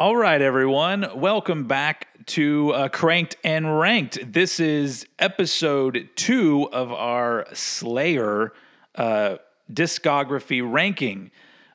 All 0.00 0.16
right, 0.16 0.42
everyone. 0.42 1.06
Welcome 1.14 1.68
back 1.68 2.08
to 2.26 2.72
uh, 2.72 2.88
Cranked 2.88 3.36
and 3.44 3.78
Ranked. 3.78 4.32
This 4.32 4.58
is 4.58 5.06
episode 5.20 6.08
two 6.16 6.68
of 6.72 6.90
our 6.90 7.46
Slayer 7.52 8.52
uh, 8.96 9.36
discography 9.72 10.60
ranking. 10.64 11.30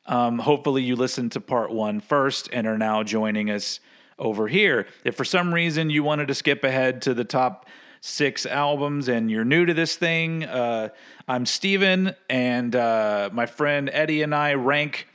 Um, 0.05 0.39
hopefully, 0.39 0.83
you 0.83 0.95
listened 0.95 1.31
to 1.33 1.41
part 1.41 1.71
one 1.71 1.99
first 1.99 2.49
and 2.53 2.67
are 2.67 2.77
now 2.77 3.03
joining 3.03 3.49
us 3.49 3.79
over 4.19 4.47
here. 4.47 4.87
If 5.03 5.15
for 5.15 5.25
some 5.25 5.53
reason 5.53 5.89
you 5.89 6.03
wanted 6.03 6.27
to 6.27 6.35
skip 6.35 6.63
ahead 6.63 7.01
to 7.03 7.13
the 7.13 7.23
top 7.23 7.67
six 8.01 8.45
albums 8.45 9.07
and 9.07 9.31
you're 9.31 9.45
new 9.45 9.65
to 9.65 9.73
this 9.73 9.95
thing, 9.95 10.43
uh, 10.43 10.89
I'm 11.27 11.45
Steven, 11.45 12.15
and 12.29 12.75
uh, 12.75 13.29
my 13.33 13.45
friend 13.47 13.89
Eddie 13.91 14.21
and 14.21 14.33
I 14.33 14.53
rank 14.53 15.07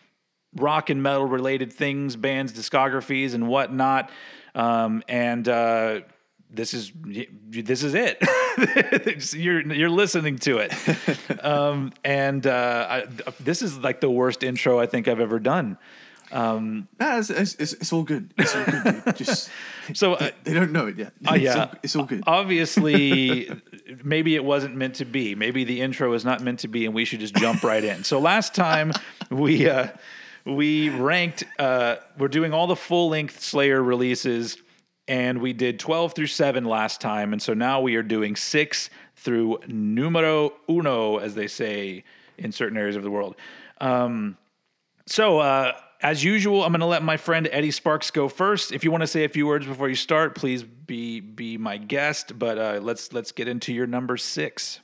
rock 0.57 0.91
and 0.91 1.03
metal 1.03 1.27
related 1.27 1.73
things, 1.73 2.17
bands, 2.17 2.53
discographies, 2.53 3.35
and 3.35 3.47
whatnot. 3.47 4.11
Um, 4.55 5.05
and 5.09 5.49
uh, 5.49 6.01
this 6.53 6.75
is 6.75 6.93
this 7.49 7.83
is 7.83 7.95
it. 7.95 8.19
you're 9.35 9.61
you're 9.73 9.91
listening 9.91 10.39
to 10.41 10.59
it, 10.59 10.73
um, 11.45 11.93
and 12.05 12.47
uh, 12.47 12.87
I, 12.91 13.05
this 13.41 13.63
is 13.63 13.79
like 13.79 14.01
the 14.01 14.11
worst 14.11 14.43
intro 14.43 14.79
I 14.81 14.87
think 14.87 15.09
I've 15.09 15.21
ever 15.21 15.39
done. 15.39 15.79
Um, 16.33 16.87
Nah, 17.01 17.19
it's, 17.19 17.29
it's, 17.31 17.55
it's, 17.57 17.73
it's 17.73 17.93
all 17.93 18.05
good. 18.05 18.33
It's 18.39 18.55
all 18.55 18.65
good. 18.65 19.17
Just 19.17 19.51
so 19.95 20.15
they, 20.15 20.29
uh, 20.29 20.31
they 20.45 20.55
don't 20.55 20.71
know 20.71 20.87
it 20.87 20.97
yet. 20.97 21.13
uh, 21.27 21.35
It's 21.35 21.43
yeah, 21.43 21.55
all, 21.65 21.71
it's 21.83 21.97
all 21.97 22.05
good. 22.05 22.23
Obviously, 22.27 23.51
maybe 24.05 24.35
it 24.37 24.45
wasn't 24.45 24.77
meant 24.77 24.95
to 24.97 25.05
be. 25.05 25.35
Maybe 25.35 25.65
the 25.65 25.81
intro 25.81 26.13
is 26.13 26.25
not 26.25 26.41
meant 26.41 26.61
to 26.61 26.69
be, 26.69 26.87
and 26.87 26.95
we 26.95 27.05
should 27.05 27.19
just 27.21 27.35
jump 27.35 27.65
right 27.65 27.83
in. 27.83 28.05
So 28.05 28.21
last 28.21 28.55
time 28.55 28.93
we 29.31 29.69
uh, 29.69 29.89
we 30.45 30.89
ranked. 30.91 31.45
Uh, 31.59 31.97
we're 32.17 32.29
doing 32.29 32.53
all 32.53 32.67
the 32.69 32.77
full 32.77 33.09
length 33.09 33.41
Slayer 33.41 33.83
releases, 33.83 34.57
and 35.09 35.41
we 35.41 35.53
did 35.53 35.79
twelve 35.79 36.15
through 36.15 36.29
seven 36.29 36.65
last 36.65 37.01
time, 37.01 37.33
and 37.33 37.43
so 37.43 37.55
now 37.55 37.81
we 37.81 37.97
are 37.97 38.03
doing 38.03 38.37
six 38.37 38.91
through 39.17 39.59
numero 39.67 40.53
uno, 40.69 41.19
as 41.19 41.35
they 41.35 41.47
say 41.47 42.05
in 42.39 42.53
certain 42.53 42.79
areas 42.79 42.97
of 42.97 43.03
the 43.03 43.11
world. 43.11 43.37
Um, 43.81 44.37
so, 45.07 45.41
uh, 45.41 45.73
as 46.03 46.25
usual, 46.25 46.65
I'm 46.65 46.73
going 46.73 46.81
to 46.81 46.87
let 46.87 47.03
my 47.03 47.17
friend 47.17 47.49
Eddie 47.53 47.71
Sparks 47.71 48.11
go 48.11 48.29
first. 48.29 48.73
If 48.73 48.85
you 48.85 48.91
want 48.91 49.03
to 49.03 49.07
say 49.07 49.25
a 49.25 49.29
few 49.29 49.47
words 49.47 49.67
before 49.67 49.89
you 49.89 49.95
start, 49.95 50.35
please 50.35 50.63
be 50.63 51.21
be 51.21 51.59
my 51.59 51.77
guest. 51.77 52.39
But 52.39 52.59
uh, 52.59 52.81
let's 52.83 53.13
let's 53.13 53.33
get 53.33 53.49
into 53.49 53.73
your 53.73 53.87
number 53.87 54.17
six. 54.17 54.81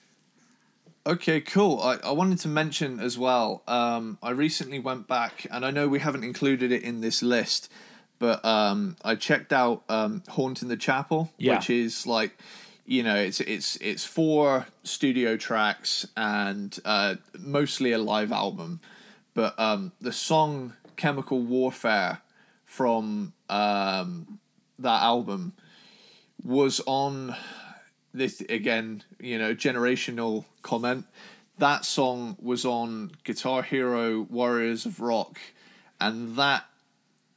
Okay, 1.07 1.41
cool. 1.41 1.81
I, 1.81 1.99
I 2.03 2.11
wanted 2.11 2.41
to 2.41 2.49
mention 2.49 2.99
as 2.99 3.17
well. 3.17 3.63
Um, 3.69 4.19
I 4.23 4.31
recently 4.31 4.81
went 4.81 5.07
back, 5.07 5.47
and 5.51 5.65
I 5.65 5.71
know 5.71 5.87
we 5.87 6.01
haven't 6.01 6.25
included 6.25 6.73
it 6.73 6.83
in 6.83 7.01
this 7.01 7.23
list, 7.23 7.71
but 8.19 8.45
um, 8.45 8.97
I 9.05 9.15
checked 9.15 9.53
out 9.53 9.83
um, 9.89 10.23
"Haunting 10.29 10.69
the 10.69 10.77
Chapel," 10.77 11.33
Yeah. 11.39 11.57
which 11.57 11.71
is 11.71 12.07
like, 12.07 12.39
you 12.87 13.03
know, 13.03 13.17
it's 13.17 13.41
it's 13.41 13.77
it's 13.77 14.05
four 14.05 14.67
studio 14.85 15.37
tracks 15.37 16.07
and 16.17 16.79
uh, 16.85 17.17
mostly 17.39 17.93
a 17.93 17.99
live 17.99 18.33
album, 18.33 18.81
but 19.35 19.59
um, 19.59 19.93
the 20.01 20.13
song 20.13 20.73
"Chemical 20.97 21.41
Warfare" 21.41 22.21
from 22.65 23.33
um, 23.49 24.39
that 24.79 25.03
album 25.03 25.53
was 26.43 26.81
on 26.87 27.35
this 28.15 28.41
again, 28.49 29.03
you 29.21 29.39
know, 29.39 29.55
generational 29.55 30.45
comment. 30.63 31.07
That 31.59 31.85
song 31.87 32.37
was 32.41 32.65
on 32.65 33.13
Guitar 33.25 33.63
Hero 33.63 34.21
Warriors 34.23 34.85
of 34.87 35.01
Rock, 35.01 35.39
and 36.01 36.37
that 36.37 36.65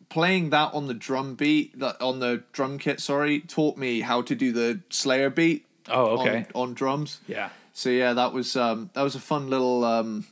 playing 0.10 0.50
that 0.50 0.74
on 0.74 0.88
the 0.88 0.94
drum 0.94 1.36
beat, 1.36 1.80
that 1.80 2.02
on 2.02 2.20
the 2.20 2.44
drum 2.52 2.78
kit, 2.78 3.00
sorry, 3.00 3.40
taught 3.40 3.78
me 3.78 4.02
how 4.02 4.22
to 4.24 4.36
do 4.36 4.52
the 4.52 4.82
Slayer 4.90 5.30
beat. 5.30 5.66
Oh, 5.88 6.20
okay. 6.20 6.46
On, 6.54 6.70
on 6.70 6.74
drums. 6.74 7.22
Yeah. 7.28 7.50
So 7.74 7.90
yeah, 7.90 8.14
that 8.14 8.34
was 8.34 8.56
um, 8.56 8.90
that 8.94 9.04
was 9.04 9.16
a 9.16 9.20
fun 9.20 9.50
little. 9.50 9.86
Um, 9.86 10.28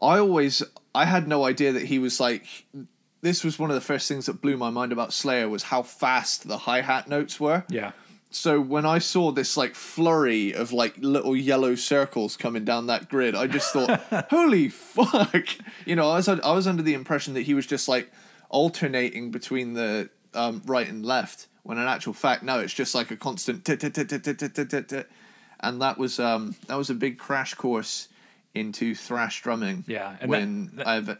I 0.00 0.18
always 0.18 0.62
I 0.94 1.04
had 1.04 1.28
no 1.28 1.44
idea 1.44 1.72
that 1.72 1.84
he 1.84 1.98
was 1.98 2.18
like. 2.20 2.46
This 3.20 3.44
was 3.44 3.56
one 3.56 3.70
of 3.70 3.74
the 3.74 3.80
first 3.80 4.08
things 4.08 4.26
that 4.26 4.40
blew 4.40 4.56
my 4.56 4.70
mind 4.70 4.90
about 4.90 5.12
Slayer 5.12 5.48
was 5.48 5.64
how 5.64 5.82
fast 5.82 6.48
the 6.48 6.58
hi 6.58 6.80
hat 6.80 7.08
notes 7.08 7.38
were. 7.38 7.64
Yeah. 7.68 7.92
So 8.32 8.60
when 8.60 8.84
I 8.84 8.98
saw 8.98 9.30
this 9.30 9.56
like 9.56 9.74
flurry 9.76 10.52
of 10.54 10.72
like 10.72 10.94
little 10.98 11.36
yellow 11.36 11.74
circles 11.74 12.36
coming 12.36 12.64
down 12.64 12.86
that 12.86 13.08
grid, 13.08 13.36
I 13.36 13.46
just 13.46 13.72
thought, 13.72 14.00
"Holy 14.30 14.70
fuck!" 14.70 15.46
You 15.84 15.94
know, 15.94 16.10
I 16.10 16.16
was 16.16 16.28
I 16.28 16.52
was 16.52 16.66
under 16.66 16.82
the 16.82 16.94
impression 16.94 17.34
that 17.34 17.42
he 17.42 17.54
was 17.54 17.66
just 17.66 17.86
like 17.86 18.10
alternating 18.52 19.30
between 19.30 19.74
the 19.74 20.08
um, 20.34 20.62
right 20.64 20.88
and 20.88 21.04
left 21.04 21.48
when 21.64 21.78
in 21.78 21.86
actual 21.86 22.12
fact 22.12 22.42
Now 22.42 22.58
it's 22.58 22.72
just 22.72 22.94
like 22.94 23.10
a 23.10 23.16
constant 23.16 23.64
and 25.60 25.80
that 25.80 25.98
was 25.98 26.18
um 26.18 26.54
that 26.66 26.76
was 26.76 26.90
a 26.90 26.94
big 26.94 27.18
crash 27.18 27.54
course 27.54 28.08
into 28.54 28.94
thrash 28.94 29.42
drumming 29.42 29.84
yeah 29.86 30.16
and 30.20 30.30
when 30.30 30.66
that, 30.66 30.76
that, 30.76 30.86
i've 30.86 31.08
uh, 31.08 31.14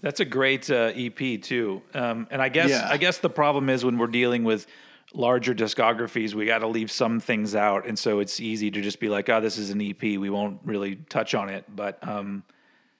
that's 0.00 0.20
a 0.20 0.24
great 0.24 0.70
uh, 0.70 0.92
ep 0.94 1.42
too. 1.42 1.82
Um 1.94 2.26
and 2.30 2.42
i 2.42 2.48
guess 2.48 2.70
yeah. 2.70 2.88
i 2.90 2.96
guess 2.96 3.18
the 3.18 3.30
problem 3.30 3.68
is 3.70 3.84
when 3.84 3.98
we're 3.98 4.06
dealing 4.06 4.44
with 4.44 4.66
larger 5.14 5.54
discographies 5.54 6.34
we 6.34 6.46
got 6.46 6.58
to 6.58 6.66
leave 6.66 6.90
some 6.90 7.20
things 7.20 7.54
out. 7.54 7.86
And 7.86 7.98
so 7.98 8.18
it's 8.18 8.40
easy 8.40 8.70
to 8.70 8.80
just 8.82 9.00
be 9.00 9.08
like 9.08 9.28
oh 9.28 9.40
this 9.40 9.56
is 9.58 9.70
an 9.70 9.80
ep 9.80 10.02
we 10.02 10.30
won't 10.30 10.60
really 10.64 10.96
touch 10.96 11.34
on 11.34 11.48
it. 11.48 11.64
But 11.74 12.06
um 12.06 12.42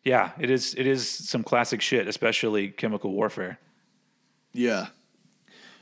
yeah, 0.07 0.31
it 0.39 0.51
is 0.51 0.75
it 0.79 0.87
is 0.87 1.09
some 1.09 1.43
classic 1.43 1.81
shit, 1.83 2.07
especially 2.09 2.69
Chemical 2.69 3.11
Warfare. 3.13 3.59
yeah. 4.53 4.87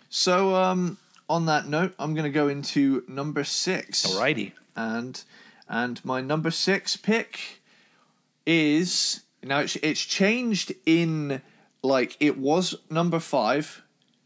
So 0.09 0.55
um 0.55 0.97
on 1.29 1.47
that 1.47 1.67
note, 1.69 1.95
I'm 1.99 2.15
gonna 2.15 2.31
go 2.31 2.49
into 2.49 3.05
number 3.07 3.45
six. 3.45 4.07
Alrighty. 4.07 4.53
and 4.75 5.23
and 5.69 6.03
my 6.05 6.21
number 6.21 6.51
six 6.51 6.97
pick 6.97 7.61
is 8.47 9.23
now 9.43 9.61
it's, 9.61 9.77
it's 9.77 10.01
changed 10.01 10.73
in 10.87 11.43
like 11.83 12.17
it 12.21 12.39
was 12.39 12.75
number 12.91 13.19
five 13.21 13.83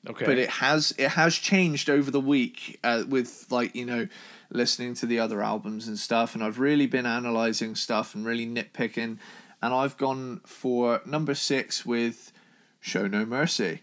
Okay. 0.08 0.24
but 0.26 0.38
it 0.38 0.48
has 0.48 0.94
it 0.96 1.10
has 1.10 1.34
changed 1.34 1.90
over 1.90 2.10
the 2.10 2.20
week 2.20 2.78
uh, 2.84 3.02
with 3.08 3.46
like 3.50 3.74
you 3.74 3.84
know 3.84 4.06
listening 4.50 4.94
to 4.94 5.06
the 5.06 5.18
other 5.18 5.42
albums 5.42 5.86
and 5.88 5.98
stuff 5.98 6.34
and 6.34 6.42
i've 6.42 6.58
really 6.60 6.86
been 6.86 7.04
analyzing 7.04 7.74
stuff 7.74 8.14
and 8.14 8.24
really 8.24 8.46
nitpicking 8.46 9.18
and 9.62 9.74
i've 9.74 9.96
gone 9.96 10.40
for 10.44 11.00
number 11.04 11.34
six 11.34 11.84
with 11.84 12.32
show 12.80 13.06
no 13.06 13.24
mercy 13.26 13.82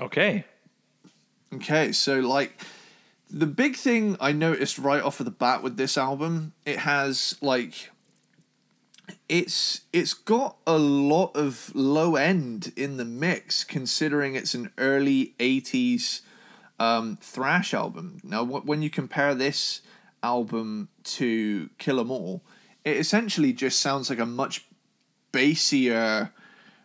okay. 0.00 0.44
Okay, 1.54 1.92
so 1.92 2.20
like 2.20 2.60
the 3.30 3.46
big 3.46 3.76
thing 3.76 4.16
I 4.20 4.32
noticed 4.32 4.78
right 4.78 5.02
off 5.02 5.20
of 5.20 5.26
the 5.26 5.32
bat 5.32 5.62
with 5.62 5.76
this 5.76 5.96
album, 5.96 6.52
it 6.64 6.80
has 6.80 7.36
like 7.40 7.90
it's 9.28 9.82
it's 9.92 10.12
got 10.12 10.56
a 10.66 10.78
lot 10.78 11.36
of 11.36 11.70
low 11.74 12.16
end 12.16 12.72
in 12.76 12.96
the 12.96 13.04
mix 13.04 13.62
considering 13.62 14.34
it's 14.34 14.54
an 14.54 14.70
early 14.76 15.34
80s 15.38 16.22
um, 16.78 17.16
thrash 17.20 17.72
album. 17.72 18.20
Now 18.24 18.44
wh- 18.44 18.66
when 18.66 18.82
you 18.82 18.90
compare 18.90 19.34
this 19.34 19.82
album 20.22 20.88
to 21.04 21.70
Kill 21.78 22.00
'Em 22.00 22.10
All, 22.10 22.42
it 22.84 22.96
essentially 22.96 23.52
just 23.52 23.80
sounds 23.80 24.10
like 24.10 24.18
a 24.18 24.26
much 24.26 24.66
bassier, 25.36 26.30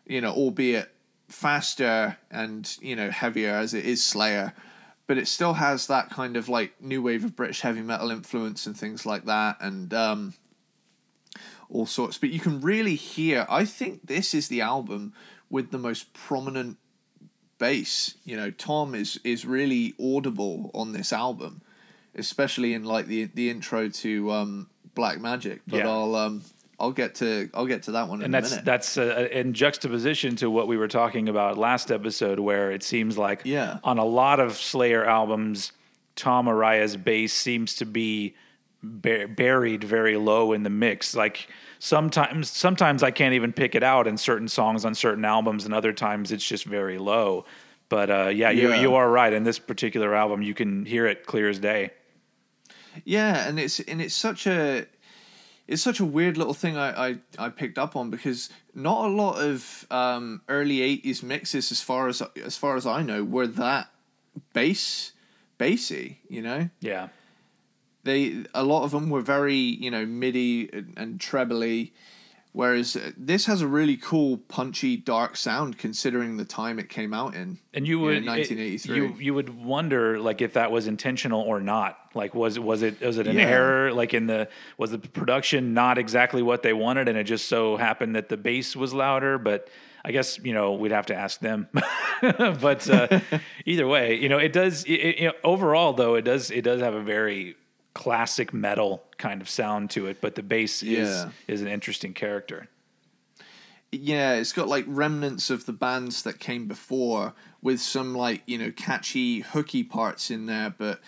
you 0.05 0.21
know, 0.21 0.31
albeit 0.31 0.91
faster 1.27 2.17
and 2.29 2.77
you 2.81 2.95
know 2.95 3.09
heavier 3.09 3.51
as 3.51 3.73
it 3.73 3.85
is 3.85 4.03
Slayer, 4.03 4.53
but 5.07 5.17
it 5.17 5.27
still 5.27 5.53
has 5.53 5.87
that 5.87 6.09
kind 6.09 6.37
of 6.37 6.49
like 6.49 6.81
new 6.81 7.01
wave 7.01 7.23
of 7.23 7.35
British 7.35 7.61
heavy 7.61 7.81
metal 7.81 8.11
influence 8.11 8.65
and 8.65 8.77
things 8.77 9.05
like 9.05 9.25
that, 9.25 9.57
and 9.61 9.93
um, 9.93 10.33
all 11.69 11.85
sorts. 11.85 12.17
But 12.17 12.29
you 12.29 12.39
can 12.39 12.61
really 12.61 12.95
hear. 12.95 13.45
I 13.49 13.65
think 13.65 14.07
this 14.07 14.33
is 14.33 14.47
the 14.47 14.61
album 14.61 15.13
with 15.49 15.71
the 15.71 15.77
most 15.77 16.13
prominent 16.13 16.77
bass. 17.57 18.15
You 18.25 18.37
know, 18.37 18.51
Tom 18.51 18.93
is 18.93 19.19
is 19.23 19.45
really 19.45 19.93
audible 20.01 20.71
on 20.73 20.91
this 20.91 21.13
album, 21.13 21.61
especially 22.15 22.73
in 22.73 22.83
like 22.83 23.07
the 23.07 23.25
the 23.25 23.49
intro 23.49 23.89
to 23.89 24.31
um, 24.31 24.69
Black 24.95 25.19
Magic. 25.19 25.61
But 25.67 25.77
Yeah. 25.77 25.89
I'll 25.89 26.15
um, 26.15 26.43
I'll 26.81 26.91
get 26.91 27.15
to 27.15 27.49
I'll 27.53 27.67
get 27.67 27.83
to 27.83 27.91
that 27.91 28.07
one 28.09 28.19
in 28.21 28.25
and 28.25 28.35
a 28.35 28.41
that's 28.49 28.61
that's 28.63 28.97
uh, 28.97 29.27
in 29.31 29.53
juxtaposition 29.53 30.35
to 30.37 30.49
what 30.49 30.67
we 30.67 30.75
were 30.77 30.87
talking 30.87 31.29
about 31.29 31.57
last 31.57 31.91
episode, 31.91 32.39
where 32.39 32.71
it 32.71 32.83
seems 32.83 33.17
like 33.17 33.41
Yeah. 33.45 33.77
on 33.83 33.97
a 33.99 34.05
lot 34.05 34.39
of 34.39 34.57
Slayer 34.57 35.05
albums, 35.05 35.71
Tom 36.15 36.47
Araya's 36.47 36.97
bass 36.97 37.33
seems 37.33 37.75
to 37.75 37.85
be 37.85 38.35
bur- 38.83 39.27
buried 39.27 39.83
very 39.83 40.17
low 40.17 40.53
in 40.53 40.63
the 40.63 40.69
mix. 40.71 41.15
Like 41.15 41.47
sometimes, 41.79 42.49
sometimes 42.49 43.03
I 43.03 43.11
can't 43.11 43.33
even 43.35 43.53
pick 43.53 43.75
it 43.75 43.83
out 43.83 44.07
in 44.07 44.17
certain 44.17 44.47
songs 44.47 44.83
on 44.83 44.95
certain 44.95 45.23
albums, 45.25 45.65
and 45.65 45.73
other 45.73 45.93
times 45.93 46.31
it's 46.31 46.45
just 46.47 46.65
very 46.65 46.97
low. 46.97 47.45
But 47.89 48.09
uh, 48.09 48.27
yeah, 48.33 48.49
you 48.49 48.69
Yeah. 48.69 48.81
you 48.81 48.95
are 48.95 49.09
right. 49.09 49.31
In 49.33 49.43
this 49.43 49.59
particular 49.59 50.15
album, 50.15 50.41
you 50.41 50.53
can 50.53 50.85
hear 50.85 51.05
it 51.05 51.25
clear 51.25 51.47
as 51.49 51.59
day. 51.59 51.91
Yeah, 53.05 53.47
and 53.47 53.59
it's 53.59 53.79
and 53.81 54.01
it's 54.01 54.15
such 54.15 54.47
a 54.47 54.85
it's 55.71 55.81
such 55.81 56.01
a 56.01 56.05
weird 56.05 56.37
little 56.37 56.53
thing 56.53 56.75
I, 56.75 57.07
I, 57.07 57.17
I 57.39 57.49
picked 57.49 57.77
up 57.77 57.95
on 57.95 58.09
because 58.09 58.49
not 58.75 59.05
a 59.05 59.07
lot 59.07 59.41
of 59.41 59.87
um, 59.89 60.41
early 60.49 60.79
'80s 60.79 61.23
mixes, 61.23 61.71
as 61.71 61.81
far 61.81 62.09
as 62.09 62.21
as 62.43 62.57
far 62.57 62.75
as 62.75 62.85
I 62.85 63.01
know, 63.01 63.23
were 63.23 63.47
that 63.47 63.89
bass 64.51 65.13
bassy. 65.57 66.19
You 66.27 66.41
know, 66.41 66.69
Yeah, 66.81 67.07
they 68.03 68.43
a 68.53 68.63
lot 68.63 68.83
of 68.83 68.91
them 68.91 69.09
were 69.09 69.21
very 69.21 69.55
you 69.55 69.89
know 69.89 70.05
midi 70.05 70.69
and, 70.73 70.93
and 70.97 71.19
trebly, 71.21 71.93
whereas 72.53 72.95
uh, 72.95 73.11
this 73.17 73.45
has 73.45 73.61
a 73.61 73.67
really 73.67 73.97
cool 73.97 74.37
punchy 74.37 74.97
dark 74.97 75.35
sound 75.37 75.77
considering 75.77 76.37
the 76.37 76.45
time 76.45 76.79
it 76.79 76.89
came 76.89 77.13
out 77.13 77.33
in. 77.35 77.57
and 77.73 77.87
you 77.87 77.99
would 77.99 78.17
it- 78.17 78.25
1983. 78.25 78.95
you 78.95 79.15
you 79.19 79.33
would 79.33 79.49
wonder 79.63 80.19
like 80.19 80.41
if 80.41 80.53
that 80.53 80.71
was 80.71 80.87
intentional 80.87 81.41
or 81.41 81.59
not. 81.59 81.97
Like 82.13 82.35
was 82.35 82.59
was 82.59 82.81
it 82.81 82.99
was 83.01 83.17
it 83.17 83.27
an 83.27 83.37
Yeah. 83.37 83.43
error? 83.47 83.93
Like 83.93 84.13
in 84.13 84.27
the 84.27 84.49
was 84.77 84.91
the 84.91 84.99
production 84.99 85.73
not 85.73 85.97
exactly 85.97 86.41
what 86.41 86.61
they 86.63 86.73
wanted, 86.73 87.07
and 87.07 87.17
it 87.17 87.23
just 87.23 87.47
so 87.47 87.77
happened 87.77 88.15
that 88.15 88.27
the 88.29 88.37
bass 88.37 88.75
was 88.75 88.93
louder, 88.93 89.37
but. 89.37 89.67
I 90.03 90.11
guess 90.11 90.39
you 90.43 90.51
know 90.55 90.73
we'd 90.73 90.91
have 90.93 91.05
to 91.05 91.15
ask 91.15 91.39
them, 91.41 91.67
but 92.21 92.89
uh, 92.89 93.19
either 93.67 93.85
way, 93.87 94.15
you 94.15 94.29
know 94.29 94.39
it 94.39 94.51
does. 94.51 94.83
It, 94.85 94.93
it- 94.93 95.19
you 95.19 95.27
know, 95.27 95.33
overall, 95.43 95.93
though, 95.93 96.15
it 96.15 96.23
does 96.23 96.49
it 96.49 96.63
does 96.63 96.81
have 96.81 96.95
a 96.95 97.03
very 97.03 97.55
classic 97.93 98.53
metal 98.53 99.03
kind 99.17 99.41
of 99.41 99.49
sound 99.49 99.89
to 99.91 100.07
it. 100.07 100.21
But 100.21 100.35
the 100.35 100.43
bass 100.43 100.81
is 100.83 101.09
Yeah. 101.09 101.29
is 101.47 101.61
an 101.61 101.67
interesting 101.67 102.13
character. 102.13 102.67
yeah, 103.93 104.35
it's 104.35 104.53
got 104.53 104.69
like 104.69 104.85
remnants 104.87 105.49
of 105.49 105.65
the 105.65 105.73
bands 105.73 106.23
that 106.23 106.39
came 106.39 106.65
before 106.65 107.33
with 107.61 107.81
some 107.81 108.15
like, 108.15 108.41
you 108.45 108.57
know, 108.57 108.71
catchy 108.71 109.41
hooky 109.41 109.83
parts 109.83 110.31
in 110.31 110.45
there, 110.45 110.73
but 110.77 111.01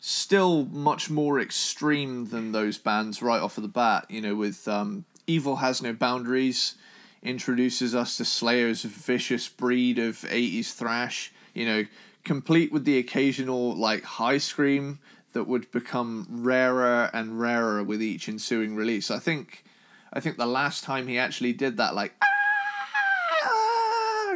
still 0.00 0.66
much 0.66 1.08
more 1.08 1.40
extreme 1.40 2.26
than 2.26 2.52
those 2.52 2.76
bands 2.76 3.22
right 3.22 3.40
off 3.40 3.56
of 3.56 3.62
the 3.62 3.68
bat, 3.68 4.04
you 4.10 4.20
know, 4.20 4.34
with 4.34 4.68
um, 4.68 5.06
Evil 5.26 5.56
Has 5.56 5.80
No 5.80 5.94
Boundaries 5.94 6.74
introduces 7.22 7.94
us 7.94 8.18
to 8.18 8.24
Slayer's 8.26 8.82
vicious 8.82 9.48
breed 9.48 9.98
of 9.98 10.16
80s 10.18 10.74
thrash, 10.74 11.32
you 11.54 11.64
know, 11.64 11.86
complete 12.22 12.70
with 12.70 12.84
the 12.84 12.98
occasional 12.98 13.74
like 13.74 14.04
high 14.04 14.36
scream 14.38 14.98
that 15.36 15.44
would 15.44 15.70
become 15.70 16.26
rarer 16.30 17.10
and 17.12 17.38
rarer 17.38 17.82
with 17.84 18.00
each 18.02 18.26
ensuing 18.26 18.74
release. 18.74 19.10
I 19.10 19.18
think 19.18 19.64
I 20.10 20.18
think 20.20 20.38
the 20.38 20.46
last 20.46 20.82
time 20.82 21.08
he 21.08 21.18
actually 21.18 21.52
did 21.52 21.76
that 21.76 21.94
like 21.94 22.14
"Ah," 22.22 22.26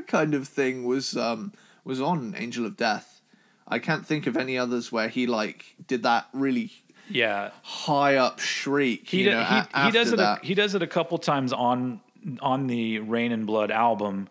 kind 0.06 0.34
of 0.34 0.46
thing 0.46 0.84
was 0.84 1.16
um 1.16 1.52
was 1.84 2.00
on 2.00 2.34
Angel 2.36 2.66
of 2.66 2.76
Death. 2.76 3.20
I 3.66 3.78
can't 3.78 4.04
think 4.06 4.26
of 4.26 4.36
any 4.36 4.58
others 4.58 4.92
where 4.92 5.08
he 5.08 5.26
like 5.26 5.74
did 5.86 6.02
that 6.02 6.26
really 6.32 6.72
Yeah, 7.08 7.50
high 7.62 8.16
up 8.16 8.38
shriek. 8.40 9.08
he, 9.08 9.24
do- 9.24 9.30
know, 9.30 9.42
he, 9.42 9.56
a- 9.72 9.84
he 9.86 9.90
does 9.92 10.12
it. 10.12 10.18
A, 10.20 10.38
he 10.42 10.54
does 10.54 10.74
it 10.74 10.82
a 10.82 10.86
couple 10.86 11.16
times 11.18 11.52
on 11.52 12.00
on 12.42 12.66
the 12.66 12.98
Reign 12.98 13.32
in 13.32 13.46
Blood 13.46 13.70
album. 13.70 14.28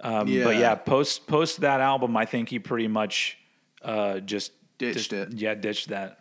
Um, 0.00 0.28
Yeah. 0.28 0.44
But 0.44 0.56
yeah, 0.56 0.74
post 0.76 1.26
post 1.26 1.60
that 1.62 1.80
album, 1.80 2.16
I 2.16 2.26
think 2.26 2.50
he 2.50 2.58
pretty 2.60 2.86
much 2.88 3.38
uh, 3.82 4.20
just 4.20 4.52
Ditched 4.78 5.10
just- 5.10 5.12
it. 5.12 5.32
Yeah, 5.32 5.54
ditched 5.54 5.88
that. 5.88 6.20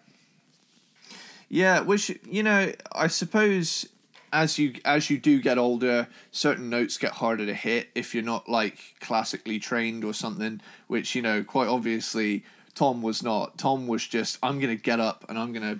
Yeah, 1.49 1.81
which 1.81 2.11
you 2.29 2.43
know, 2.43 2.71
I 2.91 3.07
suppose 3.07 3.87
as 4.33 4.57
you 4.57 4.73
as 4.83 5.09
you 5.09 5.17
do 5.17 5.41
get 5.41 5.57
older, 5.57 6.07
certain 6.31 6.69
notes 6.69 6.97
get 6.97 7.13
harder 7.13 7.45
to 7.45 7.53
hit 7.53 7.89
if 7.95 8.13
you're 8.13 8.23
not 8.23 8.49
like 8.49 8.95
classically 8.99 9.59
trained 9.59 10.03
or 10.03 10.13
something. 10.13 10.59
Which 10.87 11.15
you 11.15 11.21
know, 11.21 11.43
quite 11.43 11.67
obviously, 11.67 12.43
Tom 12.73 13.01
was 13.01 13.21
not. 13.23 13.57
Tom 13.57 13.87
was 13.87 14.05
just, 14.05 14.37
I'm 14.43 14.59
gonna 14.59 14.75
get 14.75 14.99
up 14.99 15.25
and 15.29 15.37
I'm 15.37 15.53
gonna 15.53 15.79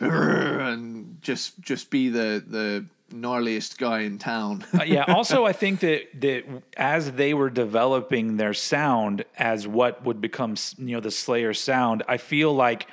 and 0.00 1.18
just 1.22 1.60
just 1.60 1.90
be 1.90 2.08
the 2.08 2.44
the 2.46 2.84
gnarliest 3.12 3.78
guy 3.78 4.00
in 4.00 4.18
town. 4.18 4.64
Uh, 4.78 4.82
yeah. 4.84 5.04
Also, 5.08 5.44
I 5.44 5.52
think 5.52 5.80
that 5.80 6.20
that 6.20 6.44
as 6.76 7.12
they 7.12 7.34
were 7.34 7.50
developing 7.50 8.36
their 8.36 8.54
sound 8.54 9.24
as 9.38 9.66
what 9.66 10.04
would 10.04 10.20
become 10.20 10.56
you 10.78 10.94
know 10.96 11.00
the 11.00 11.10
Slayer 11.10 11.54
sound, 11.54 12.02
I 12.08 12.16
feel 12.16 12.52
like 12.52 12.88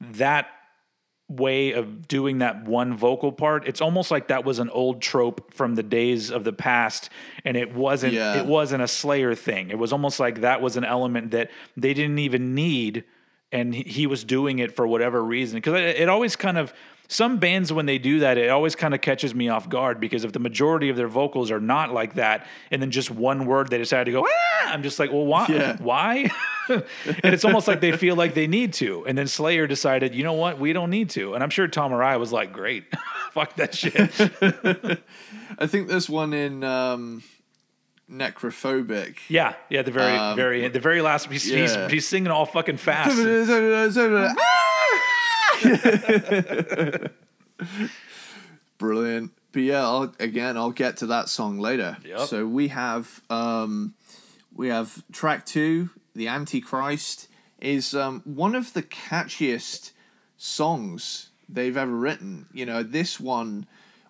that 0.00 0.46
way 1.28 1.72
of 1.72 2.08
doing 2.08 2.38
that 2.38 2.64
one 2.64 2.96
vocal 2.96 3.30
part 3.30 3.64
it's 3.68 3.80
almost 3.80 4.10
like 4.10 4.26
that 4.26 4.44
was 4.44 4.58
an 4.58 4.68
old 4.70 5.00
trope 5.00 5.54
from 5.54 5.76
the 5.76 5.82
days 5.84 6.28
of 6.28 6.42
the 6.42 6.52
past 6.52 7.08
and 7.44 7.56
it 7.56 7.72
wasn't 7.72 8.12
Yeah. 8.12 8.34
it 8.40 8.46
wasn't 8.46 8.82
a 8.82 8.88
slayer 8.88 9.36
thing 9.36 9.70
it 9.70 9.78
was 9.78 9.92
almost 9.92 10.18
like 10.18 10.40
that 10.40 10.60
was 10.60 10.76
an 10.76 10.82
element 10.84 11.30
that 11.30 11.48
they 11.76 11.94
didn't 11.94 12.18
even 12.18 12.56
need 12.56 13.04
and 13.52 13.72
he- 13.72 14.08
was 14.08 14.24
doing 14.24 14.58
it 14.58 14.74
for 14.74 14.88
whatever 14.88 15.22
reason 15.22 15.58
because 15.58 15.74
it 15.80 16.08
always 16.08 16.34
kind 16.34 16.58
of 16.58 16.72
some 17.10 17.38
bands 17.38 17.72
when 17.72 17.86
they 17.86 17.98
do 17.98 18.20
that 18.20 18.38
it 18.38 18.48
always 18.50 18.76
kind 18.76 18.94
of 18.94 19.00
catches 19.00 19.34
me 19.34 19.48
off 19.48 19.68
guard 19.68 19.98
because 19.98 20.22
if 20.22 20.30
the 20.32 20.38
majority 20.38 20.88
of 20.90 20.96
their 20.96 21.08
vocals 21.08 21.50
are 21.50 21.58
not 21.58 21.92
like 21.92 22.14
that 22.14 22.46
and 22.70 22.80
then 22.80 22.92
just 22.92 23.10
one 23.10 23.46
word 23.46 23.68
they 23.68 23.78
decide 23.78 24.04
to 24.04 24.12
go 24.12 24.24
ah! 24.24 24.72
i'm 24.72 24.84
just 24.84 25.00
like 25.00 25.10
well 25.10 25.26
why? 25.26 25.46
Yeah. 25.48 25.76
why? 25.80 26.30
And 26.68 27.34
it's 27.34 27.44
almost 27.44 27.66
like 27.66 27.80
they 27.80 27.90
feel 27.96 28.14
like 28.14 28.34
they 28.34 28.46
need 28.46 28.74
to. 28.74 29.04
And 29.04 29.18
then 29.18 29.26
slayer 29.26 29.66
decided 29.66 30.14
you 30.14 30.22
know 30.22 30.34
what? 30.34 30.60
We 30.60 30.72
don't 30.72 30.88
need 30.88 31.10
to. 31.10 31.34
And 31.34 31.42
i'm 31.42 31.50
sure 31.50 31.66
tom 31.66 31.90
Araya 31.90 32.20
was 32.20 32.32
like 32.32 32.52
great. 32.52 32.84
Fuck 33.32 33.56
that 33.56 33.74
shit. 33.74 33.96
I 35.58 35.66
think 35.66 35.88
there's 35.88 36.08
one 36.08 36.32
in 36.32 36.62
um, 36.62 37.24
Necrophobic. 38.08 39.16
yeah. 39.28 39.54
Yeah 39.68 39.82
the 39.82 39.90
very 39.90 40.16
Um, 40.16 40.36
very 40.36 40.68
the 40.68 40.78
very 40.78 41.02
last 41.02 41.26
he's, 41.26 41.42
he's, 41.42 41.74
yeah. 41.74 41.88
he's 41.88 42.06
singing 42.06 42.30
all 42.30 42.46
fucking 42.46 42.76
fast 42.76 43.16
Brilliant. 48.78 49.32
But 49.52 49.62
yeah, 49.62 49.82
I'll, 49.82 50.14
again, 50.20 50.56
I'll 50.56 50.70
get 50.70 50.96
to 50.98 51.06
that 51.06 51.28
song 51.28 51.58
later. 51.58 51.98
Yep. 52.04 52.20
So 52.20 52.46
we 52.46 52.68
have 52.68 53.20
um, 53.28 53.94
we 54.54 54.68
have 54.68 55.02
track 55.12 55.44
two, 55.44 55.90
"The 56.14 56.28
Antichrist," 56.28 57.28
is 57.60 57.94
um, 57.94 58.22
one 58.24 58.54
of 58.54 58.72
the 58.72 58.82
catchiest 58.82 59.90
songs 60.36 61.30
they've 61.48 61.76
ever 61.76 61.94
written. 61.94 62.46
You 62.52 62.66
know, 62.66 62.82
this 62.82 63.18
one 63.18 63.66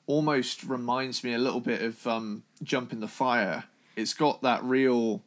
almost 0.06 0.64
reminds 0.64 1.24
me 1.24 1.32
a 1.32 1.38
little 1.38 1.60
bit 1.60 1.82
of 1.82 2.06
um, 2.06 2.42
"Jump 2.62 2.92
in 2.92 3.00
the 3.00 3.08
Fire." 3.08 3.64
It's 3.96 4.14
got 4.14 4.42
that 4.42 4.62
real 4.62 5.22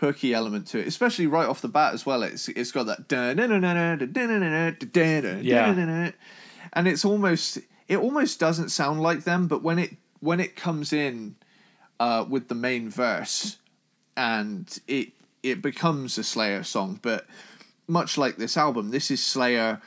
hooky 0.00 0.34
element 0.34 0.66
to 0.68 0.78
it, 0.80 0.86
especially 0.86 1.26
right 1.26 1.46
off 1.48 1.60
the 1.60 1.68
bat 1.68 1.94
as 1.94 2.04
well. 2.04 2.22
It's 2.22 2.48
it's 2.48 2.72
got 2.72 2.86
that 2.86 3.08
and 6.72 6.88
it's 6.88 7.04
almost 7.04 7.58
it 7.88 7.98
almost 7.98 8.40
doesn't 8.40 8.70
sound 8.70 9.00
like 9.02 9.24
them, 9.24 9.46
but 9.46 9.62
when 9.62 9.78
it 9.78 9.96
when 10.20 10.40
it 10.40 10.56
comes 10.56 10.92
in 10.92 11.36
uh, 11.98 12.24
with 12.28 12.48
the 12.48 12.54
main 12.54 12.88
verse, 12.88 13.58
and 14.16 14.78
it 14.88 15.08
it 15.42 15.62
becomes 15.62 16.18
a 16.18 16.24
Slayer 16.24 16.62
song, 16.62 16.98
but 17.02 17.26
much 17.88 18.16
like 18.18 18.36
this 18.36 18.56
album, 18.56 18.90
this 18.90 19.10
is 19.10 19.24
Slayer 19.24 19.80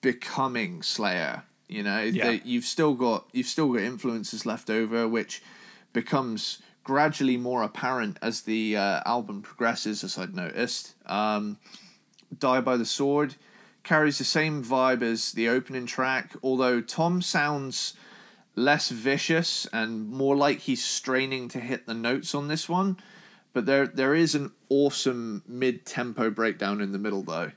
becoming 0.00 0.82
Slayer. 0.82 1.42
You 1.68 1.82
know, 1.82 2.00
Yeah. 2.00 2.38
you've 2.44 2.64
still 2.64 2.94
got 2.94 3.26
you've 3.32 3.46
still 3.46 3.72
got 3.72 3.82
influences 3.82 4.46
left 4.46 4.70
over, 4.70 5.06
which 5.06 5.42
becomes 5.92 6.58
gradually 6.88 7.36
more 7.36 7.62
apparent 7.62 8.16
as 8.22 8.40
the 8.40 8.74
uh, 8.74 9.02
album 9.04 9.42
progresses. 9.42 10.02
As 10.02 10.16
I'd 10.16 10.34
noticed, 10.34 10.94
um, 11.04 11.58
"Die 12.38 12.62
by 12.62 12.78
the 12.78 12.86
Sword" 12.86 13.34
carries 13.82 14.16
the 14.16 14.24
same 14.24 14.64
vibe 14.64 15.02
as 15.02 15.32
the 15.32 15.50
opening 15.50 15.84
track, 15.84 16.34
although 16.42 16.80
Tom 16.80 17.20
sounds 17.20 17.92
less 18.56 18.88
vicious 18.88 19.66
and 19.70 20.08
more 20.08 20.34
like 20.34 20.60
he's 20.60 20.82
straining 20.82 21.46
to 21.48 21.60
hit 21.60 21.84
the 21.84 21.92
notes 21.92 22.34
on 22.34 22.48
this 22.48 22.70
one. 22.70 22.96
But 23.52 23.66
there 23.66 23.86
there 23.86 24.14
is 24.14 24.34
an 24.34 24.52
awesome 24.70 25.42
mid 25.46 25.84
tempo 25.84 26.30
breakdown 26.30 26.80
in 26.80 26.92
the 26.92 26.98
middle 26.98 27.22
though. 27.22 27.52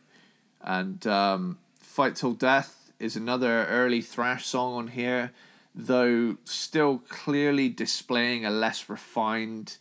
And 0.59 1.07
um, 1.07 1.57
Fight 1.79 2.17
Till 2.17 2.33
Death 2.33 2.91
is 2.99 3.15
another 3.15 3.65
early 3.67 4.01
thrash 4.01 4.45
song 4.45 4.73
on 4.73 4.87
here, 4.89 5.31
though 5.73 6.37
still 6.43 6.99
clearly 7.09 7.69
displaying 7.69 8.45
a 8.45 8.49
less 8.49 8.89
refined 8.89 9.77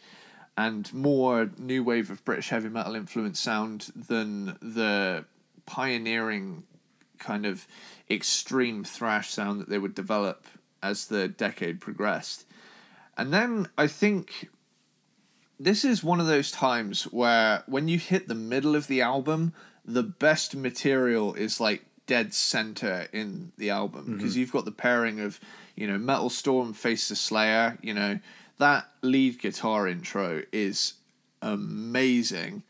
and 0.57 0.93
more 0.93 1.51
new 1.59 1.83
wave 1.83 2.11
of 2.11 2.25
British 2.25 2.51
heavy 2.51 2.69
metal 2.69 2.95
influence 2.95 3.41
sound 3.41 3.91
than 3.95 4.57
the 4.61 5.25
pioneering 5.67 6.65
kind 7.19 7.47
of 7.47 7.67
extreme 8.11 8.83
thrash 8.85 9.31
sound 9.31 9.61
that 9.61 9.69
they 9.69 9.79
would 9.79 9.95
develop 9.95 10.47
as 10.83 11.07
the 11.07 11.29
decade 11.29 11.81
progressed. 11.81 12.45
And 13.17 13.33
then 13.33 13.69
I 13.77 13.87
think 13.87 14.49
this 15.59 15.85
is 15.85 16.03
one 16.03 16.21
of 16.21 16.27
those 16.27 16.51
times 16.51 17.05
where 17.05 17.63
when 17.67 17.89
you 17.89 17.99
hit 17.99 18.29
the 18.29 18.35
middle 18.35 18.75
of 18.75 18.87
the 18.87 19.03
album, 19.03 19.53
the 19.85 20.03
best 20.03 20.57
material 20.57 21.35
is 21.35 21.61
like 21.61 21.85
dead 22.07 22.33
center 22.35 23.07
in 23.13 23.53
the 23.59 23.71
album 23.71 24.17
because 24.17 24.33
Mm-hmm. 24.33 24.41
you've 24.41 24.53
got 24.53 24.65
the 24.65 24.73
pairing 24.73 25.21
of 25.21 25.39
you 25.81 25.87
know 25.87 25.99
Metal 25.99 26.29
Storm 26.29 26.75
face 26.75 27.09
the 27.09 27.17
Slayer. 27.17 27.79
You 27.81 27.95
know 27.95 28.21
that 28.59 28.89
lead 29.01 29.41
guitar 29.41 29.89
intro 29.89 30.43
is 30.53 30.95
amazing, 31.41 32.63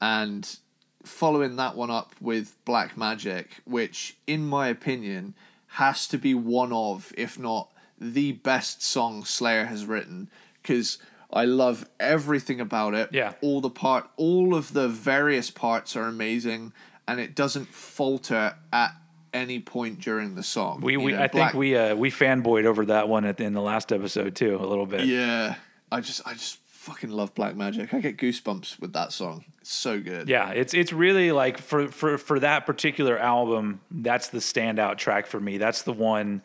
and 0.00 0.56
following 1.04 1.56
that 1.56 1.76
one 1.76 1.90
up 1.90 2.14
with 2.20 2.56
Black 2.64 2.96
Magic, 2.96 3.60
which 3.64 4.16
in 4.26 4.46
my 4.46 4.68
opinion 4.68 5.34
has 5.66 6.08
to 6.08 6.16
be 6.16 6.34
one 6.34 6.72
of, 6.72 7.12
if 7.16 7.38
not 7.38 7.70
the 8.00 8.32
best 8.32 8.82
song 8.82 9.24
Slayer 9.24 9.66
has 9.66 9.84
written, 9.84 10.30
because 10.62 10.96
I 11.30 11.44
love 11.44 11.86
everything 12.00 12.60
about 12.60 12.94
it. 12.94 13.10
Yeah. 13.12 13.34
all 13.42 13.60
the 13.60 13.70
part, 13.70 14.08
all 14.16 14.54
of 14.54 14.72
the 14.72 14.88
various 14.88 15.50
parts 15.50 15.94
are 15.94 16.04
amazing, 16.04 16.72
and 17.06 17.20
it 17.20 17.34
doesn't 17.34 17.68
falter 17.68 18.56
at 18.72 18.94
any 19.36 19.60
point 19.60 20.00
during 20.00 20.34
the 20.34 20.42
song. 20.42 20.80
We, 20.80 20.92
You 20.94 21.00
we 21.00 21.12
know, 21.12 21.22
I 21.22 21.28
Black- 21.28 21.52
think 21.52 21.60
we 21.60 21.76
uh, 21.76 21.94
we 21.94 22.10
fanboyed 22.10 22.64
over 22.64 22.86
that 22.86 23.08
one 23.08 23.24
at 23.24 23.36
the, 23.36 23.44
in 23.44 23.52
the 23.52 23.60
last 23.62 23.92
episode 23.92 24.34
too 24.34 24.56
a 24.60 24.66
little 24.66 24.86
bit. 24.86 25.04
Yeah, 25.06 25.54
I 25.92 26.00
just, 26.00 26.26
I 26.26 26.32
just 26.32 26.58
fucking 26.66 27.10
love 27.10 27.34
Black 27.34 27.54
Magic. 27.56 27.92
I 27.94 28.00
get 28.00 28.16
goosebumps 28.16 28.80
with 28.80 28.92
that 28.94 29.12
song. 29.12 29.44
It's 29.60 29.72
so 29.72 30.00
good. 30.00 30.28
Yeah, 30.28 30.50
it's 30.50 30.72
it's 30.74 30.92
really 30.92 31.32
like 31.32 31.58
for 31.58 31.88
for 31.88 32.18
for 32.18 32.40
that 32.40 32.66
particular 32.66 33.18
album, 33.18 33.80
that's 33.90 34.28
the 34.28 34.38
standout 34.38 34.96
track 34.98 35.26
for 35.26 35.38
me. 35.40 35.58
That's 35.58 35.82
the 35.82 35.92
one 35.92 36.42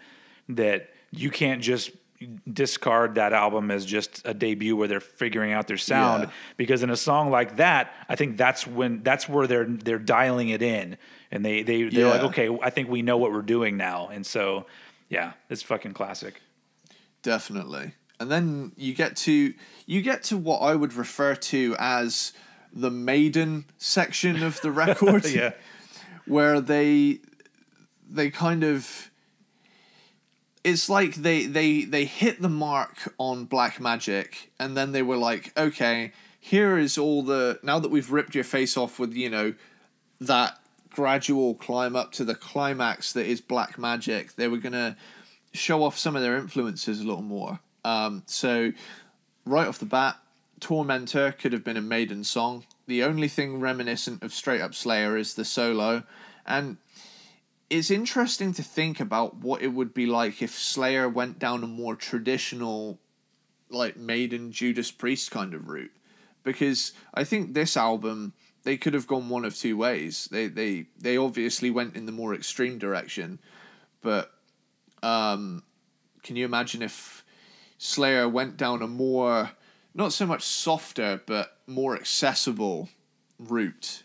that 0.50 0.89
you 1.12 1.29
can't 1.29 1.62
just 1.62 1.91
discard 2.51 3.15
that 3.15 3.33
album 3.33 3.71
as 3.71 3.86
just 3.86 4.21
a 4.25 4.33
debut 4.33 4.75
where 4.75 4.88
they're 4.88 5.00
figuring 5.00 5.53
out 5.53 5.67
their 5.67 5.77
sound 5.77 6.24
Yeah. 6.24 6.29
because 6.57 6.83
in 6.83 6.89
a 6.91 6.95
song 6.95 7.31
like 7.31 7.55
that, 7.57 7.91
I 8.07 8.15
think 8.15 8.38
that's 8.38 8.67
when 8.67 9.01
that's 9.03 9.27
where 9.27 9.48
they're 9.48 9.65
they're 9.65 9.98
dialing 10.00 10.50
it 10.50 10.62
in 10.62 10.98
and 11.31 11.45
they 11.45 11.63
they 11.63 11.83
they're 11.83 12.07
like, 12.07 12.23
okay, 12.23 12.50
I 12.61 12.69
think 12.69 12.89
we 12.89 13.01
know 13.01 13.17
what 13.17 13.31
we're 13.31 13.41
doing 13.41 13.77
now, 13.77 14.09
and 14.11 14.25
so 14.25 14.65
yeah, 15.09 15.33
it's 15.50 15.61
fucking 15.61 15.93
classic. 15.93 16.41
definitely. 17.21 17.93
And 18.19 18.29
then 18.29 18.71
you 18.77 18.93
get 18.93 19.15
to 19.17 19.53
you 19.88 20.01
get 20.03 20.23
to 20.25 20.38
what 20.38 20.59
i 20.59 20.75
would 20.75 20.93
refer 20.93 21.33
to 21.33 21.75
as 21.79 22.33
the 22.71 22.91
maiden 22.91 23.65
section 23.77 24.43
of 24.43 24.61
the 24.61 24.71
record. 24.83 25.25
Yeah, 25.25 25.53
where 26.25 26.61
they 26.61 27.19
they 28.07 28.29
kind 28.29 28.63
of 28.63 29.09
it's 30.63 30.88
like 30.89 31.15
they 31.15 31.47
they 31.47 31.83
they 31.85 32.05
hit 32.05 32.41
the 32.41 32.50
mark 32.50 33.13
on 33.17 33.45
black 33.45 33.79
magic. 33.79 34.51
And 34.59 34.77
then 34.77 34.91
they 34.91 35.01
were 35.01 35.17
like 35.17 35.51
okay 35.57 36.11
here 36.39 36.77
is 36.77 36.97
all 36.97 37.21
the 37.21 37.59
now 37.63 37.79
that 37.79 37.89
we've 37.89 38.11
ripped 38.11 38.35
your 38.35 38.43
face 38.43 38.75
off 38.75 39.00
with 39.00 39.13
you 39.13 39.29
know 39.29 39.53
that 40.19 40.57
gradual 40.91 41.55
climb 41.55 41.95
up 41.95 42.12
to 42.12 42.24
the 42.24 42.36
climax 42.36 43.13
that 43.13 43.25
is 43.25 43.39
black 43.39 43.79
magic 43.79 44.33
they 44.36 44.48
were 44.48 44.57
gonna 44.57 44.95
show 45.53 45.83
off 45.83 45.98
some 45.98 46.15
of 46.15 46.21
their 46.21 46.38
influences 46.38 47.01
a 47.01 47.03
little 47.03 47.21
more. 47.21 47.60
Um, 47.83 48.24
so 48.25 48.71
right 49.45 49.67
off 49.67 49.79
the 49.79 49.86
bat 49.86 50.17
tormentor 50.60 51.33
could 51.33 51.53
have 51.53 51.63
been 51.63 51.77
a 51.77 51.81
maiden 51.81 52.24
song. 52.24 52.63
The 52.88 53.03
only 53.03 53.27
thing 53.27 53.60
reminiscent 53.60 54.24
of 54.24 54.33
straight 54.33 54.62
up 54.62 54.74
slayer 54.74 55.17
is 55.17 55.33
the 55.33 55.45
solo. 55.45 56.03
And 56.45 56.77
it's 57.69 57.91
interesting 57.91 58.53
to 58.53 58.63
think 58.63 59.00
about 59.00 59.38
what 59.38 59.62
it 59.62 59.69
would 59.69 59.93
be 59.93 60.05
like 60.05 60.41
if 60.41 60.51
Slayer 60.51 61.07
went 61.07 61.39
down 61.39 61.63
a 61.63 61.67
more 61.67 61.95
traditional, 61.95 63.00
like 63.69 63.95
Maiden 63.95 64.51
Judas 64.51 64.91
Priest 64.91 65.31
kind 65.31 65.53
of 65.53 65.69
route, 65.69 65.91
because 66.43 66.91
I 67.13 67.24
think 67.24 67.53
this 67.53 67.77
album 67.77 68.33
they 68.63 68.77
could 68.77 68.93
have 68.93 69.07
gone 69.07 69.29
one 69.29 69.45
of 69.45 69.55
two 69.55 69.77
ways. 69.77 70.27
They 70.31 70.47
they 70.47 70.85
they 70.99 71.17
obviously 71.17 71.71
went 71.71 71.95
in 71.95 72.05
the 72.05 72.11
more 72.11 72.33
extreme 72.33 72.77
direction, 72.77 73.39
but 74.01 74.31
um, 75.03 75.63
can 76.23 76.35
you 76.35 76.45
imagine 76.45 76.81
if 76.81 77.23
Slayer 77.77 78.29
went 78.29 78.57
down 78.57 78.81
a 78.81 78.87
more 78.87 79.51
not 79.93 80.13
so 80.13 80.25
much 80.25 80.43
softer 80.43 81.21
but 81.25 81.57
more 81.67 81.95
accessible 81.95 82.89
route? 83.39 84.03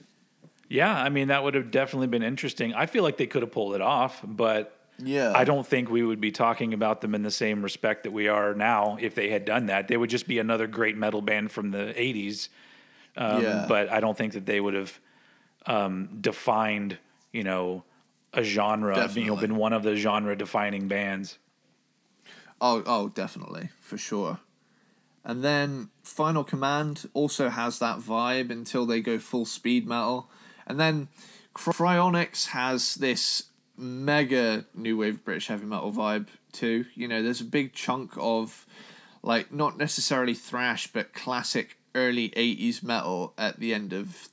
yeah. 0.68 1.00
I 1.00 1.08
mean, 1.10 1.28
that 1.28 1.44
would 1.44 1.54
have 1.54 1.70
definitely 1.70 2.08
been 2.08 2.22
interesting. 2.22 2.74
I 2.74 2.86
feel 2.86 3.02
like 3.02 3.16
they 3.16 3.26
could 3.26 3.42
have 3.42 3.52
pulled 3.52 3.74
it 3.74 3.80
off, 3.80 4.20
but 4.24 4.76
Yeah, 4.98 5.32
I 5.34 5.44
don't 5.44 5.66
think 5.66 5.90
we 5.90 6.02
would 6.02 6.20
be 6.20 6.32
talking 6.32 6.74
about 6.74 7.00
them 7.02 7.14
in 7.14 7.22
the 7.22 7.30
same 7.30 7.62
respect 7.62 8.04
that 8.04 8.12
we 8.12 8.28
are 8.28 8.54
now 8.54 8.96
if 9.00 9.14
they 9.14 9.30
had 9.30 9.44
done 9.44 9.66
that. 9.66 9.88
They 9.88 9.96
would 9.96 10.10
just 10.10 10.26
be 10.26 10.38
another 10.38 10.66
great 10.66 10.96
metal 10.96 11.22
band 11.22 11.52
from 11.52 11.70
the 11.70 11.94
80s. 11.96 12.48
Um, 13.16 13.42
Yeah. 13.42 13.66
But 13.68 13.90
I 13.90 14.00
don't 14.00 14.16
think 14.16 14.32
that 14.34 14.46
they 14.46 14.60
would 14.60 14.74
have 14.74 14.98
um, 15.66 16.18
defined, 16.20 16.98
you 17.32 17.42
know, 17.42 17.84
a 18.32 18.42
genre, 18.42 19.10
you 19.14 19.26
know, 19.26 19.36
been 19.36 19.56
one 19.56 19.72
of 19.72 19.82
the 19.82 19.96
genre 19.96 20.36
defining 20.36 20.88
bands. 20.88 21.38
Oh, 22.60 22.82
oh, 22.86 23.08
definitely 23.08 23.70
for 23.80 23.98
sure. 23.98 24.40
And 25.24 25.42
then 25.42 25.90
Final 26.02 26.44
Command 26.44 27.08
also 27.12 27.48
has 27.48 27.78
that 27.80 27.98
vibe 27.98 28.50
until 28.50 28.86
they 28.86 29.00
go 29.00 29.18
full 29.18 29.44
speed 29.44 29.86
metal, 29.86 30.30
and 30.66 30.78
then 30.78 31.08
Crionics 31.54 32.48
has 32.48 32.94
this 32.94 33.44
mega 33.76 34.66
new 34.74 34.96
wave 34.98 35.24
British 35.24 35.48
heavy 35.48 35.66
metal 35.66 35.92
vibe 35.92 36.28
too. 36.52 36.86
You 36.94 37.08
know, 37.08 37.22
there's 37.22 37.40
a 37.40 37.44
big 37.44 37.72
chunk 37.72 38.12
of 38.16 38.66
like 39.22 39.52
not 39.52 39.76
necessarily 39.76 40.34
thrash, 40.34 40.86
but 40.86 41.12
classic 41.12 41.75
early 41.96 42.28
'80s 42.30 42.84
metal 42.84 43.34
at 43.36 43.58
the 43.58 43.74
end 43.74 43.92
of, 43.92 44.28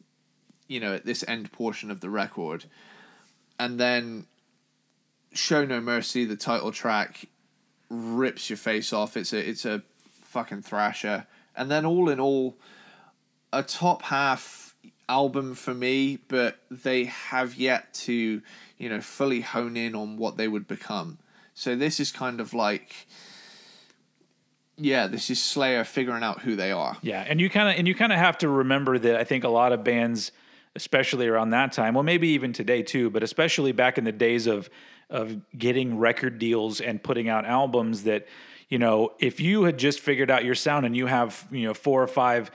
you 0.67 0.79
know, 0.79 0.93
at 0.93 1.05
this 1.05 1.23
end 1.27 1.51
portion 1.51 1.89
of 1.89 2.01
the 2.01 2.09
record, 2.11 2.65
and 3.57 3.79
then 3.79 4.27
Show 5.33 5.65
No 5.65 5.81
Mercy, 5.81 6.25
the 6.25 6.35
title 6.35 6.71
track, 6.71 7.25
rips 7.89 8.49
your 8.49 8.57
face 8.57 8.93
off. 8.93 9.17
It's 9.17 9.33
a 9.33 9.49
it's 9.49 9.65
a 9.65 9.81
fucking 10.21 10.61
thrasher. 10.61 11.25
And 11.55 11.69
then 11.69 11.85
all 11.85 12.09
in 12.09 12.19
all, 12.19 12.57
a 13.51 13.61
top 13.61 14.01
half 14.03 14.75
album 15.07 15.53
for 15.53 15.73
me, 15.73 16.17
but 16.27 16.57
they 16.71 17.05
have 17.05 17.55
yet 17.55 17.93
to, 17.93 18.41
you 18.77 18.89
know, 18.89 19.01
fully 19.01 19.41
hone 19.41 19.77
in 19.77 19.95
on 19.95 20.17
what 20.17 20.37
they 20.37 20.47
would 20.47 20.67
become. 20.67 21.19
So 21.53 21.75
this 21.75 21.99
is 21.99 22.11
kind 22.11 22.39
of 22.39 22.53
like 22.53 23.07
yeah, 24.77 25.07
this 25.07 25.29
is 25.29 25.41
Slayer 25.41 25.83
figuring 25.83 26.23
out 26.23 26.41
who 26.41 26.55
they 26.55 26.71
are. 26.71 26.97
Yeah, 27.01 27.23
and 27.27 27.39
you 27.39 27.49
kind 27.49 27.69
of 27.69 27.77
and 27.77 27.87
you 27.87 27.95
kind 27.95 28.11
of 28.11 28.19
have 28.19 28.37
to 28.39 28.49
remember 28.49 28.97
that 28.97 29.15
I 29.15 29.23
think 29.23 29.43
a 29.43 29.49
lot 29.49 29.71
of 29.71 29.83
bands, 29.83 30.31
especially 30.75 31.27
around 31.27 31.51
that 31.51 31.71
time, 31.73 31.93
well, 31.93 32.03
maybe 32.03 32.29
even 32.29 32.53
today 32.53 32.81
too, 32.81 33.09
but 33.09 33.23
especially 33.23 33.71
back 33.71 33.97
in 33.97 34.03
the 34.03 34.11
days 34.11 34.47
of 34.47 34.69
of 35.09 35.39
getting 35.57 35.99
record 35.99 36.39
deals 36.39 36.81
and 36.81 37.03
putting 37.03 37.29
out 37.29 37.45
albums, 37.45 38.03
that 38.03 38.27
you 38.69 38.79
know, 38.79 39.13
if 39.19 39.39
you 39.39 39.63
had 39.63 39.77
just 39.77 39.99
figured 39.99 40.31
out 40.31 40.43
your 40.43 40.55
sound 40.55 40.85
and 40.85 40.97
you 40.97 41.05
have 41.05 41.47
you 41.51 41.67
know 41.67 41.73
four 41.73 42.01
or 42.01 42.07
five 42.07 42.49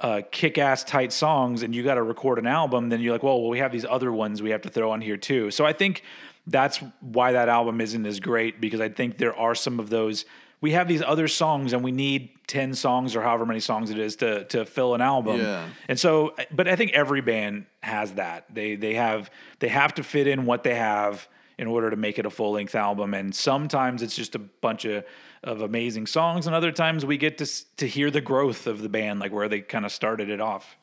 uh, 0.00 0.22
kick-ass 0.32 0.82
tight 0.82 1.12
songs 1.12 1.62
and 1.62 1.74
you 1.74 1.84
got 1.84 1.94
to 1.94 2.02
record 2.02 2.40
an 2.40 2.46
album, 2.46 2.88
then 2.88 3.00
you're 3.00 3.12
like, 3.12 3.22
well, 3.22 3.40
well, 3.40 3.50
we 3.50 3.58
have 3.58 3.70
these 3.70 3.84
other 3.84 4.10
ones 4.10 4.42
we 4.42 4.50
have 4.50 4.62
to 4.62 4.68
throw 4.68 4.90
on 4.90 5.00
here 5.00 5.16
too. 5.16 5.50
So 5.52 5.64
I 5.64 5.72
think 5.72 6.02
that's 6.44 6.78
why 7.00 7.30
that 7.32 7.48
album 7.48 7.80
isn't 7.80 8.04
as 8.04 8.18
great 8.18 8.60
because 8.60 8.80
I 8.80 8.88
think 8.88 9.18
there 9.18 9.36
are 9.36 9.54
some 9.54 9.78
of 9.78 9.90
those. 9.90 10.24
We 10.62 10.70
have 10.72 10.88
these 10.88 11.02
other 11.02 11.28
songs 11.28 11.74
and 11.74 11.84
we 11.84 11.92
need 11.92 12.30
ten 12.46 12.72
songs 12.74 13.14
or 13.14 13.20
however 13.22 13.44
many 13.44 13.60
songs 13.60 13.90
it 13.90 13.98
is 13.98 14.16
to 14.16 14.44
to 14.46 14.64
fill 14.64 14.94
an 14.94 15.02
album. 15.02 15.40
Yeah. 15.40 15.66
And 15.88 16.00
so, 16.00 16.34
but 16.50 16.66
I 16.68 16.76
think 16.76 16.92
every 16.92 17.20
band 17.20 17.66
has 17.82 18.12
that. 18.14 18.46
They 18.54 18.76
they 18.76 18.94
have 18.94 19.30
they 19.58 19.68
have 19.68 19.94
to 19.96 20.02
fit 20.02 20.26
in 20.26 20.46
what 20.46 20.62
they 20.62 20.74
have 20.76 21.28
in 21.58 21.66
order 21.66 21.90
to 21.90 21.96
make 21.96 22.18
it 22.18 22.24
a 22.24 22.30
full 22.30 22.52
length 22.52 22.74
album. 22.74 23.12
And 23.12 23.34
sometimes 23.34 24.02
it's 24.02 24.16
just 24.16 24.34
a 24.34 24.38
bunch 24.38 24.86
of 24.86 25.04
of 25.44 25.60
amazing 25.60 26.06
songs, 26.06 26.46
and 26.46 26.54
other 26.54 26.70
times 26.72 27.04
we 27.04 27.16
get 27.18 27.36
to 27.38 27.76
to 27.76 27.86
hear 27.86 28.10
the 28.10 28.20
growth 28.20 28.66
of 28.66 28.80
the 28.80 28.88
band, 28.88 29.20
like 29.20 29.32
where 29.32 29.48
they 29.48 29.60
kind 29.60 29.84
of 29.84 29.92
started 29.92 30.30
it 30.30 30.40
off. 30.40 30.76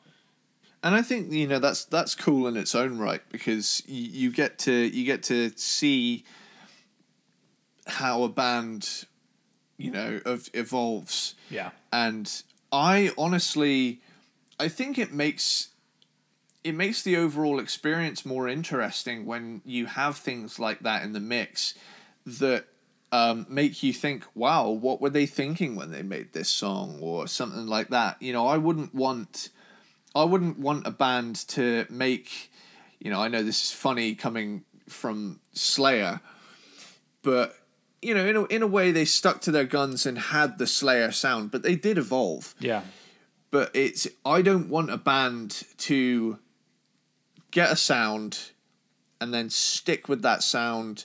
and 0.82 0.94
I 0.94 1.02
think 1.02 1.32
you 1.32 1.46
know 1.46 1.58
that's 1.58 1.86
that's 1.86 2.14
cool 2.14 2.46
in 2.46 2.56
its 2.56 2.74
own 2.74 2.98
right 2.98 3.22
because 3.30 3.82
you, 3.86 4.26
you 4.26 4.30
get 4.30 4.58
to 4.60 4.72
you 4.72 5.04
get 5.06 5.22
to 5.24 5.50
see 5.56 6.24
how 7.86 8.22
a 8.22 8.28
band 8.28 9.06
you 9.80 9.90
know 9.90 10.20
of 10.24 10.48
evolves 10.54 11.34
Yeah. 11.48 11.70
and 11.92 12.30
I 12.72 13.12
honestly 13.16 14.00
I 14.58 14.68
think 14.68 14.98
it 14.98 15.12
makes 15.12 15.68
it 16.62 16.74
makes 16.74 17.02
the 17.02 17.16
overall 17.16 17.58
experience 17.58 18.26
more 18.26 18.48
interesting 18.48 19.24
when 19.24 19.62
you 19.64 19.86
have 19.86 20.16
things 20.16 20.58
like 20.58 20.80
that 20.80 21.02
in 21.02 21.12
the 21.12 21.20
mix 21.20 21.74
that 22.26 22.66
um, 23.12 23.46
make 23.48 23.82
you 23.82 23.92
think, 23.92 24.24
wow, 24.34 24.68
what 24.68 25.00
were 25.00 25.10
they 25.10 25.26
thinking 25.26 25.74
when 25.74 25.90
they 25.90 26.02
made 26.02 26.32
this 26.32 26.48
song 26.48 26.98
or 27.00 27.26
something 27.26 27.66
like 27.66 27.88
that. 27.88 28.20
You 28.22 28.32
know, 28.32 28.46
I 28.46 28.56
wouldn't 28.56 28.94
want 28.94 29.48
I 30.14 30.24
wouldn't 30.24 30.58
want 30.58 30.86
a 30.86 30.90
band 30.90 31.36
to 31.48 31.86
make 31.88 32.50
you 33.00 33.10
know, 33.10 33.20
I 33.20 33.28
know 33.28 33.42
this 33.42 33.64
is 33.64 33.72
funny 33.72 34.14
coming 34.14 34.64
from 34.88 35.40
Slayer, 35.54 36.20
but 37.22 37.54
you 38.02 38.14
know, 38.14 38.26
in 38.26 38.36
a, 38.36 38.44
in 38.44 38.62
a 38.62 38.66
way 38.66 38.92
they 38.92 39.04
stuck 39.04 39.40
to 39.42 39.50
their 39.50 39.64
guns 39.64 40.06
and 40.06 40.18
had 40.18 40.58
the 40.58 40.66
Slayer 40.66 41.12
sound, 41.12 41.50
but 41.50 41.62
they 41.62 41.76
did 41.76 41.98
evolve 41.98 42.54
Yeah. 42.58 42.82
but 43.50 43.70
it's 43.74 44.06
I 44.24 44.42
don't 44.42 44.68
want 44.68 44.90
a 44.90 44.96
band 44.96 45.62
to 45.78 46.38
get 47.50 47.70
a 47.70 47.76
sound 47.76 48.38
and 49.20 49.34
then 49.34 49.50
stick 49.50 50.08
with 50.08 50.22
that 50.22 50.42
sound 50.42 51.04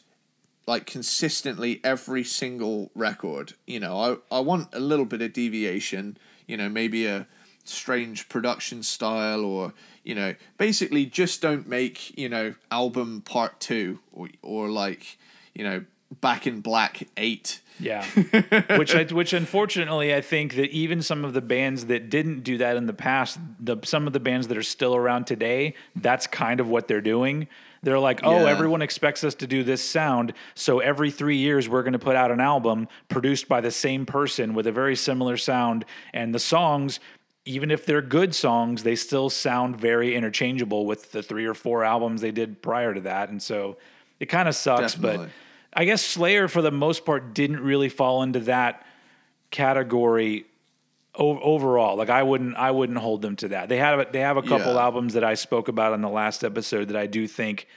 like 0.67 0.85
consistently 0.85 1.81
every 1.83 2.23
single 2.23 2.89
record. 2.95 3.53
You 3.67 3.79
know, 3.81 4.19
I, 4.31 4.37
I 4.37 4.39
want 4.39 4.69
a 4.73 4.79
little 4.79 5.05
bit 5.05 5.21
of 5.21 5.33
deviation, 5.33 6.17
you 6.47 6.55
know, 6.57 6.69
maybe 6.69 7.05
a 7.07 7.27
strange 7.65 8.29
production 8.29 8.83
style 8.83 9.43
or, 9.43 9.73
you 10.03 10.15
know, 10.15 10.33
basically 10.57 11.05
just 11.05 11.41
don't 11.41 11.67
make, 11.67 12.17
you 12.17 12.29
know, 12.29 12.53
album 12.71 13.21
part 13.21 13.59
two 13.59 13.99
or, 14.13 14.29
or 14.41 14.69
like, 14.69 15.17
you 15.53 15.63
know, 15.63 15.83
back 16.21 16.47
in 16.47 16.61
black 16.61 17.07
eight. 17.17 17.61
Yeah. 17.79 18.05
which 18.77 18.95
I, 18.95 19.03
which 19.03 19.33
unfortunately 19.33 20.13
I 20.15 20.21
think 20.21 20.55
that 20.55 20.69
even 20.71 21.01
some 21.01 21.25
of 21.25 21.33
the 21.33 21.41
bands 21.41 21.87
that 21.87 22.09
didn't 22.09 22.41
do 22.41 22.57
that 22.59 22.77
in 22.77 22.85
the 22.85 22.93
past, 22.93 23.37
the 23.59 23.77
some 23.83 24.07
of 24.07 24.13
the 24.13 24.19
bands 24.19 24.47
that 24.47 24.57
are 24.57 24.63
still 24.63 24.95
around 24.95 25.25
today, 25.27 25.73
that's 25.95 26.25
kind 26.27 26.59
of 26.59 26.69
what 26.69 26.87
they're 26.87 27.01
doing. 27.01 27.47
They're 27.83 27.99
like, 27.99 28.21
oh, 28.23 28.45
Yeah. 28.45 28.49
everyone 28.49 28.81
expects 28.81 29.23
us 29.23 29.35
to 29.35 29.47
do 29.47 29.63
this 29.63 29.83
sound. 29.83 30.33
So 30.55 30.79
every 30.79 31.11
three 31.11 31.37
years, 31.37 31.69
we're 31.69 31.83
going 31.83 31.93
to 31.93 31.99
put 31.99 32.15
out 32.15 32.31
an 32.31 32.39
album 32.39 32.87
produced 33.09 33.47
by 33.47 33.61
the 33.61 33.69
same 33.69 34.05
person 34.07 34.53
with 34.55 34.65
a 34.65 34.71
very 34.71 34.95
similar 34.95 35.37
sound. 35.37 35.85
And 36.11 36.33
the 36.33 36.39
songs, 36.39 36.99
even 37.45 37.69
if 37.69 37.85
they're 37.85 38.01
good 38.01 38.33
songs, 38.33 38.81
they 38.81 38.95
still 38.95 39.29
sound 39.29 39.79
very 39.79 40.15
interchangeable 40.15 40.87
with 40.87 41.11
the 41.11 41.21
three 41.21 41.45
or 41.45 41.53
four 41.53 41.83
albums 41.83 42.21
they 42.21 42.31
did 42.31 42.61
prior 42.63 42.91
to 42.93 43.01
that. 43.01 43.29
And 43.29 43.39
so 43.39 43.77
it 44.19 44.27
kind 44.27 44.47
of 44.49 44.55
sucks. 44.55 44.93
Definitely. 44.95 45.25
But 45.27 45.33
I 45.75 45.85
guess 45.85 46.01
Slayer, 46.05 46.47
for 46.47 46.61
the 46.61 46.71
most 46.71 47.05
part, 47.05 47.33
didn't 47.33 47.59
really 47.59 47.89
fall 47.89 48.23
into 48.23 48.39
that 48.41 48.85
category 49.51 50.45
o- 51.15 51.39
overall. 51.39 51.95
Like 51.97 52.09
I 52.09 52.23
wouldn't, 52.23 52.55
I 52.55 52.71
wouldn't 52.71 52.97
hold 52.99 53.21
them 53.21 53.35
to 53.37 53.49
that. 53.49 53.69
They 53.69 53.77
have, 53.77 54.11
they 54.11 54.19
have 54.19 54.37
a 54.37 54.41
couple 54.41 54.73
Yeah. 54.73 54.81
albums 54.81 55.13
that 55.13 55.23
I 55.23 55.33
spoke 55.35 55.67
about 55.67 55.93
in 55.93 56.01
the 56.01 56.09
last 56.09 56.43
episode 56.43 56.87
that 56.89 56.97
I 56.97 57.07
do 57.07 57.27
think 57.27 57.67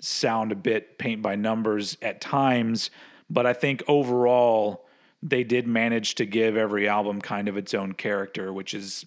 sound 0.00 0.52
a 0.52 0.56
bit 0.56 0.98
paint 0.98 1.22
by 1.22 1.34
numbers 1.34 1.96
at 2.02 2.20
times, 2.20 2.90
but 3.30 3.46
I 3.46 3.52
think 3.52 3.82
overall 3.88 4.86
they 5.22 5.44
did 5.44 5.66
manage 5.66 6.14
to 6.16 6.26
give 6.26 6.56
every 6.56 6.86
album 6.88 7.20
kind 7.20 7.48
of 7.48 7.56
its 7.56 7.72
own 7.72 7.92
character, 7.92 8.52
which 8.52 8.74
is 8.74 9.06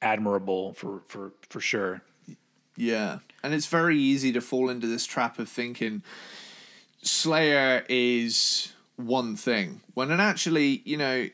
admirable 0.00 0.72
for 0.72 1.02
for 1.08 1.32
for 1.50 1.60
sure. 1.60 2.02
Yeah. 2.76 3.18
And 3.42 3.52
it's 3.52 3.66
very 3.66 3.98
easy 3.98 4.32
to 4.32 4.40
fall 4.40 4.70
into 4.70 4.86
this 4.86 5.04
trap 5.04 5.38
of 5.38 5.48
thinking 5.48 6.02
Slayer 7.08 7.84
is 7.88 8.72
one 8.96 9.36
thing 9.36 9.80
when 9.94 10.10
and 10.10 10.20
actually, 10.20 10.82
you 10.84 10.96
know, 10.96 11.28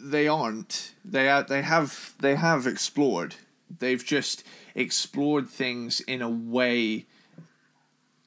they 0.00 0.26
aren't. 0.28 0.94
They 1.04 1.28
are, 1.28 1.42
they 1.42 1.62
have 1.62 2.14
they 2.20 2.36
have 2.36 2.66
explored. 2.66 3.34
They've 3.80 4.04
just 4.04 4.44
explored 4.74 5.48
things 5.48 6.00
in 6.00 6.22
a 6.22 6.28
way 6.30 7.06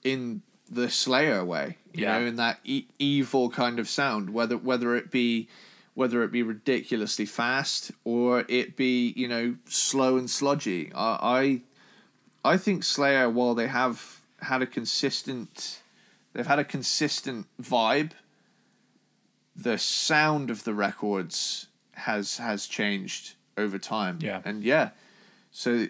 in 0.04 0.42
the 0.70 0.90
Slayer 0.90 1.44
way, 1.44 1.78
you 1.94 2.04
Yeah. 2.04 2.20
know, 2.20 2.26
in 2.26 2.36
that 2.38 2.60
e- 2.64 2.86
evil 3.00 3.50
kind 3.50 3.80
of 3.80 3.90
sound, 3.90 4.32
whether 4.32 4.58
whether 4.58 4.96
it 4.96 5.12
be 5.12 5.48
whether 5.94 6.24
it 6.24 6.32
be 6.32 6.42
ridiculously 6.44 7.26
fast 7.26 7.92
or 8.06 8.46
it 8.48 8.76
be 8.78 9.14
you 9.18 9.28
know 9.28 9.56
slow 9.68 10.18
and 10.18 10.30
sludgy. 10.30 10.92
I 10.94 11.62
I, 12.46 12.54
I 12.54 12.58
think 12.58 12.84
Slayer, 12.84 13.30
while 13.30 13.54
they 13.56 13.68
have 13.68 14.22
had 14.42 14.62
a 14.62 14.68
consistent, 14.68 15.81
they've 16.34 16.48
had 16.48 16.60
a 16.60 16.64
consistent 16.66 17.48
vibe. 17.62 18.12
The 19.56 19.78
sound 19.78 20.50
of 20.50 20.64
the 20.64 20.74
records 20.74 21.68
has 21.94 22.38
has 22.38 22.68
changed 22.68 23.36
over 23.58 23.78
time. 23.78 24.20
Yeah. 24.22 24.42
and 24.46 24.64
yeah, 24.64 24.92
so 25.52 25.88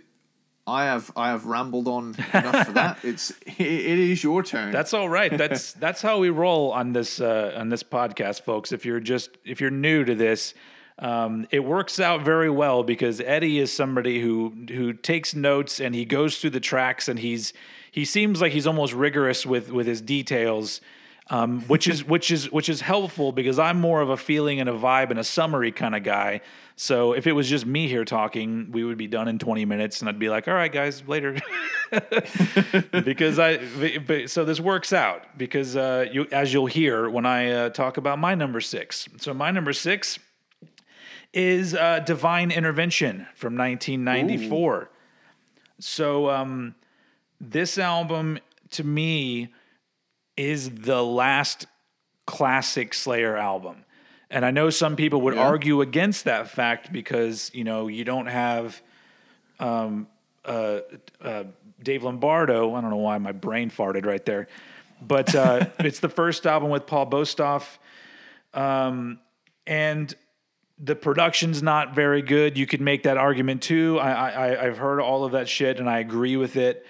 I 0.68 0.86
have 0.86 1.12
I 1.16 1.30
have 1.30 1.46
rambled 1.46 1.88
on 1.88 2.16
enough 2.34 2.68
for 2.68 2.74
that. 2.74 2.98
It's 3.04 3.32
it, 3.46 3.60
it 3.60 4.00
is 4.00 4.24
your 4.24 4.44
turn. 4.44 4.72
That's 4.72 4.94
all 4.94 5.10
right. 5.10 5.36
That's 5.36 5.74
that's 5.86 6.02
how 6.02 6.20
we 6.20 6.30
roll 6.30 6.72
on 6.72 6.94
this 6.94 7.20
uh, 7.20 7.54
on 7.56 7.70
this 7.70 7.84
podcast, 7.84 8.42
folks. 8.42 8.72
If 8.72 8.86
you're 8.86 9.00
just 9.00 9.32
if 9.44 9.60
you're 9.60 9.72
new 9.72 10.04
to 10.06 10.16
this, 10.16 10.54
um, 11.00 11.48
it 11.52 11.64
works 11.64 12.00
out 12.00 12.24
very 12.24 12.50
well 12.50 12.84
because 12.84 13.22
Eddie 13.22 13.60
is 13.60 13.72
somebody 13.72 14.22
who 14.22 14.54
who 14.70 14.94
takes 14.94 15.34
notes 15.34 15.80
and 15.80 15.96
he 15.96 16.06
goes 16.06 16.38
through 16.38 16.52
the 16.52 16.60
tracks 16.60 17.08
and 17.08 17.20
he's 17.20 17.54
he 17.92 18.06
seems 18.06 18.42
like 18.42 18.54
he's 18.54 18.66
almost 18.66 18.94
rigorous 18.94 19.46
with 19.46 19.72
with 19.72 19.86
his 19.88 20.02
details. 20.02 20.82
Um, 21.30 21.62
which 21.62 21.88
is 21.88 22.04
which 22.04 22.30
is 22.30 22.52
which 22.52 22.68
is 22.68 22.82
helpful 22.82 23.32
because 23.32 23.58
I'm 23.58 23.80
more 23.80 24.02
of 24.02 24.10
a 24.10 24.18
feeling 24.18 24.60
and 24.60 24.68
a 24.68 24.74
vibe 24.74 25.12
and 25.12 25.20
a 25.20 25.24
summary 25.24 25.72
kind 25.72 25.96
of 25.96 26.04
guy. 26.04 26.42
So 26.76 27.14
if 27.14 27.26
it 27.26 27.32
was 27.32 27.48
just 27.48 27.66
me 27.66 27.88
here 27.88 28.04
talking, 28.04 28.70
we 28.72 28.84
would 28.84 28.98
be 28.98 29.08
done 29.08 29.30
in 29.30 29.40
20 29.40 29.64
minutes, 29.64 30.02
and 30.02 30.10
I'd 30.10 30.20
be 30.20 30.28
like, 30.30 30.50
"All 30.50 30.54
right, 30.54 30.72
guys, 30.72 31.04
later." 31.08 31.38
because 32.92 33.40
I 33.40 33.60
but- 34.00 34.30
so 34.30 34.44
this 34.44 34.60
works 34.60 34.92
out 34.92 35.38
because 35.38 35.78
uh, 35.78 36.08
you 36.12 36.28
as 36.34 36.52
you'll 36.52 36.66
hear 36.66 37.10
when 37.10 37.26
I 37.26 37.52
uh, 37.52 37.70
talk 37.70 37.96
about 37.98 38.20
my 38.20 38.36
number 38.36 38.60
six. 38.60 39.08
So 39.18 39.34
my 39.34 39.52
number 39.52 39.72
six 39.74 40.20
is 41.34 41.74
uh, 41.74 42.00
Divine 42.00 42.52
Intervention 42.52 43.28
from 43.36 43.56
1994. 43.56 44.90
So 45.80 46.30
um, 46.30 46.76
this 47.42 47.78
album 47.78 48.38
to 48.70 48.84
me 48.84 49.52
is 50.38 50.70
the 50.70 51.04
last 51.04 51.66
classic 52.28 52.94
Slayer 52.94 53.36
album. 53.36 53.84
And 54.30 54.46
I 54.46 54.52
know 54.52 54.70
some 54.70 54.96
people 54.96 55.22
would 55.22 55.34
Yeah. 55.36 55.42
argue 55.42 55.82
against 55.82 56.24
that 56.26 56.48
fact 56.50 56.94
because, 56.94 57.52
you 57.54 57.64
know, 57.64 57.88
you 57.88 58.06
don't 58.06 58.28
have 58.28 58.82
um, 59.60 60.08
uh, 60.46 60.80
uh, 61.22 61.44
Dave 61.84 62.04
Lombardo. 62.04 62.74
I 62.76 62.82
don't 62.82 62.90
know 62.90 62.96
why 62.98 63.18
my 63.18 63.32
brain 63.32 63.70
farted 63.70 64.06
right 64.06 64.26
there. 64.26 64.48
But 65.02 65.36
uh, 65.36 65.68
it's 65.80 66.00
the 66.00 66.10
first 66.10 66.46
album 66.48 66.70
with 66.70 66.86
Paul 66.88 67.08
Bostaph. 67.08 67.66
Um, 68.54 69.20
and 69.68 70.14
the 70.80 70.96
production's 70.96 71.62
not 71.62 71.94
very 71.94 72.22
good. 72.22 72.58
You 72.58 72.66
could 72.66 72.82
make 72.82 73.04
that 73.04 73.18
argument 73.18 73.62
too. 73.62 74.00
I, 74.00 74.30
I 74.30 74.66
I've 74.66 74.78
heard 74.78 75.00
all 75.00 75.24
of 75.26 75.34
that 75.34 75.48
shit 75.50 75.80
and 75.80 75.90
I 75.90 76.00
agree 76.00 76.38
with 76.38 76.56
it. 76.56 76.86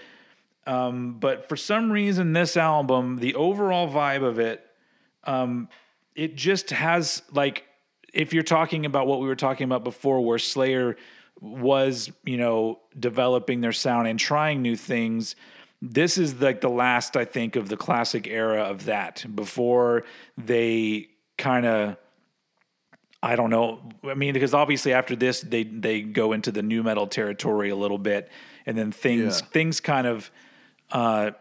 Um, 0.67 1.17
but 1.19 1.49
for 1.49 1.55
some 1.55 1.91
reason, 1.91 2.33
this 2.33 2.55
album, 2.55 3.17
the 3.17 3.35
overall 3.35 3.89
vibe 3.89 4.23
of 4.23 4.39
it, 4.39 4.65
um, 5.23 5.69
it 6.15 6.35
just 6.35 6.69
has 6.71 7.23
like 7.31 7.65
if 8.13 8.33
you're 8.33 8.43
talking 8.43 8.85
about 8.85 9.07
what 9.07 9.21
we 9.21 9.27
were 9.27 9.35
talking 9.35 9.65
about 9.65 9.83
before, 9.83 10.21
where 10.23 10.37
Slayer 10.37 10.97
was, 11.39 12.11
you 12.25 12.37
know, 12.37 12.79
developing 12.99 13.61
their 13.61 13.71
sound 13.71 14.07
and 14.07 14.19
trying 14.19 14.61
new 14.61 14.75
things. 14.75 15.35
This 15.81 16.17
is 16.17 16.39
like 16.39 16.61
the 16.61 16.69
last, 16.69 17.17
I 17.17 17.25
think, 17.25 17.55
of 17.55 17.69
the 17.69 17.77
classic 17.77 18.27
era 18.27 18.61
of 18.63 18.85
that 18.85 19.25
before 19.33 20.03
they 20.37 21.07
kind 21.37 21.65
of 21.65 21.97
I 23.23 23.35
don't 23.35 23.49
know. 23.51 23.81
I 24.03 24.15
mean, 24.15 24.33
because 24.33 24.53
obviously 24.53 24.93
after 24.93 25.15
this, 25.15 25.41
they 25.41 25.63
they 25.63 26.01
go 26.01 26.33
into 26.33 26.51
the 26.51 26.61
nu 26.63 26.83
metal 26.83 27.07
territory 27.07 27.69
a 27.69 27.75
little 27.75 27.99
bit, 27.99 28.29
and 28.65 28.77
then 28.77 28.91
things 28.91 29.41
Yeah. 29.41 29.47
things 29.47 29.79
kind 29.79 30.07
of 30.07 30.31
uh, 30.91 31.31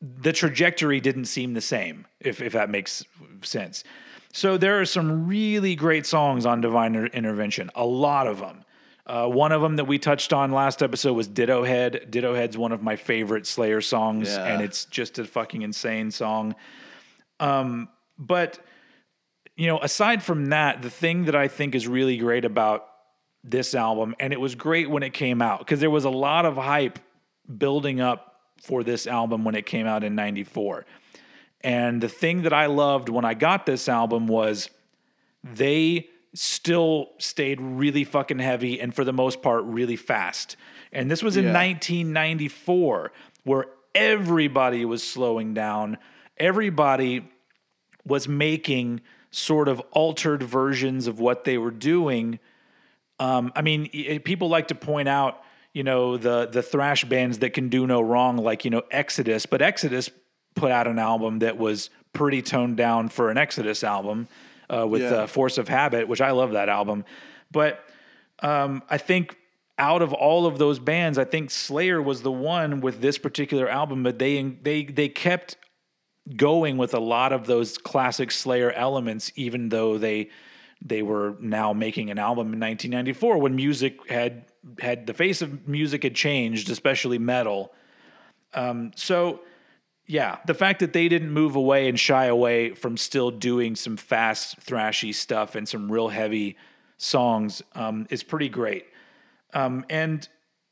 the 0.00 0.32
trajectory 0.32 1.00
didn't 1.00 1.26
seem 1.26 1.54
the 1.54 1.60
same. 1.60 2.06
If 2.20 2.40
if 2.40 2.52
that 2.54 2.70
makes 2.70 3.04
sense. 3.42 3.84
So 4.32 4.56
there 4.56 4.80
are 4.80 4.84
some 4.84 5.26
really 5.26 5.74
great 5.74 6.06
songs 6.06 6.46
on 6.46 6.60
Divine 6.60 6.94
Intervention. 6.94 7.70
A 7.74 7.84
lot 7.84 8.26
of 8.26 8.38
them. 8.38 8.64
Uh, 9.06 9.26
one 9.26 9.50
of 9.50 9.60
them 9.60 9.74
that 9.76 9.86
we 9.86 9.98
touched 9.98 10.32
on 10.32 10.52
last 10.52 10.82
episode 10.84 11.14
was 11.14 11.28
Dittohead. 11.28 12.10
Ditto 12.12 12.32
Head's 12.34 12.56
one 12.56 12.70
of 12.70 12.80
my 12.80 12.94
favorite 12.94 13.44
Slayer 13.44 13.80
songs, 13.80 14.28
Yeah. 14.28 14.44
and 14.44 14.62
it's 14.62 14.84
just 14.84 15.18
a 15.18 15.24
fucking 15.24 15.62
insane 15.62 16.12
song. 16.12 16.54
Um, 17.40 17.88
but 18.18 18.60
you 19.56 19.66
know, 19.66 19.78
aside 19.80 20.22
from 20.22 20.46
that, 20.46 20.80
the 20.80 20.90
thing 20.90 21.24
that 21.24 21.34
I 21.34 21.48
think 21.48 21.74
is 21.74 21.88
really 21.88 22.16
great 22.18 22.44
about 22.44 22.86
this 23.42 23.74
album, 23.74 24.14
and 24.20 24.32
it 24.32 24.40
was 24.40 24.54
great 24.54 24.88
when 24.88 25.02
it 25.02 25.12
came 25.12 25.42
out 25.42 25.58
because 25.58 25.80
there 25.80 25.90
was 25.90 26.04
a 26.04 26.10
lot 26.10 26.46
of 26.46 26.56
hype 26.56 26.98
building 27.58 28.00
up 28.00 28.29
for 28.60 28.82
this 28.84 29.06
album 29.06 29.44
when 29.44 29.54
it 29.54 29.66
came 29.66 29.86
out 29.86 30.04
in 30.04 30.14
94. 30.14 30.86
And 31.62 32.00
the 32.00 32.08
thing 32.08 32.42
that 32.42 32.52
I 32.52 32.66
loved 32.66 33.08
when 33.08 33.24
I 33.24 33.34
got 33.34 33.66
this 33.66 33.88
album 33.88 34.26
was 34.26 34.70
they 35.42 36.08
still 36.32 37.10
stayed 37.18 37.60
really 37.60 38.04
fucking 38.04 38.38
heavy 38.38 38.80
and 38.80 38.94
for 38.94 39.04
the 39.04 39.12
most 39.12 39.42
part 39.42 39.64
really 39.64 39.96
fast. 39.96 40.56
And 40.92 41.10
this 41.10 41.22
was 41.22 41.36
in 41.36 41.44
Yeah. 41.44 41.52
1994 41.52 43.12
where 43.44 43.66
everybody 43.94 44.84
was 44.84 45.02
slowing 45.02 45.54
down. 45.54 45.98
Everybody 46.38 47.28
was 48.06 48.28
making 48.28 49.00
sort 49.30 49.68
of 49.68 49.80
altered 49.92 50.42
versions 50.42 51.06
of 51.06 51.20
what 51.20 51.44
they 51.44 51.58
were 51.58 51.70
doing. 51.70 52.38
Um, 53.18 53.52
I 53.54 53.62
mean, 53.62 53.88
people 54.20 54.48
like 54.48 54.68
to 54.68 54.74
point 54.74 55.08
out, 55.08 55.42
you 55.72 55.82
know, 55.82 56.16
the 56.16 56.46
the 56.46 56.62
thrash 56.62 57.04
bands 57.04 57.38
that 57.40 57.50
can 57.54 57.68
do 57.68 57.86
no 57.86 58.00
wrong, 58.00 58.36
like 58.36 58.64
you 58.64 58.70
know 58.70 58.82
Exodus, 58.90 59.46
but 59.46 59.62
Exodus 59.62 60.10
put 60.54 60.70
out 60.70 60.86
an 60.86 60.98
album 60.98 61.38
that 61.40 61.58
was 61.58 61.90
pretty 62.12 62.42
toned 62.42 62.76
down 62.76 63.08
for 63.08 63.30
an 63.30 63.38
Exodus 63.38 63.84
album 63.84 64.26
uh, 64.68 64.86
with 64.86 65.02
Yeah. 65.02 65.10
uh, 65.10 65.26
Force 65.26 65.58
of 65.58 65.68
Habit, 65.68 66.08
which 66.08 66.20
I 66.20 66.32
love 66.32 66.52
that 66.52 66.68
album. 66.68 67.04
But 67.52 67.84
um, 68.40 68.82
I 68.90 68.98
think 68.98 69.36
out 69.78 70.02
of 70.02 70.12
all 70.12 70.44
of 70.46 70.58
those 70.58 70.78
bands, 70.78 71.18
I 71.18 71.24
think 71.24 71.50
Slayer 71.50 72.02
was 72.02 72.22
the 72.22 72.32
one 72.32 72.80
with 72.80 73.00
this 73.00 73.16
particular 73.16 73.68
album, 73.68 74.02
but 74.02 74.18
they 74.18 74.42
they 74.42 74.84
they 74.84 75.08
kept 75.08 75.56
going 76.36 76.76
with 76.76 76.94
a 76.94 77.00
lot 77.00 77.32
of 77.32 77.46
those 77.46 77.78
classic 77.78 78.30
Slayer 78.30 78.72
elements, 78.72 79.30
even 79.36 79.68
though 79.68 79.98
they 79.98 80.28
they 80.82 81.02
were 81.02 81.36
now 81.40 81.72
making 81.72 82.10
an 82.10 82.18
album 82.18 82.52
in 82.54 82.60
1994 82.60 83.38
when 83.38 83.54
music 83.54 83.98
had 84.10 84.46
had 84.80 85.06
the 85.06 85.14
face 85.14 85.42
of 85.42 85.66
music 85.66 86.02
had 86.02 86.14
changed, 86.14 86.70
especially 86.70 87.18
metal. 87.18 87.72
Um, 88.54 88.92
so 88.94 89.40
yeah, 90.06 90.38
the 90.46 90.54
fact 90.54 90.80
that 90.80 90.92
they 90.92 91.08
didn't 91.08 91.30
move 91.30 91.54
away 91.54 91.88
and 91.88 91.98
shy 91.98 92.24
away 92.24 92.74
from 92.74 92.96
still 92.96 93.30
doing 93.30 93.76
some 93.76 93.96
fast, 93.96 94.58
thrashy 94.60 95.14
stuff 95.14 95.54
and 95.54 95.68
some 95.68 95.90
real 95.90 96.08
heavy 96.08 96.56
songs 96.98 97.62
um, 97.74 98.06
is 98.10 98.22
pretty 98.22 98.48
great. 98.48 98.86
Um, 99.54 99.84
and 99.88 100.28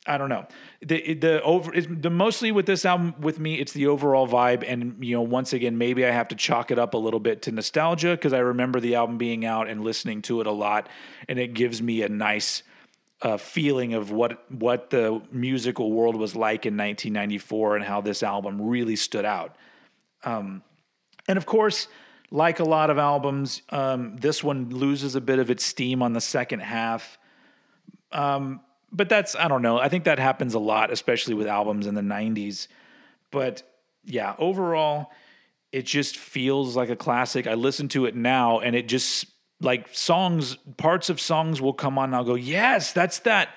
I 0.09 0.17
don't 0.17 0.31
know 0.31 0.47
the 0.81 1.15
the 1.15 1.43
over 1.43 1.71
the 1.81 2.09
mostly 2.09 2.51
with 2.51 2.65
this 2.65 2.87
album 2.87 3.15
with 3.21 3.39
me 3.39 3.57
it's 3.57 3.73
the 3.73 3.89
overall 3.89 4.27
vibe 4.27 4.65
and 4.67 4.97
you 5.05 5.15
know 5.15 5.23
once 5.23 5.53
again 5.53 5.77
maybe 5.77 6.07
I 6.07 6.11
have 6.11 6.29
to 6.29 6.35
chalk 6.35 6.71
it 6.71 6.79
up 6.79 6.95
a 6.95 6.97
little 6.97 7.21
bit 7.21 7.43
to 7.43 7.53
nostalgia 7.53 8.13
because 8.13 8.33
I 8.33 8.39
remember 8.39 8.81
the 8.81 8.95
album 8.95 9.19
being 9.19 9.45
out 9.45 9.69
and 9.69 9.85
listening 9.85 10.23
to 10.23 10.41
it 10.41 10.47
a 10.47 10.53
lot 10.53 10.89
and 11.29 11.39
it 11.39 11.53
gives 11.53 11.83
me 11.83 12.03
a 12.03 12.09
nice 12.09 12.63
uh, 13.21 13.37
feeling 13.37 13.95
of 13.95 14.11
what 14.11 14.51
what 14.51 14.91
the 14.91 15.21
musical 15.33 15.93
world 15.93 16.17
was 16.17 16.37
like 16.37 16.67
in 16.67 16.77
1994 16.77 17.77
and 17.77 17.85
how 17.85 18.01
this 18.01 18.23
album 18.23 18.63
really 18.63 18.97
stood 18.97 19.25
out. 19.25 19.57
Um, 20.25 20.63
and 21.27 21.37
of 21.37 21.45
course, 21.45 21.89
like 22.31 22.61
a 22.61 22.65
lot 22.65 22.91
of 22.91 22.99
albums, 22.99 23.63
um, 23.71 24.17
this 24.17 24.45
one 24.45 24.71
loses 24.71 25.15
a 25.15 25.21
bit 25.21 25.39
of 25.39 25.51
its 25.51 25.65
steam 25.65 26.03
on 26.03 26.13
the 26.13 26.21
second 26.21 26.61
half. 26.61 27.19
Um, 28.13 28.61
but 28.93 29.09
that's 29.09 29.35
I 29.35 29.49
don't 29.49 29.63
know. 29.63 29.79
I 29.79 29.89
think 29.89 30.05
that 30.05 30.19
happens 30.19 30.55
a 30.55 30.59
lot, 30.59 30.93
especially 30.93 31.35
with 31.35 31.47
albums 31.47 31.87
in 31.87 31.95
the 31.95 32.01
'90s. 32.03 32.69
But 33.31 33.63
yeah, 34.05 34.35
overall, 34.39 35.11
it 35.73 35.85
just 35.85 36.17
feels 36.17 36.77
like 36.77 36.89
a 36.89 36.97
classic. 36.97 37.47
I 37.47 37.55
listen 37.55 37.89
to 37.89 38.07
it 38.07 38.15
now, 38.15 38.61
and 38.61 38.77
it 38.77 38.89
just 38.89 39.27
like 39.61 39.89
songs, 39.93 40.57
parts 40.77 41.11
of 41.11 41.21
songs 41.21 41.61
will 41.61 41.73
come 41.73 41.99
on, 41.99 42.07
and 42.07 42.17
I'll 42.17 42.25
go, 42.25 42.35
yes, 42.35 42.93
that's 42.93 43.19
that. 43.21 43.51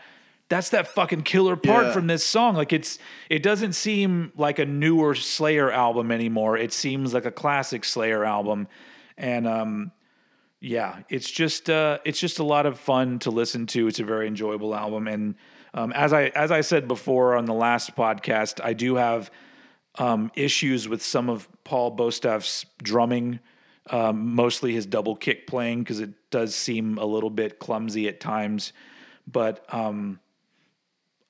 That's 0.49 0.67
that 0.71 0.87
fucking 0.89 1.21
killer 1.21 1.55
part 1.55 1.85
Yeah. 1.85 1.91
from 1.93 2.07
this 2.07 2.25
song. 2.25 2.55
Like 2.55 2.73
it's, 2.73 2.99
it 3.29 3.41
doesn't 3.41 3.71
seem 3.71 4.33
like 4.35 4.59
a 4.59 4.65
newer 4.65 5.15
Slayer 5.15 5.71
album 5.71 6.11
anymore. 6.11 6.57
It 6.57 6.73
seems 6.73 7.13
like 7.13 7.23
a 7.23 7.31
classic 7.31 7.85
Slayer 7.85 8.25
album, 8.25 8.67
and 9.17 9.47
um, 9.47 9.91
yeah, 10.59 11.03
it's 11.09 11.31
just 11.31 11.69
uh, 11.69 11.99
it's 12.03 12.19
just 12.19 12.39
a 12.39 12.43
lot 12.43 12.65
of 12.65 12.77
fun 12.77 13.19
to 13.19 13.31
listen 13.31 13.65
to. 13.67 13.87
It's 13.87 13.99
a 13.99 14.03
very 14.03 14.27
enjoyable 14.27 14.75
album, 14.75 15.07
and 15.07 15.35
um, 15.73 15.93
as 15.93 16.11
I 16.11 16.23
as 16.35 16.51
I 16.51 16.59
said 16.61 16.85
before 16.85 17.37
on 17.37 17.45
the 17.45 17.53
last 17.53 17.95
podcast, 17.95 18.59
I 18.61 18.73
do 18.73 18.95
have 18.95 19.31
um, 19.99 20.31
issues 20.35 20.85
with 20.89 21.01
some 21.01 21.29
of 21.29 21.47
Paul 21.63 21.95
Bostaph's 21.95 22.65
drumming, 22.83 23.39
um, 23.89 24.35
mostly 24.35 24.73
his 24.73 24.85
double 24.85 25.15
kick 25.15 25.47
playing 25.47 25.83
because 25.83 25.99
it 25.99 26.11
does 26.29 26.55
seem 26.55 26.97
a 26.97 27.05
little 27.05 27.29
bit 27.29 27.59
clumsy 27.59 28.07
at 28.07 28.19
times. 28.19 28.73
But 29.27 29.65
um, 29.73 30.19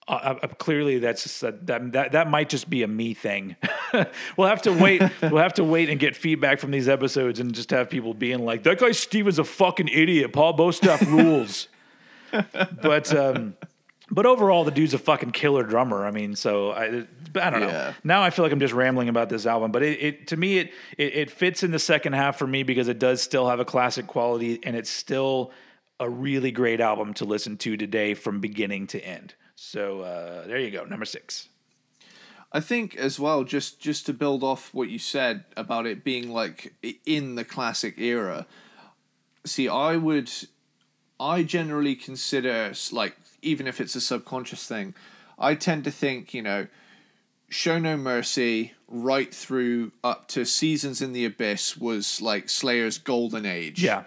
uh, 0.08 0.36
uh, 0.42 0.48
clearly, 0.48 1.00
that's 1.00 1.44
a, 1.44 1.52
that 1.52 1.92
that 1.94 2.12
that 2.12 2.30
might 2.30 2.50
just 2.50 2.70
be 2.70 2.84
a 2.84 2.88
me 2.88 3.14
thing. 3.14 3.56
we'll 4.38 4.48
have 4.48 4.62
to 4.64 4.74
wait. 4.74 5.02
we'll 5.22 5.38
have 5.38 5.54
to 5.54 5.64
wait 5.64 5.90
and 5.90 6.00
get 6.00 6.16
feedback 6.16 6.60
from 6.60 6.72
these 6.72 6.90
episodes 6.90 7.40
and 7.40 7.54
just 7.54 7.70
have 7.70 7.90
people 7.90 8.14
being 8.14 8.40
like, 8.40 8.64
"That 8.64 8.80
guy 8.80 8.92
Steven's 8.92 9.40
a 9.40 9.44
fucking 9.44 9.88
idiot. 9.88 10.34
Paul 10.34 10.58
Bostaph 10.58 11.06
rules." 11.08 11.68
but 12.82 13.16
um, 13.16 13.56
but 14.12 14.26
overall, 14.26 14.64
the 14.64 14.72
dude's 14.72 14.94
a 14.94 15.00
fucking 15.00 15.32
killer 15.32 15.64
drummer. 15.64 16.06
I 16.06 16.12
mean, 16.12 16.36
so 16.36 16.72
I, 16.72 17.06
I 17.36 17.50
don't 17.50 17.62
know. 17.62 17.68
Yeah. 17.68 17.94
Now 18.04 18.22
I 18.22 18.30
feel 18.30 18.44
like 18.44 18.52
I'm 18.52 18.60
just 18.60 18.74
rambling 18.74 19.10
about 19.10 19.30
this 19.30 19.46
album, 19.46 19.72
but 19.72 19.84
it, 19.84 20.02
it 20.02 20.28
to 20.28 20.38
me 20.38 20.58
it, 20.58 20.72
it 20.98 21.16
it 21.16 21.32
fits 21.32 21.64
in 21.64 21.72
the 21.72 21.80
second 21.80 22.14
half 22.14 22.38
for 22.38 22.46
me 22.46 22.64
because 22.64 22.88
it 22.88 23.00
does 23.00 23.22
still 23.22 23.50
have 23.50 23.60
a 23.60 23.66
classic 23.66 24.08
quality 24.08 24.60
and 24.64 24.76
it's 24.76 24.90
still 24.90 25.52
a 26.00 26.10
really 26.10 26.52
great 26.52 26.82
album 26.82 27.14
to 27.14 27.26
listen 27.26 27.58
to 27.58 27.78
today 27.78 28.14
from 28.14 28.40
beginning 28.40 28.88
to 28.88 29.00
end. 29.06 29.36
So 29.56 30.02
uh, 30.02 30.48
there 30.48 30.60
you 30.60 30.72
go, 30.72 30.84
number 30.84 31.06
six. 31.06 31.48
I 32.52 32.60
think 32.60 32.96
as 32.96 33.20
well, 33.20 33.44
just 33.44 33.80
just 33.80 34.06
to 34.08 34.14
build 34.14 34.44
off 34.44 34.74
what 34.74 34.90
you 34.90 35.00
said 35.00 35.46
about 35.56 35.86
it 35.86 36.04
being 36.04 36.30
like 36.30 36.74
in 37.06 37.36
the 37.36 37.46
classic 37.46 37.98
era. 37.98 38.46
See, 39.46 39.70
I 39.70 39.96
would, 39.96 40.30
I 41.20 41.44
generally 41.44 41.96
consider 41.96 42.74
like 42.92 43.16
even 43.42 43.68
if 43.68 43.82
it's 43.82 43.96
a 43.96 44.02
subconscious 44.02 44.68
thing, 44.68 44.94
I 45.40 45.56
tend 45.56 45.84
to 45.86 45.92
think 45.92 46.34
you 46.34 46.42
know, 46.42 46.68
show 47.50 47.80
no 47.80 47.98
mercy 47.98 48.74
right 48.88 49.34
through 49.34 49.92
up 50.04 50.28
to 50.30 50.46
seasons 50.46 51.02
in 51.02 51.14
the 51.14 51.26
abyss 51.26 51.78
was 51.78 52.22
like 52.22 52.50
Slayer's 52.50 52.98
golden 52.98 53.46
age. 53.46 53.84
Yeah, 53.84 54.04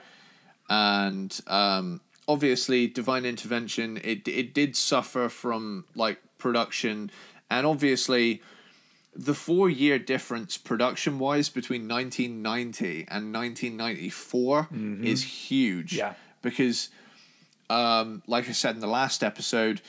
and 0.68 1.38
um, 1.47 2.01
obviously 2.27 2.87
divine 2.87 3.25
intervention 3.25 3.99
it 4.03 4.27
it 4.29 4.55
did 4.55 4.77
suffer 4.77 5.29
from 5.29 5.85
like 5.94 6.18
production. 6.38 7.11
And 7.51 7.66
obviously 7.66 8.42
the 9.14 9.35
four 9.35 9.70
year 9.70 9.99
difference 9.99 10.57
production 10.57 11.18
wise 11.18 11.49
between 11.49 11.87
1990 11.88 13.07
and 13.09 13.33
1994 13.33 14.68
is 15.05 15.23
huge. 15.23 15.94
Yeah. 15.94 16.14
because 16.42 16.88
um, 17.70 18.22
like 18.27 18.48
i 18.48 18.53
said 18.53 18.74
in 18.74 18.81
the 18.81 18.87
last 18.87 19.22
episode 19.22 19.81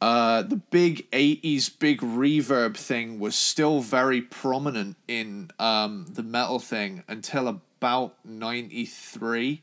uh, 0.00 0.42
the 0.42 0.56
big 0.56 1.10
80s 1.12 1.78
big 1.78 2.00
reverb 2.00 2.76
thing 2.76 3.18
was 3.18 3.34
still 3.34 3.80
very 3.80 4.20
prominent 4.20 4.96
in 5.08 5.50
um, 5.58 6.06
the 6.10 6.22
metal 6.22 6.58
thing 6.58 7.02
until 7.08 7.48
about 7.48 8.16
93 8.24 9.62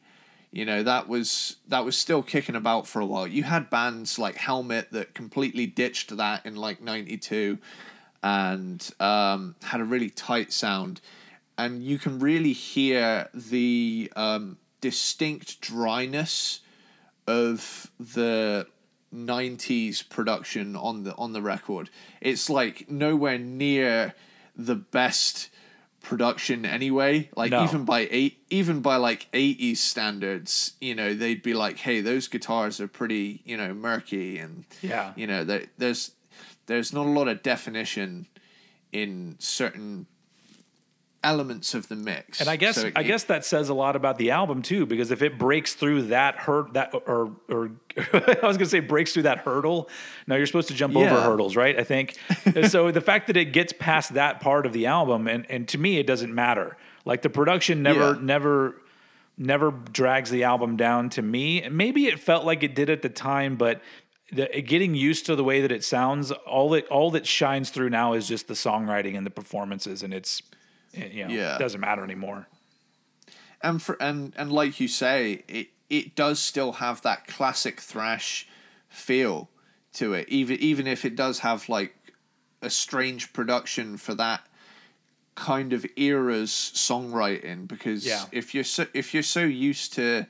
you 0.51 0.65
know 0.65 0.83
that 0.83 1.07
was 1.07 1.57
that 1.69 1.85
was 1.85 1.97
still 1.97 2.21
kicking 2.21 2.55
about 2.55 2.85
for 2.85 2.99
a 2.99 3.05
while. 3.05 3.25
You 3.25 3.43
had 3.43 3.69
bands 3.69 4.19
like 4.19 4.35
helmet 4.35 4.91
that 4.91 5.13
completely 5.13 5.65
ditched 5.65 6.15
that 6.17 6.45
in 6.45 6.55
like 6.55 6.81
92 6.81 7.57
and 8.21 8.91
um, 8.99 9.55
had 9.63 9.81
a 9.81 9.85
really 9.85 10.09
tight 10.09 10.51
sound. 10.51 11.01
And 11.57 11.83
you 11.83 11.97
can 11.97 12.19
really 12.19 12.53
hear 12.53 13.29
the 13.33 14.11
um, 14.15 14.57
distinct 14.81 15.61
dryness 15.61 16.59
of 17.27 17.91
the 17.99 18.67
90s 19.13 20.07
production 20.07 20.75
on 20.75 21.03
the 21.03 21.13
on 21.15 21.33
the 21.33 21.41
record. 21.41 21.89
It's 22.21 22.49
like 22.49 22.89
nowhere 22.89 23.37
near 23.37 24.13
the 24.55 24.75
best 24.75 25.49
production 26.01 26.65
anyway. 26.65 27.29
Like 27.35 27.51
No. 27.51 27.63
even 27.63 27.85
by 27.85 28.07
eight 28.09 28.39
even 28.49 28.81
by 28.81 28.95
like 28.95 29.27
80s 29.31 29.77
standards 29.77 30.73
you 30.81 30.95
know 30.95 31.13
they'd 31.13 31.43
be 31.43 31.53
like 31.53 31.77
hey 31.77 32.01
those 32.01 32.27
guitars 32.27 32.79
are 32.81 32.87
pretty 32.87 33.41
you 33.45 33.55
know 33.57 33.73
murky 33.73 34.39
and 34.39 34.65
yeah, 34.81 35.13
you 35.15 35.27
know 35.27 35.43
there, 35.43 35.65
there's 35.77 36.11
there's 36.65 36.91
not 36.93 37.05
a 37.05 37.09
lot 37.09 37.27
of 37.27 37.43
definition 37.43 38.27
in 38.91 39.35
certain 39.39 40.07
elements 41.23 41.73
of 41.75 41.87
the 41.87 41.95
mix 41.95 42.39
And 42.39 42.49
I 42.49 42.55
guess 42.55 42.75
So 42.81 42.87
it- 42.87 42.93
I 42.95 43.03
guess 43.03 43.25
that 43.25 43.45
says 43.45 43.69
a 43.69 43.73
lot 43.75 43.95
about 43.95 44.17
the 44.17 44.31
album 44.31 44.61
too, 44.63 44.85
because 44.87 45.11
if 45.11 45.21
it 45.21 45.37
breaks 45.37 45.75
through 45.75 46.03
that 46.07 46.35
hurt 46.35 46.73
that 46.73 46.93
or 46.95 47.31
or 47.47 47.71
I 48.13 48.39
was 48.43 48.57
gonna 48.57 48.65
say 48.65 48.79
breaks 48.79 49.13
through 49.13 49.23
that 49.23 49.39
hurdle. 49.39 49.87
Now 50.27 50.35
you're 50.35 50.47
supposed 50.47 50.69
to 50.69 50.73
jump 50.73 50.95
over 50.95 51.21
hurdles, 51.21 51.55
right? 51.55 51.77
I 51.77 51.83
think. 51.83 52.15
so 52.69 52.89
the 52.91 53.01
fact 53.01 53.27
that 53.27 53.37
it 53.37 53.53
gets 53.53 53.71
past 53.73 54.15
that 54.15 54.39
part 54.39 54.65
of 54.65 54.73
the 54.73 54.87
album, 54.87 55.27
and 55.27 55.45
and 55.49 55.67
to 55.69 55.77
me 55.77 55.97
it 55.99 56.07
doesn't 56.07 56.33
matter. 56.33 56.75
Like 57.05 57.21
the 57.21 57.29
production 57.29 57.83
never 57.83 58.13
Yeah. 58.15 58.19
never 58.21 58.75
never 59.37 59.71
drags 59.71 60.29
the 60.29 60.43
album 60.43 60.75
down 60.75 61.09
to 61.09 61.21
me. 61.21 61.67
Maybe 61.69 62.05
it 62.07 62.19
felt 62.19 62.45
like 62.45 62.63
it 62.63 62.75
did 62.75 62.89
at 62.89 63.01
the 63.01 63.09
time, 63.09 63.55
but 63.55 63.81
the, 64.31 64.45
getting 64.61 64.93
used 64.95 65.25
to 65.27 65.35
the 65.35 65.43
way 65.43 65.61
that 65.61 65.71
it 65.71 65.83
sounds, 65.83 66.31
all 66.31 66.73
it 66.73 66.87
all 66.87 67.11
that 67.11 67.27
shines 67.27 67.69
through 67.69 67.89
now 67.89 68.13
is 68.13 68.27
just 68.27 68.47
the 68.47 68.53
songwriting 68.55 69.15
and 69.17 69.25
the 69.25 69.31
performances, 69.31 70.03
and 70.03 70.13
it's 70.13 70.41
you 70.93 71.25
know, 71.27 71.33
Yeah. 71.33 71.55
it 71.55 71.59
doesn't 71.59 71.81
matter 71.81 72.03
anymore. 72.03 72.47
and 73.61 73.81
for 73.81 73.95
and 74.01 74.33
and 74.37 74.51
like 74.51 74.79
you 74.79 74.87
say, 74.87 75.43
it 75.47 75.67
it 75.89 76.15
does 76.15 76.39
still 76.39 76.73
have 76.73 77.01
that 77.03 77.27
classic 77.27 77.79
thrash 77.79 78.47
feel 78.89 79.49
to 79.93 80.13
it, 80.13 80.27
even 80.29 80.57
even 80.59 80.87
if 80.87 81.05
it 81.05 81.15
does 81.15 81.39
have 81.39 81.67
like 81.69 81.95
a 82.61 82.69
strange 82.69 83.33
production 83.33 83.97
for 83.97 84.13
that 84.15 84.41
kind 85.35 85.73
of 85.73 85.85
era's 85.97 86.51
songwriting. 86.51 87.67
Because 87.67 88.05
Yeah. 88.05 88.25
if 88.31 88.53
you're 88.53 88.63
so 88.63 88.85
if 88.93 89.13
you're 89.13 89.23
so 89.23 89.41
used 89.43 89.93
to 89.93 90.25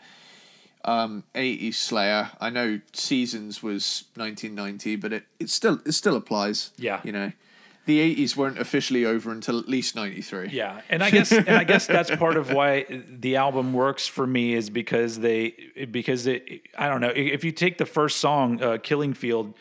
um 0.84 1.24
80s 1.36 1.76
Slayer, 1.76 2.32
I 2.40 2.50
know 2.50 2.82
Seasons 2.94 3.62
was 3.62 4.06
1990, 4.16 4.96
but 4.96 5.14
it, 5.14 5.26
it 5.40 5.50
still 5.50 5.80
it 5.86 5.92
still 5.94 6.16
applies. 6.16 6.72
Yeah. 6.78 7.02
you 7.04 7.12
know. 7.12 7.32
The 7.86 8.16
80s 8.16 8.36
weren't 8.36 8.60
officially 8.60 9.06
over 9.06 9.32
until 9.32 9.58
at 9.58 9.68
least 9.68 9.96
93. 9.96 10.50
Yeah, 10.50 10.82
and 10.90 11.04
I 11.04 11.10
guess 11.10 11.32
and 11.32 11.50
I 11.50 11.64
guess 11.64 11.88
that's 11.88 12.12
part 12.16 12.38
of 12.38 12.52
why 12.52 12.86
the 13.08 13.38
album 13.38 13.74
works 13.74 14.08
for 14.08 14.28
me 14.28 14.54
is 14.54 14.70
because 14.70 15.20
they 15.20 15.56
because 15.90 16.28
it 16.28 16.62
I 16.78 16.90
don't 16.90 17.02
know 17.02 17.12
if 17.16 17.44
you 17.44 17.52
take 17.52 17.78
the 17.78 17.86
first 17.86 18.18
song 18.18 18.62
uh, 18.62 18.78
Killing 18.82 19.14
Field 19.14 19.56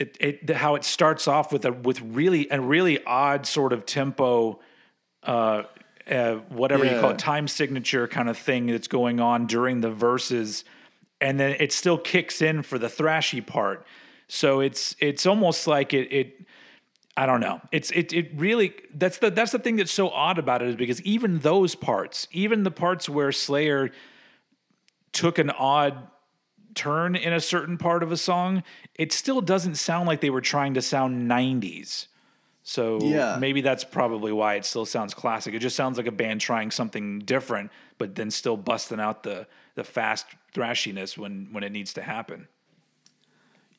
it, 0.00 0.16
it 0.18 0.50
how 0.50 0.74
it 0.74 0.84
starts 0.84 1.28
off 1.28 1.52
with 1.52 1.64
a 1.64 1.72
with 1.72 2.00
really 2.00 2.48
a 2.50 2.60
really 2.60 3.04
odd 3.04 3.46
sort 3.46 3.72
of 3.72 3.86
tempo 3.86 4.58
uh, 5.22 5.64
uh 6.10 6.34
whatever 6.48 6.84
you 6.84 6.98
call 7.00 7.10
it 7.10 7.18
time 7.18 7.46
signature 7.46 8.08
kind 8.08 8.28
of 8.28 8.36
thing 8.36 8.66
that's 8.66 8.88
going 8.88 9.20
on 9.20 9.46
during 9.46 9.82
the 9.82 9.90
verses 9.90 10.64
and 11.20 11.38
then 11.38 11.54
it 11.60 11.72
still 11.72 11.98
kicks 11.98 12.40
in 12.40 12.62
for 12.62 12.78
the 12.78 12.86
thrashy 12.86 13.44
part 13.44 13.86
so 14.26 14.60
it's 14.60 14.96
it's 15.00 15.26
almost 15.26 15.66
like 15.66 15.92
it 15.92 16.10
it 16.10 16.46
I 17.16 17.26
don't 17.26 17.40
know. 17.40 17.60
It's 17.72 17.90
it 17.90 18.12
it 18.12 18.30
really 18.36 18.72
that's 18.94 19.18
the 19.18 19.30
that's 19.30 19.52
the 19.52 19.58
thing 19.58 19.76
that's 19.76 19.92
so 19.92 20.08
odd 20.10 20.38
about 20.38 20.62
it 20.62 20.68
is 20.68 20.76
because 20.76 21.02
even 21.02 21.40
those 21.40 21.74
parts, 21.74 22.28
even 22.32 22.62
the 22.62 22.70
parts 22.70 23.08
where 23.08 23.32
Slayer 23.32 23.90
took 25.12 25.38
an 25.38 25.50
odd 25.50 26.08
turn 26.74 27.16
in 27.16 27.32
a 27.32 27.40
certain 27.40 27.76
part 27.78 28.02
of 28.02 28.12
a 28.12 28.16
song, 28.16 28.62
it 28.94 29.12
still 29.12 29.40
doesn't 29.40 29.74
sound 29.74 30.06
like 30.06 30.20
they 30.20 30.30
were 30.30 30.40
trying 30.40 30.74
to 30.74 30.82
sound 30.82 31.28
90s. 31.28 32.06
So 32.62 33.00
Yeah. 33.02 33.36
maybe 33.40 33.60
that's 33.60 33.82
probably 33.82 34.30
why 34.30 34.54
it 34.54 34.64
still 34.64 34.86
sounds 34.86 35.12
classic. 35.12 35.52
It 35.54 35.58
just 35.58 35.74
sounds 35.74 35.96
like 35.98 36.06
a 36.06 36.12
band 36.12 36.40
trying 36.40 36.70
something 36.70 37.18
different, 37.20 37.72
but 37.98 38.14
then 38.14 38.30
still 38.30 38.56
busting 38.56 39.00
out 39.00 39.24
the 39.24 39.46
the 39.74 39.84
fast 39.84 40.26
thrashiness 40.54 41.18
when 41.18 41.48
when 41.52 41.64
it 41.64 41.72
needs 41.72 41.92
to 41.94 42.02
happen. 42.02 42.46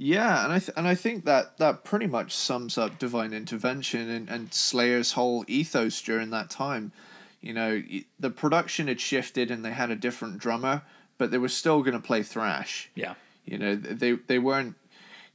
Yeah, 0.03 0.43
and 0.43 0.51
I 0.51 0.57
th- 0.57 0.71
and 0.75 0.87
I 0.87 0.95
think 0.95 1.25
that 1.25 1.59
that 1.59 1.83
pretty 1.83 2.07
much 2.07 2.35
sums 2.35 2.75
up 2.75 2.97
Divine 2.97 3.33
Intervention 3.33 4.09
and, 4.09 4.27
and 4.29 4.51
Slayer's 4.51 5.11
whole 5.11 5.45
ethos 5.47 6.01
during 6.01 6.31
that 6.31 6.49
time. 6.49 6.91
You 7.39 7.53
know, 7.53 7.83
the 8.19 8.31
production 8.31 8.87
had 8.87 8.99
shifted 8.99 9.51
and 9.51 9.63
they 9.63 9.69
had 9.69 9.91
a 9.91 9.95
different 9.95 10.39
drummer, 10.39 10.81
but 11.19 11.29
they 11.29 11.37
were 11.37 11.47
still 11.49 11.83
going 11.83 11.93
to 11.93 11.99
play 11.99 12.23
thrash. 12.23 12.89
Yeah. 12.95 13.13
You 13.45 13.59
know, 13.59 13.75
they 13.75 14.13
they 14.13 14.39
weren't 14.39 14.73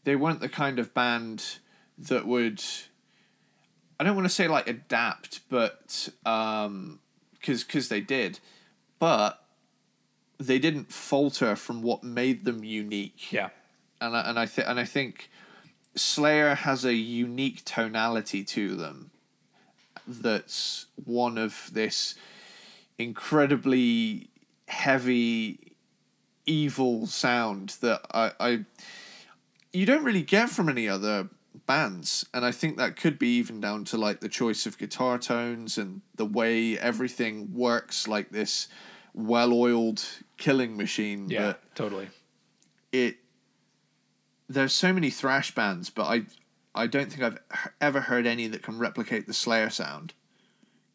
they 0.03 0.17
weren't 0.17 0.41
the 0.41 0.49
kind 0.49 0.81
of 0.81 0.93
band 0.93 1.59
that 1.97 2.27
would 2.27 2.61
I 4.01 4.05
don't 4.05 4.17
want 4.17 4.27
to 4.27 4.35
say 4.35 4.49
like 4.49 4.67
adapt, 4.69 5.49
but 5.49 6.09
um 6.25 6.99
cuz 7.41 7.63
cuz 7.63 7.89
they 7.89 8.01
did. 8.01 8.41
But 8.99 9.45
they 10.39 10.59
didn't 10.59 10.93
falter 10.93 11.55
from 11.55 11.83
what 11.83 12.03
made 12.03 12.45
them 12.45 12.65
unique 12.65 13.31
Yeah. 13.31 13.51
And 14.01 14.17
I, 14.17 14.21
and 14.29 14.39
I 14.39 14.47
th- 14.47 14.67
and 14.67 14.79
I 14.79 14.85
think 14.85 15.31
Slayer 15.95 16.55
has 16.55 16.85
a 16.85 16.95
unique 16.95 17.65
tonality 17.65 18.45
to 18.45 18.77
them 18.77 19.11
that's 20.07 20.87
one 21.05 21.37
of 21.39 21.71
this 21.73 22.15
incredibly 22.99 24.31
heavy 24.69 25.73
evil 26.45 27.07
sound 27.07 27.77
that 27.81 28.01
I, 28.13 28.33
I 28.39 28.65
you 29.73 29.85
don't 29.85 30.05
really 30.05 30.23
get 30.23 30.49
from 30.49 30.69
any 30.69 30.89
other 30.89 31.29
bands 31.67 32.25
and 32.33 32.45
I 32.45 32.53
think 32.53 32.77
that 32.77 32.97
could 32.97 33.19
be 33.19 33.37
even 33.37 33.61
down 33.61 33.85
to 33.87 33.97
like 33.97 34.21
the 34.21 34.29
choice 34.29 34.67
of 34.67 34.79
guitar 34.79 35.19
tones 35.19 35.77
and 35.77 36.03
the 36.15 36.25
way 36.25 36.79
everything 36.79 37.53
works 37.53 38.07
like 38.07 38.31
this 38.31 38.69
well-oiled 39.13 40.05
killing 40.37 40.77
machine 40.77 41.29
Yeah, 41.29 41.55
totally. 41.75 42.09
it 42.93 43.17
there's 44.49 44.73
so 44.73 44.93
many 44.93 45.11
thrash 45.11 45.55
bands, 45.55 45.91
but 45.91 46.05
I 46.05 46.23
I 46.75 46.87
don't 46.87 47.11
think 47.11 47.23
I've 47.23 47.39
ever 47.81 48.01
heard 48.03 48.27
any 48.27 48.47
that 48.49 48.63
can 48.63 48.79
replicate 48.79 49.27
the 49.27 49.33
Slayer 49.35 49.71
sound, 49.71 50.13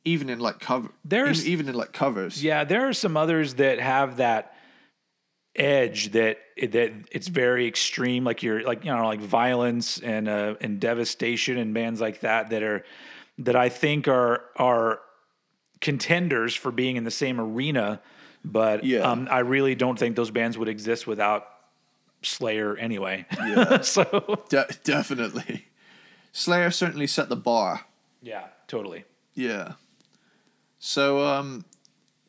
even 0.05 0.29
in 0.29 0.39
like 0.39 0.59
cover. 0.59 0.89
There's- 1.03 1.41
even, 1.41 1.51
even 1.51 1.69
in 1.69 1.75
like 1.75 1.91
covers. 1.93 2.43
Yeah, 2.43 2.63
there 2.63 2.87
are 2.87 2.93
some 2.93 3.17
others 3.17 3.55
that 3.55 3.79
have 3.79 4.17
that 4.17 4.55
edge 5.55 6.11
that 6.11 6.37
that 6.61 6.91
it's 7.11 7.27
very 7.27 7.67
extreme, 7.67 8.23
like 8.23 8.41
you're 8.43 8.63
like 8.63 8.85
you 8.85 8.91
know 8.95 9.05
like 9.05 9.19
violence 9.21 9.99
and 9.99 10.29
uh, 10.29 10.55
and 10.61 10.79
devastation 10.79 11.57
and 11.57 11.73
bands 11.73 11.99
like 11.99 12.21
that 12.21 12.49
that 12.51 12.63
are 12.63 12.85
that 13.39 13.55
I 13.55 13.69
think 13.69 14.07
are 14.07 14.43
are 14.55 14.99
contenders 15.81 16.53
for 16.55 16.71
being 16.71 16.95
in 16.95 17.03
the 17.03 17.11
same 17.11 17.41
arena, 17.41 18.01
but 18.45 18.83
Yeah. 18.83 18.99
um, 18.99 19.27
I 19.31 19.39
really 19.39 19.73
don't 19.73 19.97
think 19.97 20.15
those 20.15 20.29
bands 20.31 20.57
would 20.59 20.67
exist 20.67 21.07
without 21.07 21.47
Slayer 22.23 22.75
anyway. 22.77 23.25
Yeah. 23.37 23.81
so 23.81 24.43
De- 24.49 24.67
definitely. 24.83 25.67
Slayer 26.31 26.71
certainly 26.71 27.07
set 27.07 27.29
the 27.29 27.35
bar. 27.35 27.85
yeah, 28.21 28.45
totally. 28.67 29.05
Yeah. 29.33 29.73
So 30.79 31.25
um, 31.25 31.65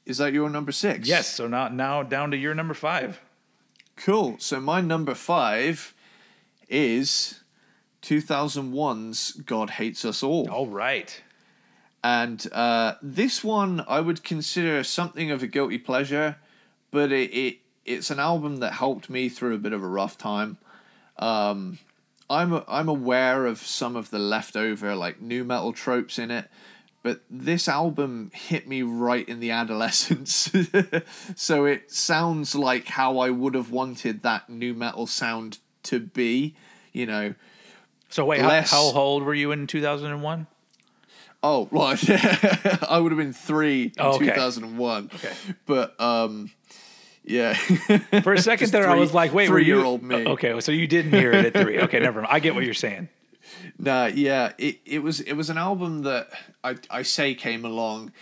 is 0.06 0.18
that 0.18 0.32
your 0.32 0.50
number 0.50 0.72
six? 0.72 1.08
Yes. 1.08 1.28
So 1.28 1.46
now 1.46 1.68
now 1.68 2.02
down 2.02 2.30
to 2.32 2.36
your 2.36 2.54
number 2.54 2.74
five. 2.74 3.20
Cool. 3.96 4.36
So 4.38 4.60
my 4.60 4.80
number 4.80 5.14
five 5.14 5.94
is 6.68 7.40
2001's 8.02 9.32
God 9.32 9.70
Hates 9.70 10.04
Us 10.04 10.22
All. 10.22 10.50
All 10.50 10.66
right. 10.66 11.22
And 12.04 12.44
uh, 12.52 12.94
this 13.00 13.44
one 13.44 13.84
I 13.86 14.00
would 14.00 14.24
consider 14.24 14.82
something 14.82 15.30
of 15.30 15.42
a 15.42 15.46
guilty 15.46 15.78
pleasure, 15.78 16.36
but 16.90 17.12
it, 17.12 17.30
it 17.32 17.58
it's 17.84 18.10
an 18.10 18.18
album 18.18 18.56
that 18.58 18.72
helped 18.72 19.10
me 19.10 19.28
through 19.28 19.54
a 19.54 19.58
bit 19.58 19.72
of 19.72 19.82
a 19.82 19.86
rough 19.88 20.16
time. 20.18 20.58
Um, 21.18 21.78
I'm 22.30 22.62
I'm 22.68 22.88
aware 22.88 23.46
of 23.46 23.58
some 23.58 23.96
of 23.96 24.10
the 24.10 24.18
leftover 24.18 24.94
like 24.94 25.20
nu 25.20 25.44
metal 25.44 25.72
tropes 25.72 26.18
in 26.18 26.30
it, 26.30 26.48
but 27.02 27.22
this 27.28 27.68
album 27.68 28.30
hit 28.34 28.66
me 28.66 28.82
right 28.82 29.28
in 29.28 29.40
the 29.40 29.50
adolescence. 29.62 30.50
so 31.36 31.64
it 31.66 31.90
sounds 31.92 32.54
like 32.54 32.88
how 32.88 33.18
I 33.18 33.30
would 33.30 33.54
have 33.54 33.70
wanted 33.70 34.22
that 34.22 34.48
nu 34.48 34.72
metal 34.74 35.06
sound 35.06 35.58
to 35.84 36.00
be. 36.00 36.54
You 36.92 37.06
know, 37.06 37.34
So 38.10 38.24
wait, 38.26 38.40
how, 38.42 38.48
Less- 38.48 38.70
how 38.70 38.82
old 38.82 39.22
were 39.22 39.34
you 39.34 39.50
in 39.52 39.66
two 39.66 39.80
thousand 39.82 40.12
and 40.12 40.22
one? 40.22 40.46
Oh, 41.44 41.66
right. 41.72 41.98
I 42.88 42.98
would 43.00 43.10
have 43.10 43.18
been 43.18 43.32
three 43.32 43.84
in 43.86 43.92
Oh, 43.98 44.12
okay. 44.14 44.26
2001. 44.26 45.10
Okay. 45.12 45.32
But, 45.66 46.00
um, 46.00 46.52
yeah. 47.24 47.54
For 48.22 48.32
a 48.32 48.40
second 48.40 48.70
there, 48.72 48.88
I 48.88 48.96
was 48.96 49.14
like, 49.14 49.32
"Wait, 49.32 49.48
were 49.48 49.58
you?" 49.58 49.74
three-year-old 49.74 50.02
me. 50.02 50.24
Oh, 50.26 50.32
okay, 50.32 50.58
so 50.60 50.72
you 50.72 50.86
didn't 50.86 51.12
hear 51.12 51.32
it 51.32 51.54
at 51.54 51.62
three. 51.62 51.78
Okay, 51.80 52.00
never 52.00 52.20
mind. 52.20 52.32
I 52.32 52.40
get 52.40 52.54
what 52.54 52.64
you're 52.64 52.74
saying. 52.74 53.08
Nah, 53.78 54.06
yeah. 54.06 54.52
It, 54.56 54.78
it 54.84 55.02
was 55.02 55.20
it 55.20 55.34
was 55.34 55.50
an 55.50 55.58
album 55.58 56.02
that 56.02 56.30
I, 56.62 56.76
I 56.90 57.02
say 57.02 57.34
came 57.34 57.64
along. 57.64 58.12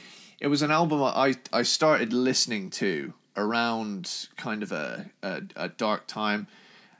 It 0.41 0.49
was 0.49 0.63
an 0.63 0.71
album 0.71 1.03
I, 1.03 1.37
I 1.53 1.63
started 1.63 2.13
listening 2.13 2.71
to 2.71 3.13
around 3.37 4.29
kind 4.37 4.63
of 4.63 4.73
a, 4.73 5.11
a, 5.23 5.43
a 5.57 5.69
dark 5.69 6.07
time. 6.07 6.47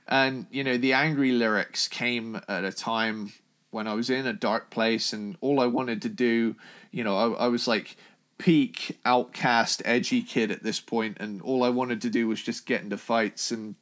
And, 0.07 0.45
you 0.51 0.63
know, 0.63 0.77
the 0.77 0.93
angry 0.93 1.31
lyrics 1.31 1.87
came 1.87 2.39
at 2.47 2.63
a 2.63 2.71
time 2.71 3.33
when 3.71 3.87
I 3.87 3.93
was 3.93 4.09
in 4.09 4.27
a 4.27 4.33
dark 4.33 4.69
place 4.69 5.13
and 5.13 5.37
all 5.41 5.59
I 5.59 5.65
wanted 5.65 6.01
to 6.03 6.09
do, 6.09 6.55
you 6.91 7.03
know, 7.03 7.17
I, 7.35 7.45
I 7.45 7.47
was 7.47 7.67
like 7.67 7.95
peak 8.41 8.97
outcast 9.05 9.83
edgy 9.85 10.23
kid 10.23 10.49
at 10.49 10.63
this 10.63 10.79
point 10.79 11.15
and 11.19 11.43
all 11.43 11.63
I 11.63 11.69
wanted 11.69 12.01
to 12.01 12.09
do 12.09 12.27
was 12.27 12.41
just 12.41 12.65
get 12.65 12.81
into 12.81 12.97
fights 12.97 13.51
and 13.51 13.75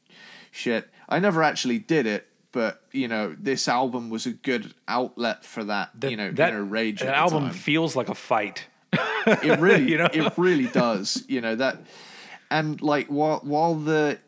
shit. 0.51 0.89
I 1.07 1.19
never 1.19 1.41
actually 1.41 1.79
did 1.79 2.05
it, 2.05 2.27
but 2.51 2.83
you 2.91 3.07
know, 3.07 3.33
this 3.39 3.69
album 3.69 4.09
was 4.09 4.25
a 4.25 4.33
good 4.33 4.73
outlet 4.85 5.45
for 5.45 5.63
that, 5.63 5.91
you 6.03 6.17
know, 6.17 6.31
that 6.31 6.49
inner 6.49 6.63
rage. 6.65 6.99
that 6.99 7.07
at 7.07 7.11
the 7.11 7.17
album 7.17 7.43
time. 7.45 7.53
feels 7.53 7.95
like 7.95 8.09
a 8.09 8.15
fight. 8.15 8.67
It 8.91 9.59
really, 9.61 9.83
you 9.91 9.97
know? 9.97 10.09
it 10.11 10.33
really 10.37 10.67
does. 10.67 11.23
You 11.29 11.39
know 11.39 11.55
that, 11.55 11.77
and 12.51 12.81
like 12.81 13.07
while 13.07 13.39
while 13.43 13.75
the 13.75 14.19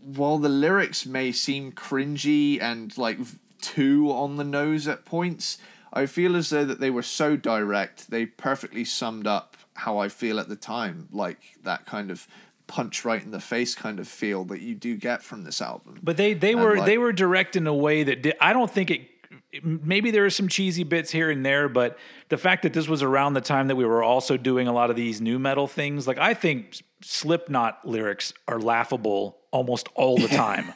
while 0.00 0.38
the 0.38 0.48
lyrics 0.48 1.04
may 1.04 1.32
seem 1.32 1.72
cringy 1.72 2.62
and 2.62 2.96
like 2.96 3.18
too 3.60 4.10
on 4.10 4.36
the 4.36 4.44
nose 4.44 4.88
at 4.88 5.04
points, 5.04 5.58
I 5.92 6.06
feel 6.06 6.34
as 6.34 6.48
though 6.48 6.64
that 6.64 6.80
they 6.80 6.90
were 6.90 7.02
so 7.02 7.36
direct. 7.36 8.10
They 8.10 8.24
perfectly 8.24 8.84
summed 8.86 9.26
up 9.26 9.55
how 9.76 9.98
I 9.98 10.08
feel 10.08 10.40
at 10.40 10.48
the 10.48 10.56
time, 10.56 11.08
like 11.12 11.38
that 11.62 11.86
kind 11.86 12.10
of 12.10 12.26
punch 12.66 13.04
right 13.04 13.22
in 13.22 13.30
the 13.30 13.40
face 13.40 13.74
kind 13.76 14.00
of 14.00 14.08
feel 14.08 14.44
that 14.46 14.60
you 14.60 14.74
do 14.74 14.96
get 14.96 15.22
from 15.22 15.44
this 15.44 15.62
album. 15.62 16.00
But 16.02 16.16
they 16.16 16.34
they 16.34 16.54
were 16.54 16.76
like- 16.76 16.86
they 16.86 16.98
were 16.98 17.12
direct 17.12 17.54
in 17.56 17.66
a 17.66 17.74
way 17.74 18.02
that 18.02 18.22
did, 18.22 18.34
I 18.40 18.52
don't 18.52 18.70
think 18.70 18.90
it. 18.90 19.02
Maybe 19.62 20.10
there 20.10 20.24
are 20.24 20.30
some 20.30 20.48
cheesy 20.48 20.84
bits 20.84 21.10
here 21.10 21.30
and 21.30 21.44
there, 21.44 21.68
but 21.68 21.98
the 22.28 22.36
fact 22.36 22.62
that 22.62 22.72
this 22.72 22.88
was 22.88 23.02
around 23.02 23.34
the 23.34 23.40
time 23.40 23.68
that 23.68 23.76
we 23.76 23.84
were 23.84 24.02
also 24.02 24.36
doing 24.36 24.68
a 24.68 24.72
lot 24.72 24.90
of 24.90 24.96
these 24.96 25.20
nu 25.20 25.38
metal 25.38 25.66
things, 25.66 26.06
like 26.06 26.18
I 26.18 26.34
think 26.34 26.76
Slipknot 27.02 27.86
lyrics 27.86 28.32
are 28.48 28.58
laughable 28.60 29.38
almost 29.50 29.88
all 29.94 30.16
the 30.16 30.28
time. 30.46 30.72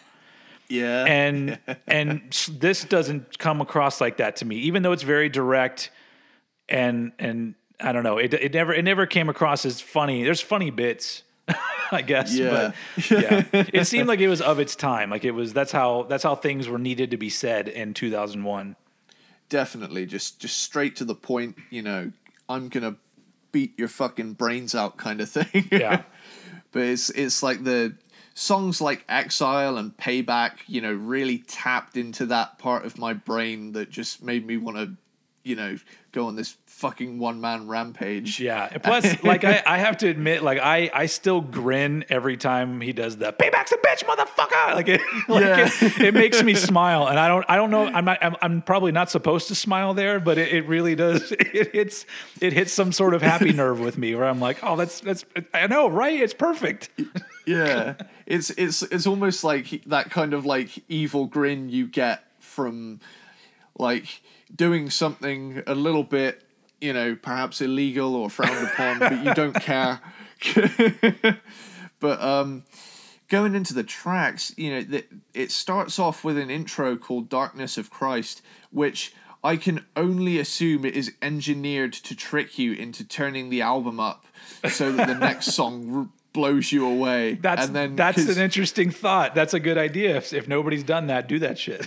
Yeah, 0.68 1.04
and 1.04 1.58
and 1.86 2.22
this 2.60 2.84
doesn't 2.84 3.38
come 3.38 3.60
across 3.60 4.00
like 4.00 4.18
that 4.18 4.36
to 4.36 4.44
me 4.44 4.56
even 4.56 4.82
though 4.82 4.92
it's 4.92 5.02
very 5.02 5.28
direct 5.28 5.90
and 6.68 7.12
and 7.18 7.54
i 7.82 7.92
don't 7.92 8.02
know 8.04 8.18
it, 8.18 8.32
it 8.34 8.52
never 8.52 8.72
it 8.72 8.84
never 8.84 9.06
came 9.06 9.28
across 9.28 9.64
as 9.64 9.80
funny 9.80 10.22
there's 10.24 10.40
funny 10.40 10.70
bits 10.70 11.22
i 11.90 12.02
guess 12.02 12.34
Yeah. 12.34 12.72
but 12.96 13.10
yeah 13.10 13.44
it 13.72 13.86
seemed 13.86 14.08
like 14.08 14.20
it 14.20 14.28
was 14.28 14.40
of 14.40 14.58
its 14.60 14.76
time 14.76 15.10
like 15.10 15.24
it 15.24 15.32
was 15.32 15.52
that's 15.52 15.72
how 15.72 16.04
that's 16.04 16.22
how 16.22 16.34
things 16.34 16.68
were 16.68 16.78
needed 16.78 17.10
to 17.10 17.16
be 17.16 17.28
said 17.30 17.68
in 17.68 17.94
2001 17.94 18.76
definitely 19.48 20.06
just 20.06 20.40
just 20.40 20.58
straight 20.58 20.94
to 20.96 21.04
the 21.04 21.14
point. 21.14 21.56
You 21.70 21.82
know, 21.82 22.12
I'm 22.48 22.68
gonna 22.68 22.96
beat 23.52 23.76
your 23.78 23.88
fucking 23.88 24.34
brains 24.34 24.76
out 24.76 24.96
kind 24.96 25.20
of 25.20 25.28
thing. 25.28 25.68
Yeah. 25.72 26.02
but 26.72 26.82
it's 26.82 27.10
it's 27.10 27.42
like 27.42 27.64
the 27.64 27.96
songs 28.34 28.80
like 28.80 29.04
Exile 29.08 29.76
and 29.76 29.96
Payback, 29.96 30.52
you 30.68 30.80
know, 30.80 30.92
really 30.92 31.38
tapped 31.38 31.96
into 31.96 32.26
that 32.26 32.58
part 32.60 32.84
of 32.84 32.96
my 32.96 33.12
brain 33.12 33.72
that 33.72 33.90
just 33.90 34.22
made 34.22 34.46
me 34.46 34.56
want 34.56 34.76
to, 34.76 34.92
you 35.42 35.56
know, 35.56 35.76
go 36.12 36.28
on 36.28 36.36
this 36.36 36.56
fucking 36.80 37.18
one 37.18 37.40
man 37.42 37.68
rampage. 37.68 38.40
Yeah. 38.40 38.66
Plus, 38.78 39.22
like 39.22 39.44
I, 39.44 39.62
I 39.66 39.78
have 39.78 39.98
to 39.98 40.08
admit, 40.08 40.42
like 40.42 40.58
I, 40.58 40.90
I 40.92 41.06
still 41.06 41.40
grin 41.42 42.06
every 42.08 42.36
time 42.38 42.80
he 42.80 42.92
does 42.94 43.18
the 43.18 43.32
payback's 43.32 43.72
a 43.72 43.76
bitch, 43.76 44.04
motherfucker. 44.04 44.74
Like 44.74 44.88
it, 44.88 45.00
like 45.28 45.44
Yeah. 45.44 45.68
it, 45.70 46.00
it 46.00 46.14
makes 46.14 46.42
me 46.42 46.54
smile, 46.54 47.06
and 47.06 47.18
I 47.18 47.28
don't, 47.28 47.44
I 47.48 47.56
don't 47.56 47.70
know. 47.70 47.86
I'm 47.86 48.04
not, 48.04 48.18
I'm, 48.22 48.36
I'm 48.40 48.62
probably 48.62 48.92
not 48.92 49.10
supposed 49.10 49.48
to 49.48 49.54
smile 49.54 49.94
there, 49.94 50.18
but 50.20 50.38
it, 50.38 50.52
it 50.52 50.66
really 50.68 50.94
does. 50.94 51.32
It 51.32 51.72
hits, 51.74 52.06
it 52.40 52.52
hits 52.52 52.72
some 52.72 52.92
sort 52.92 53.12
of 53.14 53.20
happy 53.22 53.52
nerve 53.52 53.78
with 53.80 53.98
me, 53.98 54.14
where 54.14 54.26
I'm 54.26 54.40
like, 54.40 54.58
oh, 54.62 54.76
that's, 54.76 55.00
that's, 55.00 55.24
I 55.52 55.66
know, 55.66 55.88
right? 55.88 56.18
It's 56.20 56.34
perfect. 56.34 56.90
yeah 57.46 57.94
it's 58.26 58.50
it's 58.50 58.82
it's 58.82 59.06
almost 59.06 59.42
like 59.42 59.82
that 59.86 60.10
kind 60.10 60.34
of 60.34 60.46
like 60.46 60.84
evil 60.88 61.26
grin 61.26 61.68
you 61.68 61.86
get 61.86 62.22
from 62.38 63.00
like 63.78 64.20
doing 64.54 64.90
something 64.90 65.62
a 65.66 65.74
little 65.74 66.04
bit 66.04 66.42
you 66.80 66.92
know 66.92 67.14
perhaps 67.14 67.60
illegal 67.60 68.14
or 68.14 68.30
frowned 68.30 68.66
upon 68.66 68.98
but 68.98 69.24
you 69.24 69.34
don't 69.34 69.54
care 69.60 70.00
but 72.00 72.20
um 72.22 72.64
going 73.28 73.54
into 73.54 73.74
the 73.74 73.84
tracks 73.84 74.52
you 74.56 74.70
know 74.70 74.82
the, 74.82 75.04
it 75.34 75.50
starts 75.50 75.98
off 75.98 76.24
with 76.24 76.38
an 76.38 76.50
intro 76.50 76.96
called 76.96 77.28
darkness 77.28 77.76
of 77.76 77.90
christ 77.90 78.42
which 78.70 79.12
i 79.44 79.56
can 79.56 79.84
only 79.96 80.38
assume 80.38 80.84
it 80.84 80.96
is 80.96 81.12
engineered 81.22 81.92
to 81.92 82.14
trick 82.14 82.58
you 82.58 82.72
into 82.72 83.04
turning 83.04 83.50
the 83.50 83.60
album 83.60 84.00
up 84.00 84.24
so 84.68 84.90
that 84.92 85.06
the 85.06 85.14
next 85.14 85.46
song 85.54 85.94
r- 85.94 86.08
blows 86.32 86.70
you 86.70 86.86
away 86.86 87.34
That's, 87.34 87.66
and 87.66 87.74
then 87.74 87.96
that's 87.96 88.28
an 88.28 88.38
interesting 88.38 88.92
thought. 88.92 89.34
That's 89.34 89.52
a 89.52 89.58
good 89.58 89.76
idea. 89.76 90.16
If, 90.16 90.32
if 90.32 90.46
nobody's 90.46 90.84
done 90.84 91.08
that, 91.08 91.26
do 91.26 91.40
that 91.40 91.58
shit. 91.58 91.84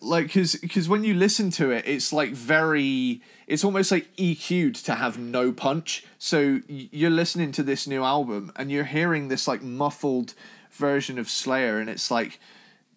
like 0.00 0.26
because 0.26 0.56
because 0.56 0.88
when 0.88 1.04
you 1.04 1.14
listen 1.14 1.50
to 1.52 1.70
it 1.70 1.86
it's 1.86 2.12
like 2.12 2.30
very 2.30 3.22
it's 3.48 3.64
almost 3.64 3.90
like 3.90 4.14
eq'd 4.16 4.84
to 4.84 4.94
have 4.94 5.18
no 5.18 5.50
punch. 5.52 6.04
So 6.18 6.60
you're 6.68 7.10
listening 7.10 7.50
to 7.52 7.62
this 7.62 7.86
new 7.86 8.04
album 8.04 8.52
and 8.54 8.70
you're 8.70 8.84
hearing 8.84 9.28
this 9.28 9.48
like 9.48 9.62
muffled 9.62 10.34
version 10.70 11.18
of 11.18 11.30
slayer 11.30 11.80
and 11.80 11.88
it's 11.88 12.10
like 12.10 12.38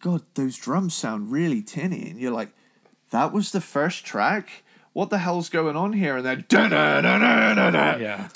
god 0.01 0.23
those 0.33 0.57
drums 0.57 0.93
sound 0.93 1.31
really 1.31 1.61
tinny. 1.61 2.09
And 2.09 2.19
you're 2.19 2.33
like 2.33 2.49
that 3.11 3.31
was 3.31 3.53
the 3.53 3.61
first 3.61 4.05
track? 4.05 4.63
What 4.91 5.09
the 5.09 5.19
hell's 5.19 5.47
going 5.47 5.77
on 5.77 5.93
here? 5.93 6.17
And 6.17 6.25
then 6.25 6.45
Yeah. 8.01 8.27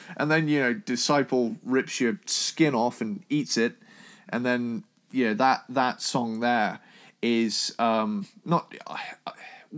and 0.16 0.28
then 0.28 0.48
you 0.48 0.58
know 0.58 0.74
disciple 0.74 1.54
rips 1.62 2.00
your 2.00 2.18
skin 2.26 2.74
off 2.74 3.00
and 3.00 3.22
eats 3.28 3.56
it. 3.56 3.76
And 4.28 4.44
then 4.44 4.82
you 5.12 5.28
know 5.28 5.34
that 5.34 5.66
that 5.68 6.02
song 6.02 6.40
there 6.40 6.80
is 7.22 7.76
um 7.78 8.26
not 8.44 8.74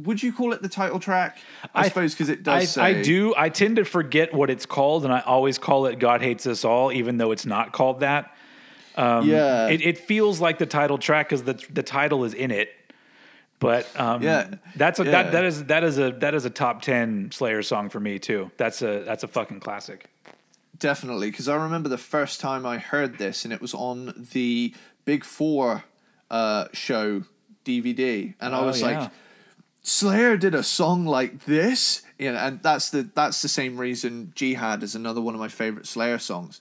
would 0.05 0.23
you 0.23 0.33
call 0.33 0.53
it 0.53 0.61
the 0.63 0.69
title 0.69 1.01
track 1.01 1.39
i, 1.75 1.89
suppose 1.89 2.13
because 2.15 2.29
it 2.29 2.43
does 2.43 2.63
I, 2.63 2.65
say 2.67 2.83
I 2.83 3.03
do. 3.03 3.35
I 3.37 3.49
tend 3.49 3.77
to 3.77 3.85
forget 3.85 4.33
what 4.35 4.51
it's 4.51 4.67
called, 4.67 5.05
and 5.05 5.13
I 5.13 5.21
always 5.21 5.57
call 5.59 5.87
it 5.87 5.99
"God 5.99 6.21
Hates 6.23 6.47
Us 6.47 6.65
All," 6.65 6.93
even 6.93 7.17
though 7.19 7.33
it's 7.33 7.47
not 7.47 7.73
called 7.73 8.01
that. 8.01 8.35
yeah 8.97 9.69
It, 9.69 9.81
it 9.83 9.99
feels 9.99 10.41
like 10.41 10.59
the 10.59 10.67
title 10.67 10.99
track 10.99 11.29
because 11.29 11.43
the 11.45 11.55
the 11.73 11.83
title 11.83 12.25
is 12.25 12.35
in 12.35 12.51
it. 12.51 12.71
But 13.59 13.89
um, 13.99 14.23
Yeah, 14.23 14.57
that's 14.77 15.01
a 15.01 15.05
yeah. 15.05 15.11
that, 15.13 15.33
that 15.33 15.45
is 15.45 15.65
that 15.65 15.83
is 15.85 15.99
a 15.99 16.13
that 16.13 16.35
is 16.35 16.45
a 16.45 16.51
top 16.51 16.83
ten 16.83 17.31
Slayer 17.33 17.63
song 17.63 17.89
for 17.89 17.99
me 18.01 18.19
too. 18.19 18.51
That's 18.59 18.83
a 18.83 19.03
that's 19.05 19.25
a 19.25 19.29
fucking 19.29 19.61
classic. 19.61 20.11
definitely 20.79 21.31
because 21.31 21.49
i 21.49 21.55
remember 21.57 21.89
the 21.89 21.97
first 22.15 22.39
time 22.39 22.67
i 22.67 22.77
heard 22.77 23.17
this 23.17 23.45
and 23.47 23.53
it 23.55 23.63
was 23.63 23.73
on 23.73 24.27
the 24.33 24.75
big 25.07 25.25
four 25.25 25.85
uh 26.31 26.67
show 26.75 27.23
dvd 27.65 28.35
and 28.43 28.55
i 28.55 28.59
Oh, 28.61 28.67
was 28.67 28.83
yeah. 28.83 28.87
like 29.01 29.11
Slayer 29.89 30.37
did 30.37 30.53
a 30.53 30.65
song 30.65 31.07
like 31.07 31.45
this, 31.45 32.03
you 32.19 32.33
know, 32.33 32.39
and 32.39 32.61
that's 32.61 32.91
the 32.91 33.09
that's 33.15 33.41
the 33.41 33.49
same 33.49 33.79
reason 33.79 34.33
Jihad 34.35 34.83
is 34.83 34.97
another 34.97 35.21
one 35.21 35.33
of 35.33 35.39
my 35.39 35.47
favorite 35.47 35.87
Slayer 35.87 36.19
songs. 36.19 36.61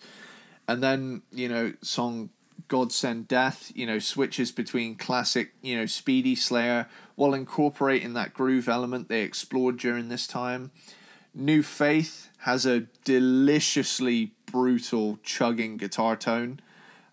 And 0.68 0.84
then 0.84 1.24
you 1.32 1.50
know, 1.50 1.74
song 1.82 2.30
"God 2.68 2.92
Send 2.92 3.28
Death," 3.28 3.72
you 3.74 3.88
know, 3.88 3.98
switches 3.98 4.52
between 4.52 4.94
classic, 4.94 5.56
you 5.64 5.76
know, 5.76 5.88
speedy 5.88 6.36
Slayer 6.36 6.88
while 7.16 7.34
incorporating 7.34 8.14
that 8.14 8.36
groove 8.36 8.70
element 8.70 9.10
they 9.10 9.22
explored 9.22 9.78
during 9.78 10.10
this 10.10 10.28
time. 10.28 10.70
New 11.34 11.64
Faith 11.64 12.30
has 12.42 12.68
a 12.68 12.82
deliciously 13.06 14.34
brutal 14.46 15.18
chugging 15.24 15.78
guitar 15.78 16.16
tone. 16.16 16.60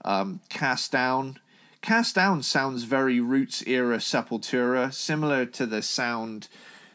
Um, 0.05 0.40
Cast 0.51 0.92
Down. 0.92 1.38
Cast 1.83 2.14
Down 2.14 2.42
sounds 2.42 2.85
very 2.85 3.18
Roots 3.21 3.62
era 3.66 3.99
Sepultura, 3.99 4.95
similar 4.95 5.45
to 5.47 5.66
the 5.66 5.83
sound 5.83 6.49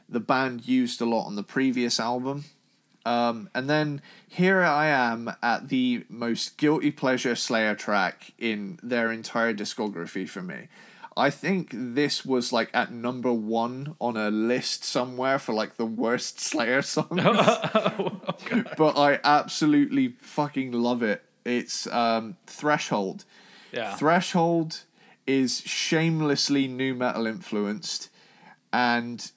the 0.09 0.21
band 0.21 0.65
used 0.67 1.01
a 1.01 1.05
lot 1.05 1.25
on 1.25 1.35
the 1.35 1.43
previous 1.43 1.99
album. 1.99 2.45
Um, 3.05 3.49
and 3.53 3.69
then 3.69 4.01
here 4.27 4.61
I 4.61 4.87
am 4.87 5.31
at 5.43 5.69
the 5.69 6.05
most 6.09 6.57
guilty 6.57 6.91
pleasure 6.91 7.35
Slayer 7.35 7.75
track 7.75 8.33
in 8.37 8.79
their 8.81 9.11
entire 9.11 9.53
discography 9.53 10.27
for 10.27 10.41
me. 10.41 10.67
I 11.15 11.31
think 11.31 11.71
this 11.73 12.25
was 12.25 12.53
like 12.53 12.69
at 12.73 12.91
number 12.91 13.33
one 13.33 13.95
on 13.99 14.15
a 14.15 14.29
list 14.29 14.85
somewhere 14.85 15.39
for 15.39 15.53
like 15.53 15.77
the 15.77 15.85
worst 15.85 16.39
Slayer 16.41 16.81
songs. 16.81 17.09
but 18.77 18.97
I 18.97 19.19
absolutely 19.23 20.09
fucking 20.19 20.71
love 20.71 21.03
it. 21.03 21.23
It's 21.43 21.87
um, 21.87 22.37
Threshold. 22.45 23.25
Yeah. 23.71 23.95
Threshold 23.95 24.83
is 25.25 25.61
shamelessly 25.61 26.67
nu 26.67 26.93
metal 26.93 27.25
influenced, 27.27 28.09
and 28.71 29.31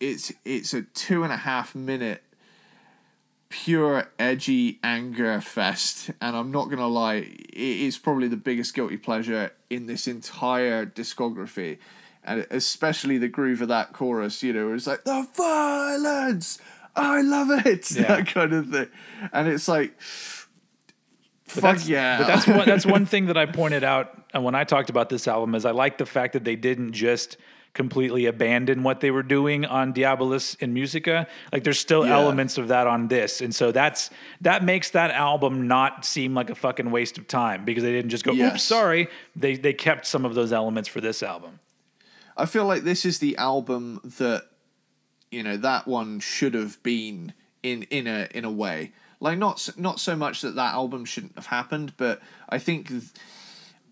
it's 0.00 0.32
it's 0.44 0.74
a 0.74 0.82
two 0.82 1.22
and 1.24 1.32
a 1.32 1.36
half 1.36 1.74
minute 1.74 2.22
pure 3.50 4.06
edgy 4.18 4.78
anger 4.84 5.40
fest 5.40 6.08
and 6.20 6.36
i'm 6.36 6.52
not 6.52 6.70
gonna 6.70 6.86
lie 6.86 7.16
it 7.16 7.52
is 7.56 7.98
probably 7.98 8.28
the 8.28 8.36
biggest 8.36 8.72
guilty 8.74 8.96
pleasure 8.96 9.50
in 9.68 9.86
this 9.86 10.06
entire 10.06 10.86
discography 10.86 11.76
and 12.22 12.46
especially 12.52 13.18
the 13.18 13.26
groove 13.26 13.60
of 13.60 13.66
that 13.66 13.92
chorus 13.92 14.40
you 14.44 14.52
know 14.52 14.72
it's 14.72 14.86
like 14.86 15.02
the 15.02 15.26
violence 15.34 16.60
i 16.94 17.20
love 17.20 17.50
it 17.66 17.90
Yeah. 17.96 18.02
that 18.16 18.28
kind 18.28 18.52
of 18.52 18.68
thing 18.70 18.88
and 19.32 19.48
it's 19.48 19.66
like 19.66 20.00
But 21.54 21.60
fuck 21.62 21.76
that's, 21.76 21.88
yeah 21.88 22.18
But 22.18 22.26
that's 22.26 22.46
one 22.46 22.66
that's 22.66 22.86
one 22.86 23.06
thing 23.12 23.26
that 23.26 23.36
I 23.36 23.46
pointed 23.46 23.84
out 23.84 24.10
uh, 24.34 24.40
when 24.40 24.54
I 24.54 24.64
talked 24.64 24.90
about 24.90 25.08
this 25.08 25.26
album 25.28 25.54
is 25.54 25.64
I 25.64 25.70
like 25.72 25.98
the 25.98 26.06
fact 26.06 26.32
that 26.34 26.44
they 26.44 26.56
didn't 26.56 26.92
just 26.92 27.36
completely 27.72 28.26
abandon 28.26 28.82
what 28.82 29.00
they 29.00 29.12
were 29.12 29.22
doing 29.22 29.64
on 29.64 29.94
Diabolus 29.94 30.60
in 30.60 30.74
Musica. 30.74 31.28
Like 31.52 31.62
there's 31.62 31.78
still 31.78 32.04
Yeah. 32.04 32.18
elements 32.18 32.58
of 32.58 32.66
that 32.68 32.88
on 32.88 33.06
this. 33.06 33.40
And 33.40 33.54
so 33.54 33.70
that's 33.70 34.10
that 34.40 34.64
makes 34.64 34.90
that 34.90 35.12
album 35.12 35.68
not 35.68 36.04
seem 36.04 36.34
like 36.34 36.50
a 36.50 36.54
fucking 36.56 36.90
waste 36.90 37.16
of 37.16 37.28
time 37.28 37.64
because 37.64 37.84
they 37.84 37.92
didn't 37.92 38.10
just 38.10 38.24
go, 38.24 38.32
Yes. 38.32 38.54
oops, 38.54 38.62
sorry. 38.64 39.08
They 39.36 39.54
they 39.56 39.72
kept 39.72 40.06
some 40.06 40.24
of 40.24 40.34
those 40.34 40.52
elements 40.52 40.88
for 40.88 41.00
this 41.00 41.22
album. 41.22 41.60
I 42.36 42.46
feel 42.46 42.64
like 42.66 42.82
this 42.82 43.04
is 43.04 43.18
the 43.20 43.36
album 43.36 44.00
that 44.18 44.44
you 45.30 45.42
know 45.44 45.56
that 45.58 45.86
one 45.86 46.18
should 46.18 46.54
have 46.54 46.82
been 46.82 47.34
in 47.62 47.84
in 47.84 48.06
a 48.08 48.26
in 48.34 48.44
a 48.44 48.50
way. 48.50 48.90
Like 49.20 49.38
not 49.38 49.68
not 49.76 50.00
so 50.00 50.16
much 50.16 50.40
that 50.40 50.54
that 50.56 50.74
album 50.74 51.04
shouldn't 51.04 51.36
have 51.36 51.46
happened, 51.46 51.92
but 51.96 52.20
I 52.48 52.58
think 52.58 52.88
th- 52.88 53.02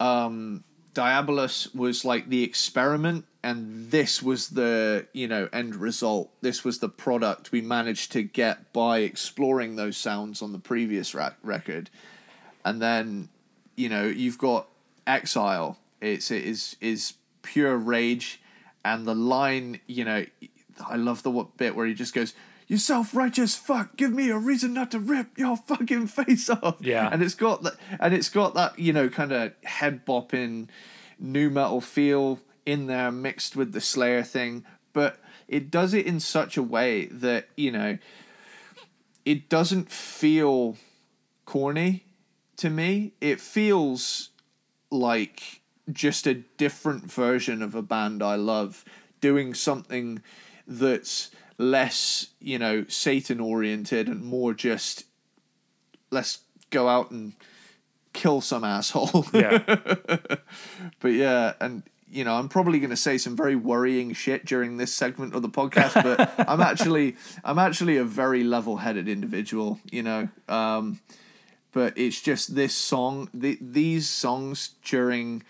um 0.00 0.64
Diabolus 0.94 1.72
was 1.74 2.04
like 2.04 2.28
the 2.28 2.42
experiment 2.42 3.24
and 3.44 3.90
this 3.90 4.20
was 4.20 4.48
the, 4.48 5.06
you 5.12 5.28
know, 5.28 5.48
end 5.52 5.76
result. 5.76 6.32
This 6.40 6.64
was 6.64 6.80
the 6.80 6.88
product 6.88 7.52
we 7.52 7.60
managed 7.60 8.10
to 8.12 8.22
get 8.22 8.72
by 8.72 8.98
exploring 8.98 9.76
those 9.76 9.96
sounds 9.96 10.42
on 10.42 10.52
the 10.52 10.58
previous 10.58 11.14
ra- 11.14 11.34
record. 11.42 11.88
And 12.64 12.82
then, 12.82 13.28
you 13.76 13.88
know, 13.88 14.04
you've 14.04 14.38
got 14.38 14.66
Exile. 15.06 15.78
It's 16.00 16.30
it 16.30 16.44
is 16.44 16.76
is 16.80 17.14
pure 17.42 17.76
rage, 17.76 18.40
and 18.84 19.06
the 19.06 19.14
line, 19.14 19.80
you 19.86 20.04
know, 20.04 20.26
I 20.86 20.96
love 20.96 21.22
the 21.22 21.30
bit 21.56 21.74
where 21.74 21.86
he 21.86 21.94
just 21.94 22.14
goes, 22.14 22.34
"You 22.68 22.76
self-righteous 22.78 23.56
fuck, 23.56 23.96
give 23.96 24.12
me 24.12 24.30
a 24.30 24.38
reason 24.38 24.74
not 24.74 24.90
to 24.92 25.00
rip 25.00 25.36
your 25.36 25.56
fucking 25.56 26.06
face 26.06 26.48
off." 26.48 26.76
Yeah. 26.80 27.08
and 27.10 27.22
it's 27.22 27.34
got 27.34 27.62
that, 27.64 27.74
and 27.98 28.14
it's 28.14 28.28
got 28.28 28.54
that, 28.54 28.78
you 28.78 28.92
know, 28.92 29.08
kind 29.08 29.32
of 29.32 29.52
head 29.64 30.06
bopping, 30.06 30.68
nu 31.18 31.50
metal 31.50 31.80
feel 31.80 32.40
in 32.64 32.86
there 32.86 33.10
mixed 33.10 33.56
with 33.56 33.72
the 33.72 33.80
Slayer 33.80 34.22
thing, 34.22 34.64
but 34.92 35.18
it 35.48 35.70
does 35.70 35.94
it 35.94 36.06
in 36.06 36.20
such 36.20 36.56
a 36.56 36.62
way 36.62 37.06
that 37.06 37.48
you 37.56 37.72
know, 37.72 37.98
it 39.24 39.48
doesn't 39.48 39.90
feel 39.90 40.76
corny 41.46 42.04
to 42.58 42.68
me. 42.70 43.12
It 43.20 43.40
feels 43.40 44.30
like 44.90 45.60
just 45.90 46.26
a 46.26 46.34
different 46.34 47.10
version 47.10 47.62
of 47.62 47.74
a 47.74 47.82
band 47.82 48.22
I 48.22 48.34
love 48.34 48.84
doing 49.20 49.54
something 49.54 50.22
that's 50.66 51.30
less, 51.58 52.28
you 52.40 52.58
know, 52.58 52.86
Satan 52.88 53.40
oriented 53.40 54.08
and 54.08 54.24
more 54.24 54.54
just 54.54 55.04
let's 56.10 56.38
go 56.70 56.88
out 56.88 57.10
and 57.10 57.34
kill 58.12 58.40
some 58.40 58.64
asshole. 58.64 59.26
Yeah. 59.32 59.58
but 61.00 61.08
yeah, 61.08 61.54
and 61.60 61.82
you 62.10 62.24
know, 62.24 62.34
I'm 62.34 62.48
probably 62.48 62.78
going 62.78 62.90
to 62.90 62.96
say 62.96 63.18
some 63.18 63.36
very 63.36 63.54
worrying 63.56 64.14
shit 64.14 64.46
during 64.46 64.76
this 64.76 64.94
segment 64.94 65.34
of 65.34 65.42
the 65.42 65.48
podcast, 65.48 66.02
but 66.02 66.32
I'm 66.48 66.60
actually 66.60 67.16
I'm 67.44 67.58
actually 67.58 67.96
a 67.96 68.04
very 68.04 68.44
level-headed 68.44 69.08
individual, 69.08 69.80
you 69.90 70.02
know. 70.02 70.28
Um, 70.48 71.00
but 71.72 71.96
it's 71.96 72.20
just 72.20 72.54
this 72.54 72.74
song, 72.74 73.28
the, 73.34 73.58
these 73.60 74.08
songs 74.08 74.70
during 74.84 75.42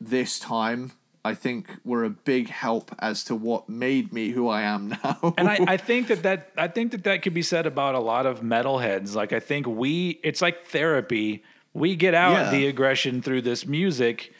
this 0.00 0.38
time, 0.38 0.92
I 1.28 1.34
think 1.34 1.68
were 1.84 2.04
a 2.04 2.10
big 2.10 2.48
help 2.48 2.94
as 2.98 3.24
to 3.24 3.34
what 3.34 3.68
made 3.68 4.12
me 4.12 4.30
who 4.30 4.48
I 4.48 4.62
am 4.62 4.88
now. 5.04 5.34
and 5.38 5.48
I, 5.48 5.58
I 5.74 5.76
think 5.76 6.08
that 6.08 6.22
that 6.22 6.50
I 6.56 6.68
think 6.68 6.92
that 6.92 7.04
that 7.04 7.22
could 7.22 7.34
be 7.34 7.42
said 7.42 7.66
about 7.66 7.94
a 7.94 8.00
lot 8.00 8.26
of 8.26 8.40
metalheads. 8.40 9.14
Like 9.14 9.32
I 9.32 9.40
think 9.40 9.66
we, 9.66 10.18
it's 10.22 10.42
like 10.42 10.64
therapy. 10.66 11.42
We 11.74 11.96
get 11.96 12.14
out 12.14 12.32
Yeah. 12.32 12.50
the 12.50 12.66
aggression 12.66 13.22
through 13.22 13.42
this 13.42 13.66
music, 13.66 14.32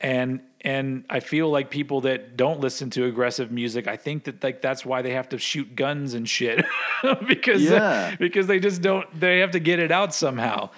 and 0.00 0.40
and 0.62 1.04
I 1.10 1.20
feel 1.20 1.50
like 1.50 1.70
people 1.70 2.00
that 2.02 2.36
don't 2.36 2.60
listen 2.60 2.88
to 2.90 3.04
aggressive 3.04 3.50
music, 3.52 3.86
I 3.86 3.96
think 3.96 4.24
that 4.24 4.42
like 4.42 4.60
that's 4.62 4.84
why 4.84 5.02
they 5.02 5.12
have 5.12 5.28
to 5.30 5.38
shoot 5.38 5.76
guns 5.76 6.14
and 6.14 6.28
shit 6.28 6.64
because 7.28 7.62
Yeah. 7.62 8.16
because 8.18 8.46
they 8.46 8.58
just 8.60 8.82
don't 8.82 9.06
they 9.18 9.38
have 9.40 9.50
to 9.52 9.60
get 9.60 9.78
it 9.78 9.92
out 9.92 10.14
somehow. 10.14 10.70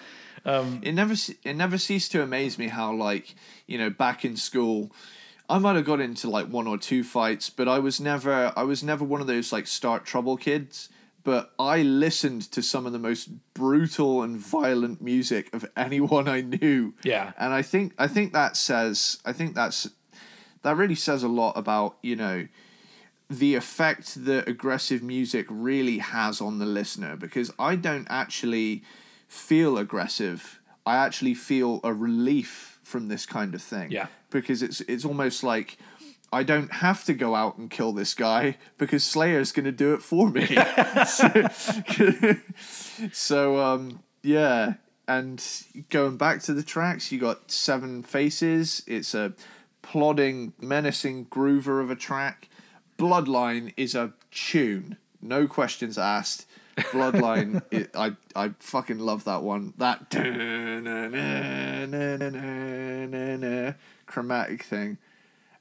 Um, 0.45 0.81
it 0.85 0.93
never 0.93 1.15
it 1.45 1.55
never 1.57 1.77
ceased 1.79 2.13
to 2.13 2.23
amaze 2.23 2.57
me 2.59 2.69
how 2.69 2.93
like 2.93 3.35
you 3.67 3.79
know 3.79 3.91
back 3.91 4.25
in 4.25 4.37
school 4.37 4.91
i 5.49 5.59
might 5.59 5.77
have 5.77 5.85
got 5.85 6.01
into 6.01 6.29
like 6.31 6.47
one 6.49 6.67
or 6.67 6.79
two 6.79 7.03
fights 7.05 7.51
but 7.51 7.69
i 7.69 7.79
was 7.79 8.01
never 8.01 8.53
i 8.57 8.63
was 8.63 8.83
never 8.83 9.05
one 9.05 9.21
of 9.21 9.27
those 9.27 9.53
like 9.53 9.67
start 9.67 10.05
trouble 10.05 10.37
kids 10.37 10.89
but 11.25 11.53
i 11.59 11.83
listened 11.83 12.43
to 12.53 12.63
some 12.63 12.87
of 12.87 12.93
the 12.93 12.99
most 12.99 13.29
brutal 13.55 14.23
and 14.23 14.37
violent 14.39 15.01
music 15.03 15.53
of 15.55 15.65
anyone 15.77 16.29
i 16.29 16.41
knew 16.41 16.95
Yeah. 17.05 17.33
and 17.39 17.53
i 17.53 17.63
think 17.63 17.93
i 17.99 18.07
think 18.09 18.33
that 18.33 18.57
says 18.57 19.19
i 19.25 19.33
think 19.33 19.55
that's 19.55 19.89
that 20.63 20.77
really 20.77 20.95
says 20.97 21.23
a 21.23 21.29
lot 21.29 21.53
about 21.57 21.97
you 22.03 22.17
know 22.17 22.49
the 23.29 23.57
effect 23.57 24.25
that 24.25 24.49
aggressive 24.49 25.03
music 25.03 25.47
really 25.49 25.99
has 25.99 26.41
on 26.41 26.59
the 26.61 26.65
listener 26.67 27.17
because 27.17 27.51
I 27.59 27.75
don't 27.75 28.07
actually 28.09 28.85
feel 29.27 29.79
aggressive. 29.79 30.61
I 30.87 30.95
actually 30.97 31.35
feel 31.35 31.81
a 31.83 31.93
relief 31.93 32.76
from 32.87 33.09
this 33.09 33.27
kind 33.27 33.55
of 33.55 33.63
thing. 33.63 33.91
Yeah. 33.91 34.07
Because 34.31 34.63
it's 34.63 34.81
it's 34.83 35.05
almost 35.05 35.43
like 35.43 35.77
I 36.33 36.43
don't 36.43 36.73
have 36.73 37.05
to 37.05 37.15
go 37.15 37.35
out 37.35 37.59
and 37.59 37.71
kill 37.71 37.93
this 37.93 38.15
guy 38.15 38.57
because 38.79 39.05
Slayer's 39.05 39.53
going 39.53 39.65
to 39.65 39.73
do 39.73 39.95
it 39.95 40.03
for 40.03 40.29
me. 40.29 40.47
so, 41.07 42.39
so, 43.13 43.61
um, 43.61 44.01
yeah, 44.23 44.75
and 45.07 45.43
going 45.89 46.17
back 46.17 46.43
to 46.43 46.53
the 46.55 46.65
tracks, 46.65 47.13
you 47.13 47.21
got 47.21 47.51
Seven 47.51 48.03
Faces. 48.03 48.83
It's 48.87 49.15
a 49.15 49.35
plodding, 49.83 50.53
menacing 50.61 51.27
groover 51.27 51.81
of 51.81 51.91
a 51.91 51.97
track. 51.97 52.49
Bloodline 52.99 53.73
is 53.77 53.95
a 53.95 54.13
tune, 54.31 54.97
no 55.23 55.47
questions 55.47 55.97
asked. 55.97 56.47
Bloodline, 56.77 57.63
it, 57.71 57.91
I 57.95 58.17
I 58.35 58.51
fucking 58.59 58.99
love 58.99 59.25
that 59.25 59.43
one. 59.43 59.73
That 59.79 60.11
chromatic 64.07 64.63
thing, 64.65 64.99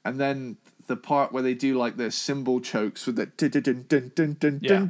and 0.04 0.20
then 0.20 0.56
the 0.86 0.96
part 0.96 1.32
where 1.32 1.42
they 1.42 1.54
do 1.54 1.76
like 1.76 1.96
the 1.96 2.10
cymbal 2.10 2.60
chokes 2.60 3.06
with 3.06 3.16
the 3.16 3.26
Yeah. 4.62 4.86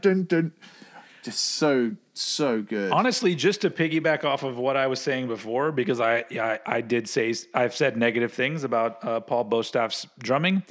just 1.23 1.41
so 1.41 1.93
so 2.15 2.63
good. 2.63 2.93
Honestly, 2.93 3.35
just 3.35 3.61
to 3.63 3.71
piggyback 3.71 4.25
off 4.25 4.43
of 4.43 4.57
what 4.57 4.77
I 4.77 4.87
was 4.87 5.01
saying 5.01 5.29
before, 5.29 5.73
because 5.73 6.01
I 6.01 6.25
I, 6.33 6.61
I 6.67 6.81
did 6.81 7.09
say 7.09 7.35
I've 7.55 7.75
said 7.75 7.97
negative 7.97 8.33
things 8.33 8.65
about 8.65 9.05
uh, 9.05 9.21
Paul 9.21 9.45
Bostaph's 9.45 10.07
drumming. 10.19 10.63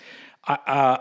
I, 0.47 0.53
uh, 0.67 0.97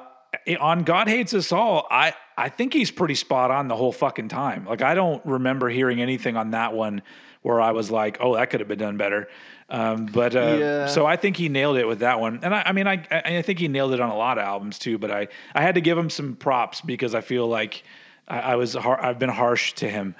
on 0.61 0.85
God 0.85 1.09
Hates 1.09 1.35
Us 1.35 1.53
All, 1.53 1.87
I 1.91 2.14
I 2.37 2.49
think 2.49 2.72
he's 2.72 2.91
pretty 2.91 3.14
spot 3.14 3.51
on 3.51 3.68
the 3.68 3.76
whole 3.76 3.93
fucking 3.93 4.28
time. 4.28 4.66
Like 4.66 4.82
I 4.82 4.95
don't 4.95 5.24
remember 5.24 5.68
hearing 5.68 6.01
anything 6.01 6.37
on 6.37 6.51
that 6.53 6.72
one 6.74 7.03
where 7.43 7.61
I 7.61 7.72
was 7.72 7.91
like, 7.91 8.16
oh, 8.20 8.35
that 8.37 8.51
could 8.51 8.61
have 8.61 8.68
been 8.68 8.78
done 8.78 8.97
better. 8.97 9.28
Um, 9.68 10.07
but 10.07 10.35
uh, 10.37 10.57
Yeah. 10.61 10.87
so 10.87 11.05
I 11.07 11.16
think 11.16 11.37
he 11.37 11.49
nailed 11.49 11.76
it 11.78 11.87
with 11.87 12.01
that 12.01 12.20
one, 12.20 12.41
and 12.43 12.55
I, 12.55 12.62
I 12.66 12.72
mean, 12.72 12.87
I 12.87 13.05
I 13.11 13.43
think 13.43 13.59
he 13.59 13.68
nailed 13.68 13.93
it 13.95 14.01
on 14.01 14.11
a 14.11 14.16
lot 14.16 14.39
of 14.39 14.45
albums 14.45 14.78
too. 14.78 14.99
But 14.99 15.11
I 15.11 15.28
I 15.55 15.62
had 15.62 15.74
to 15.76 15.80
give 15.80 15.97
him 15.99 16.11
some 16.11 16.37
props 16.37 16.80
because 16.80 17.14
I 17.14 17.20
feel 17.20 17.47
like. 17.49 17.82
I, 18.26 18.39
I 18.39 18.57
was 18.57 18.72
har- 18.72 19.05
I've 19.05 19.18
been 19.18 19.28
harsh 19.28 19.74
to 19.74 19.87
him. 19.87 20.14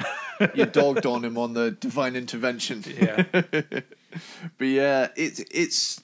you 0.55 0.67
dogged 0.81 1.07
on 1.07 1.25
him 1.25 1.39
on 1.39 1.55
the 1.55 1.71
divine 1.71 2.17
intervention. 2.17 2.85
yeah. 3.01 3.25
but 3.33 4.65
yeah, 4.67 5.09
it's 5.17 5.41
it's 5.51 6.03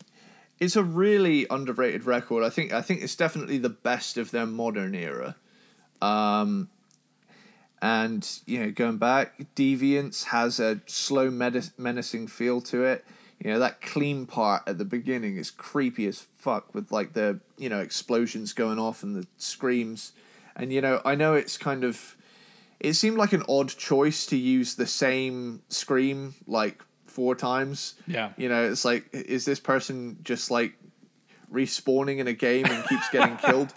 it's 0.60 0.76
a 0.76 0.84
really 0.84 1.46
underrated 1.48 2.04
record. 2.04 2.44
I 2.44 2.50
think 2.50 2.72
I 2.72 2.82
think 2.82 3.02
it's 3.02 3.16
definitely 3.16 3.58
the 3.58 3.70
best 3.70 4.18
of 4.18 4.30
their 4.30 4.46
modern 4.46 4.94
era. 4.94 5.36
Um, 6.02 6.68
and 7.82 8.28
you 8.46 8.60
know, 8.60 8.70
going 8.70 8.98
back, 8.98 9.46
Deviance 9.56 10.24
has 10.24 10.60
a 10.60 10.80
slow, 10.86 11.30
menacing 11.30 12.28
feel 12.28 12.60
to 12.62 12.84
it. 12.84 13.04
You 13.42 13.52
know, 13.52 13.58
that 13.58 13.80
clean 13.80 14.26
part 14.26 14.64
at 14.66 14.76
the 14.76 14.84
beginning 14.84 15.38
is 15.38 15.50
creepy 15.50 16.06
as 16.06 16.20
fuck 16.20 16.74
with 16.74 16.92
like 16.92 17.14
the 17.14 17.40
you 17.56 17.70
know 17.70 17.80
explosions 17.80 18.52
going 18.52 18.78
off 18.78 19.02
and 19.02 19.16
the 19.16 19.26
screams. 19.38 20.12
And 20.54 20.70
you 20.72 20.82
know, 20.82 21.00
I 21.06 21.14
know 21.14 21.34
it's 21.34 21.56
kind 21.56 21.84
of 21.84 22.16
it 22.80 22.94
seemed 22.94 23.16
like 23.16 23.32
an 23.32 23.44
odd 23.48 23.68
choice 23.68 24.26
to 24.26 24.36
use 24.36 24.74
the 24.74 24.86
same 24.86 25.62
scream 25.70 26.34
like 26.46 26.84
four 27.10 27.34
times. 27.34 27.94
Yeah. 28.06 28.32
You 28.36 28.48
know, 28.48 28.70
it's 28.70 28.84
like, 28.84 29.08
is 29.12 29.44
this 29.44 29.60
person 29.60 30.18
just 30.22 30.50
like 30.50 30.74
respawning 31.52 32.18
in 32.18 32.26
a 32.26 32.32
game 32.32 32.66
and 32.66 32.86
keeps 32.88 33.08
getting 33.10 33.36
killed? 33.44 33.74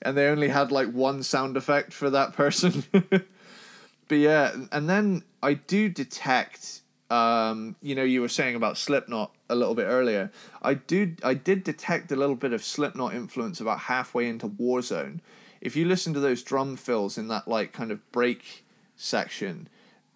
And 0.00 0.16
they 0.16 0.28
only 0.28 0.48
had 0.48 0.72
like 0.72 0.90
one 0.90 1.22
sound 1.22 1.56
effect 1.56 1.92
for 1.92 2.10
that 2.10 2.32
person. 2.32 2.84
but 4.08 4.18
yeah, 4.18 4.54
and 4.72 4.88
then 4.88 5.22
I 5.42 5.54
do 5.54 5.88
detect. 5.88 6.80
Um, 7.10 7.76
you 7.82 7.94
know, 7.94 8.02
you 8.02 8.22
were 8.22 8.28
saying 8.28 8.56
about 8.56 8.78
Slipknot 8.78 9.32
a 9.50 9.54
little 9.54 9.74
bit 9.74 9.84
earlier. 9.84 10.32
I 10.62 10.74
do, 10.74 11.14
I 11.22 11.34
did 11.34 11.62
detect 11.62 12.10
a 12.10 12.16
little 12.16 12.36
bit 12.36 12.54
of 12.54 12.64
Slipknot 12.64 13.14
influence 13.14 13.60
about 13.60 13.80
halfway 13.80 14.28
into 14.28 14.48
Warzone. 14.48 15.20
If 15.60 15.76
you 15.76 15.84
listen 15.84 16.14
to 16.14 16.20
those 16.20 16.42
drum 16.42 16.76
fills 16.76 17.18
in 17.18 17.28
that 17.28 17.46
like 17.46 17.72
kind 17.72 17.92
of 17.92 18.10
break 18.12 18.64
section, 18.96 19.68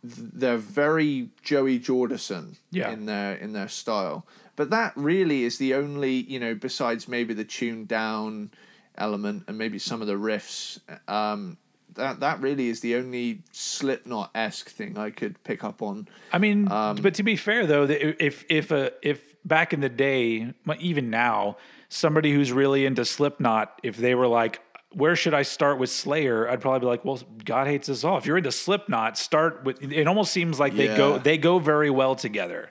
they're 0.06 0.56
very 0.56 1.30
Joey 1.42 1.78
Jordison 1.80 2.56
Yeah. 2.70 2.90
in 2.90 3.06
their 3.06 3.34
in 3.36 3.52
their 3.52 3.68
style. 3.68 4.26
But 4.56 4.70
that 4.70 4.92
really 4.96 5.44
is 5.44 5.58
the 5.58 5.74
only 5.74 6.14
you 6.14 6.40
know 6.40 6.54
besides 6.54 7.08
maybe 7.08 7.34
the 7.34 7.44
tuned 7.44 7.88
down 7.88 8.50
element 8.96 9.44
and 9.48 9.58
maybe 9.58 9.78
some 9.78 10.00
of 10.00 10.06
the 10.06 10.14
riffs. 10.14 10.78
Um, 11.08 11.58
that 11.94 12.20
that 12.20 12.40
really 12.40 12.68
is 12.68 12.80
the 12.80 12.96
only 12.96 13.42
Slipknot 13.52 14.30
esque 14.34 14.70
thing 14.70 14.98
I 14.98 15.10
could 15.10 15.42
pick 15.44 15.64
up 15.64 15.82
on. 15.82 16.08
I 16.32 16.38
mean, 16.38 16.66
but 16.66 17.14
to 17.14 17.22
be 17.22 17.36
fair 17.36 17.66
though, 17.66 17.84
if 17.84 18.44
if 18.48 18.70
a 18.70 18.92
if 19.02 19.34
back 19.44 19.72
in 19.72 19.80
the 19.80 19.88
day, 19.88 20.52
even 20.80 21.08
now, 21.10 21.56
somebody 21.88 22.32
who's 22.32 22.52
really 22.52 22.84
into 22.84 23.04
Slipknot, 23.04 23.80
if 23.82 23.96
they 23.96 24.14
were 24.14 24.26
like, 24.26 24.60
"Where 24.96 25.14
should 25.14 25.34
I 25.34 25.42
start 25.42 25.78
with 25.78 25.90
Slayer?" 25.90 26.48
I'd 26.48 26.60
probably 26.60 26.80
be 26.80 26.86
like, 26.86 27.04
"Well, 27.04 27.20
God 27.44 27.66
hates 27.66 27.88
us 27.88 28.02
all." 28.04 28.18
If 28.18 28.26
you're 28.26 28.38
into 28.38 28.52
Slipknot, 28.52 29.18
start 29.18 29.64
with. 29.64 29.82
It 29.82 30.06
almost 30.08 30.32
seems 30.32 30.58
like 30.58 30.74
they 30.74 30.88
go 30.88 31.18
they 31.18 31.38
go 31.38 31.58
very 31.58 31.90
well 31.90 32.14
together, 32.16 32.70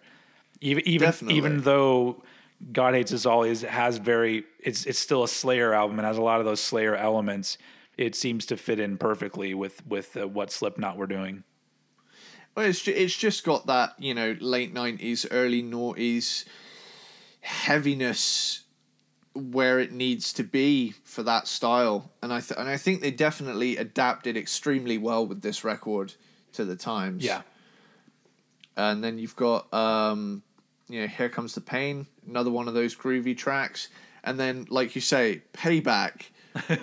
even 0.62 0.88
even 0.88 1.06
Definitely. 1.08 1.38
even 1.38 1.62
though. 1.62 2.24
God 2.72 2.94
hates 2.94 3.12
us 3.12 3.26
all 3.26 3.44
is 3.44 3.64
has 3.64 3.98
very 3.98 4.46
it's 4.64 4.86
it's 4.86 4.98
still 4.98 5.26
a 5.26 5.28
Slayer 5.28 5.74
album 5.74 6.00
and 6.00 6.06
has 6.06 6.18
a 6.18 6.22
lot 6.22 6.40
of 6.40 6.46
those 6.46 6.62
Slayer 6.62 6.96
elements. 6.96 7.58
It 7.98 8.16
seems 8.16 8.46
to 8.46 8.56
fit 8.56 8.80
in 8.80 8.98
perfectly 8.98 9.54
with 9.54 9.86
with 9.86 10.16
uh, 10.16 10.26
what 10.26 10.52
Slipknot 10.54 10.96
were 10.96 11.06
doing. 11.06 11.44
Well, 12.56 12.66
it's 12.66 12.82
ju- 12.82 12.94
it's 12.96 13.16
just 13.16 13.44
got 13.44 13.68
that 13.68 13.96
you 14.00 14.14
know 14.14 14.38
late 14.40 14.74
nineties, 14.74 15.26
early 15.30 15.62
noughties 15.62 16.46
heaviness 17.42 18.64
where 19.36 19.80
it 19.80 19.92
needs 19.92 20.32
to 20.34 20.44
be 20.44 20.92
for 21.04 21.22
that 21.24 21.48
style, 21.48 22.12
and 22.22 22.32
I 22.34 22.40
th- 22.40 22.60
and 22.60 22.70
I 22.70 22.78
think 22.78 23.02
they 23.02 23.12
definitely 23.12 23.78
adapted 23.78 24.38
extremely 24.38 24.98
well 24.98 25.26
with 25.28 25.42
this 25.42 25.64
record 25.64 26.14
to 26.54 26.66
the 26.66 26.76
times. 26.76 27.24
Yeah. 27.24 27.42
and 28.78 29.04
then 29.04 29.20
you've 29.20 29.36
got 29.36 29.72
um, 29.74 30.44
you 30.88 31.02
know, 31.02 31.08
here 31.08 31.30
comes 31.30 31.56
the 31.56 31.62
pain, 31.62 32.08
another 32.28 32.52
one 32.52 32.68
of 32.68 32.74
those 32.74 32.96
groovy 32.96 33.38
tracks, 33.38 33.90
and 34.24 34.40
then 34.40 34.66
like 34.70 34.96
you 34.96 35.02
say, 35.02 35.44
payback. 35.54 36.28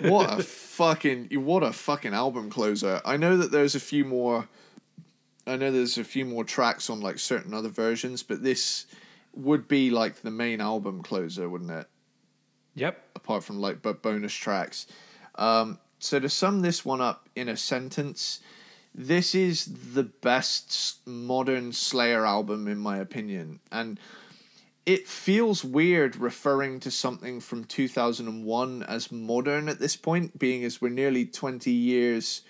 what 0.01 0.39
a 0.39 0.43
fucking 0.43 1.29
what 1.43 1.63
a 1.63 1.73
fucking 1.73 2.13
album 2.13 2.49
closer. 2.49 3.01
I 3.03 3.17
know 3.17 3.37
that 3.37 3.51
there's 3.51 3.73
a 3.73 3.79
few 3.79 4.05
more 4.05 4.47
I 5.45 5.57
know 5.57 5.71
there's 5.71 5.97
a 5.97 6.03
few 6.03 6.25
more 6.25 6.43
tracks 6.43 6.89
on 6.89 7.01
like 7.01 7.19
certain 7.19 7.53
other 7.53 7.69
versions, 7.69 8.23
but 8.23 8.43
this 8.43 8.85
would 9.35 9.67
be 9.67 9.89
like 9.89 10.21
the 10.21 10.31
main 10.31 10.61
album 10.61 11.01
closer, 11.01 11.49
wouldn't 11.49 11.71
it? 11.71 11.87
Yep. 12.75 13.01
Apart 13.15 13.43
from 13.43 13.59
like 13.59 13.81
but 13.81 14.01
bonus 14.01 14.33
tracks. 14.33 14.87
Um, 15.35 15.79
so 15.99 16.19
to 16.19 16.29
sum 16.29 16.61
this 16.61 16.83
one 16.83 17.01
up 17.01 17.29
in 17.35 17.49
a 17.49 17.57
sentence, 17.57 18.39
this 18.93 19.33
is 19.33 19.65
the 19.93 20.03
best 20.03 20.99
modern 21.07 21.71
Slayer 21.71 22.25
album 22.25 22.67
in 22.67 22.77
my 22.77 22.97
opinion, 22.97 23.59
and 23.71 23.99
it 24.85 25.07
feels 25.07 25.63
weird 25.63 26.17
referring 26.17 26.79
to 26.81 26.91
something 26.91 27.39
from 27.39 27.63
2001 27.63 28.83
as 28.83 29.11
modern 29.11 29.69
at 29.69 29.79
this 29.79 29.95
point, 29.95 30.37
being 30.37 30.63
as 30.63 30.81
we're 30.81 30.89
nearly 30.89 31.25
20 31.25 31.71
years 31.71 32.41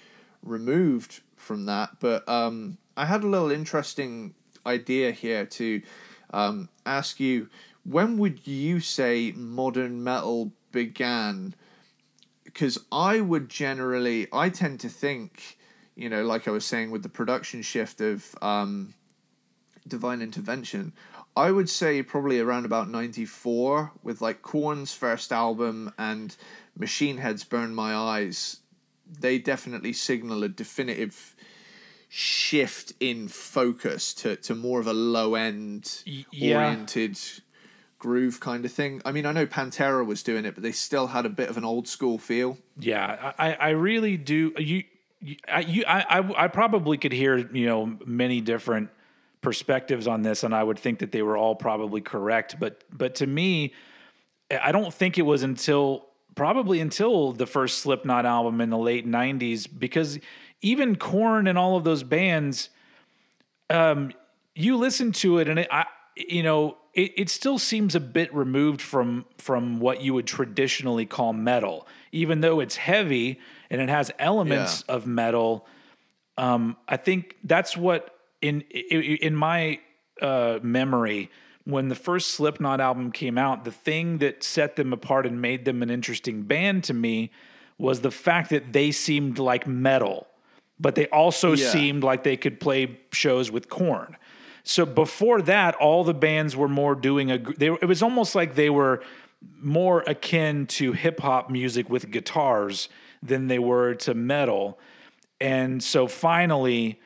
removed 0.41 1.21
from 1.35 1.65
that. 1.67 1.91
But 1.99 2.27
um, 2.27 2.77
I 2.97 3.05
had 3.05 3.23
a 3.23 3.27
little 3.27 3.51
interesting 3.51 4.33
idea 4.65 5.11
here 5.11 5.45
to 5.45 5.81
um, 6.33 6.69
ask 6.85 7.19
you 7.19 7.49
when 7.83 8.17
would 8.17 8.47
you 8.47 8.79
say 8.79 9.33
modern 9.35 10.03
metal 10.03 10.51
began? 10.71 11.55
Because 12.43 12.79
I 12.91 13.21
would 13.21 13.49
generally, 13.49 14.27
I 14.31 14.49
tend 14.49 14.79
to 14.81 14.89
think, 14.89 15.57
you 15.95 16.09
know, 16.09 16.23
like 16.23 16.47
I 16.47 16.51
was 16.51 16.65
saying 16.65 16.91
with 16.91 17.03
the 17.03 17.09
production 17.09 17.61
shift 17.61 18.01
of 18.01 18.35
um, 18.41 18.93
Divine 19.87 20.21
Intervention, 20.21 20.93
I 21.35 21.51
would 21.51 21.69
say 21.69 22.01
probably 22.03 22.39
around 22.39 22.65
about 22.65 22.89
94 22.89 23.91
with 24.03 24.21
like 24.21 24.41
Korn's 24.41 24.93
first 24.93 25.31
album 25.31 25.91
and 25.97 26.35
Machine 26.77 27.17
Head's 27.17 27.43
Burn 27.43 27.73
My 27.73 27.95
Eyes. 27.95 28.59
They 29.19 29.39
definitely 29.39 29.93
signal 29.93 30.43
a 30.43 30.49
definitive 30.49 31.35
shift 32.07 32.93
in 32.99 33.27
focus 33.27 34.13
to, 34.13 34.35
to 34.35 34.53
more 34.53 34.79
of 34.79 34.85
a 34.85 34.93
low 34.93 35.33
end 35.33 36.03
yeah. 36.05 36.57
oriented 36.57 37.17
groove 38.03 38.41
kind 38.41 38.65
of 38.65 38.71
thing. 38.73 39.01
I 39.05 39.13
mean, 39.13 39.25
I 39.25 39.31
know 39.31 39.45
Pantera 39.45 40.05
was 40.05 40.23
doing 40.23 40.43
it, 40.43 40.55
but 40.55 40.61
they 40.61 40.73
still 40.73 41.07
had 41.07 41.25
a 41.25 41.29
bit 41.29 41.49
of 41.49 41.55
an 41.55 41.63
old 41.63 41.87
school 41.87 42.17
feel. 42.17 42.57
Yeah, 42.77 43.31
I, 43.39 43.53
I 43.53 43.69
really 43.69 44.17
do. 44.17 44.51
You, 44.57 44.83
I, 45.47 45.61
you, 45.61 45.85
I, 45.87 46.19
I, 46.19 46.43
I 46.43 46.47
probably 46.49 46.97
could 46.97 47.13
hear 47.13 47.37
you 47.37 47.65
know 47.65 47.97
many 48.05 48.41
different 48.41 48.89
perspectives 49.39 50.05
on 50.05 50.21
this, 50.21 50.43
and 50.43 50.53
I 50.53 50.63
would 50.63 50.77
think 50.77 50.99
that 50.99 51.13
they 51.13 51.21
were 51.21 51.37
all 51.37 51.55
probably 51.55 52.01
correct. 52.01 52.57
But 52.59 52.83
but 52.91 53.15
to 53.15 53.25
me, 53.25 53.73
I 54.51 54.73
don't 54.73 54.93
think 54.93 55.17
it 55.17 55.23
was 55.23 55.41
until 55.41 56.05
probably 56.35 56.81
until 56.81 57.31
the 57.31 57.47
first 57.47 57.77
Slipknot 57.79 58.25
album 58.25 58.59
in 58.59 58.69
the 58.69 58.77
late 58.77 59.07
'90s, 59.07 59.65
because 59.79 60.19
even 60.61 60.97
Korn 60.97 61.47
and 61.47 61.57
all 61.57 61.77
of 61.77 61.85
those 61.85 62.03
bands, 62.03 62.69
um, 63.69 64.11
you 64.55 64.75
listen 64.75 65.13
to 65.13 65.37
it, 65.37 65.47
and 65.47 65.59
it, 65.59 65.69
I, 65.71 65.85
you 66.17 66.43
know, 66.43 66.75
it, 66.93 67.11
it 67.15 67.29
still 67.29 67.57
seems 67.57 67.95
a 67.95 67.99
bit 67.99 68.33
removed 68.33 68.81
from 68.81 69.25
from 69.37 69.79
what 69.79 70.01
you 70.01 70.13
would 70.13 70.27
traditionally 70.27 71.05
call 71.05 71.33
metal, 71.33 71.87
even 72.11 72.41
though 72.41 72.59
it's 72.59 72.75
heavy 72.75 73.39
and 73.69 73.81
it 73.81 73.89
has 73.89 74.11
elements 74.19 74.83
yeah. 74.87 74.95
of 74.95 75.07
metal. 75.07 75.65
Um, 76.37 76.77
I 76.87 76.97
think 76.97 77.35
that's 77.43 77.75
what 77.75 78.15
in 78.41 78.61
in 78.61 79.35
my 79.35 79.79
uh, 80.21 80.59
memory, 80.61 81.31
when 81.65 81.89
the 81.89 81.95
first 81.95 82.31
Slipknot 82.31 82.79
album 82.79 83.11
came 83.11 83.37
out, 83.37 83.65
the 83.65 83.71
thing 83.71 84.19
that 84.19 84.43
set 84.43 84.75
them 84.75 84.93
apart 84.93 85.25
and 85.25 85.41
made 85.41 85.65
them 85.65 85.81
an 85.81 85.89
interesting 85.89 86.43
band 86.43 86.83
to 86.85 86.93
me 86.93 87.31
was 87.77 88.01
the 88.01 88.11
fact 88.11 88.49
that 88.51 88.71
they 88.71 88.91
seemed 88.91 89.39
like 89.39 89.65
metal, 89.65 90.27
but 90.79 90.93
they 90.93 91.07
also 91.07 91.53
yeah. 91.53 91.69
seemed 91.69 92.03
like 92.03 92.23
they 92.23 92.37
could 92.37 92.59
play 92.59 92.99
shows 93.11 93.49
with 93.49 93.67
Korn. 93.67 94.15
So 94.63 94.85
before 94.85 95.41
that, 95.43 95.75
all 95.75 96.03
the 96.03 96.13
bands 96.13 96.55
were 96.55 96.69
more 96.69 96.95
doing 96.95 97.31
a. 97.31 97.37
They, 97.37 97.67
it 97.67 97.85
was 97.85 98.01
almost 98.01 98.33
like 98.33 98.55
they 98.55 98.69
were 98.69 99.03
more 99.61 100.01
akin 100.07 100.67
to 100.67 100.93
hip 100.93 101.19
hop 101.19 101.49
music 101.49 101.89
with 101.89 102.09
guitars 102.11 102.87
than 103.21 103.47
they 103.47 103.59
were 103.59 103.93
to 103.93 104.13
metal. 104.13 104.79
And 105.41 105.83
so 105.83 106.07
finally, 106.07 107.01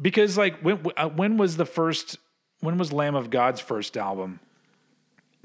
because 0.00 0.36
like 0.36 0.58
when 0.60 0.84
uh, 0.96 1.08
when 1.08 1.36
was 1.36 1.56
the 1.56 1.66
first 1.66 2.18
when 2.60 2.78
was 2.78 2.92
Lamb 2.92 3.14
of 3.14 3.30
God's 3.30 3.60
first 3.60 3.96
album? 3.96 4.40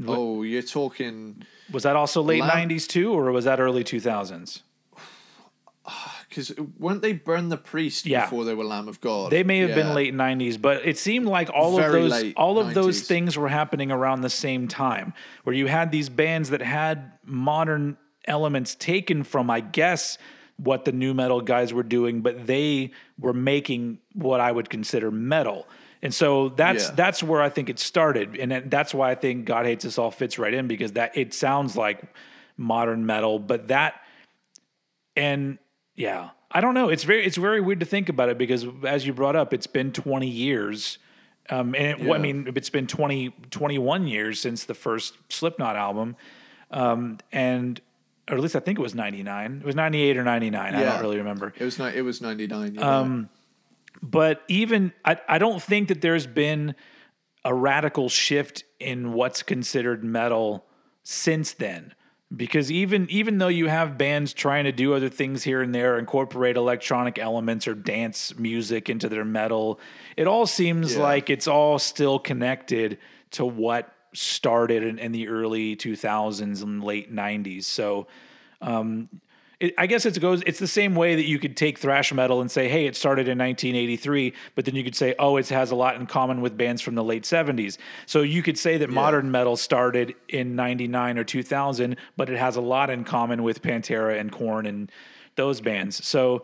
Oh, 0.08 0.42
you're 0.42 0.64
talking. 0.64 1.44
Was 1.72 1.84
that 1.84 1.96
also 1.96 2.22
late 2.24 2.42
Lamb... 2.42 2.70
'90s 2.70 2.88
too, 2.88 3.14
or 3.14 3.32
was 3.32 3.46
that 3.46 3.60
early 3.60 3.84
2000s? 3.84 4.62
Because 6.34 6.54
weren't 6.80 7.02
they 7.02 7.14
Burn 7.14 7.50
the 7.50 7.58
Priest 7.58 8.06
yeah. 8.06 8.26
before 8.26 8.46
they 8.46 8.54
were 8.54 8.64
Lamb 8.64 8.88
of 8.88 9.00
God? 9.02 9.32
They 9.32 9.44
may 9.44 9.60
have 9.60 9.70
yeah. 9.70 9.76
been 9.76 9.94
late 9.94 10.14
'90s, 10.14 10.62
but 10.62 10.86
it 10.86 10.98
seemed 10.98 11.28
like 11.28 11.50
all 11.54 11.78
Very 11.78 12.06
of 12.06 12.10
those 12.10 12.34
all 12.36 12.60
of 12.60 12.68
90s. 12.68 12.74
those 12.74 13.02
things 13.04 13.38
were 13.38 13.50
happening 13.50 13.92
around 13.92 14.22
the 14.22 14.30
same 14.30 14.68
time, 14.68 15.14
where 15.44 15.56
you 15.56 15.68
had 15.68 15.92
these 15.92 16.10
bands 16.10 16.50
that 16.50 16.62
had 16.62 17.12
modern 17.24 17.98
elements 18.26 18.76
taken 18.76 19.24
from, 19.24 19.50
I 19.50 19.60
guess, 19.60 20.18
what 20.58 20.86
the 20.86 20.92
nu 20.92 21.14
metal 21.14 21.42
guys 21.42 21.74
were 21.74 21.84
doing, 21.84 22.22
but 22.22 22.48
they 22.48 22.92
were 23.20 23.34
making 23.34 24.00
what 24.14 24.40
I 24.40 24.52
would 24.52 24.70
consider 24.70 25.12
metal. 25.12 25.68
And 26.02 26.14
so 26.14 26.50
that's 26.50 26.90
yeah. 26.90 26.96
that's 26.96 27.24
where 27.24 27.42
I 27.42 27.50
think 27.50 27.70
it 27.70 27.80
started, 27.80 28.38
and 28.38 28.70
that's 28.70 28.94
why 28.94 29.12
I 29.12 29.16
think 29.16 29.46
God 29.46 29.66
Hates 29.66 29.86
Us 29.86 29.98
All 29.98 30.12
fits 30.12 30.38
right 30.38 30.54
in 30.54 30.68
because 30.68 30.94
that 30.94 31.18
it 31.18 31.34
sounds 31.34 31.78
like 31.78 32.04
modern 32.58 33.06
metal, 33.06 33.40
but 33.40 33.70
that 33.70 34.02
and 35.16 35.60
yeah, 35.96 36.30
I 36.52 36.62
don't 36.62 36.74
know. 36.74 36.90
It's 36.90 37.04
very 37.04 37.26
it's 37.26 37.38
very 37.38 37.62
weird 37.62 37.80
to 37.80 37.86
think 37.86 38.10
about 38.10 38.30
it 38.30 38.38
because 38.38 38.66
as 38.86 39.06
you 39.06 39.14
brought 39.14 39.36
up, 39.36 39.54
it's 39.54 39.68
been 39.68 39.92
20 39.92 40.28
years. 40.28 40.98
Um, 41.50 41.76
and 41.76 42.00
it, 42.02 42.06
yeah. 42.06 42.14
I 42.14 42.20
mean, 42.20 42.52
it's 42.56 42.70
been 42.70 42.88
20, 42.88 43.36
21 43.52 44.08
years 44.08 44.40
since 44.40 44.64
the 44.64 44.74
first 44.74 45.16
Slipknot 45.30 45.76
album. 45.76 46.16
Um, 46.72 47.18
and 47.32 47.82
or 48.30 48.38
at 48.38 48.42
least 48.42 48.56
I 48.56 48.60
think 48.60 48.80
it 48.80 48.82
was 48.82 48.96
99. 48.96 49.60
It 49.60 49.66
was 49.66 49.76
98 49.76 50.18
or 50.18 50.24
99. 50.24 50.74
Yeah. 50.74 50.80
I 50.80 50.84
don't 50.84 51.02
really 51.02 51.18
remember. 51.18 51.54
It 51.58 51.66
was 51.66 51.78
not, 51.78 51.94
it 51.94 52.02
was 52.02 52.22
99. 52.22 52.76
Yeah. 52.76 52.82
Um, 53.00 53.30
but 54.02 54.44
even 54.48 54.94
I, 55.04 55.18
I 55.28 55.38
don't 55.38 55.62
think 55.62 55.90
that 55.90 56.02
there's 56.02 56.28
been 56.28 56.76
a 57.46 57.54
radical 57.54 58.10
shift 58.10 58.64
in 58.80 59.14
what's 59.14 59.44
considered 59.44 60.04
metal 60.04 60.66
since 61.04 61.54
then. 61.54 61.94
Because 62.36 62.72
even 62.72 63.08
even 63.10 63.38
though 63.38 63.48
you 63.48 63.68
have 63.68 63.98
bands 63.98 64.34
trying 64.34 64.64
to 64.64 64.72
do 64.72 64.94
other 64.94 65.10
things 65.10 65.44
here 65.44 65.62
and 65.62 65.74
there, 65.74 66.00
incorporate 66.00 66.58
electronic 66.58 67.20
elements 67.20 67.68
or 67.68 67.76
dance 67.76 68.38
music 68.38 68.90
into 68.90 69.08
their 69.08 69.26
metal, 69.26 69.80
it 70.18 70.26
all 70.26 70.48
seems 70.48 70.96
yeah. 70.96 71.02
like 71.02 71.30
it's 71.30 71.48
all 71.48 71.78
still 71.78 72.18
connected 72.18 72.98
to 73.32 73.46
what 73.46 73.94
started 74.14 74.84
in, 74.84 75.00
in 75.00 75.12
the 75.12 75.28
early 75.28 75.76
2000s 75.76 76.64
and 76.64 76.84
late 76.84 77.14
90s. 77.14 77.64
So, 77.64 78.08
um, 78.62 79.10
it, 79.64 79.74
I 79.78 79.88
guess 79.88 80.06
it 80.06 80.20
goes. 80.20 80.44
It's 80.46 80.60
the 80.60 80.68
same 80.68 80.94
way 80.94 81.16
that 81.16 81.26
you 81.26 81.40
could 81.40 81.56
take 81.56 81.80
thrash 81.80 82.12
metal 82.12 82.42
and 82.42 82.52
say, 82.52 82.68
"Hey, 82.68 82.86
it 82.86 82.98
started 82.98 83.30
in 83.30 83.38
1983," 83.38 84.34
but 84.56 84.66
then 84.66 84.76
you 84.76 84.84
could 84.84 84.96
say, 84.96 85.16
"Oh, 85.18 85.38
it 85.38 85.48
has 85.50 85.72
a 85.72 85.76
lot 85.76 85.96
in 85.96 86.06
common 86.06 86.42
with 86.42 86.58
bands 86.58 86.82
from 86.82 86.96
the 86.96 87.04
late 87.04 87.24
70s." 87.24 87.78
So 88.06 88.24
you 88.24 88.44
could 88.44 88.58
say 88.58 88.78
that 88.78 88.90
yeah. 88.90 88.96
modern 88.96 89.32
metal 89.32 89.56
started 89.56 90.16
in 90.28 90.58
99 90.58 91.18
or 91.18 91.24
2000, 91.24 91.96
but 92.18 92.30
it 92.30 92.38
has 92.38 92.58
a 92.58 92.62
lot 92.62 92.90
in 92.90 93.06
common 93.06 93.42
with 93.42 93.62
Pantera 93.62 94.20
and 94.20 94.34
Korn 94.34 94.66
and 94.66 94.92
those 95.36 95.62
bands. 95.62 96.06
So 96.06 96.44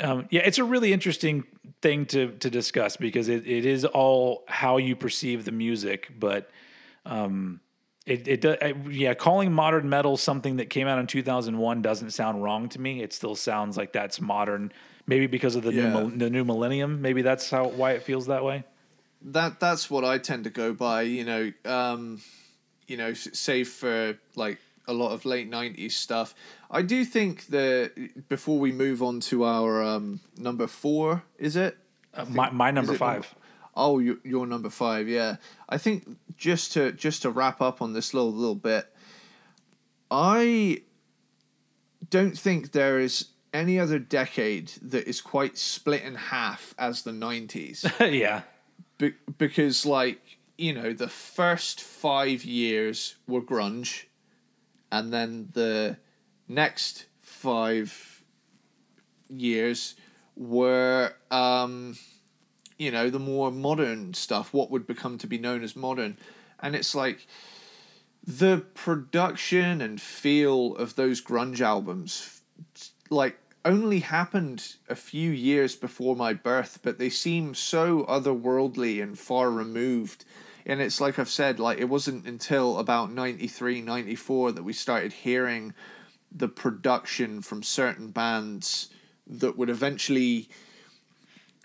um, 0.00 0.26
yeah, 0.30 0.42
it's 0.44 0.58
a 0.58 0.64
really 0.64 0.92
interesting 0.92 1.44
thing 1.82 2.04
to 2.06 2.32
to 2.32 2.50
discuss 2.50 2.96
because 2.96 3.28
it, 3.28 3.46
it 3.46 3.64
is 3.64 3.84
all 3.84 4.42
how 4.48 4.76
you 4.76 4.96
perceive 4.96 5.44
the 5.44 5.52
music, 5.52 6.10
but 6.18 6.50
um, 7.04 7.60
it, 8.06 8.28
it 8.28 8.40
does, 8.40 8.56
yeah, 8.88 9.14
calling 9.14 9.52
modern 9.52 9.88
metal 9.88 10.16
something 10.16 10.56
that 10.56 10.70
came 10.70 10.86
out 10.86 10.98
in 11.00 11.08
2001 11.08 11.82
doesn't 11.82 12.10
sound 12.10 12.42
wrong 12.42 12.68
to 12.70 12.80
me. 12.80 13.02
It 13.02 13.12
still 13.12 13.34
sounds 13.34 13.76
like 13.76 13.92
that's 13.92 14.20
modern, 14.20 14.72
maybe 15.06 15.26
because 15.26 15.56
of 15.56 15.64
the 15.64 15.72
yeah. 15.72 15.92
new 15.92 16.16
the 16.16 16.30
new 16.30 16.44
millennium. 16.44 17.02
Maybe 17.02 17.22
that's 17.22 17.50
how 17.50 17.66
why 17.68 17.92
it 17.92 18.02
feels 18.04 18.28
that 18.28 18.44
way. 18.44 18.64
That 19.22 19.58
that's 19.58 19.90
what 19.90 20.04
I 20.04 20.18
tend 20.18 20.44
to 20.44 20.50
go 20.50 20.72
by. 20.72 21.02
You 21.02 21.24
know, 21.24 21.52
um, 21.64 22.22
you 22.86 22.96
know, 22.96 23.12
save 23.12 23.68
for 23.68 24.16
like 24.36 24.58
a 24.86 24.92
lot 24.92 25.10
of 25.10 25.24
late 25.24 25.50
90s 25.50 25.92
stuff. 25.92 26.32
I 26.70 26.82
do 26.82 27.04
think 27.04 27.46
that 27.46 28.28
before 28.28 28.60
we 28.60 28.70
move 28.70 29.02
on 29.02 29.18
to 29.20 29.44
our 29.44 29.82
um, 29.82 30.20
number 30.38 30.68
four, 30.68 31.24
is 31.38 31.56
it? 31.56 31.76
Uh, 32.14 32.24
my, 32.28 32.50
my 32.50 32.70
number 32.70 32.94
five. 32.94 33.22
Number, 33.22 33.45
Oh, 33.76 33.98
you're, 33.98 34.16
you're 34.24 34.46
number 34.46 34.70
five. 34.70 35.08
Yeah, 35.08 35.36
I 35.68 35.78
think 35.78 36.16
just 36.36 36.72
to 36.72 36.92
just 36.92 37.22
to 37.22 37.30
wrap 37.30 37.60
up 37.60 37.82
on 37.82 37.92
this 37.92 38.14
little 38.14 38.32
little 38.32 38.54
bit, 38.54 38.86
I 40.10 40.82
don't 42.08 42.38
think 42.38 42.72
there 42.72 42.98
is 42.98 43.26
any 43.52 43.78
other 43.78 43.98
decade 43.98 44.68
that 44.82 45.06
is 45.08 45.20
quite 45.20 45.58
split 45.58 46.02
in 46.02 46.14
half 46.14 46.74
as 46.78 47.02
the 47.02 47.12
nineties. 47.12 47.84
yeah, 48.00 48.42
Be- 48.98 49.14
because 49.38 49.84
like 49.84 50.38
you 50.56 50.72
know 50.72 50.92
the 50.92 51.08
first 51.08 51.80
five 51.80 52.44
years 52.44 53.16
were 53.26 53.42
grunge, 53.42 54.04
and 54.90 55.12
then 55.12 55.48
the 55.52 55.98
next 56.48 57.06
five 57.20 58.22
years 59.28 59.96
were 60.36 61.12
um 61.30 61.96
you 62.78 62.90
know, 62.90 63.10
the 63.10 63.18
more 63.18 63.50
modern 63.50 64.14
stuff, 64.14 64.52
what 64.52 64.70
would 64.70 64.86
become 64.86 65.18
to 65.18 65.26
be 65.26 65.38
known 65.38 65.62
as 65.62 65.76
modern. 65.76 66.18
and 66.60 66.74
it's 66.74 66.94
like 66.94 67.26
the 68.26 68.64
production 68.74 69.80
and 69.80 70.00
feel 70.00 70.74
of 70.76 70.96
those 70.96 71.22
grunge 71.22 71.60
albums 71.60 72.40
like 73.08 73.38
only 73.64 74.00
happened 74.00 74.74
a 74.88 74.94
few 74.96 75.30
years 75.30 75.76
before 75.76 76.16
my 76.16 76.32
birth 76.32 76.80
but 76.82 76.98
they 76.98 77.08
seem 77.10 77.54
so 77.54 78.04
otherworldly 78.04 79.02
and 79.02 79.18
far 79.18 79.50
removed 79.50 80.24
and 80.64 80.80
it's 80.80 81.00
like 81.00 81.18
i've 81.18 81.28
said 81.28 81.60
like 81.60 81.78
it 81.78 81.88
wasn't 81.88 82.26
until 82.26 82.78
about 82.78 83.12
93 83.12 83.80
94 83.80 84.52
that 84.52 84.64
we 84.64 84.72
started 84.72 85.12
hearing 85.12 85.72
the 86.32 86.48
production 86.48 87.40
from 87.40 87.62
certain 87.62 88.10
bands 88.10 88.88
that 89.26 89.56
would 89.56 89.70
eventually 89.70 90.48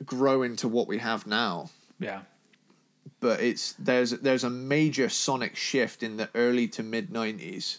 grow 0.05 0.41
into 0.43 0.67
what 0.67 0.87
we 0.87 0.97
have 0.97 1.27
now 1.27 1.69
Yeah. 1.99 2.21
but 3.19 3.39
it's 3.41 3.73
there's 3.73 4.11
there's 4.11 4.43
a 4.43 4.49
major 4.49 5.09
sonic 5.09 5.55
shift 5.55 6.01
in 6.03 6.17
the 6.17 6.29
early 6.35 6.67
to 6.69 6.83
mid 6.83 7.09
90s 7.11 7.77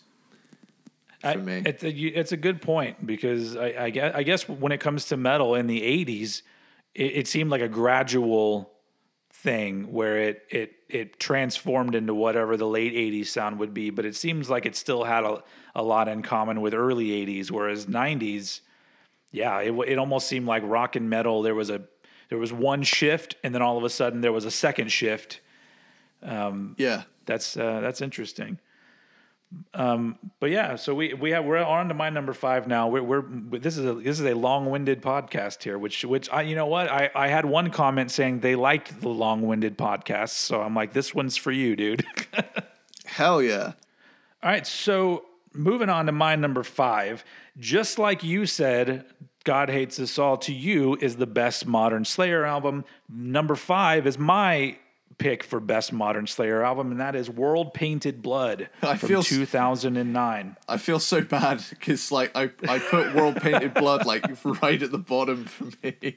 for 1.20 1.28
I- 1.28 1.36
me 1.36 1.62
It's 1.66 1.82
a, 1.84 1.90
it's 1.90 2.32
a 2.32 2.36
good 2.36 2.60
point 2.62 3.04
because 3.06 3.56
I, 3.56 3.74
I 3.86 3.90
guess 3.90 4.14
I 4.14 4.22
guess 4.22 4.48
when 4.48 4.72
it 4.72 4.78
comes 4.80 5.06
to 5.06 5.16
metal 5.16 5.54
in 5.54 5.66
the 5.68 5.80
'80s, 5.80 6.42
it, 6.94 7.12
it 7.16 7.28
seemed 7.28 7.50
like 7.50 7.60
a 7.60 7.68
gradual 7.68 8.70
thing 9.30 9.92
where 9.92 10.18
it 10.18 10.42
it 10.50 10.72
it 10.88 11.18
transformed 11.20 11.94
into 11.94 12.12
whatever 12.14 12.56
the 12.56 12.66
late 12.66 12.92
'80s 12.94 13.26
sound 13.26 13.58
would 13.60 13.72
be, 13.72 13.90
but 13.90 14.04
it 14.04 14.16
seems 14.16 14.50
like 14.50 14.66
it 14.66 14.74
still 14.76 15.04
had 15.04 15.24
a, 15.24 15.42
a 15.76 15.82
lot 15.82 16.08
in 16.08 16.22
common 16.22 16.60
with 16.60 16.74
early 16.74 17.08
'80s, 17.24 17.50
whereas 17.52 17.86
'90s, 17.86 18.60
yeah, 19.30 19.60
it 19.60 19.72
it 19.86 19.98
almost 19.98 20.26
seemed 20.26 20.46
like 20.46 20.62
rock 20.66 20.96
and 20.96 21.08
metal. 21.08 21.42
There 21.42 21.54
was 21.54 21.70
a 21.70 21.82
there 22.32 22.38
was 22.38 22.50
one 22.50 22.82
shift, 22.82 23.36
and 23.44 23.54
then 23.54 23.60
all 23.60 23.76
of 23.76 23.84
a 23.84 23.90
sudden 23.90 24.22
there 24.22 24.32
was 24.32 24.46
a 24.46 24.50
second 24.50 24.90
shift. 24.90 25.42
yeah 26.78 27.02
That's 27.26 27.58
uh, 27.58 27.80
that's 27.80 28.00
interesting. 28.00 28.58
Um, 29.74 30.18
but 30.40 30.48
yeah, 30.48 30.76
so 30.76 30.94
we 30.94 31.12
we 31.12 31.32
have 31.32 31.44
we're 31.44 31.58
on 31.58 31.88
to 31.88 31.94
my 31.94 32.08
number 32.08 32.32
five 32.32 32.66
now. 32.66 32.88
We're, 32.88 33.02
we're 33.02 33.20
this 33.58 33.76
is 33.76 33.84
a 33.84 33.92
this 33.92 34.18
is 34.18 34.24
a 34.24 34.32
long 34.32 34.70
winded 34.70 35.02
podcast 35.02 35.62
here, 35.62 35.76
which 35.76 36.06
which 36.06 36.30
I 36.30 36.40
you 36.40 36.56
know 36.56 36.64
what 36.64 36.90
I 36.90 37.10
I 37.14 37.28
had 37.28 37.44
one 37.44 37.68
comment 37.68 38.10
saying 38.10 38.40
they 38.40 38.54
liked 38.54 39.02
the 39.02 39.10
long 39.10 39.42
winded 39.42 39.76
podcasts, 39.76 40.30
so 40.30 40.62
I'm 40.62 40.74
like 40.74 40.94
this 40.94 41.14
one's 41.14 41.36
for 41.36 41.52
you, 41.52 41.76
dude. 41.76 42.02
hell 43.04 43.42
yeah 43.42 43.72
All 44.42 44.50
right, 44.50 44.66
so 44.66 45.26
moving 45.52 45.90
on 45.90 46.06
to 46.06 46.12
my 46.12 46.34
number 46.34 46.62
five. 46.62 47.26
Just 47.58 47.98
like 47.98 48.24
you 48.24 48.46
said, 48.46 49.04
God 49.44 49.68
Hates 49.70 49.98
Us 49.98 50.18
All 50.18 50.36
to 50.38 50.52
you 50.52 50.96
is 51.00 51.16
the 51.16 51.26
best 51.26 51.66
modern 51.66 52.04
Slayer 52.04 52.44
album. 52.44 52.84
Number 53.08 53.54
five 53.54 54.06
is 54.06 54.18
my 54.18 54.76
pick 55.18 55.44
for 55.44 55.60
best 55.60 55.92
modern 55.92 56.26
Slayer 56.26 56.64
album, 56.64 56.90
and 56.90 57.00
that 57.00 57.14
is 57.14 57.30
World 57.30 57.74
Painted 57.74 58.22
Blood 58.22 58.68
I 58.82 58.96
from 58.96 59.08
feel 59.08 59.22
2009. 59.22 60.56
i 60.68 60.76
feel 60.76 60.98
so 60.98 61.20
bad 61.20 61.62
because 61.70 62.10
like 62.10 62.32
i 62.34 62.50
i 62.68 62.78
put 62.78 63.14
world 63.14 63.36
painted 63.36 63.74
blood 63.74 64.04
like 64.06 64.24
right 64.62 64.82
at 64.82 64.90
the 64.90 64.98
bottom 64.98 65.44
for 65.44 65.68
me 65.82 66.16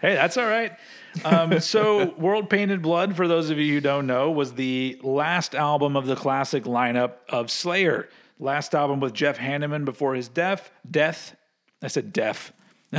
Hey, 0.00 0.14
that's 0.14 0.36
all 0.36 0.46
right. 0.46 0.76
Um, 1.24 1.58
so, 1.58 2.14
World 2.14 2.48
Painted 2.48 2.82
Blood, 2.82 3.16
for 3.16 3.26
those 3.26 3.50
of 3.50 3.58
you 3.58 3.74
who 3.74 3.80
don't 3.80 4.06
know, 4.06 4.30
was 4.30 4.52
the 4.52 4.96
last 5.02 5.56
album 5.56 5.96
of 5.96 6.06
the 6.06 6.14
classic 6.14 6.62
lineup 6.64 7.14
of 7.28 7.50
Slayer. 7.50 8.08
Last 8.38 8.76
album 8.76 9.00
with 9.00 9.12
Jeff 9.12 9.38
Hanneman 9.38 9.84
before 9.84 10.14
his 10.14 10.28
death. 10.28 10.70
Death. 10.88 11.34
I 11.82 11.88
said 11.88 12.12
deaf. 12.12 12.52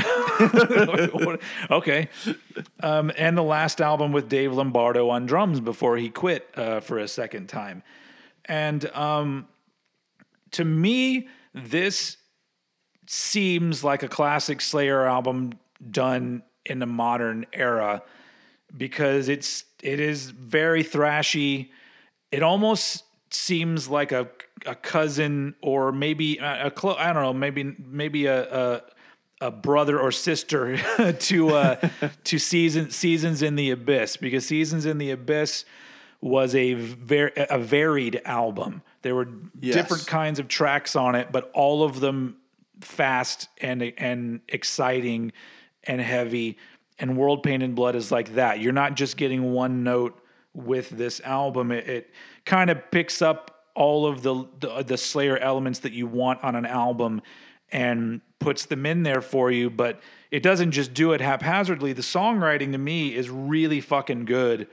okay. 1.71 2.09
Um, 2.81 3.11
and 3.17 3.37
the 3.37 3.43
last 3.43 3.81
album 3.81 4.11
with 4.11 4.29
Dave 4.29 4.53
Lombardo 4.53 5.09
on 5.09 5.25
drums 5.25 5.59
before 5.59 5.97
he 5.97 6.09
quit 6.09 6.47
uh, 6.55 6.79
for 6.79 6.99
a 6.99 7.07
second 7.07 7.47
time. 7.47 7.81
And 8.45 8.85
um, 8.95 9.47
to 10.51 10.63
me, 10.63 11.27
this 11.53 12.17
seems 13.07 13.83
like 13.83 14.03
a 14.03 14.07
classic 14.07 14.61
Slayer 14.61 15.05
album 15.07 15.53
done 15.89 16.43
in 16.65 16.79
the 16.79 16.85
modern 16.85 17.45
era 17.53 18.03
because 18.75 19.29
it's 19.29 19.65
it 19.81 19.99
is 19.99 20.29
very 20.29 20.83
thrashy. 20.83 21.69
It 22.31 22.43
almost 22.43 23.05
seems 23.31 23.87
like 23.87 24.11
a 24.11 24.29
a 24.65 24.75
cousin 24.75 25.55
or 25.61 25.91
maybe 25.91 26.37
a, 26.37 26.67
a 26.67 26.71
clo- 26.71 26.95
I 26.95 27.13
don't 27.13 27.23
know 27.23 27.33
maybe 27.33 27.63
maybe 27.79 28.25
a 28.25 28.43
a, 28.75 28.81
a 29.41 29.51
brother 29.51 29.99
or 29.99 30.11
sister 30.11 30.77
to 31.13 31.49
uh, 31.49 31.89
to 32.25 32.39
season 32.39 32.89
seasons 32.91 33.41
in 33.41 33.55
the 33.55 33.71
abyss 33.71 34.17
because 34.17 34.45
seasons 34.45 34.85
in 34.85 34.97
the 34.97 35.11
abyss 35.11 35.65
was 36.21 36.53
a 36.55 36.73
very 36.73 37.31
a 37.35 37.57
varied 37.57 38.21
album. 38.25 38.81
There 39.01 39.15
were 39.15 39.29
Yes. 39.61 39.75
different 39.75 40.05
kinds 40.07 40.39
of 40.39 40.47
tracks 40.49 40.95
on 40.95 41.15
it, 41.15 41.31
but 41.31 41.49
all 41.53 41.83
of 41.83 41.99
them 42.01 42.35
fast 42.81 43.47
and 43.61 43.81
and 43.97 44.41
exciting 44.49 45.31
and 45.85 46.01
heavy. 46.01 46.57
And 47.01 47.15
World 47.17 47.43
Painted 47.43 47.75
Blood 47.75 47.95
is 47.95 48.11
like 48.11 48.35
that. 48.35 48.59
You're 48.59 48.73
not 48.73 48.95
just 48.95 49.15
getting 49.15 49.53
one 49.53 49.83
note 49.83 50.19
with 50.53 50.89
this 50.89 51.21
album. 51.21 51.71
It, 51.71 51.87
it 51.87 52.09
kind 52.45 52.69
of 52.69 52.91
picks 52.91 53.21
up 53.21 53.58
all 53.79 54.05
of 54.05 54.21
the, 54.21 54.45
the 54.59 54.83
the 54.83 54.97
Slayer 54.97 55.39
elements 55.39 55.79
that 55.79 55.93
you 55.93 56.05
want 56.05 56.43
on 56.43 56.55
an 56.55 56.67
album 56.67 57.23
and 57.71 58.21
puts 58.37 58.67
them 58.67 58.85
in 58.85 59.01
there 59.01 59.21
for 59.21 59.49
you. 59.49 59.71
But 59.71 59.99
it 60.29 60.43
doesn't 60.43 60.71
just 60.71 60.93
do 60.93 61.13
it 61.13 61.21
haphazardly. 61.21 61.93
The 61.93 62.03
songwriting 62.03 62.73
to 62.73 62.77
me 62.77 63.15
is 63.15 63.29
really 63.31 63.81
fucking 63.81 64.25
good 64.25 64.67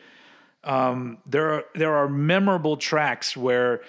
um, 0.67 1.19
there 1.25 1.53
are 1.53 1.65
there 1.75 1.95
are 1.95 2.09
memorable 2.09 2.77
tracks 2.77 3.37
where 3.37 3.83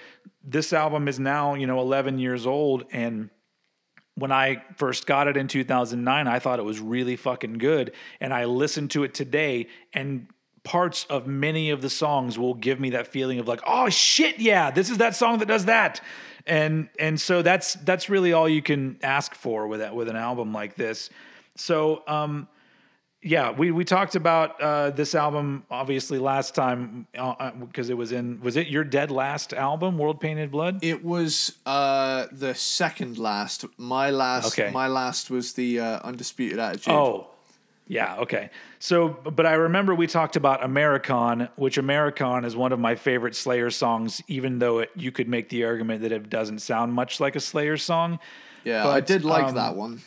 this 0.43 0.72
album 0.72 1.07
is 1.07 1.20
now 1.20 1.55
you 1.55 1.68
know 1.68 1.80
11 1.80 2.20
years 2.20 2.45
old 2.45 2.86
and 2.91 3.30
when 4.13 4.32
I 4.32 4.63
first 4.76 5.05
got 5.05 5.28
it 5.28 5.36
in 5.36 5.47
2009 5.47 6.28
I 6.28 6.39
thought 6.39 6.59
it 6.59 6.63
was 6.63 6.80
really 6.80 7.15
fucking 7.15 7.57
good 7.57 7.93
and 8.22 8.34
I 8.34 8.45
listened 8.45 8.91
to 8.91 9.03
it 9.03 9.15
today 9.15 9.68
and 9.91 10.28
parts 10.68 11.05
of 11.09 11.28
many 11.28 11.70
of 11.70 11.82
the 11.82 11.89
songs 11.89 12.38
will 12.38 12.53
give 12.53 12.78
me 12.80 12.89
that 12.89 13.07
feeling 13.07 13.39
of 13.39 13.47
like 13.47 13.61
oh 13.65 13.88
shit 13.89 14.38
yeah 14.39 14.70
this 14.70 14.89
is 14.89 14.97
that 14.97 15.15
song 15.15 15.39
that 15.39 15.47
does 15.47 15.65
that 15.65 16.01
and 16.45 16.89
and 16.99 17.20
so 17.22 17.41
that's 17.41 17.76
that's 17.89 18.09
really 18.09 18.34
all 18.34 18.49
you 18.49 18.61
can 18.61 18.97
ask 19.01 19.34
for 19.34 19.65
with 19.68 19.80
that 19.80 19.95
with 19.95 20.09
an 20.09 20.18
album 20.18 20.51
like 20.51 20.76
this 20.76 21.09
so 21.55 22.03
um 22.07 22.47
yeah, 23.24 23.51
we, 23.51 23.72
we 23.72 23.84
talked 23.84 24.15
about 24.15 24.61
uh, 24.61 24.91
this 24.91 25.15
album 25.15 25.65
obviously 25.72 26.20
last 26.20 26.53
time 26.53 27.07
because 27.59 27.89
it 27.89 27.97
was 27.97 28.11
in 28.11 28.39
was 28.41 28.55
it 28.55 28.68
your 28.68 28.84
dead 28.84 29.09
last 29.11 29.53
album, 29.53 29.97
World 29.97 30.22
Painted 30.22 30.51
Blood? 30.51 30.84
It 30.84 31.03
was 31.03 31.57
uh 31.65 32.28
the 32.32 32.53
second 32.53 33.18
last. 33.18 33.65
My 33.78 34.11
last 34.11 34.57
Okay. 34.57 34.72
my 34.72 34.88
last 34.88 35.30
was 35.30 35.53
the 35.53 35.80
uh, 35.80 35.99
undisputed 36.03 36.59
attitude. 36.59 36.93
Oh, 36.93 37.28
yeah, 37.88 38.17
okay. 38.17 38.49
So, 38.79 39.09
but 39.09 39.45
I 39.45 39.53
remember 39.53 39.95
we 39.95 40.07
talked 40.07 40.35
about 40.35 40.61
Americon, 40.61 41.49
which 41.55 41.77
Americon 41.77 42.45
is 42.45 42.55
one 42.55 42.71
of 42.71 42.79
my 42.79 42.95
favorite 42.95 43.35
Slayer 43.35 43.69
songs, 43.69 44.21
even 44.27 44.59
though 44.59 44.79
it, 44.79 44.91
you 44.95 45.11
could 45.11 45.27
make 45.27 45.49
the 45.49 45.63
argument 45.63 46.01
that 46.01 46.11
it 46.11 46.29
doesn't 46.29 46.59
sound 46.59 46.93
much 46.93 47.19
like 47.19 47.35
a 47.35 47.39
Slayer 47.39 47.77
song. 47.77 48.19
yeah, 48.63 48.83
but, 48.83 48.91
I 48.91 48.99
did 48.99 49.23
like 49.23 49.45
um, 49.45 49.55
that 49.55 49.75
one. 49.75 50.01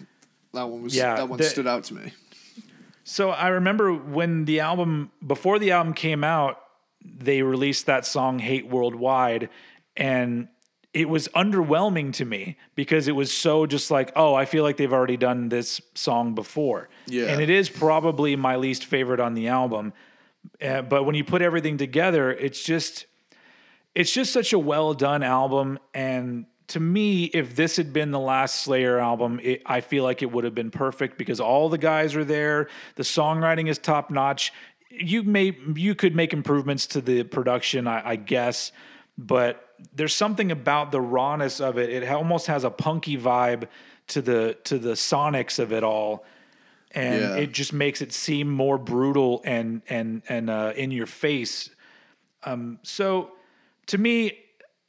That 0.52 0.68
one 0.68 0.82
was 0.82 0.94
yeah, 0.94 1.16
that 1.16 1.28
one 1.28 1.38
the- 1.38 1.44
stood 1.44 1.66
out 1.66 1.84
to 1.84 1.94
me. 1.94 2.12
So 3.02 3.30
I 3.30 3.48
remember 3.48 3.92
when 3.92 4.44
the 4.44 4.60
album 4.60 5.10
before 5.26 5.58
the 5.58 5.72
album 5.72 5.94
came 5.94 6.22
out, 6.22 6.62
they 7.02 7.42
released 7.42 7.86
that 7.86 8.04
song 8.04 8.38
"Hate 8.38 8.68
Worldwide," 8.68 9.48
and 9.96 10.48
it 10.92 11.08
was 11.08 11.28
underwhelming 11.28 12.12
to 12.14 12.24
me 12.24 12.56
because 12.74 13.06
it 13.06 13.12
was 13.12 13.32
so 13.32 13.64
just 13.66 13.90
like, 13.90 14.12
oh, 14.16 14.34
I 14.34 14.44
feel 14.44 14.64
like 14.64 14.76
they've 14.76 14.92
already 14.92 15.16
done 15.16 15.48
this 15.48 15.80
song 15.94 16.34
before. 16.34 16.88
Yeah. 17.06 17.26
and 17.26 17.40
it 17.40 17.50
is 17.50 17.68
probably 17.68 18.34
my 18.36 18.56
least 18.56 18.84
favorite 18.84 19.20
on 19.20 19.34
the 19.34 19.48
album. 19.48 19.92
Uh, 20.60 20.82
but 20.82 21.04
when 21.04 21.14
you 21.14 21.24
put 21.24 21.42
everything 21.42 21.76
together, 21.76 22.32
it's 22.32 22.64
just 22.64 23.06
it's 23.94 24.12
just 24.12 24.32
such 24.32 24.52
a 24.52 24.58
well 24.58 24.94
done 24.94 25.22
album 25.22 25.78
and 25.94 26.46
to 26.68 26.78
me 26.78 27.24
if 27.24 27.56
this 27.56 27.76
had 27.76 27.92
been 27.92 28.12
the 28.12 28.20
last 28.20 28.62
slayer 28.62 28.98
album 28.98 29.40
it, 29.42 29.60
i 29.66 29.80
feel 29.80 30.04
like 30.04 30.22
it 30.22 30.30
would 30.30 30.44
have 30.44 30.54
been 30.54 30.70
perfect 30.70 31.18
because 31.18 31.40
all 31.40 31.68
the 31.68 31.78
guys 31.78 32.14
are 32.14 32.24
there 32.24 32.68
the 32.94 33.02
songwriting 33.02 33.68
is 33.68 33.78
top 33.78 34.08
notch 34.10 34.52
you 34.90 35.22
may 35.24 35.56
you 35.74 35.94
could 35.94 36.14
make 36.14 36.32
improvements 36.32 36.86
to 36.86 37.00
the 37.00 37.24
production 37.24 37.86
I, 37.88 38.10
I 38.10 38.16
guess 38.16 38.70
but 39.26 39.74
there's 39.94 40.14
something 40.14 40.50
about 40.50 40.92
the 40.92 41.00
rawness 41.00 41.60
of 41.60 41.76
it 41.78 41.90
it 41.90 42.08
almost 42.08 42.46
has 42.46 42.64
a 42.64 42.70
punky 42.70 43.16
vibe 43.18 43.66
to 44.06 44.22
the 44.22 44.56
to 44.64 44.78
the 44.78 44.92
sonics 44.92 45.58
of 45.58 45.72
it 45.72 45.82
all 45.84 46.24
and 46.92 47.20
Yeah. 47.20 47.36
it 47.36 47.52
just 47.52 47.72
makes 47.72 48.00
it 48.02 48.12
seem 48.12 48.50
more 48.50 48.78
brutal 48.78 49.40
and 49.44 49.82
and 49.88 50.22
and 50.28 50.48
uh, 50.48 50.72
in 50.76 50.90
your 50.90 51.06
face 51.06 51.70
so 52.82 53.32
to 53.86 53.98
me, 53.98 54.38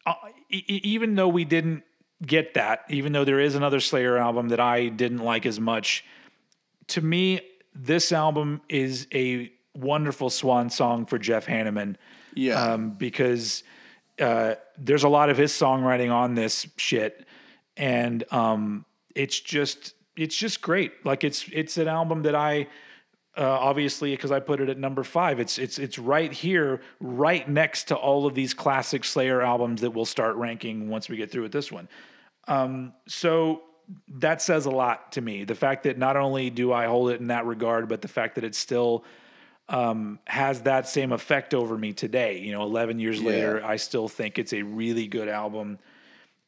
uh, 0.05 0.13
e- 0.49 0.63
even 0.83 1.15
though 1.15 1.27
we 1.27 1.43
didn't 1.43 1.83
get 2.25 2.53
that, 2.53 2.85
even 2.89 3.11
though 3.13 3.25
there 3.25 3.39
is 3.39 3.55
another 3.55 3.79
Slayer 3.79 4.17
album 4.17 4.49
that 4.49 4.59
I 4.59 4.87
didn't 4.89 5.19
like 5.19 5.45
as 5.45 5.59
much, 5.59 6.05
to 6.87 7.01
me, 7.01 7.41
this 7.73 8.11
album 8.11 8.61
is 8.69 9.07
a 9.13 9.51
wonderful 9.75 10.29
swan 10.29 10.69
song 10.69 11.05
for 11.07 11.17
Jeff 11.17 11.45
Hanneman. 11.47 11.95
Yeah. 12.35 12.61
Um, 12.61 12.91
because 12.91 13.63
uh, 14.19 14.55
there's 14.77 15.03
a 15.03 15.09
lot 15.09 15.29
of 15.29 15.37
his 15.37 15.51
songwriting 15.51 16.11
on 16.11 16.35
this 16.35 16.67
shit, 16.77 17.25
and 17.77 18.23
um, 18.31 18.85
it's 19.15 19.39
just 19.39 19.93
it's 20.15 20.35
just 20.35 20.61
great. 20.61 21.05
Like 21.05 21.23
it's 21.23 21.45
it's 21.51 21.77
an 21.77 21.87
album 21.87 22.23
that 22.23 22.35
I 22.35 22.67
uh, 23.37 23.43
obviously 23.43 24.11
because 24.11 24.31
I 24.31 24.39
put 24.39 24.59
it 24.59 24.69
at 24.69 24.77
number 24.77 25.03
five. 25.03 25.39
It's 25.39 25.57
it's 25.57 25.79
it's 25.79 25.97
right 25.97 26.31
here, 26.31 26.81
right 26.99 27.47
next 27.47 27.85
to 27.85 27.95
all 27.95 28.25
of 28.25 28.35
these 28.35 28.53
classic 28.53 29.03
Slayer 29.03 29.41
albums 29.41 29.81
that 29.81 29.91
we'll 29.91 30.05
start 30.05 30.35
ranking 30.35 30.89
once 30.89 31.09
we 31.09 31.17
get 31.17 31.31
through 31.31 31.43
with 31.43 31.53
this 31.53 31.71
one. 31.71 31.87
Um, 32.47 32.93
so 33.07 33.63
that 34.07 34.41
says 34.41 34.65
a 34.65 34.71
lot 34.71 35.13
to 35.13 35.21
me. 35.21 35.43
The 35.43 35.55
fact 35.55 35.83
that 35.83 35.97
not 35.97 36.17
only 36.17 36.49
do 36.49 36.71
I 36.73 36.85
hold 36.85 37.11
it 37.11 37.19
in 37.19 37.27
that 37.27 37.45
regard, 37.45 37.87
but 37.87 38.01
the 38.01 38.07
fact 38.07 38.35
that 38.35 38.43
it's 38.43 38.57
still 38.57 39.03
um, 39.69 40.19
has 40.25 40.61
that 40.63 40.87
same 40.87 41.11
effect 41.11 41.53
over 41.53 41.77
me 41.77 41.93
today. 41.93 42.39
You 42.39 42.51
know, 42.51 42.63
11 42.63 42.99
years 42.99 43.19
Yeah. 43.21 43.27
later, 43.27 43.63
I 43.65 43.77
still 43.77 44.07
think 44.07 44.37
it's 44.37 44.53
a 44.53 44.61
really 44.63 45.07
good 45.07 45.29
album. 45.29 45.79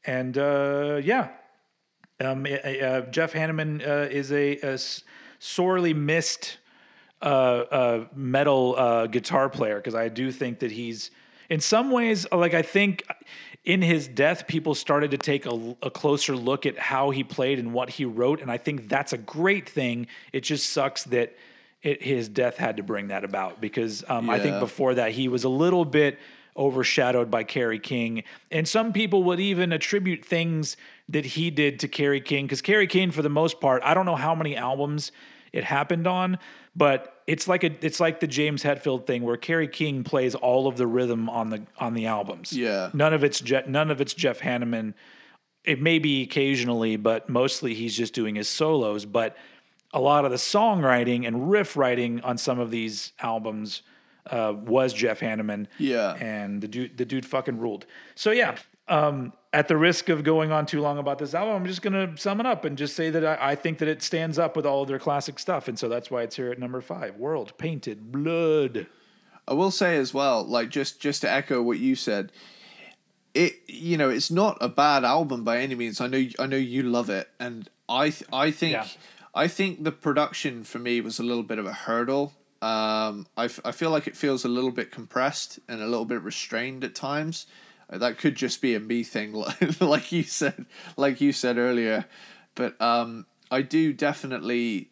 And 0.06 0.38
uh, 0.38 1.00
yeah, 1.04 1.30
um, 2.20 2.46
uh, 2.46 2.50
uh, 2.50 3.02
Jeff 3.10 3.34
Hanneman 3.34 3.82
uh, 3.86 4.10
is 4.10 4.32
a 4.32 4.78
sorely 5.40 5.94
missed 5.94 6.58
uh, 7.22 7.26
uh, 7.26 8.06
metal 8.14 8.76
uh, 8.78 9.08
guitar 9.08 9.50
player 9.50 9.78
because 9.78 9.96
I 9.96 10.10
do 10.10 10.30
think 10.32 10.60
that 10.60 10.72
he's, 10.72 11.10
in 11.50 11.62
some 11.62 11.90
ways, 11.92 12.26
like 12.34 12.54
I 12.54 12.62
think 12.62 13.04
in 13.64 13.82
his 13.82 14.10
death, 14.10 14.46
people 14.46 14.76
started 14.76 15.12
to 15.12 15.18
take 15.18 15.46
a, 15.46 15.76
a 15.82 15.90
closer 15.90 16.36
look 16.36 16.66
at 16.66 16.78
how 16.78 17.12
he 17.12 17.24
played 17.24 17.60
and 17.60 17.74
what 17.74 17.92
he 17.92 18.04
wrote, 18.04 18.42
and 18.42 18.52
I 18.52 18.58
think 18.58 18.90
that's 18.90 19.14
a 19.14 19.18
great 19.18 19.70
thing. 19.70 20.08
It 20.34 20.42
just 20.42 20.70
sucks 20.72 21.04
that 21.06 21.38
it, 21.84 22.02
his 22.02 22.30
death 22.30 22.58
had 22.58 22.78
to 22.78 22.84
bring 22.84 23.10
that 23.10 23.24
about 23.24 23.62
because 23.62 24.04
um, 24.08 24.30
I 24.30 24.40
think 24.40 24.60
before 24.60 24.96
that 24.96 25.12
he 25.12 25.28
was 25.28 25.44
a 25.44 25.50
little 25.50 25.86
bit 25.86 26.18
overshadowed 26.56 27.30
by 27.30 27.44
Kerry 27.44 27.80
King, 27.80 28.24
and 28.50 28.68
some 28.68 28.94
people 28.94 29.24
would 29.24 29.40
even 29.40 29.74
attribute 29.74 30.24
things 30.24 30.78
that 31.10 31.26
he 31.26 31.50
did 31.50 31.80
to 31.82 31.88
Kerry 31.88 32.22
King 32.22 32.46
because 32.46 32.62
Kerry 32.62 32.88
King, 32.88 33.12
for 33.12 33.22
the 33.22 33.30
most 33.30 33.60
part, 33.60 33.84
I 33.84 33.94
don't 33.94 34.06
know 34.06 34.16
how 34.16 34.34
many 34.34 34.56
albums 34.56 35.12
it 35.52 35.64
happened 35.66 36.08
on, 36.08 36.40
but 36.76 37.22
it's 37.28 37.48
like 37.48 37.64
a 37.64 37.72
it's 37.86 38.00
like 38.00 38.20
the 38.20 38.28
James 38.28 38.64
Hetfield 38.64 39.06
thing 39.06 39.24
where 39.24 39.38
Kerry 39.38 39.68
King 39.68 40.04
plays 40.04 40.36
all 40.36 40.68
of 40.68 40.78
the 40.78 40.88
rhythm 40.88 41.30
on 41.30 41.50
the 41.50 41.64
on 41.78 41.94
the 41.94 42.06
albums. 42.06 42.54
Yeah. 42.54 42.90
none 42.94 43.14
of 43.14 43.24
it's 43.24 43.40
Je- 43.40 43.64
none 43.68 43.92
of 43.92 44.00
it's 44.00 44.14
Jeff 44.14 44.40
Hanneman. 44.40 44.94
It 45.66 45.82
may 45.82 46.00
be 46.00 46.24
occasionally, 46.24 46.98
but 46.98 47.30
mostly 47.30 47.74
he's 47.74 47.96
just 47.96 48.14
doing 48.14 48.36
his 48.36 48.50
solos. 48.50 49.06
But 49.06 49.38
a 49.94 50.00
lot 50.00 50.26
of 50.26 50.32
the 50.32 50.38
songwriting 50.38 51.28
and 51.28 51.50
riff 51.50 51.78
writing 51.78 52.20
on 52.22 52.38
some 52.38 52.60
of 52.60 52.72
these 52.72 53.14
albums 53.20 53.84
uh, 54.28 54.54
was 54.56 54.94
Jeff 54.94 55.20
Hanneman. 55.20 55.68
Yeah. 55.78 56.16
and 56.16 56.62
the 56.62 56.68
dude 56.68 56.98
the 56.98 57.06
dude 57.06 57.26
fucking 57.26 57.60
ruled. 57.60 57.86
So 58.16 58.32
yeah. 58.32 58.56
Um, 58.90 59.32
at 59.54 59.70
the 59.70 59.78
risk 59.78 60.10
of 60.10 60.24
going 60.26 60.52
on 60.52 60.66
too 60.66 60.82
long 60.82 60.98
about 60.98 61.18
this 61.18 61.34
album, 61.34 61.56
I'm 61.56 61.66
just 61.66 61.82
gonna 61.82 62.18
sum 62.18 62.42
it 62.42 62.46
up 62.46 62.66
and 62.66 62.78
just 62.78 62.96
say 62.98 63.10
that 63.12 63.24
I, 63.26 63.52
I 63.52 63.56
think 63.56 63.78
that 63.78 63.88
it 63.88 64.02
stands 64.04 64.38
up 64.38 64.58
with 64.58 64.66
all 64.66 64.82
of 64.82 64.90
their 64.90 65.00
classic 65.00 65.40
stuff, 65.40 65.70
and 65.70 65.80
so 65.80 65.88
that's 65.88 66.12
why 66.12 66.24
it's 66.24 66.36
here 66.36 66.52
at 66.52 66.60
number 66.60 66.82
five. 66.82 67.16
World 67.16 67.54
Painted 67.58 68.12
Blood. 68.12 68.88
I 69.48 69.54
will 69.54 69.72
say 69.72 69.96
as 69.98 70.14
well, 70.14 70.44
like 70.44 70.70
just 70.70 71.00
just 71.00 71.22
to 71.22 71.32
echo 71.32 71.62
what 71.62 71.80
you 71.80 71.96
said, 71.96 72.34
it 73.34 73.54
you 73.68 73.98
know 73.98 74.10
it's 74.10 74.30
not 74.32 74.58
a 74.60 74.68
bad 74.70 75.04
album 75.06 75.44
by 75.44 75.60
any 75.60 75.76
means. 75.76 76.02
I 76.02 76.08
know 76.08 76.24
I 76.40 76.46
know 76.46 76.58
you 76.58 76.84
love 76.84 77.10
it, 77.10 77.30
and 77.40 77.70
I 77.88 78.10
th- 78.10 78.30
I 78.34 78.52
think 78.52 78.74
Yeah. 78.74 78.88
I 79.36 79.48
think 79.48 79.84
the 79.84 79.92
production 79.92 80.64
for 80.64 80.80
me 80.80 81.02
was 81.02 81.20
a 81.20 81.24
little 81.24 81.44
bit 81.44 81.58
of 81.60 81.66
a 81.66 81.74
hurdle. 81.74 82.34
Um, 82.62 83.28
I, 83.36 83.46
f- 83.46 83.60
I 83.66 83.72
feel 83.72 83.90
like 83.90 84.08
it 84.08 84.16
feels 84.16 84.46
a 84.46 84.48
little 84.48 84.72
bit 84.72 84.92
compressed 84.92 85.60
and 85.68 85.82
a 85.82 85.88
little 85.88 86.06
bit 86.06 86.22
restrained 86.22 86.84
at 86.84 86.96
times. 86.96 87.46
Uh, 87.90 87.98
That 87.98 88.18
could 88.18 88.36
just 88.36 88.62
be 88.62 88.76
a 88.76 88.80
me 88.80 89.04
thing, 89.04 89.34
like, 89.80 90.12
you 90.12 90.24
said, 90.24 90.66
like 90.96 91.20
you 91.20 91.34
said 91.34 91.58
earlier. 91.58 92.06
But 92.56 92.80
um, 92.82 93.26
I 93.52 93.64
do 93.64 93.92
definitely 93.92 94.90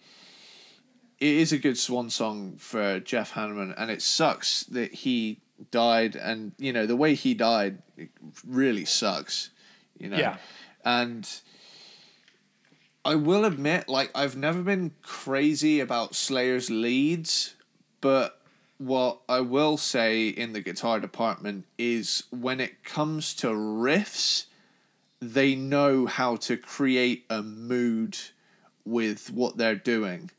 it 1.20 1.36
is 1.36 1.54
a 1.54 1.60
good 1.60 1.78
swan 1.78 2.10
song 2.10 2.56
for 2.58 3.00
Jeff 3.00 3.34
Hanneman, 3.34 3.76
and 3.78 3.92
it 3.92 4.02
sucks 4.02 4.64
that 4.64 4.92
he 4.94 5.40
died. 5.70 6.16
And 6.16 6.54
you 6.58 6.74
know 6.74 6.88
the 6.88 6.96
way 6.96 7.14
he 7.14 7.36
died 7.36 7.84
it 7.96 8.10
really 8.46 8.86
sucks. 8.86 9.52
You 10.00 10.10
know, 10.10 10.18
Yeah. 10.18 10.38
and 10.84 11.30
I 13.04 13.16
will 13.16 13.46
admit, 13.46 13.90
like 13.90 14.12
I've 14.14 14.36
never 14.36 14.62
been 14.62 14.92
crazy 15.02 15.80
about 15.80 16.14
Slayer's 16.16 16.70
leads, 16.70 17.56
but 18.00 18.40
what 18.78 19.22
I 19.28 19.42
will 19.42 19.78
say 19.78 20.28
in 20.28 20.54
the 20.54 20.62
guitar 20.62 21.00
department 21.00 21.66
is 21.78 22.24
when 22.32 22.60
it 22.60 22.84
comes 22.84 23.34
to 23.36 23.48
riffs, 23.48 24.46
they 25.20 25.56
know 25.56 26.06
how 26.06 26.36
to 26.38 26.58
create 26.58 27.26
a 27.30 27.42
mood 27.42 28.18
with 28.86 29.32
what 29.32 29.58
they're 29.58 29.76
doing. 29.76 30.32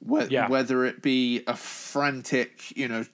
Whe- 0.00 0.28
Yeah. 0.30 0.48
Whether 0.48 0.84
it 0.84 1.02
be 1.02 1.42
a 1.46 1.56
frantic, 1.56 2.76
you 2.76 2.88
know, 2.88 3.04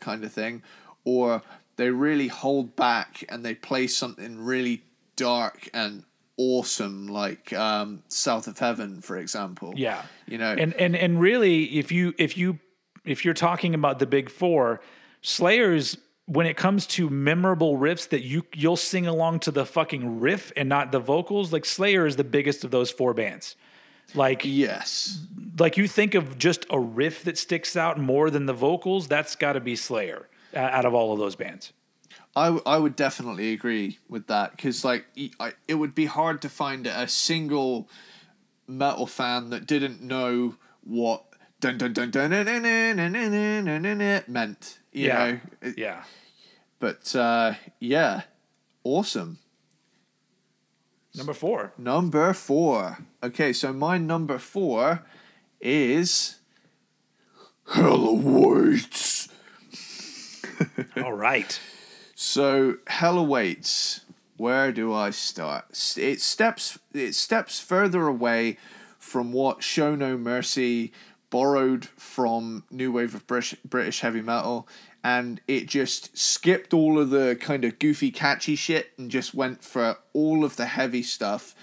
kind 0.00 0.24
of 0.24 0.32
thing, 0.32 0.62
or 1.04 1.42
they 1.76 1.90
really 1.90 2.28
hold 2.28 2.74
back 2.76 3.24
and 3.28 3.44
they 3.44 3.54
play 3.54 3.86
something 3.86 4.38
really 4.44 4.82
dark 5.16 5.68
and 5.74 6.04
awesome, 6.38 7.08
like 7.08 7.52
um, 7.52 8.02
South 8.08 8.46
of 8.46 8.58
Heaven, 8.58 9.02
for 9.02 9.18
example. 9.18 9.74
Yeah. 9.76 10.02
You 10.26 10.38
know, 10.38 10.52
and 10.52 10.72
and 10.74 10.96
and 10.96 11.20
really 11.20 11.78
if 11.78 11.92
you 11.92 12.14
if 12.16 12.36
you 12.38 12.58
if 13.04 13.24
you're 13.24 13.34
talking 13.34 13.74
about 13.74 13.98
the 13.98 14.06
big 14.06 14.30
four 14.30 14.80
slayers 15.20 15.98
when 16.26 16.46
it 16.46 16.58
comes 16.58 16.86
to 16.86 17.08
memorable 17.08 17.78
riffs 17.78 18.08
that 18.10 18.22
you 18.22 18.44
you'll 18.54 18.76
sing 18.76 19.06
along 19.06 19.40
to 19.40 19.50
the 19.50 19.64
fucking 19.64 20.20
riff 20.20 20.52
and 20.56 20.68
not 20.68 20.92
the 20.92 21.00
vocals 21.00 21.52
like 21.52 21.64
slayer 21.64 22.06
is 22.06 22.16
the 22.16 22.24
biggest 22.24 22.64
of 22.64 22.70
those 22.70 22.90
four 22.90 23.14
bands 23.14 23.56
like 24.14 24.42
yes. 24.44 25.26
like 25.58 25.76
you 25.76 25.88
think 25.88 26.14
of 26.14 26.38
just 26.38 26.66
a 26.70 26.78
riff 26.78 27.24
that 27.24 27.36
sticks 27.36 27.76
out 27.76 27.98
more 27.98 28.30
than 28.30 28.46
the 28.46 28.52
vocals 28.52 29.08
that's 29.08 29.36
got 29.36 29.54
to 29.54 29.60
be 29.60 29.74
slayer 29.74 30.28
uh, 30.54 30.58
out 30.58 30.84
of 30.84 30.94
all 30.94 31.12
of 31.12 31.18
those 31.18 31.34
bands 31.34 31.72
I, 32.36 32.44
w- 32.46 32.62
I 32.66 32.78
would 32.78 32.94
definitely 32.96 33.52
agree 33.52 33.98
with 34.08 34.26
that 34.28 34.52
because 34.52 34.84
like 34.84 35.06
I, 35.40 35.52
it 35.66 35.74
would 35.74 35.94
be 35.94 36.06
hard 36.06 36.40
to 36.42 36.48
find 36.48 36.86
a 36.86 37.08
single 37.08 37.88
metal 38.66 39.06
fan 39.06 39.50
that 39.50 39.66
didn't 39.66 40.00
know 40.02 40.56
what 40.84 41.24
dun 41.60 41.78
dun 41.78 41.92
dun 41.92 42.10
dun 42.10 42.30
dun 42.30 42.44
dun 42.44 42.62
dun 42.62 42.96
dun 42.96 43.22
dun 43.22 43.64
dun 43.64 43.64
dun 43.64 43.82
dun 43.82 43.98
dun 43.98 44.24
meant 44.28 44.78
you 44.92 45.06
yeah 45.08 45.38
know 45.62 45.72
yeah 45.76 46.04
but 46.78 47.14
uh, 47.16 47.54
yeah 47.80 48.22
awesome 48.84 49.38
number 51.16 51.32
four 51.34 51.72
number 51.76 52.32
four 52.32 52.98
okay 53.22 53.52
so 53.52 53.72
my 53.72 53.98
number 53.98 54.38
four 54.38 55.04
is 55.60 56.36
Hell 57.72 58.06
awaits 58.06 59.28
all 60.96 61.12
right 61.12 61.58
So 62.20 62.78
hell 62.88 63.16
awaits. 63.16 64.00
Where 64.36 64.72
do 64.72 64.92
I 64.92 65.10
start? 65.10 65.66
It 65.96 66.20
steps 66.20 66.76
it 66.92 67.14
steps 67.14 67.60
further 67.60 68.08
away 68.08 68.58
from 68.98 69.32
what 69.32 69.62
Show 69.62 69.94
No 69.94 70.18
Mercy 70.18 70.92
borrowed 71.30 71.84
from 71.84 72.64
new 72.72 72.90
wave 72.90 73.14
of 73.14 73.24
British 73.28 73.54
British 73.64 74.00
heavy 74.00 74.20
metal, 74.20 74.66
and 75.04 75.40
it 75.46 75.68
just 75.68 76.18
skipped 76.18 76.74
all 76.74 76.98
of 76.98 77.10
the 77.10 77.38
kind 77.40 77.64
of 77.64 77.78
goofy, 77.78 78.10
catchy 78.10 78.56
shit 78.56 78.90
and 78.98 79.12
just 79.12 79.32
went 79.32 79.62
for 79.62 79.98
all 80.12 80.44
of 80.44 80.56
the 80.56 80.66
heavy 80.66 81.04
stuff. 81.04 81.54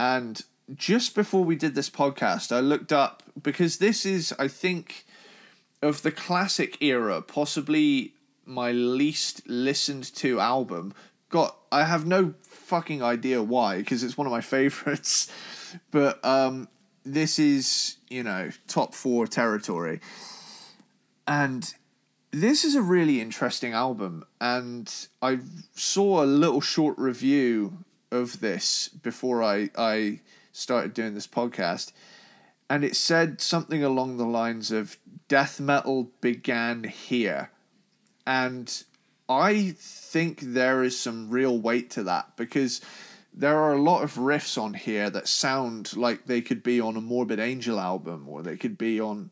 And 0.00 0.42
just 0.74 1.14
before 1.14 1.44
we 1.44 1.54
did 1.54 1.76
this 1.76 1.90
podcast, 1.90 2.50
I 2.50 2.58
looked 2.58 2.92
up 2.92 3.22
because 3.40 3.78
this 3.78 4.04
is, 4.04 4.34
I 4.36 4.48
think, 4.48 5.06
of 5.80 6.02
the 6.02 6.10
classic 6.10 6.82
era, 6.82 7.22
possibly 7.22 8.14
my 8.52 8.72
least 8.72 9.48
listened 9.48 10.14
to 10.16 10.40
album. 10.40 10.94
Got 11.30 11.56
I 11.70 11.84
have 11.84 12.06
no 12.06 12.34
fucking 12.42 13.02
idea 13.02 13.42
why 13.42 13.78
because 13.78 14.02
it's 14.02 14.18
one 14.18 14.26
of 14.26 14.30
my 14.30 14.40
favorites, 14.56 15.30
but 15.90 16.24
um, 16.24 16.68
this 17.04 17.38
is 17.38 17.96
you 18.08 18.22
know 18.22 18.50
top 18.68 18.94
four 18.94 19.26
territory, 19.26 20.00
and 21.26 21.74
this 22.30 22.64
is 22.64 22.74
a 22.74 22.82
really 22.82 23.20
interesting 23.20 23.72
album. 23.72 24.24
And 24.40 24.92
I 25.22 25.38
saw 25.74 26.22
a 26.22 26.26
little 26.26 26.60
short 26.60 26.98
review 26.98 27.84
of 28.10 28.40
this 28.40 28.88
before 28.88 29.42
I 29.42 29.70
I 29.76 30.20
started 30.52 30.92
doing 30.92 31.14
this 31.14 31.26
podcast, 31.26 31.92
and 32.68 32.84
it 32.84 32.94
said 32.94 33.40
something 33.40 33.82
along 33.82 34.18
the 34.18 34.26
lines 34.26 34.70
of 34.70 34.98
death 35.28 35.58
metal 35.58 36.10
began 36.20 36.84
here 36.84 37.51
and 38.26 38.84
I 39.28 39.74
think 39.78 40.40
there 40.40 40.82
is 40.82 40.98
some 40.98 41.30
real 41.30 41.58
weight 41.58 41.90
to 41.90 42.04
that 42.04 42.36
because 42.36 42.80
there 43.34 43.56
are 43.56 43.72
a 43.72 43.80
lot 43.80 44.02
of 44.02 44.14
riffs 44.14 44.60
on 44.60 44.74
here 44.74 45.08
that 45.08 45.26
sound 45.26 45.96
like 45.96 46.26
they 46.26 46.42
could 46.42 46.62
be 46.62 46.80
on 46.80 46.96
a 46.96 47.00
Morbid 47.00 47.40
Angel 47.40 47.80
album 47.80 48.28
or 48.28 48.42
they 48.42 48.56
could 48.56 48.76
be 48.76 49.00
on 49.00 49.30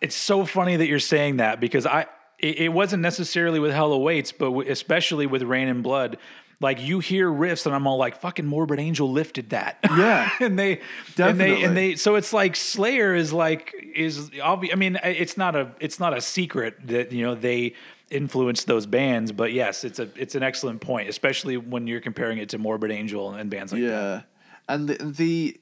it's 0.00 0.14
so 0.16 0.44
funny 0.44 0.76
that 0.76 0.86
you're 0.86 0.98
saying 0.98 1.38
that 1.38 1.60
because 1.60 1.86
I 1.86 2.06
it, 2.38 2.58
it 2.58 2.68
wasn't 2.68 3.02
necessarily 3.02 3.58
with 3.58 3.72
Hell 3.72 3.92
Awaits, 3.92 4.32
but 4.32 4.46
w- 4.46 4.70
especially 4.70 5.26
with 5.26 5.42
Reign 5.42 5.68
in 5.68 5.82
Blood. 5.82 6.18
Like 6.60 6.80
you 6.80 7.00
hear 7.00 7.28
riffs, 7.28 7.66
and 7.66 7.74
I'm 7.74 7.86
all 7.86 7.98
like, 7.98 8.20
"Fucking 8.20 8.46
Morbid 8.46 8.78
Angel 8.78 9.10
lifted 9.10 9.50
that." 9.50 9.78
Yeah, 9.84 10.30
and 10.40 10.58
they, 10.58 10.80
Definitely. 11.16 11.26
and 11.26 11.40
they, 11.40 11.62
and 11.64 11.76
they. 11.76 11.96
So 11.96 12.14
it's 12.14 12.32
like 12.32 12.56
Slayer 12.56 13.14
is 13.14 13.32
like 13.32 13.74
is 13.94 14.30
obvious. 14.42 14.72
I 14.72 14.76
mean, 14.76 14.98
it's 15.02 15.36
not 15.36 15.56
a 15.56 15.72
it's 15.80 15.98
not 15.98 16.16
a 16.16 16.20
secret 16.20 16.76
that 16.86 17.12
you 17.12 17.24
know 17.24 17.34
they 17.34 17.74
influenced 18.14 18.66
those 18.66 18.86
bands, 18.86 19.32
but 19.32 19.52
yes, 19.52 19.84
it's 19.84 19.98
a 19.98 20.08
it's 20.16 20.34
an 20.34 20.42
excellent 20.42 20.80
point, 20.80 21.08
especially 21.08 21.56
when 21.56 21.86
you're 21.86 22.00
comparing 22.00 22.38
it 22.38 22.48
to 22.50 22.58
Morbid 22.58 22.90
Angel 22.90 23.32
and 23.32 23.50
bands 23.50 23.72
like 23.72 23.82
that. 23.82 23.88
yeah, 23.88 24.22
and 24.68 24.88
the, 24.88 24.94
the 25.04 25.60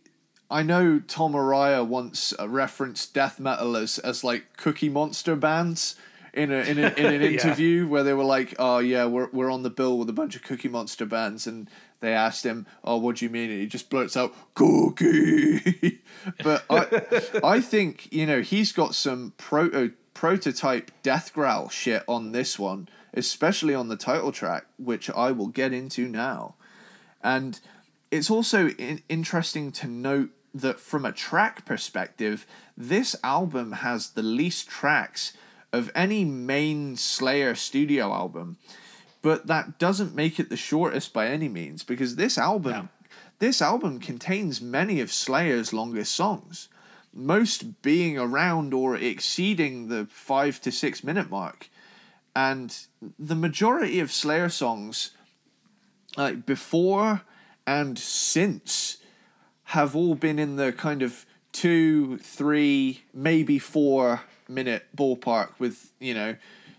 I 0.50 0.62
know 0.62 1.00
Tom 1.00 1.32
Araya 1.32 1.86
once 1.86 2.34
uh, 2.38 2.48
referenced 2.48 3.14
death 3.14 3.40
metal 3.40 3.76
as 3.76 3.98
as 3.98 4.22
like 4.22 4.56
Cookie 4.56 4.88
Monster 4.90 5.34
bands 5.34 5.96
in 6.34 6.52
a 6.52 6.56
in, 6.58 6.78
a, 6.78 6.88
in 6.96 7.06
an 7.06 7.20
Yeah. 7.22 7.28
interview 7.28 7.86
where 7.88 8.02
they 8.04 8.12
were 8.14 8.24
like, 8.24 8.54
"Oh 8.58 8.78
yeah, 8.78 9.06
we're 9.06 9.28
we're 9.32 9.50
on 9.50 9.62
the 9.62 9.70
bill 9.70 9.98
with 9.98 10.08
a 10.10 10.12
bunch 10.12 10.36
of 10.36 10.42
Cookie 10.42 10.68
Monster 10.68 11.06
bands," 11.06 11.46
and 11.46 11.68
they 12.00 12.12
asked 12.12 12.44
him, 12.44 12.66
"Oh, 12.84 12.96
what 12.98 13.16
do 13.16 13.24
you 13.24 13.30
mean?" 13.30 13.50
And 13.50 13.60
he 13.60 13.66
just 13.66 13.88
blurts 13.90 14.16
out, 14.16 14.34
"Cookie." 14.54 16.00
but 16.44 16.64
I 16.70 17.02
I 17.42 17.60
think 17.60 18.12
you 18.12 18.26
know 18.26 18.40
he's 18.42 18.72
got 18.72 18.94
some 18.94 19.32
proto 19.38 19.92
prototype 20.14 20.90
death 21.02 21.32
growl 21.32 21.68
shit 21.68 22.02
on 22.06 22.32
this 22.32 22.58
one, 22.58 22.88
especially 23.14 23.74
on 23.74 23.88
the 23.88 23.96
title 23.96 24.32
track, 24.32 24.66
which 24.78 25.10
I 25.10 25.32
will 25.32 25.48
get 25.48 25.72
into 25.72 26.08
now. 26.08 26.54
And 27.22 27.60
it's 28.10 28.30
also 28.30 28.68
in- 28.70 29.02
interesting 29.08 29.72
to 29.72 29.86
note 29.86 30.30
that 30.54 30.80
from 30.80 31.04
a 31.04 31.12
track 31.12 31.64
perspective, 31.64 32.46
this 32.76 33.16
album 33.24 33.72
has 33.72 34.10
the 34.10 34.22
least 34.22 34.68
tracks 34.68 35.32
of 35.72 35.90
any 35.94 36.24
main 36.24 36.96
Slayer 36.96 37.54
studio 37.54 38.12
album. 38.12 38.58
But 39.22 39.46
that 39.46 39.78
doesn't 39.78 40.14
make 40.14 40.38
it 40.40 40.50
the 40.50 40.56
shortest 40.56 41.12
by 41.12 41.28
any 41.28 41.48
means 41.48 41.84
because 41.84 42.16
this 42.16 42.36
album 42.36 42.90
this 43.42 43.60
album 43.60 43.98
contains 43.98 44.60
many 44.60 45.00
of 45.00 45.12
Slayer's 45.12 45.72
longest 45.72 46.14
songs, 46.14 46.68
most 47.12 47.82
being 47.82 48.18
around 48.18 48.72
or 48.72 48.96
exceeding 48.96 49.88
the 49.88 50.06
5 50.06 50.60
to 50.62 50.72
6 50.72 51.04
minute 51.04 51.30
mark. 51.30 51.68
And 52.34 52.74
the 53.18 53.34
majority 53.34 54.00
of 54.00 54.10
Slayer 54.10 54.48
songs 54.48 55.10
like 56.16 56.46
before 56.46 57.22
and 57.66 57.98
since 57.98 58.98
have 59.64 59.94
all 59.94 60.14
been 60.14 60.38
in 60.38 60.56
the 60.56 60.72
kind 60.72 61.02
of 61.02 61.24
two, 61.52 62.18
three, 62.18 63.02
maybe 63.14 63.58
four 63.58 64.22
minute 64.48 64.86
ballpark 64.96 65.50
with, 65.58 65.92
you 66.00 66.14
know, 66.14 66.36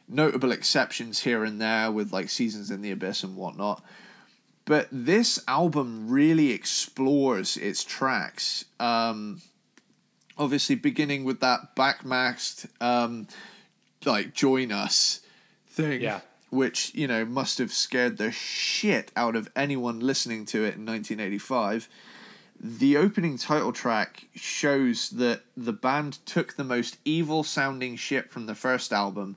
notable 0.07 0.51
exceptions 0.51 1.21
here 1.21 1.43
and 1.43 1.61
there 1.61 1.91
with 1.91 2.11
like 2.11 2.29
Seasons 2.29 2.69
in 2.71 2.81
the 2.81 2.91
Abyss 2.91 3.23
and 3.23 3.36
whatnot. 3.36 3.84
But 4.65 4.88
this 4.91 5.43
album 5.47 6.09
really 6.09 6.51
explores 6.51 7.57
its 7.57 7.84
tracks. 7.84 8.65
Um, 8.79 9.41
obviously, 10.38 10.75
beginning 10.75 11.23
with 11.23 11.39
that 11.41 11.75
backmasked, 11.75 12.67
um, 12.81 13.27
like, 14.05 14.34
join 14.34 14.71
us 14.71 15.21
thing 15.67 16.01
Yeah. 16.01 16.21
which 16.49 16.93
you 16.93 17.07
know 17.07 17.25
must 17.25 17.57
have 17.57 17.71
scared 17.73 18.17
the 18.17 18.31
shit 18.31 19.11
out 19.15 19.36
of 19.36 19.49
anyone 19.55 19.99
listening 19.99 20.45
to 20.45 20.59
it 20.59 20.75
in 20.75 20.86
1985 20.86 21.88
the 22.59 22.95
opening 22.95 23.38
title 23.39 23.71
track 23.73 24.25
shows 24.36 25.09
that 25.09 25.41
the 25.57 25.73
band 25.73 26.19
took 26.27 26.55
the 26.55 26.63
most 26.63 26.97
evil 27.03 27.43
sounding 27.43 27.95
shit 27.95 28.29
from 28.29 28.45
the 28.45 28.53
first 28.53 28.93
album 28.93 29.36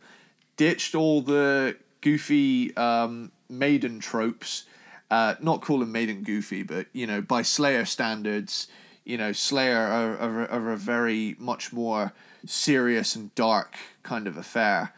ditched 0.59 0.94
all 0.94 1.22
the 1.22 1.76
goofy 2.03 2.76
um, 2.76 3.32
maiden 3.49 3.99
tropes 3.99 4.64
uh, 5.11 5.36
not 5.40 5.62
calling 5.62 5.90
maiden 5.90 6.22
goofy 6.22 6.62
but 6.62 6.86
you 6.92 7.07
know 7.07 7.22
by 7.22 7.40
slayer 7.40 7.86
standards 7.86 8.68
you 9.07 9.16
know 9.16 9.32
slayer 9.32 9.78
are, 9.78 10.18
are, 10.18 10.50
are 10.50 10.72
a 10.72 10.76
very 10.76 11.36
much 11.38 11.72
more 11.72 12.12
serious 12.44 13.16
and 13.16 13.34
dark 13.34 13.76
kind 14.02 14.26
of 14.26 14.36
affair 14.36 14.92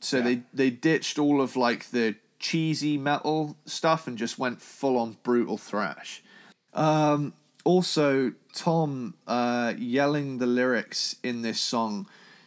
so 0.00 0.18
Yeah. 0.18 0.22
they 0.24 0.42
they 0.52 0.70
ditched 0.70 1.18
all 1.18 1.40
of 1.40 1.56
like 1.56 1.90
the 1.90 2.16
cheesy 2.38 2.98
metal 2.98 3.56
stuff 3.64 4.06
and 4.06 4.18
just 4.18 4.38
went 4.38 4.60
full 4.60 4.98
on 4.98 5.16
brutal 5.22 5.56
thrash. 5.56 6.22
Um, 6.74 7.32
also, 7.64 8.32
Tom 8.52 9.14
uh, 9.26 9.72
yelling 9.76 10.36
the 10.38 10.46
lyrics 10.46 11.16
in 11.22 11.40
this 11.42 11.58
song 11.58 12.06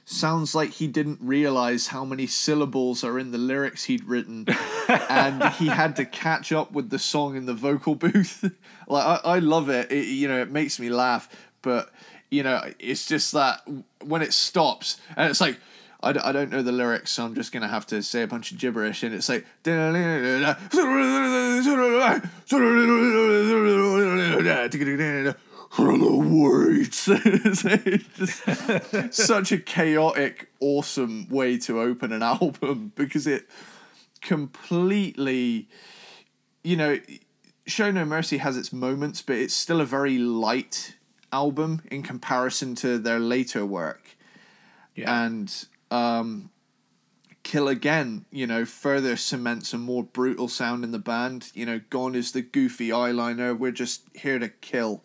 sounds 0.10 0.55
like 0.55 0.72
he 0.72 0.88
didn't 0.88 1.20
realize 1.22 1.88
how 1.88 2.03
many 2.03 2.26
syllables 2.26 3.03
are 3.03 3.20
in 3.20 3.32
the 3.32 3.38
lyrics 3.38 3.86
he'd 3.86 4.03
written, 4.05 4.45
and 5.10 5.43
he 5.53 5.68
had 5.68 5.95
to 5.97 6.05
catch 6.05 6.51
up 6.51 6.72
with 6.72 6.89
the 6.89 6.99
song 6.99 7.36
in 7.36 7.45
the 7.45 7.53
vocal 7.53 7.95
booth. 7.95 8.43
like 8.88 9.05
I, 9.05 9.36
I 9.36 9.39
love 9.39 9.70
it. 9.70 9.91
it. 9.91 10.07
You 10.07 10.28
know, 10.28 10.41
it 10.41 10.51
makes 10.51 10.80
me 10.80 10.89
laugh, 10.89 11.30
but 11.62 11.91
you 12.32 12.43
know, 12.43 12.62
it's 12.80 13.07
just 13.07 13.32
that 13.34 13.62
when 14.03 14.22
it 14.22 14.34
stops 14.34 14.99
and 15.16 15.30
it's 15.30 15.41
like. 15.41 15.60
I, 16.01 16.14
d- 16.14 16.22
I 16.24 16.32
don't 16.32 16.49
know 16.49 16.62
the 16.62 16.72
lyrics, 16.72 17.12
so 17.12 17.26
I'm 17.26 17.36
just 17.36 17.51
gonna 17.51 17.68
have 17.68 17.86
to 17.88 18.01
say 18.01 18.22
a 18.22 18.28
bunch 18.28 18.53
of 18.53 18.57
gibberish, 18.57 19.03
and 19.03 19.14
it's 19.14 19.28
like 19.28 19.45
It's 26.82 27.06
just 28.18 29.14
such 29.28 29.52
a 29.52 29.58
chaotic, 29.58 30.50
awesome 30.60 31.28
way 31.30 31.58
to 31.60 31.80
open 31.80 32.12
an 32.12 32.24
album 32.24 32.92
because 32.96 33.28
it 33.28 33.48
completely, 34.22 35.68
you 36.64 36.76
know, 36.76 37.00
Show 37.68 37.92
No 37.92 38.04
Mercy 38.06 38.38
has 38.38 38.58
its 38.58 38.74
moments, 38.74 39.22
but 39.22 39.36
it's 39.36 39.54
still 39.54 39.80
a 39.82 39.86
very 39.86 40.18
light 40.18 40.96
album 41.32 41.82
in 41.92 42.02
comparison 42.02 42.74
to 42.76 42.98
their 42.98 43.20
later 43.20 43.64
work 43.66 44.18
Yeah. 44.96 45.26
and 45.26 45.66
um, 45.92 46.50
Kill 47.44 47.68
Again, 47.68 48.26
you 48.32 48.48
know, 48.48 48.66
further 48.66 49.16
cements 49.16 49.72
a 49.74 49.78
more 49.78 50.04
brutal 50.04 50.48
sound 50.48 50.84
in 50.84 50.92
the 50.92 51.00
band. 51.00 51.52
You 51.54 51.66
know, 51.68 51.80
Gone 51.90 52.16
is 52.16 52.32
the 52.32 52.42
goofy 52.42 52.90
eyeliner. 52.90 53.58
We're 53.58 53.72
just 53.72 54.02
here 54.16 54.40
to 54.40 54.50
kill. 54.50 55.04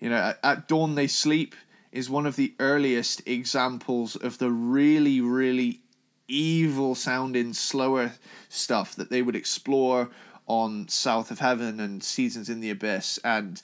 You 0.00 0.10
know, 0.10 0.34
at, 0.42 0.68
Dawn 0.68 0.94
They 0.94 1.06
Sleep 1.06 1.54
is 1.92 2.10
one 2.10 2.26
of 2.26 2.36
the 2.36 2.54
earliest 2.58 3.26
examples 3.26 4.16
of 4.16 4.38
the 4.38 4.50
really, 4.50 5.20
really 5.20 5.80
evil 6.28 6.94
sounding, 6.94 7.54
slower 7.54 8.12
stuff 8.48 8.94
that 8.96 9.10
they 9.10 9.22
would 9.22 9.36
explore 9.36 10.10
on 10.46 10.88
South 10.88 11.30
of 11.30 11.38
Heaven 11.38 11.80
and 11.80 12.02
Seasons 12.02 12.48
in 12.48 12.60
the 12.60 12.70
Abyss. 12.70 13.18
And 13.24 13.62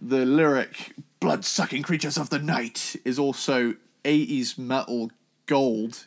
the 0.00 0.24
lyric 0.24 0.94
blood 1.20 1.44
sucking 1.44 1.82
creatures 1.82 2.16
of 2.16 2.30
the 2.30 2.38
night 2.38 2.96
is 3.04 3.18
also 3.18 3.74
80s 4.04 4.56
metal 4.56 5.10
gold 5.46 6.06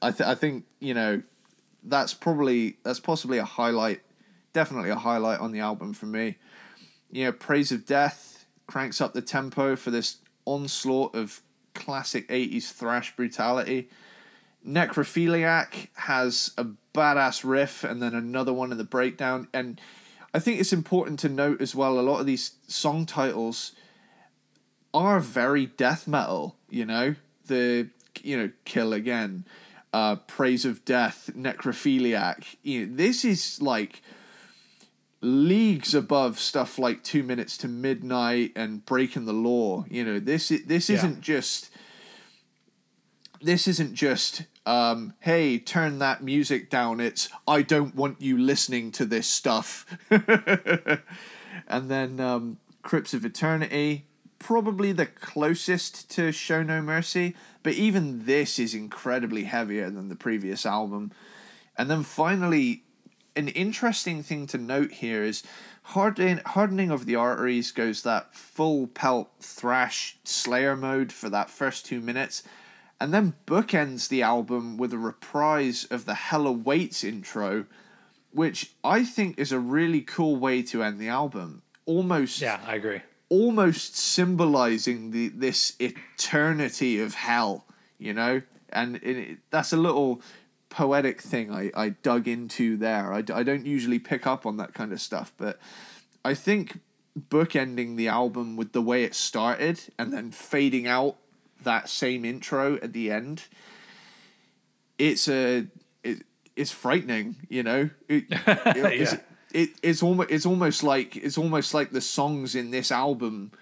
i 0.00 0.10
th- 0.10 0.28
i 0.28 0.34
think 0.34 0.64
you 0.80 0.94
know 0.94 1.22
that's 1.82 2.14
probably 2.14 2.76
that's 2.82 3.00
possibly 3.00 3.38
a 3.38 3.44
highlight 3.44 4.00
definitely 4.52 4.90
a 4.90 4.96
highlight 4.96 5.40
on 5.40 5.52
the 5.52 5.60
album 5.60 5.92
for 5.92 6.06
me 6.06 6.36
you 7.10 7.24
know 7.24 7.32
praise 7.32 7.72
of 7.72 7.84
death 7.84 8.35
cranks 8.66 9.00
up 9.00 9.14
the 9.14 9.22
tempo 9.22 9.76
for 9.76 9.90
this 9.90 10.18
onslaught 10.44 11.14
of 11.14 11.40
classic 11.74 12.28
80s 12.28 12.72
thrash 12.72 13.14
brutality 13.14 13.88
necrophiliac 14.66 15.88
has 15.94 16.52
a 16.56 16.66
badass 16.94 17.42
riff 17.44 17.84
and 17.84 18.02
then 18.02 18.14
another 18.14 18.52
one 18.52 18.72
in 18.72 18.78
the 18.78 18.84
breakdown 18.84 19.46
and 19.52 19.80
i 20.32 20.38
think 20.38 20.58
it's 20.58 20.72
important 20.72 21.18
to 21.20 21.28
note 21.28 21.60
as 21.60 21.74
well 21.74 21.98
a 21.98 22.00
lot 22.00 22.20
of 22.20 22.26
these 22.26 22.52
song 22.66 23.04
titles 23.04 23.72
are 24.96 25.20
very 25.20 25.66
death 25.66 26.08
metal, 26.08 26.56
you 26.70 26.86
know? 26.86 27.14
The 27.46 27.90
you 28.22 28.36
know, 28.38 28.50
kill 28.64 28.94
again, 28.94 29.44
uh 29.92 30.16
praise 30.16 30.64
of 30.64 30.84
death, 30.84 31.30
necrophiliac. 31.36 32.56
You 32.62 32.86
know, 32.86 32.96
this 32.96 33.24
is 33.24 33.60
like 33.60 34.00
leagues 35.20 35.94
above 35.94 36.38
stuff 36.38 36.78
like 36.78 37.02
2 37.02 37.22
minutes 37.22 37.56
to 37.58 37.68
midnight 37.68 38.52
and 38.54 38.84
breaking 38.84 39.24
the 39.24 39.32
law. 39.32 39.84
You 39.90 40.04
know, 40.04 40.20
this 40.20 40.52
this 40.66 40.90
isn't 40.90 41.20
just 41.20 41.70
this 43.40 43.68
isn't 43.68 43.94
just 43.94 44.44
um, 44.66 45.14
hey, 45.20 45.58
turn 45.58 46.00
that 46.00 46.22
music 46.22 46.68
down. 46.68 47.00
It's 47.00 47.28
I 47.46 47.62
don't 47.62 47.94
want 47.94 48.20
you 48.20 48.36
listening 48.36 48.90
to 48.92 49.06
this 49.06 49.28
stuff. 49.28 49.86
and 50.10 51.88
then 51.88 52.18
um, 52.18 52.58
Crypts 52.82 53.14
of 53.14 53.24
Eternity, 53.24 54.06
probably 54.40 54.90
the 54.92 55.06
closest 55.06 56.10
to 56.10 56.32
Show 56.32 56.64
No 56.64 56.82
Mercy, 56.82 57.36
but 57.62 57.74
even 57.74 58.26
this 58.26 58.58
is 58.58 58.74
incredibly 58.74 59.44
heavier 59.44 59.88
than 59.88 60.08
the 60.08 60.16
previous 60.16 60.66
album. 60.66 61.12
And 61.78 61.88
then 61.88 62.02
finally, 62.02 62.82
an 63.36 63.48
interesting 63.48 64.22
thing 64.22 64.46
to 64.48 64.58
note 64.58 64.92
here 64.92 65.22
is 65.22 65.42
hardening, 65.82 66.40
hardening 66.46 66.90
of 66.90 67.06
the 67.06 67.16
arteries 67.16 67.70
goes 67.70 68.02
that 68.02 68.34
full 68.34 68.86
pelt 68.86 69.30
thrash 69.40 70.16
slayer 70.24 70.74
mode 70.74 71.12
for 71.12 71.28
that 71.30 71.50
first 71.50 71.86
two 71.86 72.00
minutes 72.00 72.42
and 73.00 73.12
then 73.12 73.34
bookends 73.46 74.08
the 74.08 74.22
album 74.22 74.76
with 74.76 74.92
a 74.92 74.98
reprise 74.98 75.86
of 75.90 76.06
the 76.06 76.14
Hell 76.14 76.46
Awaits 76.46 77.04
intro, 77.04 77.66
which 78.32 78.72
I 78.82 79.04
think 79.04 79.38
is 79.38 79.52
a 79.52 79.58
really 79.58 80.00
cool 80.00 80.36
way 80.36 80.62
to 80.62 80.82
end 80.82 80.98
the 80.98 81.08
album. 81.08 81.62
Almost 81.84 82.40
Yeah, 82.40 82.58
I 82.66 82.74
agree. 82.76 83.02
almost 83.28 83.96
symbolizing 83.96 85.10
the 85.10 85.28
this 85.28 85.74
eternity 85.78 86.98
of 87.00 87.14
hell, 87.14 87.66
you 87.98 88.14
know, 88.14 88.42
and 88.70 88.96
it, 88.96 89.38
that's 89.50 89.72
a 89.72 89.76
little 89.76 90.22
poetic 90.76 91.22
thing 91.22 91.50
I, 91.50 91.70
I 91.74 91.88
dug 91.88 92.28
into 92.28 92.76
there. 92.76 93.10
I, 93.10 93.22
I 93.32 93.42
don't 93.42 93.64
usually 93.64 93.98
pick 93.98 94.26
up 94.26 94.44
on 94.44 94.58
that 94.58 94.74
kind 94.74 94.92
of 94.92 95.00
stuff, 95.00 95.32
but 95.38 95.58
I 96.22 96.34
think 96.34 96.80
bookending 97.18 97.96
the 97.96 98.08
album 98.08 98.56
with 98.56 98.72
the 98.72 98.82
way 98.82 99.02
it 99.04 99.14
started 99.14 99.80
and 99.98 100.12
then 100.12 100.30
fading 100.30 100.86
out 100.86 101.16
that 101.62 101.88
same 101.88 102.26
intro 102.26 102.74
at 102.82 102.92
the 102.92 103.10
end, 103.10 103.44
it's 104.98 105.28
a 105.28 105.66
it, 106.04 106.24
it's 106.56 106.72
frightening, 106.72 107.36
you 107.48 107.62
know. 107.62 107.88
It, 108.06 108.24
it's, 108.30 109.12
Yeah. 109.14 109.20
it, 109.54 109.70
it's 109.82 110.02
almost 110.02 110.30
it's 110.30 110.44
almost 110.44 110.82
like 110.82 111.16
it's 111.16 111.38
almost 111.38 111.72
like 111.72 111.90
the 111.90 112.02
songs 112.02 112.54
in 112.54 112.70
this 112.70 112.92
album 112.92 113.52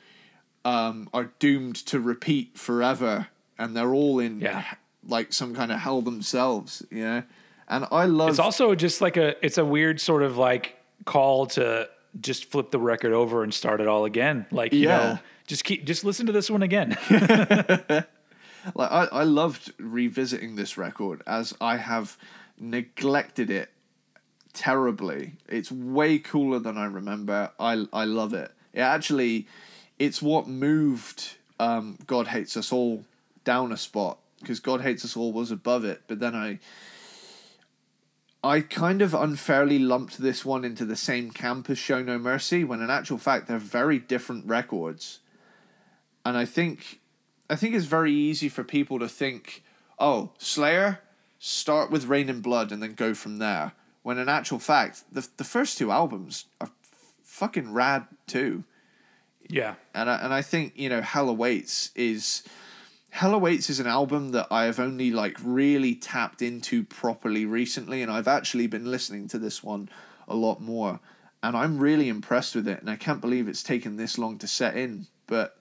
um, 0.65 1.09
are 1.15 1.31
doomed 1.39 1.77
to 1.87 2.01
repeat 2.01 2.59
forever, 2.59 3.29
and 3.57 3.77
they're 3.77 3.95
all 3.95 4.19
in 4.19 4.41
Yeah. 4.41 4.65
Like 5.07 5.33
some 5.33 5.55
kind 5.55 5.71
of 5.73 5.79
hell 5.81 6.03
themselves, 6.03 6.85
you 6.91 7.05
know. 7.05 7.23
And 7.69 7.87
I 7.91 8.05
love 8.07 8.29
It's 8.31 8.39
also 8.39 8.75
just 8.75 9.01
like 9.01 9.17
a 9.17 9.43
it's 9.45 9.59
a 9.59 9.65
weird 9.65 10.01
sort 10.01 10.23
of 10.23 10.37
like 10.37 10.77
call 11.07 11.47
to 11.47 11.89
just 12.21 12.45
flip 12.47 12.71
the 12.71 12.79
record 12.79 13.13
over 13.13 13.43
and 13.43 13.53
start 13.53 13.81
it 13.81 13.87
all 13.89 14.05
again. 14.05 14.47
Like 14.51 14.73
you 14.73 14.81
Yeah. 14.81 14.97
know, 14.99 15.19
just 15.47 15.65
keep 15.65 15.85
just 15.85 16.05
listen 16.05 16.27
to 16.27 16.33
this 16.33 16.51
one 16.51 16.63
again. 16.63 16.97
like 17.11 18.91
I, 18.91 19.09
I 19.13 19.23
loved 19.25 19.73
revisiting 19.79 20.57
this 20.57 20.77
record 20.79 21.23
as 21.27 21.55
I 21.61 21.77
have 21.77 22.17
neglected 22.59 23.51
it 23.51 23.71
terribly. 24.53 25.33
It's 25.49 25.71
way 25.73 26.19
cooler 26.19 26.59
than 26.59 26.77
I 26.79 26.87
remember. 26.87 27.51
I 27.59 27.87
I 27.93 28.05
love 28.05 28.35
it. 28.35 28.53
It 28.73 28.81
actually 28.81 29.47
it's 29.99 30.21
what 30.21 30.47
moved 30.49 31.37
um, 31.61 31.99
God 32.07 32.27
Hates 32.29 32.57
Us 32.57 32.73
All 32.73 33.05
down 33.45 33.73
a 33.73 33.77
spot 33.77 34.19
because 34.45 34.61
God 34.61 34.83
Hates 34.83 35.05
Us 35.05 35.17
All 35.17 35.33
was 35.33 35.51
above 35.51 35.85
it, 35.85 36.03
but 36.07 36.21
then 36.21 36.35
I 36.35 36.59
I 38.43 38.61
kind 38.61 39.01
of 39.01 39.15
unfairly 39.15 39.79
lumped 39.79 40.19
this 40.19 40.45
one 40.45 40.65
into 40.67 40.85
the 40.85 40.97
same 40.97 41.31
camp 41.31 41.71
as 41.71 41.79
Show 41.79 42.03
No 42.03 42.19
Mercy 42.19 42.63
when 42.63 42.83
in 42.83 42.91
actual 42.91 43.17
fact 43.17 43.49
they're 43.49 43.59
very 43.59 43.99
different 43.99 44.47
records. 44.47 45.21
And 46.27 46.37
I 46.37 46.45
think 46.45 47.01
I 47.49 47.57
think 47.57 47.75
it's 47.75 47.87
very 47.87 48.13
easy 48.13 48.49
for 48.51 48.63
people 48.63 48.99
to 48.99 49.09
think, 49.09 49.63
oh, 49.99 50.33
Slayer, 50.39 51.01
start 51.39 51.91
with 51.91 52.07
Reign 52.07 52.29
in 52.29 52.41
Blood 52.41 52.71
and 52.71 52.83
then 52.83 52.95
go 52.95 53.15
from 53.15 53.39
there. 53.39 53.73
When 54.03 54.19
in 54.19 54.29
actual 54.29 54.59
fact, 54.59 55.05
the 55.11 55.27
the 55.39 55.45
first 55.45 55.79
two 55.79 55.91
albums 55.91 56.45
are 56.61 56.67
f- 56.67 56.99
fucking 57.23 57.73
rad 57.73 58.07
too. 58.27 58.65
yeah. 59.49 59.75
And 59.95 60.11
I, 60.11 60.17
and 60.17 60.35
I 60.35 60.43
think 60.43 60.75
you 60.77 60.91
know 60.91 61.01
Hell 61.01 61.31
Awaits 61.31 61.91
is 61.95 62.43
Hell 63.15 63.33
Awaits 63.33 63.71
is 63.71 63.79
an 63.79 63.87
album 63.87 64.33
that 64.33 64.49
I 64.51 64.65
have 64.65 64.81
only 64.81 65.13
like 65.13 65.39
really 65.41 65.95
tapped 65.95 66.43
into 66.43 66.83
properly 66.83 67.47
recently, 67.47 68.03
and 68.03 68.11
I've 68.11 68.27
actually 68.27 68.67
been 68.67 68.91
listening 68.91 69.29
to 69.29 69.39
this 69.39 69.63
one 69.63 69.89
a 70.27 70.35
lot 70.35 70.61
more, 70.61 70.99
and 71.41 71.57
I'm 71.57 71.79
really 71.79 72.09
impressed 72.09 72.57
with 72.57 72.67
it, 72.67 72.81
and 72.81 72.91
I 72.91 72.97
can't 72.97 73.21
believe 73.21 73.47
it's 73.47 73.63
taken 73.63 73.97
this 73.97 74.19
long 74.19 74.37
to 74.39 74.49
set 74.49 74.77
in. 74.77 75.07
But 75.29 75.57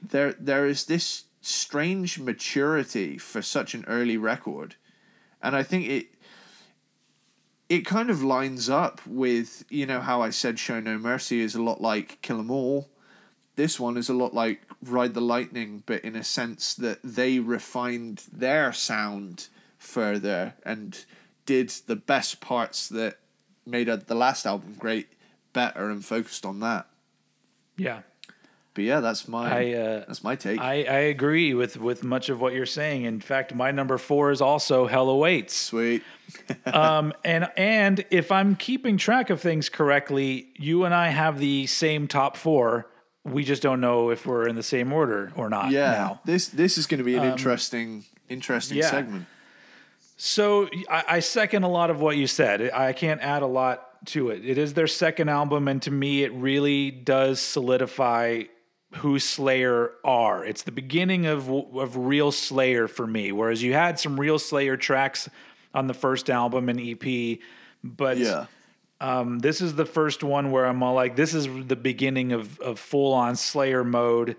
there 0.00 0.32
there 0.32 0.64
is 0.64 0.86
this 0.86 1.24
strange 1.42 2.18
maturity 2.18 3.18
for 3.18 3.42
such 3.42 3.74
an 3.74 3.84
early 3.86 4.16
record, 4.16 4.76
and 5.42 5.54
I 5.54 5.62
think 5.62 5.86
it 5.86 6.06
it 7.68 7.84
kind 7.84 8.08
of 8.08 8.22
lines 8.22 8.70
up 8.70 9.06
with 9.06 9.66
you 9.68 9.84
know 9.84 10.00
how 10.00 10.22
I 10.22 10.30
said 10.30 10.58
Show 10.58 10.80
No 10.80 10.96
Mercy 10.96 11.42
is 11.42 11.54
a 11.54 11.62
lot 11.62 11.82
like 11.82 12.22
Kill 12.22 12.40
'Em 12.40 12.50
All 12.50 12.88
this 13.56 13.78
one 13.78 13.96
is 13.96 14.08
a 14.08 14.14
lot 14.14 14.34
like 14.34 14.62
Ride 14.88 15.14
the 15.14 15.20
Lightning, 15.20 15.82
but 15.86 16.04
in 16.04 16.16
a 16.16 16.24
sense 16.24 16.74
that 16.74 16.98
they 17.02 17.38
refined 17.38 18.24
their 18.32 18.72
sound 18.72 19.48
further 19.78 20.54
and 20.64 21.04
did 21.46 21.70
the 21.86 21.96
best 21.96 22.40
parts 22.40 22.88
that 22.88 23.18
made 23.66 23.88
uh, 23.88 23.96
the 23.96 24.14
last 24.14 24.46
album 24.46 24.74
great 24.78 25.08
better 25.52 25.90
and 25.90 26.04
focused 26.04 26.44
on 26.44 26.60
that. 26.60 26.86
Yeah. 27.76 28.00
But 28.74 28.84
yeah, 28.84 28.98
that's 28.98 29.28
my 29.28 29.68
I 29.68 29.72
uh 29.72 29.98
that's 30.00 30.24
my 30.24 30.34
take. 30.34 30.60
I, 30.60 30.82
I 30.82 30.98
agree 30.98 31.54
with, 31.54 31.76
with 31.76 32.02
much 32.02 32.28
of 32.28 32.40
what 32.40 32.54
you're 32.54 32.66
saying. 32.66 33.04
In 33.04 33.20
fact, 33.20 33.54
my 33.54 33.70
number 33.70 33.98
four 33.98 34.32
is 34.32 34.40
also 34.40 34.88
Hell 34.88 35.08
Awaits. 35.08 35.54
Sweet. 35.54 36.02
um, 36.66 37.12
and 37.24 37.48
and 37.56 38.04
if 38.10 38.32
I'm 38.32 38.56
keeping 38.56 38.96
track 38.96 39.30
of 39.30 39.40
things 39.40 39.68
correctly, 39.68 40.48
you 40.56 40.84
and 40.84 40.92
I 40.92 41.10
have 41.10 41.38
the 41.38 41.66
same 41.68 42.08
top 42.08 42.36
four. 42.36 42.88
We 43.24 43.44
just 43.44 43.62
don't 43.62 43.80
know 43.80 44.10
if 44.10 44.26
we're 44.26 44.46
in 44.46 44.54
the 44.54 44.62
same 44.62 44.92
order 44.92 45.32
or 45.34 45.48
not. 45.48 45.70
Yeah, 45.70 45.92
Now. 45.92 46.20
this 46.24 46.48
this 46.48 46.76
is 46.76 46.86
going 46.86 46.98
to 46.98 47.04
be 47.04 47.14
an 47.14 47.22
um, 47.22 47.30
interesting 47.30 48.04
interesting 48.28 48.78
yeah. 48.78 48.90
segment. 48.90 49.26
So 50.16 50.68
I, 50.88 51.04
I 51.08 51.20
second 51.20 51.64
a 51.64 51.68
lot 51.68 51.90
of 51.90 52.00
what 52.00 52.16
you 52.16 52.26
said. 52.26 52.70
I 52.70 52.92
can't 52.92 53.20
add 53.20 53.42
a 53.42 53.46
lot 53.46 54.04
to 54.06 54.30
it. 54.30 54.44
It 54.44 54.58
is 54.58 54.74
their 54.74 54.86
second 54.86 55.28
album, 55.28 55.68
and 55.68 55.80
to 55.82 55.90
me, 55.90 56.22
it 56.22 56.32
really 56.32 56.90
does 56.90 57.40
solidify 57.40 58.44
who 58.96 59.18
Slayer 59.18 59.92
are. 60.04 60.44
It's 60.44 60.62
the 60.62 60.72
beginning 60.72 61.26
of 61.26 61.50
of 61.50 61.96
real 61.96 62.30
Slayer 62.30 62.86
for 62.88 63.06
me. 63.06 63.32
Whereas 63.32 63.62
you 63.62 63.72
had 63.72 63.98
some 63.98 64.20
real 64.20 64.38
Slayer 64.38 64.76
tracks 64.76 65.28
on 65.74 65.86
the 65.88 65.94
first 65.94 66.30
album 66.30 66.68
and 66.68 66.78
EP, 66.80 67.38
but 67.82 68.18
Yeah. 68.18 68.46
Um, 69.00 69.40
this 69.40 69.60
is 69.60 69.74
the 69.74 69.86
first 69.86 70.22
one 70.22 70.50
where 70.50 70.64
I'm 70.66 70.82
all 70.82 70.94
like, 70.94 71.16
this 71.16 71.34
is 71.34 71.46
the 71.66 71.76
beginning 71.76 72.32
of, 72.32 72.58
of 72.60 72.78
full 72.78 73.12
on 73.12 73.36
Slayer 73.36 73.84
mode. 73.84 74.36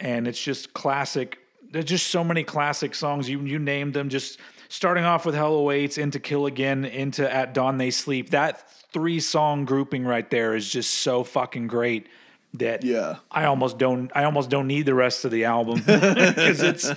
And 0.00 0.28
it's 0.28 0.42
just 0.42 0.72
classic. 0.72 1.38
There's 1.70 1.84
just 1.84 2.08
so 2.08 2.22
many 2.22 2.44
classic 2.44 2.94
songs. 2.94 3.28
You, 3.28 3.40
you 3.40 3.58
named 3.58 3.94
them 3.94 4.08
just 4.08 4.38
starting 4.68 5.04
off 5.04 5.26
with 5.26 5.34
Hell 5.34 5.54
Awaits 5.54 5.98
into 5.98 6.20
Kill 6.20 6.46
Again 6.46 6.84
into 6.84 7.30
At 7.32 7.52
Dawn 7.54 7.78
They 7.78 7.90
Sleep. 7.90 8.30
That 8.30 8.70
three 8.92 9.20
song 9.20 9.64
grouping 9.64 10.04
right 10.04 10.28
there 10.30 10.54
is 10.54 10.70
just 10.70 10.94
so 10.94 11.24
fucking 11.24 11.66
great 11.66 12.06
that 12.54 12.84
Yeah. 12.84 13.16
I 13.30 13.44
almost 13.44 13.76
don't, 13.78 14.10
I 14.14 14.24
almost 14.24 14.48
don't 14.48 14.66
need 14.66 14.86
the 14.86 14.94
rest 14.94 15.24
of 15.24 15.30
the 15.30 15.44
album 15.44 15.80
because 15.86 16.62
it's, 16.62 16.90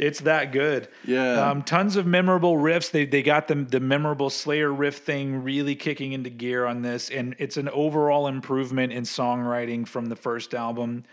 it's 0.00 0.20
that 0.22 0.50
good. 0.50 0.88
Yeah. 1.04 1.50
Um, 1.50 1.62
tons 1.62 1.94
of 1.96 2.06
memorable 2.06 2.56
riffs. 2.56 2.90
They 2.90 3.04
they 3.06 3.22
got 3.22 3.46
the 3.48 3.54
the 3.56 3.80
memorable 3.80 4.30
Slayer 4.30 4.72
riff 4.72 4.96
thing 4.98 5.42
really 5.44 5.76
kicking 5.76 6.12
into 6.12 6.30
gear 6.30 6.64
on 6.66 6.82
this, 6.82 7.10
and 7.10 7.36
it's 7.38 7.56
an 7.56 7.68
overall 7.68 8.26
improvement 8.26 8.92
in 8.92 9.04
songwriting 9.04 9.86
from 9.86 10.06
the 10.06 10.16
first 10.16 10.54
album. 10.54 11.04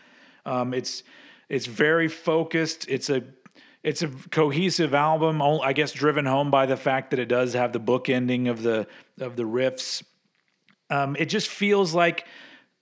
Um, 0.45 0.73
it's 0.73 1.03
it's 1.49 1.65
very 1.67 2.07
focused. 2.07 2.85
It's 2.89 3.09
a 3.09 3.23
it's 3.83 4.01
a 4.01 4.07
cohesive 4.31 4.93
album. 4.93 5.41
I 5.41 5.73
guess 5.73 5.91
driven 5.91 6.25
home 6.25 6.49
by 6.49 6.65
the 6.65 6.77
fact 6.77 7.11
that 7.11 7.19
it 7.19 7.27
does 7.27 7.53
have 7.53 7.73
the 7.73 7.79
book 7.79 8.09
ending 8.09 8.47
of 8.47 8.63
the 8.63 8.87
of 9.19 9.35
the 9.35 9.43
riffs. 9.43 10.03
Um, 10.89 11.15
it 11.19 11.25
just 11.25 11.49
feels 11.49 11.93
like 11.93 12.25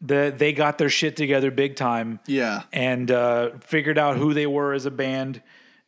the 0.01 0.34
they 0.36 0.53
got 0.53 0.78
their 0.78 0.89
shit 0.89 1.16
together 1.16 1.49
big 1.51 1.76
time 1.76 2.20
Yeah. 2.28 2.64
and 2.72 3.10
uh, 3.10 3.51
figured 3.62 3.97
out 3.97 4.18
who 4.18 4.34
they 4.34 4.45
were 4.45 4.74
as 4.74 4.86
a 4.86 4.91
band. 4.91 5.41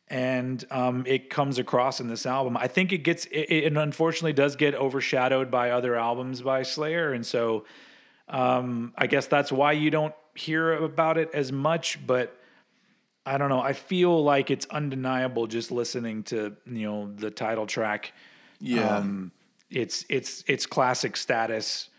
And 0.09 0.63
um, 0.71 1.03
it 1.05 1.29
comes 1.29 1.59
across 1.59 1.99
in 1.99 2.07
this 2.07 2.25
album. 2.25 2.55
I 2.55 2.67
think 2.67 2.93
it 2.93 2.99
gets, 2.99 3.25
it, 3.25 3.49
it 3.51 3.77
unfortunately 3.77 4.33
does 4.33 4.55
get 4.55 4.73
overshadowed 4.73 5.51
by 5.51 5.71
other 5.71 5.95
albums 5.97 6.41
by 6.41 6.63
Slayer. 6.63 7.11
And 7.11 7.25
so 7.25 7.65
um, 8.29 8.93
I 8.97 9.07
guess 9.07 9.27
that's 9.27 9.51
why 9.51 9.73
you 9.73 9.89
don't 9.91 10.13
hear 10.33 10.73
about 10.73 11.17
it 11.17 11.29
as 11.33 11.51
much. 11.51 11.99
But 12.07 12.37
I 13.25 13.37
don't 13.37 13.49
know. 13.49 13.59
I 13.61 13.73
feel 13.73 14.23
like 14.23 14.49
it's 14.49 14.65
undeniable 14.67 15.47
just 15.47 15.71
listening 15.71 16.23
to, 16.23 16.55
you 16.65 16.87
know, 16.87 17.11
the 17.13 17.29
title 17.29 17.67
track 17.67 18.13
Yeah. 18.61 18.97
um, 18.97 19.31
it's 19.69 20.05
it's 20.07 20.45
it's 20.47 20.65
classic 20.65 21.17
status, 21.17 21.89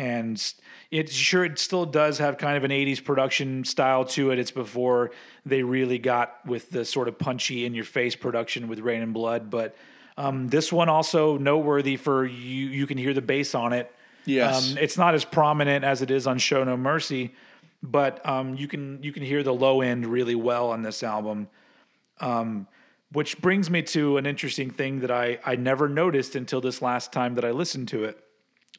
and 0.00 0.54
it 0.90 1.10
sure 1.10 1.44
it 1.44 1.58
still 1.58 1.84
does 1.84 2.16
have 2.18 2.38
kind 2.38 2.56
of 2.56 2.64
an 2.64 2.70
'80s 2.70 3.04
production 3.04 3.64
style 3.64 4.06
to 4.06 4.30
it. 4.30 4.38
It's 4.38 4.50
before 4.50 5.10
they 5.44 5.62
really 5.62 5.98
got 5.98 6.44
with 6.46 6.70
the 6.70 6.86
sort 6.86 7.06
of 7.06 7.18
punchy 7.18 7.66
in 7.66 7.74
your 7.74 7.84
face 7.84 8.16
production 8.16 8.66
with 8.66 8.78
Reign 8.78 9.02
in 9.02 9.12
Blood, 9.12 9.50
but 9.50 9.76
um, 10.16 10.48
this 10.48 10.72
one 10.72 10.88
also 10.88 11.36
noteworthy 11.36 11.96
for 11.96 12.24
you. 12.24 12.68
You 12.68 12.86
can 12.86 12.96
hear 12.96 13.12
the 13.12 13.20
bass 13.20 13.54
on 13.54 13.74
it. 13.74 13.94
Yes. 14.24 14.70
Um, 14.70 14.78
it's 14.78 14.96
not 14.96 15.14
as 15.14 15.26
prominent 15.26 15.84
as 15.84 16.00
it 16.00 16.10
is 16.10 16.26
on 16.26 16.38
Show 16.38 16.64
No 16.64 16.78
Mercy, 16.78 17.34
but 17.82 18.26
um, 18.26 18.54
you 18.54 18.68
can 18.68 19.02
you 19.02 19.12
can 19.12 19.22
hear 19.22 19.42
the 19.42 19.54
low 19.54 19.82
end 19.82 20.06
really 20.06 20.34
well 20.34 20.70
on 20.70 20.80
this 20.80 21.02
album. 21.02 21.48
Um, 22.20 22.66
which 23.12 23.40
brings 23.40 23.68
me 23.68 23.82
to 23.82 24.18
an 24.18 24.24
interesting 24.24 24.70
thing 24.70 25.00
that 25.00 25.10
I, 25.10 25.40
I 25.44 25.56
never 25.56 25.88
noticed 25.88 26.36
until 26.36 26.60
this 26.60 26.80
last 26.80 27.12
time 27.12 27.34
that 27.34 27.44
I 27.44 27.50
listened 27.50 27.88
to 27.88 28.04
it. 28.04 28.24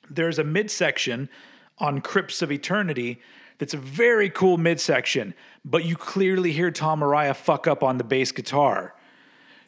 There's 0.10 0.40
a 0.40 0.44
midsection 0.44 1.30
on 1.78 2.02
Crypts 2.02 2.42
of 2.42 2.52
Eternity 2.52 3.22
that's 3.58 3.74
a 3.74 3.78
very 3.78 4.30
cool 4.30 4.58
midsection, 4.58 5.34
but 5.64 5.86
you 5.86 5.96
clearly 5.96 6.52
hear 6.52 6.72
Tom 6.72 7.02
Araya 7.02 7.36
fuck 7.36 7.68
up 7.68 7.84
on 7.84 7.98
the 7.98 8.04
bass 8.04 8.32
guitar. 8.32 8.96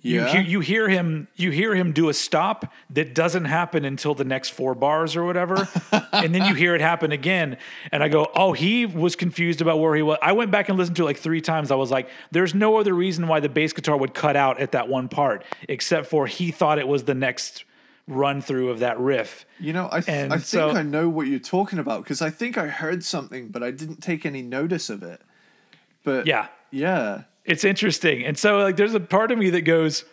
You, 0.05 0.19
Yeah. 0.19 0.27
hear, 0.33 0.41
you 0.41 0.59
hear 0.59 0.89
him 0.89 1.29
you 1.35 1.51
hear 1.51 1.73
him 1.73 1.93
do 1.93 2.09
a 2.09 2.13
stop 2.13 2.73
that 2.89 3.15
doesn't 3.15 3.45
happen 3.45 3.85
until 3.85 4.13
the 4.13 4.25
next 4.25 4.49
four 4.49 4.75
bars 4.75 5.15
or 5.15 5.23
whatever 5.23 5.65
and 6.11 6.35
then 6.35 6.43
you 6.45 6.55
hear 6.55 6.75
it 6.75 6.81
happen 6.81 7.13
again 7.13 7.55
and 7.89 8.03
i 8.03 8.09
go 8.09 8.29
oh 8.35 8.51
he 8.51 8.85
was 8.85 9.15
confused 9.15 9.61
about 9.61 9.79
where 9.79 9.95
he 9.95 10.01
was 10.01 10.17
i 10.21 10.33
went 10.33 10.51
back 10.51 10.67
and 10.67 10.77
listened 10.77 10.97
to 10.97 11.03
it 11.03 11.05
like 11.05 11.17
three 11.17 11.39
times 11.39 11.71
i 11.71 11.75
was 11.75 11.89
like 11.89 12.09
there's 12.31 12.53
no 12.53 12.75
other 12.75 12.93
reason 12.93 13.29
why 13.29 13.39
the 13.39 13.47
bass 13.47 13.71
guitar 13.71 13.95
would 13.95 14.13
cut 14.13 14.35
out 14.35 14.59
at 14.59 14.73
that 14.73 14.89
one 14.89 15.07
part 15.07 15.45
except 15.69 16.07
for 16.07 16.27
he 16.27 16.51
thought 16.51 16.77
it 16.79 16.87
was 16.89 17.05
the 17.05 17.15
next 17.15 17.63
run 18.07 18.41
through 18.41 18.69
of 18.69 18.79
that 18.79 18.99
riff 18.99 19.45
You 19.59 19.71
know, 19.73 19.87
I, 19.91 20.01
th- 20.01 20.25
I 20.25 20.29
think 20.37 20.41
so- 20.43 20.71
I 20.71 20.81
know 20.83 21.07
what 21.09 21.27
you're 21.27 21.39
talking 21.39 21.79
about 21.79 22.03
because 22.03 22.21
I 22.21 22.29
think 22.29 22.57
I 22.57 22.67
heard 22.67 23.03
something, 23.03 23.47
but 23.47 23.63
I 23.63 23.71
didn't 23.71 24.01
take 24.01 24.25
any 24.25 24.41
notice 24.41 24.89
of 24.89 25.03
it. 25.03 25.21
But 26.03 26.27
yeah 26.27 26.47
yeah, 26.71 27.23
it's 27.45 27.63
interesting. 27.63 28.25
And 28.25 28.37
so 28.37 28.57
like 28.57 28.75
there's 28.77 28.93
a 28.95 28.99
part 28.99 29.31
of 29.31 29.37
me 29.37 29.51
that 29.51 29.61
goes, 29.61 30.03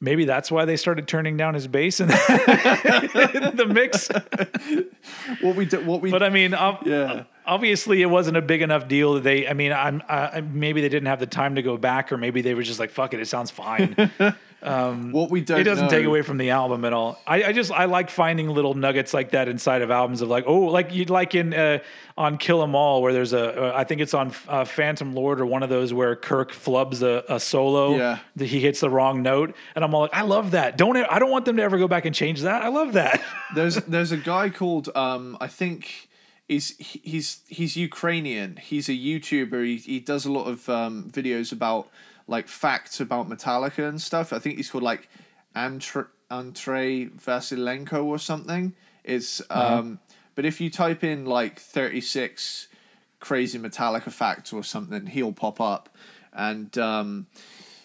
maybe 0.00 0.26
that's 0.26 0.50
why 0.50 0.64
they 0.66 0.76
started 0.76 1.08
turning 1.08 1.36
down 1.36 1.54
his 1.54 1.66
bass 1.66 1.98
in 1.98 2.08
the 2.08 3.66
mix. 3.68 4.08
what 5.40 5.56
we 5.56 5.64
did, 5.64 5.86
what 5.86 6.00
we, 6.02 6.10
But 6.10 6.22
I 6.22 6.28
mean, 6.28 6.54
ob- 6.54 6.86
Yeah. 6.86 7.24
Obviously 7.48 8.02
it 8.02 8.06
wasn't 8.06 8.36
a 8.36 8.42
big 8.42 8.62
enough 8.62 8.86
deal 8.86 9.14
that 9.14 9.24
they. 9.24 9.48
I 9.48 9.54
mean, 9.54 9.72
I'm 9.72 10.02
I, 10.08 10.40
maybe 10.40 10.80
they 10.80 10.88
didn't 10.88 11.06
have 11.06 11.18
the 11.18 11.26
time 11.26 11.56
to 11.56 11.62
go 11.62 11.76
back, 11.76 12.12
or 12.12 12.16
maybe 12.16 12.42
they 12.42 12.54
were 12.54 12.62
just 12.62 12.78
like, 12.78 12.90
"Fuck 12.90 13.14
it, 13.14 13.20
it 13.20 13.26
sounds 13.26 13.50
fine." 13.50 13.96
what 15.12 15.30
we 15.30 15.40
don't. 15.40 15.60
it 15.60 15.64
doesn't 15.64 15.86
know, 15.86 15.90
take 15.90 16.04
away 16.04 16.22
from 16.22 16.36
the 16.36 16.50
album 16.50 16.84
at 16.84 16.92
all. 16.92 17.20
I, 17.26 17.44
I 17.44 17.52
just 17.52 17.70
I 17.70 17.84
like 17.84 18.10
finding 18.10 18.48
little 18.48 18.74
nuggets 18.74 19.14
like 19.14 19.30
that 19.30 19.48
inside 19.48 19.82
of 19.82 19.90
albums 19.90 20.20
of 20.20 20.28
like, 20.28 20.44
oh, 20.46 20.60
like 20.62 20.92
you'd 20.92 21.10
like 21.10 21.34
in 21.34 21.54
uh, 21.54 21.78
on 22.16 22.38
Kill 22.38 22.62
'Em 22.62 22.74
All 22.74 23.00
where 23.00 23.12
there's 23.12 23.32
a 23.32 23.66
uh, 23.66 23.72
I 23.76 23.84
think 23.84 24.00
it's 24.00 24.14
on 24.14 24.32
uh, 24.48 24.64
Phantom 24.64 25.14
Lord 25.14 25.40
or 25.40 25.46
one 25.46 25.62
of 25.62 25.68
those 25.68 25.94
where 25.94 26.14
Kirk 26.16 26.52
flubs 26.52 27.02
a, 27.02 27.24
a 27.32 27.40
solo. 27.40 27.96
Yeah. 27.96 28.18
that 28.36 28.46
he 28.46 28.60
hits 28.60 28.80
the 28.80 28.90
wrong 28.90 29.22
note, 29.22 29.54
and 29.74 29.84
I'm 29.84 29.94
all 29.94 30.02
like, 30.02 30.14
I 30.14 30.22
love 30.22 30.52
that. 30.52 30.76
Don't 30.76 30.96
i 30.96 31.18
don't 31.18 31.30
want 31.30 31.44
them 31.44 31.56
to 31.56 31.62
ever 31.62 31.78
go 31.78 31.88
back 31.88 32.04
and 32.04 32.14
change 32.14 32.42
that. 32.42 32.62
I 32.62 32.68
love 32.68 32.94
that. 32.94 33.22
There's 33.54 33.76
there's 33.86 34.12
a 34.12 34.16
guy 34.16 34.50
called 34.50 34.90
um 34.94 35.36
I 35.40 35.46
think 35.46 36.07
he's 36.48 36.76
he's 36.78 37.42
he's 37.46 37.76
Ukrainian. 37.76 38.56
He's 38.56 38.88
a 38.88 38.92
YouTuber. 38.92 39.64
He 39.64 39.76
he 39.76 40.00
does 40.00 40.26
a 40.26 40.32
lot 40.32 40.46
of 40.46 40.68
um 40.68 41.10
videos 41.10 41.52
about 41.52 41.88
like 42.26 42.48
facts 42.48 43.00
about 43.00 43.28
Metallica 43.28 43.88
and 43.88 44.00
stuff. 44.00 44.32
I 44.32 44.38
think 44.38 44.56
he's 44.56 44.70
called 44.70 44.84
like 44.84 45.08
Antre 45.54 46.06
Andrei 46.30 47.06
Vasilenko 47.06 48.04
or 48.04 48.18
something. 48.18 48.74
It's 49.04 49.42
um 49.50 50.00
but 50.34 50.44
if 50.44 50.60
you 50.60 50.70
type 50.70 51.02
in 51.02 51.24
like 51.26 51.58
36 51.58 52.68
crazy 53.20 53.58
Metallica 53.58 54.12
facts 54.12 54.52
or 54.52 54.62
something, 54.62 55.06
he'll 55.06 55.32
pop 55.32 55.60
up. 55.60 55.88
And 56.32 56.76
um 56.78 57.26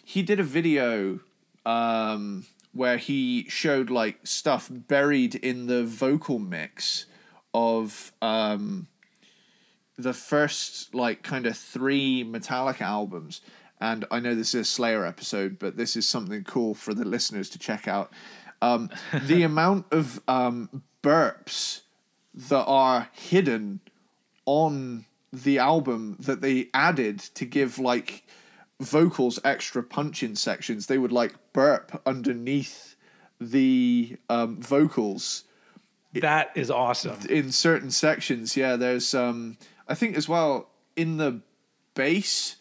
he 0.04 0.22
did 0.22 0.40
a 0.40 0.44
video 0.44 1.20
um, 1.66 2.46
where 2.74 2.98
he 2.98 3.46
showed 3.50 3.90
like 3.90 4.20
stuff 4.24 4.70
buried 4.70 5.36
in 5.36 5.68
the 5.68 5.84
vocal 5.86 6.40
mix 6.40 7.06
of 7.54 8.12
um, 8.22 8.88
the 9.98 10.14
first 10.14 10.94
like 10.94 11.24
kind 11.24 11.46
of 11.46 11.58
three 11.58 12.24
Metallica 12.24 12.82
albums. 12.82 13.42
And 13.80 14.06
I 14.12 14.20
know 14.20 14.36
this 14.36 14.54
is 14.54 14.62
a 14.62 14.66
Slayer 14.66 15.06
episode, 15.06 15.60
but 15.60 15.78
this 15.78 15.96
is 15.96 16.08
something 16.08 16.44
cool 16.44 16.74
for 16.74 16.94
the 16.94 17.06
listeners 17.06 17.50
to 17.52 17.60
check 17.60 17.88
out. 17.88 18.14
Um, 18.62 18.90
the 19.26 19.44
amount 19.44 19.88
of 19.92 20.22
um, 20.28 20.84
burps 21.02 21.82
that 22.34 22.64
are 22.64 23.10
hidden 23.14 23.82
on 24.46 25.06
the 25.32 25.60
album 25.60 26.16
that 26.20 26.42
they 26.42 26.70
added 26.74 27.20
to 27.20 27.46
give 27.46 27.80
like 27.80 28.24
vocals 28.80 29.40
extra 29.44 29.82
punch 29.82 30.22
in 30.22 30.36
sections 30.36 30.88
they 30.88 30.98
would 30.98 31.12
like 31.12 31.36
burp 31.54 32.02
underneath 32.06 32.96
the 33.40 34.18
um, 34.30 34.60
vocals 34.62 35.46
that 36.22 36.52
is 36.56 36.70
awesome. 36.70 37.18
in 37.30 37.52
certain 37.52 37.90
sections 37.92 38.56
yeah 38.56 38.76
there's 38.76 39.14
um 39.14 39.58
i 39.88 39.96
think 39.96 40.16
as 40.16 40.30
well 40.30 40.70
in 40.96 41.18
the 41.18 41.42
bass 41.96 42.58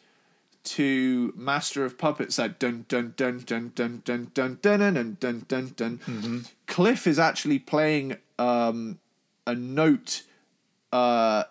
to 0.64 1.32
master 1.36 1.84
of 1.84 1.98
puppets 1.98 2.36
that 2.36 2.58
dun 2.60 2.84
dun 2.88 3.12
dun 3.16 3.38
dun 3.44 3.72
dun 3.74 4.00
dun 4.04 4.30
dun 4.32 4.58
dun 4.62 4.78
dun 4.94 5.16
dun 5.18 5.44
dun 5.48 5.72
dun 5.76 6.00
dun 6.06 6.44
cliff 6.66 7.06
is 7.06 7.18
actually 7.18 7.58
playing 7.58 8.16
um 8.38 8.98
a 9.46 9.54
note 9.54 10.22
uh 10.92 11.42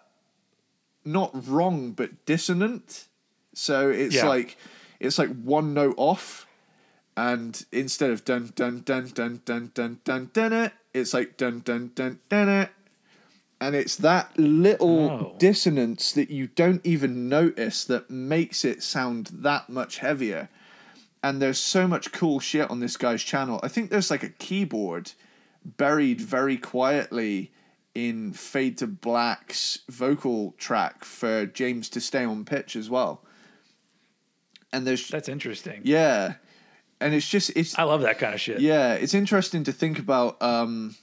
not 1.03 1.31
wrong 1.47 1.91
but 1.91 2.25
dissonant 2.25 3.07
so 3.53 3.89
it's 3.89 4.15
Yeah. 4.15 4.27
like 4.27 4.57
it's 4.99 5.17
like 5.19 5.29
one 5.43 5.73
note 5.73 5.95
off 5.97 6.45
and 7.17 7.65
instead 7.71 8.11
of 8.11 8.23
dun 8.23 8.53
dun 8.55 8.81
dun 8.85 9.07
dun 9.07 9.41
dun 9.43 9.71
dun 9.73 9.99
dun 10.05 10.29
dun 10.31 10.53
it, 10.53 10.71
it's 10.93 11.13
like 11.13 11.37
dun 11.37 11.59
dun 11.59 11.91
dun 11.95 12.19
dun 12.29 12.49
it. 12.49 12.69
And 13.59 13.75
it's 13.75 13.95
that 13.97 14.37
little 14.39 15.09
Oh. 15.11 15.35
dissonance 15.37 16.11
that 16.13 16.31
you 16.31 16.47
don't 16.47 16.83
even 16.83 17.29
notice 17.29 17.83
that 17.85 18.09
makes 18.09 18.65
it 18.65 18.81
sound 18.81 19.27
that 19.33 19.69
much 19.69 19.99
heavier. 19.99 20.49
And 21.23 21.39
there's 21.39 21.59
so 21.59 21.87
much 21.87 22.11
cool 22.11 22.39
shit 22.39 22.69
on 22.71 22.79
this 22.79 22.97
guy's 22.97 23.21
channel. 23.21 23.59
I 23.61 23.67
think 23.67 23.91
there's 23.91 24.09
like 24.09 24.23
a 24.23 24.29
keyboard 24.29 25.11
buried 25.63 26.19
very 26.19 26.57
quietly 26.57 27.51
in 27.93 28.33
Fade 28.33 28.79
to 28.79 28.87
Black's 28.87 29.79
vocal 29.87 30.55
track 30.57 31.05
for 31.05 31.45
James 31.45 31.87
to 31.89 32.01
stay 32.01 32.23
on 32.25 32.43
pitch 32.45 32.75
as 32.75 32.89
well. 32.89 33.23
And 34.73 34.87
there's 34.87 35.07
That's 35.09 35.29
interesting. 35.29 35.81
yeah, 35.83 36.35
and 37.01 37.13
it's 37.13 37.27
just 37.27 37.51
it's 37.55 37.77
I 37.77 37.83
love 37.83 38.01
that 38.01 38.19
kind 38.19 38.33
of 38.33 38.41
shit. 38.41 38.61
yeah, 38.61 38.93
it's 38.93 39.13
interesting 39.13 39.63
to 39.65 39.71
think 39.71 39.99
about. 39.99 40.41
Um, 40.41 40.95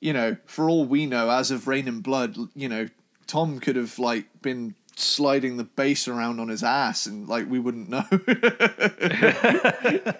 you 0.00 0.12
know, 0.12 0.36
for 0.46 0.70
all 0.70 0.84
we 0.84 1.06
know, 1.06 1.28
as 1.28 1.50
of 1.50 1.66
Reign 1.66 1.88
in 1.88 2.00
Blood, 2.00 2.36
you 2.54 2.68
know, 2.68 2.88
Tom 3.26 3.58
could 3.58 3.74
have 3.74 3.98
like 3.98 4.26
been 4.42 4.76
sliding 4.94 5.56
the 5.56 5.64
bass 5.64 6.06
around 6.06 6.38
on 6.38 6.48
his 6.48 6.62
ass, 6.62 7.06
and 7.06 7.28
like 7.28 7.50
we 7.50 7.58
wouldn't 7.58 7.88
know. 7.88 8.04
but 8.10 10.18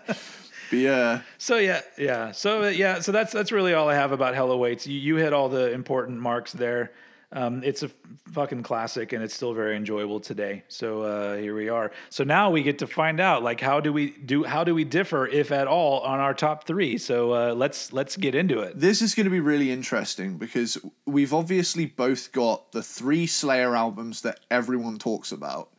yeah, 0.73 1.21
So 1.39 1.59
yeah, 1.59 1.81
yeah. 1.97 2.33
So 2.33 2.65
uh, 2.65 2.69
yeah, 2.69 3.01
so 3.01 3.13
that's 3.13 3.33
that's 3.33 3.53
really 3.53 3.75
all 3.75 3.89
I 3.89 3.95
have 3.95 4.13
about 4.13 4.35
Hell 4.35 4.51
Awaits. 4.51 4.87
You 4.87 4.99
you 4.99 5.17
hit 5.17 5.33
all 5.33 5.49
the 5.49 5.73
important 5.73 6.21
marks 6.21 6.53
there. 6.53 6.93
Um, 7.31 7.63
it's 7.63 7.83
a 7.83 7.91
fucking 8.33 8.63
classic, 8.63 9.13
and 9.13 9.23
it's 9.23 9.35
still 9.35 9.53
very 9.53 9.77
enjoyable 9.77 10.19
today. 10.19 10.63
So 10.69 11.03
uh, 11.03 11.37
here 11.37 11.55
we 11.55 11.69
are. 11.69 11.91
So 12.09 12.25
now 12.25 12.51
we 12.51 12.63
get 12.63 12.79
to 12.79 12.87
find 12.87 13.21
out, 13.21 13.43
like, 13.43 13.61
how 13.61 13.81
do 13.81 13.93
we 13.93 14.13
do? 14.13 14.45
How 14.45 14.65
do 14.65 14.75
we 14.75 14.85
differ, 14.85 15.27
if 15.27 15.53
at 15.53 15.67
all, 15.67 16.01
on 16.01 16.21
our 16.21 16.33
top 16.33 16.67
three? 16.67 16.97
So 16.97 17.35
uh, 17.35 17.55
let's 17.55 17.93
let's 17.93 18.17
get 18.17 18.35
into 18.35 18.61
it. 18.61 18.81
this 18.81 19.03
is 19.03 19.15
going 19.15 19.25
to 19.25 19.31
be 19.31 19.41
really 19.41 19.71
interesting 19.71 20.39
because 20.39 20.79
we've 21.05 21.35
obviously 21.35 21.85
both 21.85 22.33
got 22.33 22.73
the 22.73 22.83
three 22.83 23.27
Slayer 23.27 23.77
albums 23.77 24.23
that 24.23 24.41
everyone 24.51 24.99
talks 24.99 25.31
about. 25.33 25.71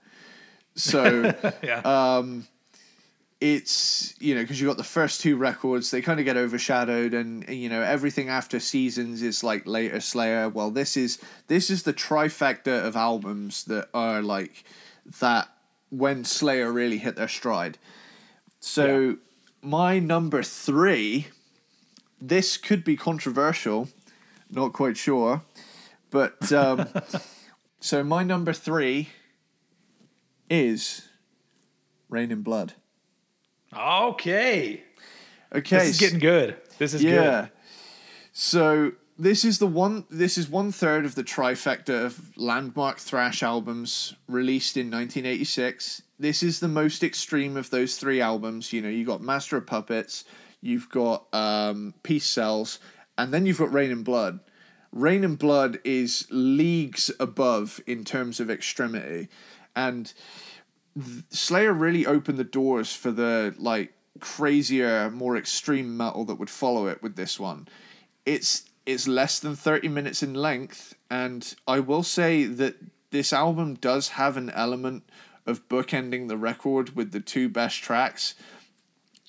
So. 0.75 1.33
Yeah. 1.63 1.79
um, 1.79 2.47
it's 3.41 4.13
you 4.19 4.35
know 4.35 4.41
because 4.41 4.59
you 4.59 4.67
got 4.67 4.75
the 4.77 4.83
first 4.83 5.21
two 5.21 5.37
records 5.37 5.91
they 5.91 6.01
kind 6.01 6.19
of 6.19 6.25
get 6.25 6.35
overshadowed 6.35 7.13
and 7.13 7.47
you 7.47 7.69
know 7.69 7.81
everything 7.81 8.27
after 8.27 8.59
seasons 8.59 9.21
is 9.21 9.43
like 9.43 9.65
later 9.65 10.01
slayer. 10.01 10.49
Well 10.49 10.71
this 10.71 10.97
is 10.97 11.19
this 11.47 11.69
is 11.69 11.83
the 11.83 11.93
trifecta 11.93 12.85
of 12.85 12.95
albums 12.97 13.63
that 13.65 13.87
are 13.93 14.21
like 14.21 14.63
that 15.21 15.47
when 15.89 16.23
slayer 16.25 16.71
really 16.71 16.97
hit 16.97 17.15
their 17.15 17.27
stride. 17.29 17.77
So 18.59 18.85
Yeah. 19.09 19.15
my 19.61 19.99
number 19.99 20.43
three 20.43 21.27
this 22.21 22.57
could 22.57 22.83
be 22.83 22.97
controversial 22.97 23.87
not 24.51 24.73
quite 24.73 24.97
sure 24.97 25.43
but 26.11 26.51
um 26.51 26.89
so 27.79 28.03
my 28.03 28.23
number 28.23 28.51
three 28.51 29.07
is 30.49 31.07
Reign 32.09 32.31
in 32.31 32.41
Blood 32.41 32.73
okay. 33.75 34.83
Okay, 35.53 35.77
This 35.77 35.89
is 35.89 35.99
getting 35.99 36.19
good. 36.19 36.57
This 36.77 36.93
is 36.93 37.03
yeah. 37.03 37.41
good. 37.41 37.49
So 38.33 38.91
this 39.17 39.43
is 39.43 39.59
the 39.59 39.67
one. 39.67 40.05
This 40.09 40.37
is 40.37 40.49
one 40.49 40.71
third 40.71 41.05
of 41.05 41.15
the 41.15 41.23
trifecta 41.23 42.05
of 42.05 42.37
landmark 42.37 42.99
thrash 42.99 43.43
albums 43.43 44.15
released 44.27 44.77
in 44.77 44.87
1986. 44.87 46.03
This 46.17 46.41
is 46.41 46.59
the 46.59 46.67
most 46.67 47.03
extreme 47.03 47.57
of 47.57 47.69
those 47.69 47.97
three 47.97 48.21
albums. 48.21 48.71
You 48.71 48.81
know, 48.81 48.89
you 48.89 49.05
got 49.05 49.21
Master 49.21 49.57
of 49.57 49.67
Puppets, 49.67 50.23
you've 50.61 50.89
got 50.89 51.25
um, 51.33 51.93
Peace 52.03 52.25
Sells, 52.25 52.79
and 53.17 53.33
then 53.33 53.45
you've 53.45 53.59
got 53.59 53.73
Reign 53.73 53.91
in 53.91 54.03
Blood. 54.03 54.39
Reign 54.91 55.23
in 55.23 55.35
Blood 55.35 55.79
is 55.83 56.25
leagues 56.31 57.11
above 57.19 57.81
in 57.85 58.05
terms 58.05 58.39
of 58.39 58.49
extremity, 58.49 59.27
and 59.75 60.13
Slayer 61.29 61.73
really 61.73 62.05
opened 62.05 62.37
the 62.37 62.43
doors 62.43 62.93
for 62.93 63.11
the 63.11 63.53
like 63.57 63.93
crazier, 64.19 65.09
more 65.11 65.37
extreme 65.37 65.95
metal 65.95 66.25
that 66.25 66.35
would 66.35 66.49
follow 66.49 66.87
it 66.87 67.01
with 67.01 67.15
this 67.15 67.39
one. 67.39 67.67
It's 68.25 68.69
it's 68.85 69.07
less 69.07 69.39
than 69.39 69.55
30 69.55 69.87
minutes 69.87 70.23
in 70.23 70.33
length 70.33 70.95
and 71.11 71.55
I 71.67 71.79
will 71.79 72.03
say 72.03 72.45
that 72.45 72.75
this 73.11 73.33
album 73.33 73.75
does 73.75 74.09
have 74.09 74.37
an 74.37 74.49
element 74.51 75.03
of 75.45 75.67
bookending 75.67 76.27
the 76.27 76.37
record 76.37 76.95
with 76.95 77.11
the 77.11 77.19
two 77.19 77.49
best 77.49 77.81
tracks. 77.81 78.35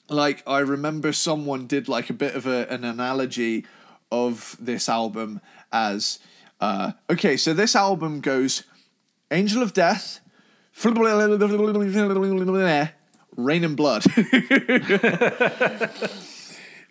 like 0.09 0.43
I 0.47 0.61
remember 0.61 1.13
someone 1.13 1.67
did 1.67 1.89
like 1.89 2.11
a 2.11 2.15
bit 2.15 2.35
of 2.35 2.47
a, 2.47 2.67
an 2.73 2.85
analogy 2.85 3.65
of 4.11 4.57
this 4.61 4.89
album 4.89 5.41
as 5.73 6.19
uh, 6.61 6.93
okay, 7.09 7.37
so 7.37 7.55
this 7.55 7.75
album 7.75 8.21
goes 8.21 8.65
Angel 9.31 9.63
of 9.63 9.73
Death, 9.73 10.21
Raining 13.37 13.77
Blood. 13.77 14.05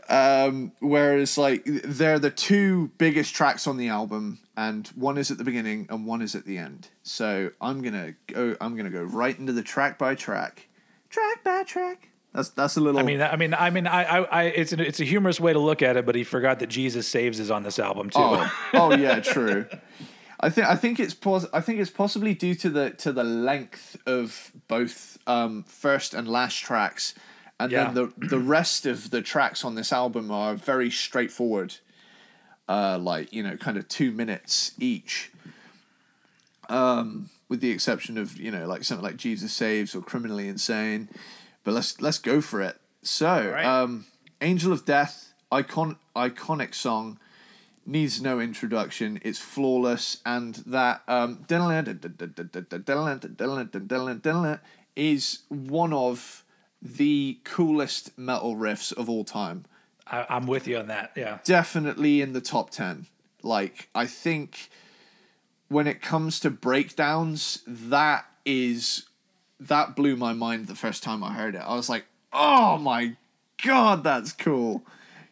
um, 0.10 0.72
whereas 0.80 1.38
like 1.38 1.64
they're 1.66 2.20
the 2.20 2.32
two 2.32 2.92
biggest 2.98 3.34
tracks 3.34 3.68
on 3.68 3.78
the 3.78 3.90
album, 3.90 4.40
and 4.56 4.88
one 4.90 5.18
is 5.18 5.32
at 5.32 5.38
the 5.38 5.44
beginning 5.44 5.88
and 5.90 6.06
one 6.06 6.22
is 6.22 6.36
at 6.36 6.46
the 6.46 6.58
end. 6.58 6.90
So 7.04 7.52
I'm 7.62 7.82
gonna 7.82 8.16
go. 8.28 8.56
I'm 8.60 8.76
gonna 8.76 8.90
go 8.90 9.04
right 9.04 9.38
into 9.38 9.54
the 9.54 9.64
track 9.64 9.98
by 9.98 10.16
track, 10.16 10.68
track 11.10 11.44
by 11.44 11.64
track. 11.64 12.10
That's 12.34 12.50
that's 12.50 12.78
a 12.78 12.82
little. 12.82 13.00
I 13.00 13.04
mean, 13.04 13.22
I 13.22 13.36
mean, 13.36 13.54
I 13.54 13.70
mean, 13.70 13.88
I, 13.88 14.04
I, 14.04 14.24
I 14.24 14.44
it's 14.44 14.72
a, 14.72 14.82
it's 14.82 15.00
a 15.00 15.04
humorous 15.04 15.40
way 15.40 15.52
to 15.52 15.60
look 15.60 15.82
at 15.82 15.98
it, 15.98 16.06
but 16.06 16.16
he 16.16 16.24
forgot 16.24 16.60
that 16.60 16.68
Jesus 16.68 17.08
Saves 17.08 17.40
is 17.40 17.50
on 17.50 17.64
this 17.64 17.80
album 17.80 18.10
too. 18.10 18.20
Oh, 18.20 18.70
oh 18.74 18.96
yeah, 18.96 19.20
true. 19.20 19.66
I 20.40 20.50
think 20.50 20.68
I 20.68 20.76
think 20.76 21.00
it's 21.00 21.14
pos- 21.14 21.48
I 21.54 21.60
think 21.62 21.80
it's 21.80 21.90
possibly 21.92 22.34
due 22.34 22.56
to 22.56 22.70
the 22.70 22.90
to 22.92 23.12
the 23.12 23.24
length 23.24 23.98
of 24.06 24.52
both 24.68 25.18
um, 25.28 25.64
first 25.64 26.14
and 26.14 26.28
last 26.28 26.58
tracks, 26.60 27.14
and 27.60 27.72
Yeah. 27.72 27.92
then 27.92 27.94
the 27.96 28.28
the 28.28 28.40
rest 28.40 28.86
of 28.86 29.10
the 29.10 29.22
tracks 29.22 29.66
on 29.66 29.76
this 29.76 29.92
album 29.92 30.32
are 30.32 30.56
very 30.56 30.90
straightforward, 30.90 31.76
uh, 32.70 32.98
like 32.98 33.34
you 33.34 33.44
know, 33.44 33.58
kind 33.58 33.78
of 33.78 33.88
two 33.90 34.12
minutes 34.12 34.72
each. 34.80 35.32
Um, 36.70 37.32
with 37.50 37.62
the 37.62 37.72
exception 37.72 38.18
of 38.18 38.40
you 38.40 38.52
know 38.52 38.68
like 38.68 38.84
something 38.84 39.04
like 39.04 39.18
Jesus 39.18 39.52
Saves 39.52 39.96
or 39.96 40.02
Criminally 40.02 40.48
Insane, 40.48 41.10
but 41.64 41.74
let's 41.74 42.00
let's 42.00 42.20
go 42.20 42.42
for 42.42 42.62
it. 42.62 42.80
So, 43.02 43.52
right. 43.52 43.66
um, 43.66 44.06
Angel 44.40 44.72
of 44.72 44.86
Death, 44.86 45.34
icon 45.52 45.98
iconic 46.16 46.76
song 46.76 47.18
needs 47.90 48.22
no 48.22 48.40
introduction. 48.40 49.20
It's 49.24 49.40
flawless, 49.40 50.22
and 50.26 50.56
that 50.68 51.02
um, 51.08 51.46
is 54.96 55.40
one 55.50 55.94
of 55.94 56.44
the 56.82 57.40
coolest 57.44 58.18
metal 58.18 58.56
riffs 58.56 58.94
of 58.94 59.10
all 59.10 59.24
time. 59.24 59.66
I, 60.08 60.26
I'm 60.30 60.48
with 60.48 60.68
you 60.68 60.78
on 60.78 60.88
that. 60.88 61.12
Yeah, 61.16 61.40
Definitely 61.44 62.22
in 62.22 62.34
the 62.34 62.42
top 62.42 62.70
ten. 62.70 63.08
Like 63.42 63.90
I 63.96 64.06
think 64.06 64.70
when 65.68 65.88
it 65.88 66.02
comes 66.02 66.40
to 66.42 66.50
breakdowns, 66.50 67.64
that 67.68 68.26
is 68.46 69.06
that 69.60 69.96
blew 69.96 70.16
my 70.16 70.34
mind 70.34 70.68
the 70.68 70.76
first 70.76 71.04
time 71.04 71.24
I 71.24 71.34
heard 71.34 71.56
it. 71.56 71.64
I 71.66 71.76
was 71.76 71.90
like, 71.90 72.06
oh 72.32 72.78
my 72.78 73.16
god, 73.64 74.04
that's 74.04 74.32
cool. 74.32 74.84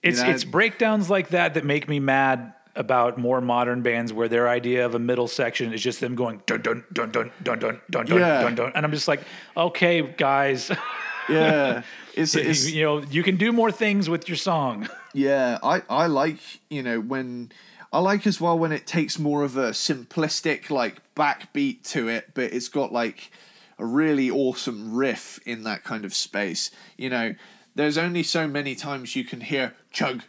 It's 0.03 0.21
know, 0.21 0.29
it's 0.29 0.43
breakdowns 0.43 1.09
like 1.09 1.29
that 1.29 1.55
that 1.55 1.65
make 1.65 1.87
me 1.87 1.99
mad 1.99 2.53
about 2.75 3.17
more 3.17 3.41
modern 3.41 3.81
bands 3.81 4.13
where 4.13 4.27
their 4.27 4.47
idea 4.47 4.85
of 4.85 4.93
a 4.93 4.99
middle 4.99 5.27
section 5.27 5.73
is 5.73 5.81
just 5.81 5.99
them 5.99 6.15
going 6.15 6.41
dun 6.45 6.61
dun 6.61 6.83
dun 6.93 7.11
dun 7.11 7.31
dun 7.43 7.59
dun 7.59 7.81
dun 7.89 8.19
yeah. 8.19 8.43
dun 8.43 8.55
dun 8.55 8.71
and 8.75 8.85
I'm 8.85 8.91
just 8.91 9.07
like, 9.07 9.21
okay, 9.55 10.01
guys. 10.01 10.71
yeah, 11.29 11.81
it's, 12.13 12.35
it's 12.35 12.69
you 12.71 12.83
know 12.83 13.01
you 13.01 13.23
can 13.23 13.37
do 13.37 13.51
more 13.51 13.71
things 13.71 14.09
with 14.09 14.29
your 14.29 14.37
song. 14.37 14.87
Yeah, 15.13 15.57
I 15.63 15.81
I 15.89 16.05
like 16.07 16.39
you 16.69 16.83
know 16.83 16.99
when 16.99 17.51
I 17.91 17.99
like 17.99 18.27
as 18.27 18.39
well 18.39 18.57
when 18.57 18.71
it 18.71 18.85
takes 18.85 19.17
more 19.17 19.43
of 19.43 19.57
a 19.57 19.71
simplistic 19.71 20.69
like 20.69 21.01
backbeat 21.15 21.83
to 21.91 22.07
it, 22.07 22.31
but 22.33 22.53
it's 22.53 22.69
got 22.69 22.91
like 22.91 23.31
a 23.79 23.85
really 23.85 24.29
awesome 24.29 24.95
riff 24.95 25.39
in 25.45 25.63
that 25.63 25.83
kind 25.83 26.05
of 26.05 26.13
space. 26.13 26.71
You 26.97 27.09
know, 27.09 27.35
there's 27.77 27.97
only 27.97 28.23
so 28.23 28.47
many 28.47 28.75
times 28.75 29.15
you 29.15 29.23
can 29.23 29.41
hear 29.41 29.73
chug, 29.91 30.23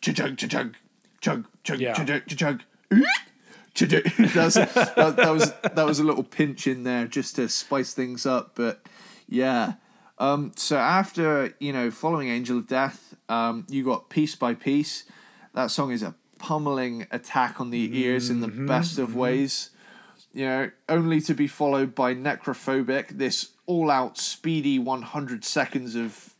chug, 0.00 0.16
chug, 0.16 0.36
chug, 0.38 0.74
chug, 1.20 1.46
chug, 1.64 1.80
Yeah. 1.80 1.94
chug, 1.94 2.06
chug, 2.06 2.26
chug. 2.26 2.62
chug. 3.74 3.90
That's, 4.34 4.54
that, 4.54 5.14
that 5.16 5.30
was 5.30 5.52
that 5.62 5.86
was 5.86 5.98
a 6.00 6.04
little 6.04 6.24
pinch 6.24 6.66
in 6.66 6.82
there 6.84 7.06
just 7.06 7.36
to 7.36 7.48
spice 7.48 7.94
things 7.94 8.26
up, 8.26 8.52
but 8.54 8.82
yeah. 9.28 9.74
Um, 10.18 10.52
so 10.56 10.76
after 10.76 11.54
you 11.60 11.72
know, 11.72 11.90
following 11.90 12.28
Angel 12.28 12.58
of 12.58 12.66
Death, 12.66 13.14
um, 13.28 13.64
you 13.70 13.84
got 13.84 14.10
Piece 14.10 14.34
by 14.34 14.52
Piece. 14.54 15.04
That 15.54 15.70
song 15.70 15.92
is 15.92 16.02
a 16.02 16.14
pummeling 16.38 17.06
attack 17.10 17.60
on 17.60 17.70
the 17.70 17.98
ears 17.98 18.28
in 18.28 18.40
the 18.40 18.48
best 18.48 18.98
of 18.98 19.14
ways. 19.14 19.70
You 20.32 20.46
know, 20.46 20.70
only 20.88 21.20
to 21.22 21.34
be 21.34 21.46
followed 21.46 21.94
by 21.94 22.14
Necrophobic, 22.14 23.08
this 23.18 23.50
all-out 23.66 24.16
speedy 24.18 24.78
100 24.78 25.44
seconds 25.44 25.94
of 25.96 26.34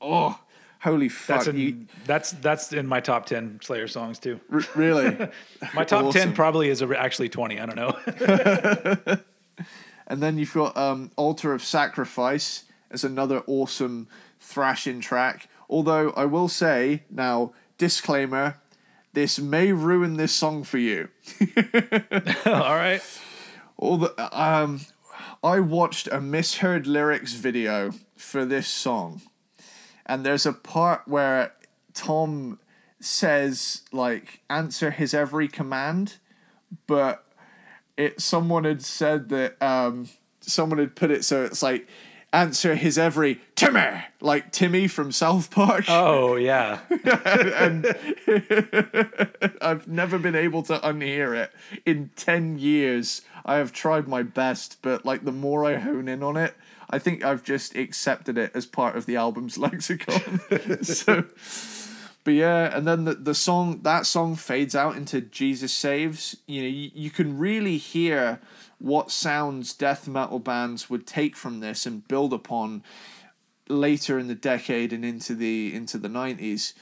oh, 0.00 0.38
holy 0.80 1.08
fuck! 1.08 1.38
That's 1.38 1.48
in, 1.48 1.56
you, 1.56 1.86
that's 2.06 2.32
that's 2.32 2.72
in 2.72 2.86
my 2.86 3.00
top 3.00 3.26
ten 3.26 3.58
Slayer 3.62 3.88
songs 3.88 4.18
too. 4.18 4.40
r- 4.52 4.60
really. 4.74 5.16
My 5.74 5.84
top 5.84 6.12
ten 6.12 6.32
probably 6.32 6.68
is 6.68 6.82
a, 6.82 6.88
actually 6.98 7.28
twenty. 7.28 7.60
I 7.60 7.66
don't 7.66 7.76
know. 7.76 9.16
And 10.10 10.20
then 10.20 10.38
you've 10.38 10.52
got 10.52 10.76
um, 10.76 11.12
Altar 11.14 11.54
of 11.54 11.62
Sacrifice 11.62 12.64
as 12.90 13.04
another 13.04 13.44
awesome 13.46 14.08
thrashing 14.40 15.00
track. 15.00 15.48
Although 15.68 16.10
I 16.16 16.24
will 16.24 16.48
say 16.48 17.04
now, 17.08 17.52
disclaimer, 17.78 18.56
this 19.12 19.38
may 19.38 19.70
ruin 19.70 20.16
this 20.16 20.32
song 20.32 20.64
for 20.64 20.78
you. 20.78 21.10
All 22.44 22.74
right. 22.74 23.00
All 23.76 23.98
the 23.98 24.12
um, 24.36 24.80
I 25.44 25.60
watched 25.60 26.08
a 26.10 26.20
misheard 26.20 26.88
lyrics 26.88 27.34
video 27.34 27.92
for 28.16 28.44
this 28.44 28.66
song, 28.66 29.22
and 30.10 30.26
there's 30.26 30.44
a 30.44 30.52
part 30.52 31.06
where 31.06 31.52
Tom 31.94 32.58
says 32.98 33.82
like 33.92 34.40
answer 34.50 34.90
his 34.90 35.14
every 35.14 35.46
command, 35.46 36.16
but 36.88 37.24
it 37.96 38.20
someone 38.20 38.64
had 38.64 38.82
said 38.82 39.28
that 39.28 39.56
um 39.62 40.08
someone 40.40 40.80
had 40.80 40.96
put 40.96 41.12
it 41.12 41.24
so 41.24 41.44
it's 41.44 41.62
like 41.62 41.86
answer 42.32 42.74
his 42.74 42.98
every 42.98 43.40
Timmy 43.54 44.02
like 44.20 44.50
Timmy 44.50 44.88
from 44.88 45.12
South 45.12 45.48
Park. 45.52 45.84
Oh 45.88 46.34
yeah. 46.50 46.80
and 47.56 47.86
I've 49.62 49.86
never 49.86 50.18
been 50.18 50.36
able 50.36 50.64
to 50.64 50.78
unhear 50.80 51.36
it 51.36 51.52
in 51.86 52.10
10 52.16 52.58
years. 52.58 53.22
I 53.46 53.56
have 53.56 53.72
tried 53.72 54.08
my 54.08 54.24
best, 54.24 54.78
but 54.82 55.06
like 55.06 55.24
the 55.24 55.32
more 55.32 55.64
I 55.64 55.76
hone 55.76 56.08
in 56.08 56.24
on 56.24 56.36
it, 56.36 56.54
I 56.90 56.98
think 56.98 57.24
I've 57.24 57.42
just 57.44 57.76
accepted 57.76 58.36
it 58.36 58.50
as 58.54 58.66
part 58.66 58.96
of 58.96 59.06
the 59.06 59.16
album's 59.16 59.56
lexicon. 59.58 60.82
so 60.82 61.24
but 62.22 62.34
yeah, 62.34 62.76
and 62.76 62.86
then 62.86 63.04
the, 63.04 63.14
the 63.14 63.34
song 63.34 63.80
that 63.82 64.04
song 64.04 64.36
fades 64.36 64.74
out 64.74 64.96
into 64.96 65.20
Jesus 65.20 65.72
Saves. 65.72 66.36
You 66.46 66.62
know, 66.62 66.68
you, 66.68 66.90
you 66.92 67.10
can 67.10 67.38
really 67.38 67.78
hear 67.78 68.40
what 68.78 69.10
sounds 69.10 69.72
death 69.72 70.06
metal 70.06 70.38
bands 70.38 70.90
would 70.90 71.06
take 71.06 71.34
from 71.34 71.60
this 71.60 71.86
and 71.86 72.06
build 72.06 72.32
upon 72.32 72.82
later 73.68 74.18
in 74.18 74.26
the 74.26 74.34
decade 74.34 74.92
and 74.92 75.04
into 75.04 75.34
the 75.34 75.74
into 75.74 75.96
the 75.96 76.08
nineties. 76.08 76.74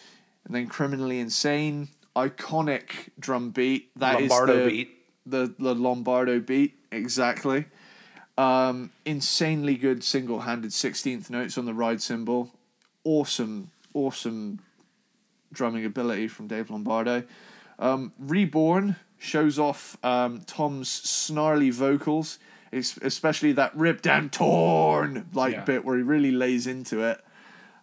And 0.44 0.55
then 0.55 0.66
criminally 0.66 1.20
insane, 1.20 1.89
iconic 2.16 3.10
drum 3.18 3.51
beat. 3.51 3.90
That 3.97 4.20
is 4.20 4.30
Lombardo 4.30 4.64
the, 4.64 4.70
beat. 4.70 4.90
The 5.24 5.55
the 5.56 5.74
Lombardo 5.74 6.40
beat, 6.40 6.78
exactly. 6.90 7.66
Um, 8.39 8.90
insanely 9.05 9.74
good 9.74 10.05
single 10.05 10.40
handed 10.40 10.73
sixteenth 10.73 11.28
notes 11.28 11.59
on 11.59 11.66
the 11.66 11.74
ride 11.74 12.01
cymbal. 12.01 12.51
Awesome, 13.05 13.70
awesome 13.94 14.60
drumming 15.52 15.85
ability 15.85 16.28
from 16.28 16.47
Dave 16.47 16.70
Lombardo. 16.70 17.24
Um, 17.78 18.12
Reborn 18.19 18.97
shows 19.19 19.59
off 19.59 19.97
um, 20.05 20.43
Tom's 20.47 20.89
snarly 20.89 21.70
vocals, 21.70 22.39
es- 22.73 22.98
especially 23.02 23.52
that 23.52 23.74
ripped 23.77 24.06
and 24.06 24.31
torn 24.32 25.27
like 25.32 25.55
Yeah. 25.55 25.65
bit 25.65 25.85
where 25.85 25.97
he 25.97 26.02
really 26.02 26.31
lays 26.31 26.66
into 26.69 27.01
it. 27.02 27.24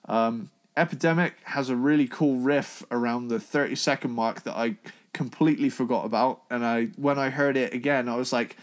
Um, 0.07 0.52
Epidemic 0.77 1.36
has 1.45 1.69
a 1.69 1.76
really 1.76 2.07
cool 2.07 2.38
riff 2.38 2.84
around 2.91 3.27
the 3.30 3.40
30 3.40 3.76
second 3.76 4.11
mark 4.11 4.44
that 4.44 4.56
I 4.56 4.76
completely 5.14 5.69
forgot 5.69 6.06
about. 6.06 6.41
And 6.49 6.65
I 6.65 6.86
when 6.98 7.18
I 7.19 7.30
heard 7.30 7.57
it 7.57 7.73
again, 7.73 8.07
I 8.07 8.15
was 8.15 8.32
like, 8.32 8.56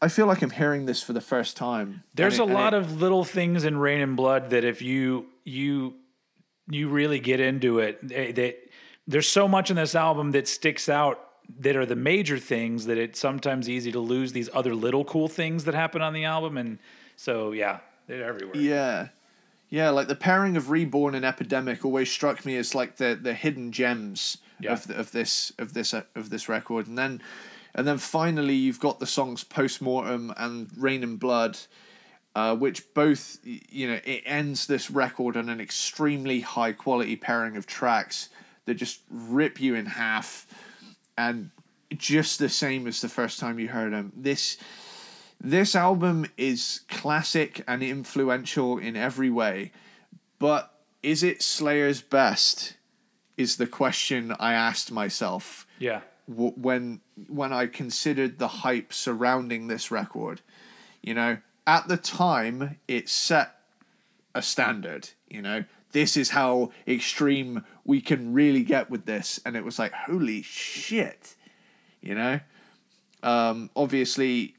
I 0.00 0.08
feel 0.08 0.26
like 0.26 0.42
I'm 0.42 0.50
hearing 0.50 0.86
this 0.86 1.02
for 1.02 1.12
the 1.14 1.20
first 1.20 1.56
time. 1.56 2.02
There's 2.14 2.38
And 2.38 2.50
a 2.50 2.52
it- 2.52 2.54
lot 2.56 2.74
it- 2.74 2.78
of 2.78 3.00
little 3.00 3.24
things 3.24 3.64
in 3.64 3.78
Reign 3.78 4.00
in 4.00 4.14
Blood 4.16 4.50
that 4.50 4.64
if 4.64 4.82
you 4.82 5.26
you 5.44 5.94
you 6.68 6.88
really 6.88 7.20
get 7.20 7.38
into 7.40 7.78
it, 7.78 8.06
they, 8.06 8.56
there's 9.06 9.28
so 9.28 9.46
much 9.46 9.70
in 9.70 9.76
this 9.76 9.94
album 9.94 10.32
that 10.32 10.48
sticks 10.48 10.88
out 10.88 11.20
that 11.60 11.76
are 11.76 11.86
the 11.86 11.94
major 11.94 12.38
things 12.38 12.86
that 12.86 12.98
it's 12.98 13.20
sometimes 13.20 13.68
easy 13.68 13.92
to 13.92 14.00
lose 14.00 14.32
these 14.32 14.50
other 14.52 14.74
little 14.74 15.04
cool 15.04 15.28
things 15.28 15.62
that 15.64 15.74
happen 15.74 16.02
on 16.02 16.12
the 16.12 16.24
album, 16.24 16.56
and 16.58 16.78
so 17.14 17.52
yeah, 17.52 17.78
they're 18.08 18.24
everywhere. 18.24 18.56
Yeah. 18.56 19.08
Yeah, 19.68 19.90
like 19.90 20.06
the 20.08 20.14
pairing 20.16 20.56
of 20.56 20.70
Reborn 20.70 21.14
and 21.16 21.24
Epidemic 21.24 21.84
always 21.84 22.10
struck 22.10 22.44
me 22.44 22.56
as 22.56 22.74
like 22.74 22.96
the, 22.96 23.18
the 23.20 23.34
hidden 23.34 23.72
gems 23.72 24.38
Yeah. 24.60 24.72
of, 24.74 24.86
the, 24.88 24.94
of 24.96 25.10
this 25.12 25.52
of 25.58 25.72
this 25.72 25.92
uh, 25.94 26.02
of 26.16 26.30
this 26.30 26.48
record, 26.48 26.86
and 26.88 26.96
then 26.98 27.20
and 27.76 27.86
then 27.86 27.98
finally 27.98 28.54
you've 28.54 28.80
got 28.80 28.98
the 28.98 29.06
songs 29.06 29.44
Postmortem 29.44 30.32
and 30.38 30.68
Raining 30.76 31.18
Blood, 31.18 31.58
uh, 32.34 32.56
which 32.56 32.92
both 32.94 33.38
you 33.44 33.86
know 33.86 34.00
it 34.04 34.22
ends 34.24 34.66
this 34.66 34.90
record 34.90 35.36
on 35.36 35.50
an 35.50 35.60
extremely 35.60 36.40
high 36.40 36.72
quality 36.72 37.14
pairing 37.14 37.56
of 37.56 37.66
tracks 37.66 38.30
that 38.64 38.74
just 38.74 39.02
rip 39.10 39.60
you 39.60 39.74
in 39.74 39.86
half, 39.86 40.46
and 41.16 41.50
just 41.94 42.38
the 42.38 42.48
same 42.48 42.86
as 42.86 43.02
the 43.02 43.10
first 43.10 43.38
time 43.38 43.58
you 43.60 43.68
heard 43.68 43.92
them. 43.92 44.10
This 44.16 44.56
this 45.38 45.76
album 45.76 46.26
is 46.38 46.80
classic 46.88 47.62
and 47.68 47.82
influential 47.82 48.78
in 48.78 48.96
every 48.96 49.28
way, 49.28 49.70
but 50.38 50.72
is 51.02 51.22
it 51.22 51.42
Slayer's 51.42 52.00
best? 52.00 52.72
Is 53.36 53.58
the 53.58 53.66
question 53.66 54.34
I 54.40 54.54
asked 54.54 54.90
myself 54.90 55.66
Yeah. 55.78 56.00
W- 56.28 56.52
when 56.56 57.00
when 57.28 57.52
I 57.52 57.66
considered 57.66 58.38
the 58.38 58.48
hype 58.48 58.92
surrounding 58.92 59.66
this 59.66 59.90
record. 59.90 60.40
You 61.02 61.14
know, 61.14 61.38
at 61.66 61.88
the 61.88 61.96
time, 61.96 62.78
it 62.88 63.08
set 63.08 63.54
a 64.34 64.42
standard. 64.42 65.10
You 65.28 65.42
know, 65.42 65.64
this 65.92 66.16
is 66.16 66.30
how 66.30 66.72
extreme 66.86 67.64
we 67.84 68.00
can 68.00 68.32
really 68.32 68.62
get 68.62 68.90
with 68.90 69.06
this, 69.06 69.40
and 69.44 69.56
it 69.56 69.64
was 69.64 69.78
like, 69.78 69.92
holy 69.92 70.42
shit. 70.42 71.34
You 72.00 72.14
know, 72.14 72.40
um, 73.22 73.70
obviously, 73.74 74.54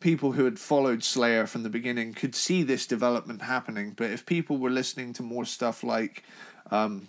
people 0.00 0.32
who 0.32 0.44
had 0.44 0.58
followed 0.58 1.02
Slayer 1.02 1.46
from 1.46 1.62
the 1.62 1.70
beginning 1.70 2.12
could 2.12 2.34
see 2.34 2.62
this 2.62 2.86
development 2.86 3.42
happening, 3.42 3.92
but 3.96 4.10
if 4.10 4.26
people 4.26 4.58
were 4.58 4.70
listening 4.70 5.12
to 5.14 5.22
more 5.22 5.44
stuff 5.44 5.82
like 5.82 6.22
um, 6.70 7.08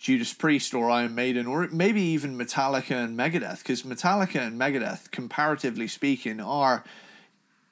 Judas 0.00 0.32
Priest 0.32 0.72
or 0.74 0.90
Iron 0.90 1.14
Maiden 1.14 1.46
or 1.46 1.68
maybe 1.70 2.00
even 2.00 2.36
Metallica 2.36 2.92
and 3.04 3.16
Megadeth 3.18 3.58
because 3.58 3.82
Metallica 3.82 4.40
and 4.40 4.58
Megadeth 4.58 5.10
comparatively 5.10 5.86
speaking 5.86 6.40
are 6.40 6.82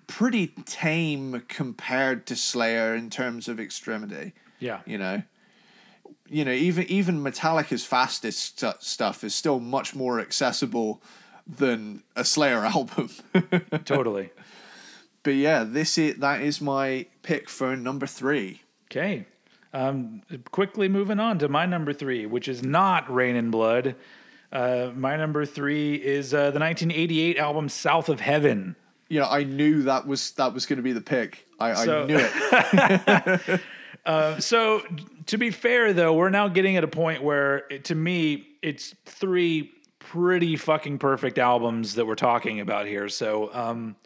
pretty 0.06 0.48
tame 0.66 1.42
compared 1.48 2.26
to 2.26 2.36
Slayer 2.36 2.94
in 2.94 3.08
terms 3.10 3.48
of 3.48 3.58
extremity 3.58 4.34
Yeah. 4.60 4.80
you 4.86 4.98
know 4.98 5.22
you 6.28 6.44
know 6.44 6.52
even 6.52 6.84
even 6.84 7.22
Metallica's 7.24 7.84
fastest 7.86 8.38
stu- 8.58 8.72
stuff 8.80 9.24
is 9.24 9.34
still 9.34 9.58
much 9.58 9.94
more 9.94 10.20
accessible 10.20 11.02
than 11.46 12.02
a 12.14 12.24
Slayer 12.26 12.64
album 12.76 13.08
Totally. 13.86 14.30
but 15.22 15.34
yeah 15.34 15.64
this 15.64 15.96
is 15.96 16.16
that 16.18 16.42
is 16.42 16.60
my 16.60 17.06
pick 17.22 17.48
for 17.48 17.74
number 17.74 18.06
3 18.06 18.60
Okay. 18.90 19.26
Um, 19.72 20.22
quickly 20.50 20.88
moving 20.88 21.20
on 21.20 21.38
to 21.40 21.48
my 21.48 21.66
number 21.66 21.92
three, 21.92 22.24
which 22.26 22.48
is 22.48 22.62
not 22.62 23.12
Reign 23.12 23.36
in 23.36 23.50
Blood. 23.50 23.96
Uh, 24.50 24.90
my 24.94 25.16
number 25.16 25.44
three 25.44 25.94
is 25.94 26.32
uh, 26.32 26.50
the 26.50 26.58
1988 26.58 27.36
album 27.38 27.68
South 27.68 28.08
of 28.08 28.20
Heaven. 28.20 28.76
you 29.08 29.20
know 29.20 29.26
I 29.28 29.44
knew 29.44 29.82
that 29.82 30.06
was 30.06 30.30
that 30.32 30.54
was 30.54 30.64
going 30.64 30.78
to 30.78 30.82
be 30.82 30.92
the 30.92 31.02
pick 31.02 31.46
I, 31.60 31.74
So- 31.74 32.02
I 32.02 32.06
knew 32.06 32.18
it 32.18 33.60
So, 34.40 34.82
to 35.26 35.36
be 35.36 35.50
fair, 35.50 35.92
though, 35.92 36.14
we're 36.14 36.30
now 36.30 36.48
getting 36.48 36.76
at 36.78 36.84
a 36.84 36.88
point 36.88 37.22
where, 37.22 37.64
it, 37.70 37.84
to 37.86 37.94
me, 37.94 38.46
it's 38.62 38.94
three 39.04 39.70
pretty 39.98 40.56
fucking 40.56 40.98
perfect 40.98 41.38
albums 41.38 41.94
that 41.96 42.06
we're 42.06 42.14
talking 42.14 42.60
about 42.60 42.86
here. 42.86 43.10
So, 43.10 43.52
um, 43.52 43.96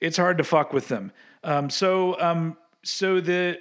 it's 0.00 0.16
hard 0.16 0.38
to 0.38 0.44
fuck 0.44 0.72
with 0.72 0.88
them. 0.88 1.12
Um, 1.44 1.68
so, 1.68 2.18
um, 2.18 2.56
so 2.82 3.20
the 3.20 3.60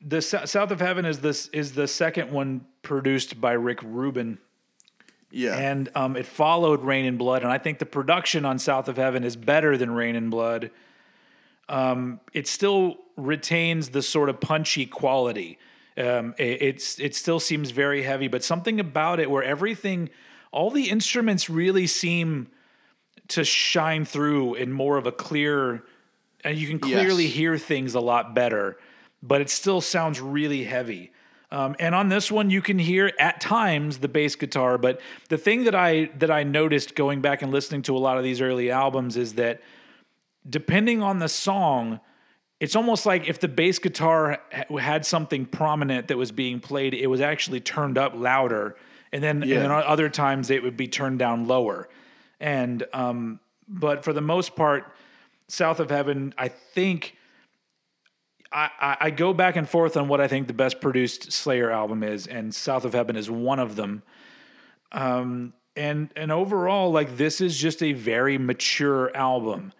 the 0.00 0.22
Sou- 0.22 0.46
South 0.46 0.70
of 0.70 0.80
Heaven 0.80 1.04
is 1.04 1.20
this 1.20 1.48
is 1.48 1.72
the 1.72 1.88
second 1.88 2.30
one 2.30 2.64
produced 2.82 3.40
by 3.40 3.52
Rick 3.52 3.80
Rubin. 3.82 4.38
yeah 5.30 5.56
and 5.56 5.88
um, 5.94 6.16
it 6.16 6.24
followed 6.26 6.82
Reign 6.82 7.04
in 7.04 7.16
Blood. 7.16 7.42
And 7.42 7.50
I 7.52 7.58
think 7.58 7.78
the 7.78 7.86
production 7.86 8.44
on 8.44 8.58
South 8.58 8.88
of 8.88 8.96
Heaven 8.96 9.24
is 9.24 9.36
better 9.36 9.76
than 9.76 9.90
Reign 9.90 10.16
in 10.16 10.30
Blood. 10.30 10.70
Um, 11.68 12.20
it 12.32 12.46
still 12.46 12.96
retains 13.16 13.90
the 13.90 14.02
sort 14.02 14.28
of 14.28 14.40
punchy 14.40 14.86
quality. 14.86 15.58
Um, 15.98 16.34
it, 16.38 16.62
it's 16.62 16.98
it 17.00 17.14
still 17.14 17.40
seems 17.40 17.70
very 17.72 18.02
heavy, 18.04 18.28
but 18.28 18.42
something 18.44 18.78
about 18.80 19.18
it 19.20 19.30
where 19.30 19.42
everything, 19.42 20.08
all 20.52 20.70
the 20.70 20.88
instruments 20.90 21.50
really 21.50 21.86
seem 21.86 22.48
to 23.28 23.44
shine 23.44 24.04
through 24.06 24.54
in 24.54 24.72
more 24.72 24.96
of 24.96 25.06
a 25.06 25.12
clear, 25.12 25.82
and 26.44 26.56
you 26.56 26.68
can 26.68 26.78
clearly 26.78 27.24
Yes. 27.24 27.34
hear 27.34 27.58
things 27.58 27.94
a 27.94 28.00
lot 28.00 28.32
better. 28.34 28.78
But 29.22 29.40
it 29.40 29.50
still 29.50 29.80
sounds 29.80 30.20
really 30.20 30.64
heavy. 30.64 31.12
Um, 31.50 31.76
and 31.78 31.94
on 31.94 32.08
this 32.08 32.30
one, 32.30 32.50
you 32.50 32.60
can 32.60 32.78
hear 32.78 33.12
at 33.18 33.40
times 33.40 33.98
the 33.98 34.08
bass 34.08 34.36
guitar. 34.36 34.76
But 34.76 35.00
the 35.28 35.38
thing 35.38 35.64
that 35.64 35.74
I 35.74 36.10
that 36.18 36.30
I 36.30 36.42
noticed 36.42 36.94
going 36.94 37.20
back 37.20 37.40
and 37.42 37.50
listening 37.50 37.82
to 37.82 37.96
a 37.96 37.98
lot 37.98 38.18
of 38.18 38.24
these 38.24 38.40
early 38.40 38.70
albums 38.70 39.16
is 39.16 39.34
that 39.34 39.62
depending 40.48 41.02
on 41.02 41.20
the 41.20 41.28
song, 41.28 42.00
it's 42.60 42.76
almost 42.76 43.06
like 43.06 43.28
if 43.28 43.40
the 43.40 43.48
bass 43.48 43.78
guitar 43.78 44.40
had 44.78 45.06
something 45.06 45.46
prominent 45.46 46.08
that 46.08 46.18
was 46.18 46.32
being 46.32 46.60
played, 46.60 46.92
it 46.92 47.06
was 47.06 47.20
actually 47.20 47.60
turned 47.60 47.96
up 47.96 48.12
louder, 48.14 48.76
and 49.10 49.22
then 49.22 49.42
and 49.42 49.50
then 49.50 49.70
other 49.70 50.10
times 50.10 50.50
it 50.50 50.62
would 50.62 50.76
be 50.76 50.86
turned 50.86 51.18
down 51.18 51.46
lower. 51.46 51.88
And 52.40 52.84
um, 52.92 53.40
but 53.66 54.04
for 54.04 54.12
the 54.12 54.20
most 54.20 54.54
part, 54.54 54.92
South 55.48 55.80
of 55.80 55.90
Heaven, 55.90 56.34
I 56.36 56.48
think. 56.48 57.14
I, 58.50 58.96
I, 59.00 59.10
go 59.10 59.34
back 59.34 59.56
and 59.56 59.68
forth 59.68 59.96
on 59.96 60.08
what 60.08 60.20
I 60.22 60.28
think 60.28 60.46
the 60.46 60.54
best 60.54 60.80
produced 60.80 61.32
Slayer 61.32 61.70
album 61.70 62.02
is, 62.02 62.26
and 62.26 62.54
South 62.54 62.86
of 62.86 62.94
Heaven 62.94 63.14
is 63.14 63.30
one 63.30 63.58
of 63.58 63.76
them. 63.76 64.02
Um, 64.90 65.52
and 65.76 66.10
and 66.16 66.32
overall, 66.32 66.90
like 66.90 67.18
this 67.18 67.40
is 67.40 67.58
just 67.58 67.82
a 67.82 67.92
very 67.92 68.38
mature 68.38 69.14
album 69.14 69.72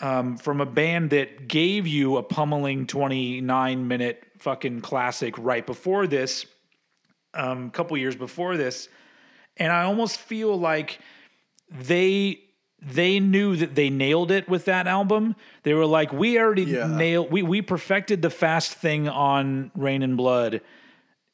um, 0.00 0.36
from 0.36 0.60
a 0.60 0.66
band 0.66 1.10
that 1.10 1.46
gave 1.46 1.86
you 1.86 2.16
a 2.16 2.22
pummeling 2.22 2.86
29 2.86 3.88
minute 3.88 4.24
fucking 4.38 4.80
classic 4.80 5.38
right 5.38 5.64
before 5.64 6.08
this, 6.08 6.44
um, 7.34 7.66
a 7.66 7.70
couple 7.70 7.96
years 7.96 8.16
before 8.16 8.56
this, 8.56 8.88
and 9.56 9.72
I 9.72 9.84
almost 9.84 10.18
feel 10.18 10.58
like 10.58 10.98
they 11.70 12.40
they 12.84 13.20
knew 13.20 13.54
that 13.56 13.74
they 13.76 13.90
nailed 13.90 14.30
it 14.32 14.48
with 14.48 14.64
that 14.64 14.86
album. 14.88 15.36
They 15.62 15.72
were 15.74 15.86
like, 15.86 16.12
we 16.12 16.38
already 16.38 16.64
Yeah. 16.64 16.86
nailed 16.88 17.30
we 17.30 17.42
we 17.42 17.62
perfected 17.62 18.22
the 18.22 18.30
fast 18.30 18.72
thing 18.74 19.08
on 19.08 19.70
Reign 19.76 20.02
in 20.02 20.16
Blood, 20.16 20.60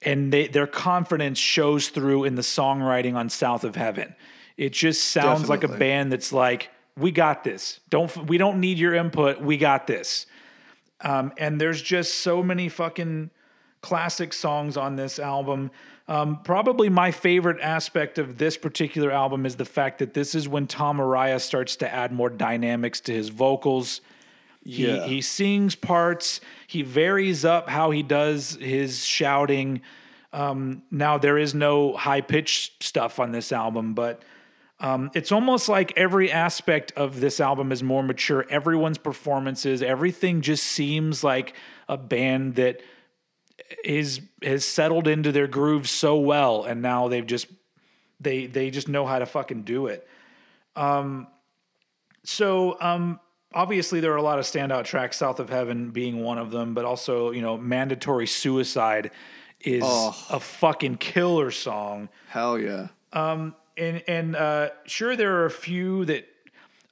and 0.03 0.33
they, 0.33 0.47
their 0.49 0.67
confidence 0.67 1.39
shows 1.39 1.89
through 1.89 2.25
in 2.25 2.35
the 2.35 2.43
songwriting 2.43 3.15
on 3.15 3.29
South 3.31 3.65
of 3.65 3.77
Heaven. 3.77 4.15
It 4.57 4.73
just 4.73 5.07
sounds 5.09 5.49
like 5.49 5.65
a 5.65 5.69
band 5.69 6.13
that's 6.13 6.33
like, 6.33 6.71
we 6.99 7.13
got 7.13 7.45
this. 7.45 7.81
Don't 7.91 8.15
we 8.29 8.39
don't 8.39 8.61
need 8.61 8.79
your 8.79 8.95
input. 8.95 9.41
We 9.41 9.57
got 9.57 9.87
this. 9.87 10.27
Um, 11.01 11.33
and 11.39 11.61
there's 11.61 11.81
just 11.81 12.17
so 12.17 12.43
many 12.43 12.69
fucking 12.69 13.31
classic 13.83 14.33
songs 14.33 14.77
on 14.77 14.97
this 14.97 15.19
album. 15.21 15.71
Um, 16.09 16.41
probably 16.43 16.89
my 16.89 17.11
favorite 17.11 17.61
aspect 17.61 18.19
of 18.19 18.39
this 18.39 18.57
particular 18.57 19.11
album 19.11 19.45
is 19.45 19.57
the 19.57 19.67
fact 19.67 19.99
that 19.99 20.15
this 20.15 20.35
is 20.35 20.49
when 20.49 20.67
Tom 20.67 20.99
Araya 20.99 21.39
starts 21.39 21.77
to 21.77 21.93
add 21.95 22.13
more 22.13 22.31
dynamics 22.31 22.99
to 23.01 23.13
his 23.13 23.29
vocals. 23.29 24.01
He, 24.65 24.87
Yeah. 24.87 25.05
he 25.07 25.21
sings 25.21 25.75
parts. 25.75 26.41
He 26.67 26.81
varies 26.83 27.45
up 27.45 27.69
how 27.69 27.91
he 27.91 28.03
does 28.03 28.57
his 28.61 29.05
shouting. 29.05 29.83
Um, 30.33 30.83
now 30.91 31.19
there 31.19 31.37
is 31.37 31.55
no 31.55 31.95
high 31.95 32.23
pitched 32.23 32.83
stuff 32.83 33.19
on 33.21 33.33
this 33.33 33.53
album, 33.53 33.93
but 33.93 34.23
um, 34.81 35.11
it's 35.15 35.33
almost 35.33 35.69
like 35.69 35.93
every 35.97 36.31
aspect 36.31 36.93
of 36.97 37.21
this 37.21 37.39
album 37.41 37.71
is 37.73 37.83
more 37.83 38.03
mature. 38.03 38.47
Everyone's 38.49 38.99
performances, 38.99 39.83
everything 39.83 40.41
just 40.41 40.65
seems 40.65 41.23
like 41.25 41.55
a 41.89 41.97
band 41.99 42.55
that 42.55 42.81
is 43.85 44.21
has 44.43 44.65
settled 44.65 45.07
into 45.09 45.33
their 45.33 45.47
groove 45.47 45.89
so 45.89 46.17
well, 46.19 46.65
and 46.65 46.83
now 46.83 47.09
they've 47.09 47.27
just 47.27 47.47
they 48.21 48.47
they 48.47 48.71
just 48.71 48.89
know 48.89 49.07
how 49.07 49.19
to 49.19 49.27
fucking 49.27 49.63
do 49.63 49.87
it. 49.87 50.07
Um, 50.77 51.27
so 52.25 52.81
um, 52.81 53.21
obviously 53.53 54.01
there 54.01 54.13
are 54.13 54.17
a 54.17 54.23
lot 54.23 54.39
of 54.39 54.45
standout 54.45 54.85
tracks, 54.85 55.17
South 55.17 55.41
of 55.41 55.51
Heaven 55.51 55.91
being 55.91 56.23
one 56.23 56.39
of 56.39 56.51
them, 56.51 56.75
but 56.75 56.85
also 56.85 57.31
you 57.31 57.43
know 57.43 57.57
Mandatory 57.57 58.27
Suicide 58.27 59.11
is 59.61 59.83
Oh. 59.85 60.17
a 60.31 60.39
fucking 60.39 60.99
killer 60.99 61.51
song 61.51 62.09
hell 62.29 62.57
yeah 62.59 62.89
Um, 63.13 63.57
and 63.77 64.03
and 64.07 64.37
uh, 64.37 64.71
sure 64.85 65.17
there 65.17 65.37
are 65.39 65.47
a 65.47 65.51
few 65.51 66.05
that 66.05 66.29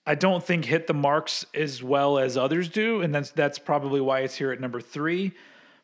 I 0.04 0.14
don't 0.16 0.42
think 0.44 0.64
hit 0.64 0.86
the 0.88 0.94
marks 0.94 1.46
as 1.54 1.82
well 1.82 2.18
as 2.18 2.36
others 2.36 2.68
do, 2.68 3.02
and 3.02 3.14
that's 3.14 3.30
that's 3.30 3.58
probably 3.58 4.00
why 4.00 4.20
it's 4.20 4.34
here 4.36 4.50
at 4.52 4.60
number 4.60 4.80
three. 4.80 5.32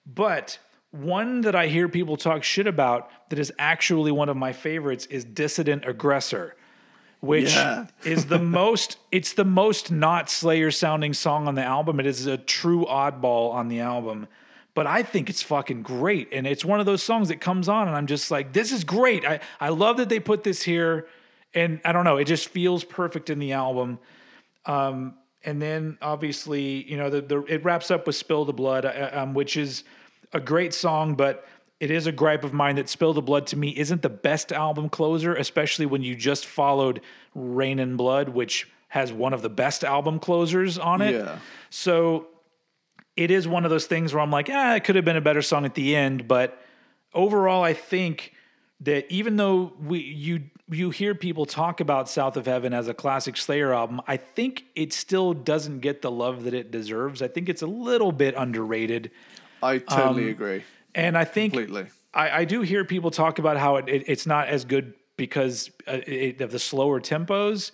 But 0.06 0.58
one 0.92 1.40
that 1.42 1.54
I 1.56 1.66
hear 1.66 1.88
people 1.88 2.16
talk 2.16 2.44
shit 2.44 2.66
about 2.66 3.10
that 3.30 3.38
is 3.38 3.52
actually 3.58 4.12
one 4.12 4.28
of 4.28 4.36
my 4.36 4.52
favorites 4.52 5.06
is 5.06 5.24
Dissident 5.24 5.86
Aggressor, 5.88 6.54
which 7.20 7.54
Yeah. 7.54 7.86
is 8.04 8.26
the 8.26 8.38
most 8.60 8.98
it's 9.10 9.32
the 9.32 9.44
most 9.44 9.90
not 9.90 10.30
Slayer 10.30 10.70
sounding 10.70 11.14
song 11.14 11.48
on 11.48 11.54
the 11.54 11.64
album. 11.64 11.98
It 11.98 12.06
is 12.06 12.26
a 12.26 12.36
true 12.36 12.84
oddball 12.84 13.52
on 13.52 13.68
the 13.68 13.80
album. 13.80 14.28
But 14.74 14.86
I 14.86 15.02
think 15.02 15.28
it's 15.28 15.42
fucking 15.42 15.82
great. 15.82 16.28
And 16.32 16.46
it's 16.46 16.64
one 16.64 16.80
of 16.80 16.86
those 16.86 17.02
songs 17.02 17.28
that 17.28 17.40
comes 17.40 17.68
on 17.68 17.88
and 17.88 17.96
I'm 17.96 18.06
just 18.06 18.30
like, 18.30 18.52
this 18.54 18.72
is 18.72 18.84
great. 18.84 19.24
I, 19.26 19.40
I 19.60 19.68
love 19.68 19.98
that 19.98 20.08
they 20.08 20.18
put 20.20 20.44
this 20.44 20.62
here. 20.62 21.06
And 21.54 21.80
I 21.84 21.92
don't 21.92 22.04
know, 22.04 22.16
it 22.16 22.24
just 22.24 22.48
feels 22.48 22.82
perfect 22.84 23.28
in 23.28 23.38
the 23.38 23.52
album. 23.52 23.98
Um, 24.64 25.14
and 25.44 25.60
then 25.60 25.98
obviously, 26.00 26.88
you 26.90 26.96
know, 26.96 27.10
the, 27.10 27.20
the 27.20 27.42
it 27.44 27.64
wraps 27.64 27.90
up 27.90 28.06
with 28.06 28.14
"Spill 28.16 28.44
the 28.44 28.52
Blood," 28.52 28.84
uh, 28.84 29.10
um, 29.12 29.34
which 29.34 29.56
is 29.56 29.82
a 30.32 30.40
great 30.40 30.74
song, 30.74 31.14
but 31.14 31.46
it 31.80 31.90
is 31.90 32.06
a 32.06 32.12
gripe 32.12 32.44
of 32.44 32.52
mine 32.52 32.76
that 32.76 32.88
"Spill 32.88 33.12
the 33.12 33.22
Blood" 33.22 33.46
to 33.48 33.56
me 33.56 33.70
isn't 33.76 34.02
the 34.02 34.08
best 34.08 34.52
album 34.52 34.88
closer, 34.88 35.34
especially 35.34 35.86
when 35.86 36.02
you 36.02 36.14
just 36.14 36.46
followed 36.46 37.00
"Reign 37.34 37.78
in 37.78 37.96
Blood," 37.96 38.28
which 38.28 38.68
has 38.88 39.12
one 39.12 39.32
of 39.32 39.42
the 39.42 39.48
best 39.48 39.84
album 39.84 40.18
closers 40.18 40.78
on 40.78 41.00
it. 41.00 41.14
Yeah. 41.14 41.38
So 41.70 42.26
it 43.16 43.30
is 43.30 43.48
one 43.48 43.64
of 43.64 43.70
those 43.70 43.86
things 43.86 44.12
where 44.12 44.22
I'm 44.22 44.30
like, 44.30 44.48
ah, 44.50 44.74
it 44.74 44.84
could 44.84 44.96
have 44.96 45.04
been 45.04 45.16
a 45.16 45.22
better 45.22 45.42
song 45.42 45.64
at 45.64 45.74
the 45.74 45.96
end, 45.96 46.28
but 46.28 46.62
overall, 47.14 47.62
I 47.62 47.74
think 47.74 48.32
that 48.80 49.10
even 49.10 49.36
though 49.36 49.72
we 49.80 50.00
you 50.00 50.42
you 50.70 50.90
hear 50.90 51.14
people 51.14 51.44
talk 51.44 51.80
about 51.80 52.08
South 52.08 52.36
of 52.36 52.46
Heaven 52.46 52.72
as 52.72 52.88
a 52.88 52.94
classic 52.94 53.36
Slayer 53.36 53.72
album, 53.72 54.00
I 54.06 54.16
think 54.16 54.64
it 54.74 54.92
still 54.92 55.34
doesn't 55.34 55.80
get 55.80 56.02
the 56.02 56.10
love 56.10 56.44
that 56.44 56.54
it 56.54 56.70
deserves. 56.70 57.20
I 57.20 57.28
think 57.28 57.48
it's 57.48 57.62
a 57.62 57.66
little 57.66 58.12
bit 58.12 58.34
underrated. 58.36 59.10
I 59.62 59.78
totally 59.78 60.28
agree. 60.28 60.64
And 60.94 61.16
I 61.16 61.24
think 61.24 61.54
Completely. 61.54 61.86
I, 62.12 62.40
I 62.40 62.44
do 62.44 62.62
hear 62.62 62.84
people 62.84 63.10
talk 63.10 63.38
about 63.38 63.56
how 63.56 63.76
it, 63.76 63.88
it, 63.88 64.04
it's 64.06 64.26
not 64.26 64.48
as 64.48 64.64
good 64.64 64.94
because 65.16 65.70
uh, 65.86 65.98
it, 66.06 66.40
of 66.40 66.50
the 66.50 66.58
slower 66.58 67.00
tempos, 67.00 67.70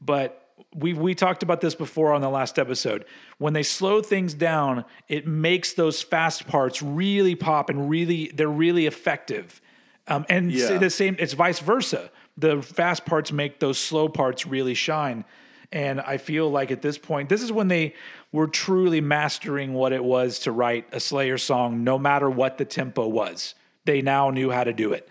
but 0.00 0.36
we 0.74 0.92
we 0.92 1.14
talked 1.14 1.42
about 1.42 1.60
this 1.60 1.74
before 1.74 2.12
on 2.12 2.20
the 2.20 2.28
last 2.28 2.58
episode. 2.58 3.04
When 3.38 3.54
they 3.54 3.62
slow 3.62 4.02
things 4.02 4.34
down, 4.34 4.84
it 5.08 5.26
makes 5.26 5.72
those 5.72 6.02
fast 6.02 6.46
parts 6.46 6.82
really 6.82 7.34
pop 7.34 7.70
and 7.70 7.88
really 7.88 8.30
they're 8.34 8.48
really 8.48 8.86
effective. 8.86 9.60
Um, 10.06 10.26
and 10.28 10.52
Yeah. 10.52 10.78
the 10.78 10.90
same, 10.90 11.16
it's 11.18 11.32
vice 11.34 11.60
versa. 11.60 12.10
The 12.36 12.62
fast 12.62 13.04
parts 13.04 13.32
make 13.32 13.60
those 13.60 13.78
slow 13.78 14.08
parts 14.08 14.46
really 14.46 14.74
shine. 14.74 15.24
And 15.72 16.00
I 16.00 16.16
feel 16.16 16.50
like 16.50 16.70
at 16.70 16.82
this 16.82 16.98
point, 16.98 17.28
this 17.28 17.42
is 17.42 17.52
when 17.52 17.68
they 17.68 17.94
were 18.32 18.48
truly 18.48 19.00
mastering 19.00 19.72
what 19.72 19.92
it 19.92 20.02
was 20.02 20.40
to 20.40 20.52
write 20.52 20.86
a 20.92 20.98
Slayer 20.98 21.38
song, 21.38 21.84
no 21.84 21.98
matter 21.98 22.28
what 22.28 22.58
the 22.58 22.64
tempo 22.64 23.06
was. 23.06 23.54
They 23.84 24.02
now 24.02 24.30
knew 24.30 24.50
how 24.50 24.64
to 24.64 24.72
do 24.72 24.92
it. 24.92 25.08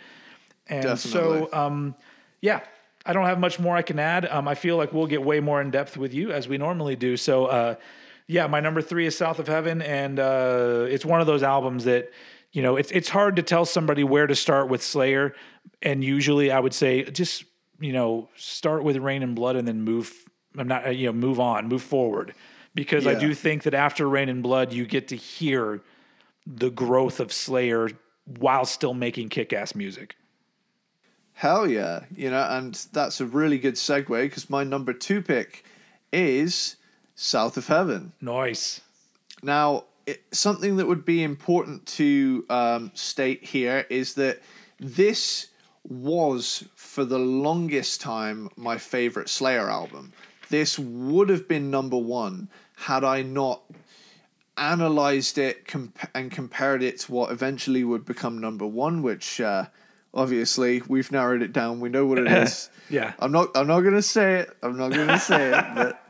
And 0.68 1.00
so, 1.00 1.50
um, 1.54 1.96
yeah, 2.42 2.62
I 3.06 3.14
don't 3.14 3.26
have 3.26 3.40
much 3.40 3.60
more 3.60 3.76
I 3.76 3.82
can 3.82 4.00
add. 4.00 4.26
Um, 4.26 4.48
I 4.48 4.56
feel 4.56 4.78
like 4.78 4.94
we'll 4.94 5.08
get 5.08 5.24
way 5.24 5.40
more 5.40 5.62
in 5.62 5.72
depth 5.72 5.98
with 5.98 6.14
you 6.14 6.32
as 6.32 6.48
we 6.48 6.58
normally 6.58 6.96
do. 6.96 7.18
So, 7.18 7.46
uh, 7.46 7.76
yeah, 8.28 8.46
my 8.46 8.60
number 8.60 8.82
three 8.82 9.08
is 9.08 9.18
South 9.18 9.40
of 9.40 9.48
Heaven, 9.48 9.82
and 9.82 10.20
uh, 10.20 10.86
it's 10.88 11.04
one 11.04 11.20
of 11.20 11.26
those 11.26 11.42
albums 11.42 11.86
that 11.86 12.12
you 12.52 12.62
know 12.62 12.76
it's 12.76 12.92
it's 12.92 13.10
hard 13.10 13.38
to 13.38 13.42
tell 13.42 13.66
somebody 13.66 14.04
where 14.04 14.28
to 14.28 14.36
start 14.36 14.70
with 14.70 14.84
Slayer, 14.84 15.34
and 15.82 16.04
usually 16.04 16.52
I 16.52 16.60
would 16.60 16.76
say 16.76 17.04
just 17.06 17.44
you 17.80 17.92
know 17.92 18.30
start 18.36 18.84
with 18.84 18.98
Reign 18.98 19.24
in 19.24 19.34
Blood 19.34 19.56
and 19.56 19.68
then 19.68 19.82
move. 19.82 20.14
I'm 20.58 20.68
not 20.68 20.88
uh, 20.88 20.90
you 20.90 21.08
know 21.08 21.14
move 21.14 21.40
on, 21.40 21.68
move 21.68 21.84
forward, 21.84 22.34
because 22.76 23.06
I 23.08 23.16
do 23.16 23.34
think 23.34 23.64
that 23.64 23.74
after 23.74 24.08
Reign 24.08 24.30
in 24.30 24.42
Blood 24.42 24.74
you 24.74 24.86
get 24.86 25.08
to 25.10 25.16
hear 25.16 25.82
the 26.48 26.70
growth 26.70 27.20
of 27.20 27.32
Slayer 27.32 27.90
while 28.26 28.66
still 28.66 28.94
making 28.94 29.30
kick-ass 29.30 29.76
music. 29.76 30.16
Hell 31.34 31.68
yeah. 31.70 32.02
You 32.16 32.30
know, 32.30 32.46
and 32.50 32.76
that's 32.92 33.22
a 33.22 33.26
really 33.26 33.58
good 33.58 33.76
segue 33.76 34.08
because 34.08 34.50
my 34.50 34.64
number 34.64 34.94
two 34.94 35.22
pick 35.22 35.64
is 36.12 36.76
South 37.16 37.56
of 37.56 37.68
Heaven. 37.68 38.12
Nice. 38.20 38.82
Now, 39.42 39.86
it, 40.06 40.24
something 40.32 40.78
that 40.78 40.88
would 40.88 41.06
be 41.06 41.24
important 41.24 41.86
to 41.86 42.46
um, 42.50 42.92
state 42.94 43.44
here 43.44 43.86
is 43.90 44.16
that 44.16 44.42
this 44.80 45.48
was, 45.88 46.66
for 46.76 47.06
the 47.06 47.20
longest 47.20 48.02
time, 48.02 48.50
my 48.56 48.78
favorite 48.78 49.30
Slayer 49.30 49.70
album. 49.70 50.12
This 50.50 50.78
would 50.80 51.30
have 51.30 51.48
been 51.48 51.70
number 51.70 51.98
one 51.98 52.50
had 52.76 53.04
I 53.04 53.22
not 53.22 53.62
analyzed 54.58 55.38
it 55.38 55.68
comp- 55.68 55.98
and 56.14 56.32
compared 56.32 56.84
it 56.84 57.00
to 57.00 57.12
what 57.12 57.32
eventually 57.32 57.84
would 57.84 58.06
become 58.06 58.40
number 58.40 58.66
one, 58.66 59.02
which 59.02 59.40
uh, 59.40 59.66
obviously 60.14 60.82
we've 60.88 61.12
narrowed 61.12 61.42
it 61.42 61.54
down. 61.54 61.80
We 61.80 61.90
know 61.90 62.06
what 62.06 62.18
it 62.20 62.28
is. 62.32 62.70
Yeah. 62.90 63.14
I'm 63.20 63.32
not. 63.32 63.50
I'm 63.56 63.68
not 63.68 63.82
gonna 63.82 64.02
say 64.02 64.40
it. 64.40 64.58
I'm 64.64 64.78
not 64.78 64.92
gonna 64.92 65.20
say 65.20 65.58
it. 65.58 65.96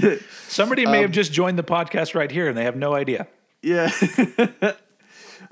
But 0.00 0.20
Somebody 0.48 0.86
may 0.86 1.02
have 1.02 1.12
just 1.12 1.32
joined 1.32 1.56
the 1.58 1.62
podcast 1.62 2.14
right 2.16 2.30
here 2.30 2.48
and 2.48 2.58
they 2.58 2.64
have 2.64 2.76
no 2.76 2.94
idea. 2.94 3.28
Yeah. 3.62 3.90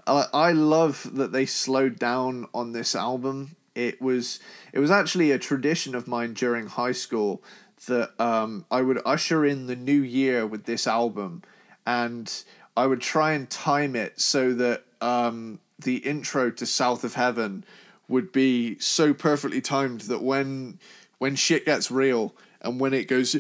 I 0.07 0.25
I 0.33 0.53
love 0.53 1.09
that 1.15 1.31
they 1.33 1.47
slowed 1.47 1.99
down 1.99 2.47
on 2.53 2.73
this 2.73 2.95
album. 2.97 3.57
It 3.75 4.03
was 4.03 4.41
it 4.73 4.81
was 4.81 4.91
actually 4.91 5.31
a 5.31 5.39
tradition 5.39 5.95
of 5.95 6.09
mine 6.09 6.33
during 6.35 6.67
high 6.67 6.93
school 6.93 7.43
that 7.87 8.21
um, 8.21 8.65
I 8.71 8.83
would 8.83 9.01
usher 9.05 9.45
in 9.45 9.67
the 9.67 9.77
new 9.77 10.01
year 10.01 10.47
with 10.47 10.65
this 10.65 10.87
album, 10.87 11.43
and 11.87 12.33
I 12.77 12.87
would 12.87 13.01
try 13.01 13.33
and 13.33 13.49
time 13.49 13.97
it 13.97 14.21
so 14.21 14.53
that 14.55 14.85
um, 15.01 15.61
the 15.79 15.97
intro 15.97 16.51
to 16.51 16.67
South 16.67 17.05
of 17.05 17.15
Heaven 17.15 17.65
would 18.09 18.33
be 18.33 18.79
so 18.79 19.15
perfectly 19.15 19.61
timed 19.61 20.03
that 20.03 20.23
when 20.23 20.79
when 21.19 21.37
shit 21.37 21.65
gets 21.65 21.91
real 21.91 22.35
and 22.63 22.81
when 22.81 22.95
it 22.95 23.07
goes 23.07 23.37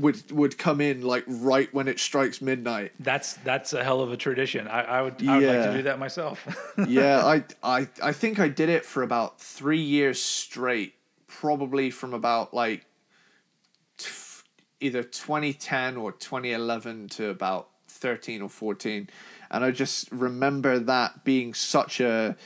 would 0.00 0.30
would 0.30 0.58
come 0.58 0.80
in 0.80 1.02
like 1.02 1.24
right 1.26 1.72
when 1.74 1.86
it 1.86 2.00
strikes 2.00 2.40
midnight. 2.40 2.92
That's 2.98 3.34
that's 3.34 3.72
a 3.72 3.84
hell 3.84 4.00
of 4.00 4.10
a 4.10 4.16
tradition. 4.16 4.66
I, 4.68 4.82
I 4.82 5.02
would 5.02 5.26
I 5.28 5.38
would 5.38 5.46
like 5.46 5.64
to 5.64 5.72
do 5.74 5.82
that 5.82 5.98
myself. 5.98 6.46
yeah, 6.88 7.24
I, 7.24 7.44
I 7.62 7.88
I 8.02 8.12
think 8.12 8.38
I 8.38 8.48
did 8.48 8.68
it 8.70 8.84
for 8.84 9.02
about 9.02 9.40
three 9.40 9.80
years 9.80 10.20
straight, 10.20 10.94
probably 11.26 11.90
from 11.90 12.14
about 12.14 12.54
like 12.54 12.86
t- 13.98 14.08
either 14.80 15.02
2010 15.02 15.96
or 15.96 16.12
2011 16.12 17.08
to 17.10 17.28
about 17.28 17.68
13 17.88 18.42
or 18.42 18.48
14. 18.48 19.10
And 19.50 19.64
I 19.64 19.70
just 19.70 20.10
remember 20.12 20.78
that 20.78 21.24
being 21.24 21.54
such 21.54 22.00
a 22.00 22.36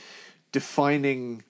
defining 0.51 1.43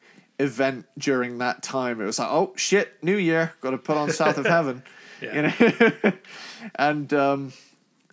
event 0.43 0.85
during 0.97 1.37
that 1.39 1.63
time. 1.63 2.01
It 2.01 2.05
was 2.05 2.19
like, 2.19 2.29
oh 2.29 2.53
shit, 2.55 3.01
New 3.03 3.17
Year, 3.17 3.53
got 3.61 3.71
to 3.71 3.77
put 3.77 3.97
on 3.97 4.11
South 4.11 4.37
of 4.37 4.45
Heaven. 4.57 4.83
You 5.21 5.43
know? 5.43 5.53
and 6.75 7.13
um, 7.13 7.53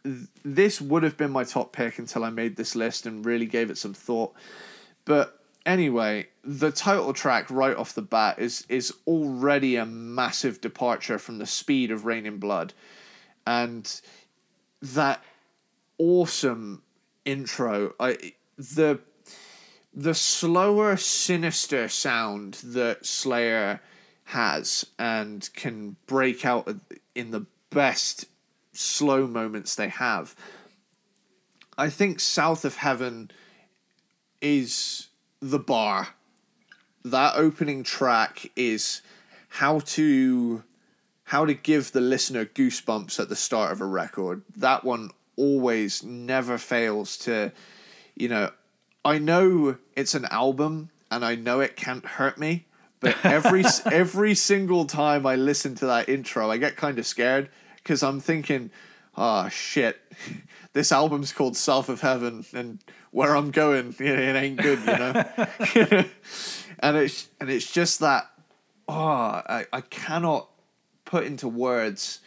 th- 0.05 0.29
this 0.45 0.81
would 0.81 1.03
have 1.03 1.17
been 1.17 1.33
my 1.33 1.45
top 1.45 1.73
pick 1.73 1.99
until 1.99 2.25
I 2.25 2.31
made 2.31 2.57
this 2.57 2.77
list 2.77 3.05
and 3.05 3.25
really 3.25 3.47
gave 3.47 3.69
it 3.69 3.79
some 3.79 3.95
thought. 3.95 4.33
But 5.05 5.41
anyway, 5.67 6.29
the 6.45 6.71
title 6.71 7.13
track 7.13 7.51
right 7.51 7.77
off 7.77 7.95
the 7.95 8.03
bat 8.03 8.39
is 8.39 8.65
is 8.69 8.95
already 9.07 9.77
a 9.77 9.85
massive 9.85 10.61
departure 10.61 11.19
from 11.19 11.39
the 11.39 11.47
speed 11.47 11.91
of 11.91 12.05
Reign 12.05 12.27
in 12.27 12.39
Blood, 12.39 12.75
and 13.47 14.01
that 14.81 15.23
awesome 15.99 16.83
intro. 17.25 17.95
I 17.99 18.35
the 18.57 19.01
the 19.93 20.15
slower, 20.15 20.97
sinister 20.97 21.89
sound 21.89 22.55
that 22.65 23.05
Slayer 23.05 23.81
has 24.25 24.87
and 24.99 25.49
can 25.55 25.97
break 26.07 26.45
out 26.45 26.73
in 27.15 27.33
the 27.33 27.47
best 27.71 28.27
slow 28.73 29.27
moments 29.27 29.75
they 29.75 29.89
have. 29.89 30.35
I 31.77 31.91
think 31.91 32.21
South 32.21 32.65
of 32.65 32.77
Heaven 32.77 33.31
is 34.41 35.09
the 35.41 35.59
bar. 35.59 36.09
That 37.05 37.35
opening 37.37 37.83
track 37.83 38.51
is 38.55 39.03
how 39.49 39.81
to 39.81 40.63
how 41.25 41.47
to 41.47 41.55
give 41.55 41.93
the 41.93 42.01
listener 42.01 42.45
goosebumps 42.45 43.21
at 43.21 43.29
the 43.29 43.37
start 43.37 43.73
of 43.73 43.81
a 43.81 43.87
record. 43.87 44.43
That 44.57 44.85
one 44.85 45.11
always 45.37 46.03
never 46.03 46.59
fails 46.59 47.17
to 47.19 47.53
you 48.15 48.29
know 48.29 48.51
I 49.05 49.19
know 49.19 49.77
it's 49.97 50.15
an 50.15 50.27
album 50.27 50.91
and 51.11 51.25
I 51.25 51.35
know 51.35 51.61
it 51.61 51.77
can't 51.77 52.05
hurt 52.05 52.39
me, 52.39 52.67
but 53.01 53.17
every 53.25 53.65
every 53.91 54.35
single 54.35 54.85
time 54.85 55.27
I 55.27 55.37
listen 55.37 55.75
to 55.77 55.87
that 55.87 56.09
intro, 56.09 56.51
I 56.51 56.59
get 56.59 56.77
kind 56.77 56.99
of 56.99 57.07
scared 57.07 57.49
because 57.77 58.03
I'm 58.03 58.21
thinking, 58.21 58.71
"Oh 59.17 59.49
shit, 59.49 60.01
this 60.73 60.93
album's 60.93 61.33
called 61.33 61.57
South 61.57 61.89
of 61.89 62.01
Heaven, 62.03 62.45
and 62.53 62.79
where 63.11 63.37
I'm 63.37 63.51
going, 63.51 63.95
it, 63.99 64.19
it 64.19 64.37
ain't 64.37 64.59
good," 64.59 64.79
you 64.81 64.87
know. 64.87 66.05
and 66.79 66.97
it's 66.97 67.29
and 67.41 67.51
it's 67.51 67.71
just 67.71 68.01
that, 68.01 68.31
oh, 68.89 68.95
I, 68.95 69.67
I 69.73 69.81
cannot 69.81 70.49
put 71.05 71.25
into 71.25 71.49
words 71.49 72.21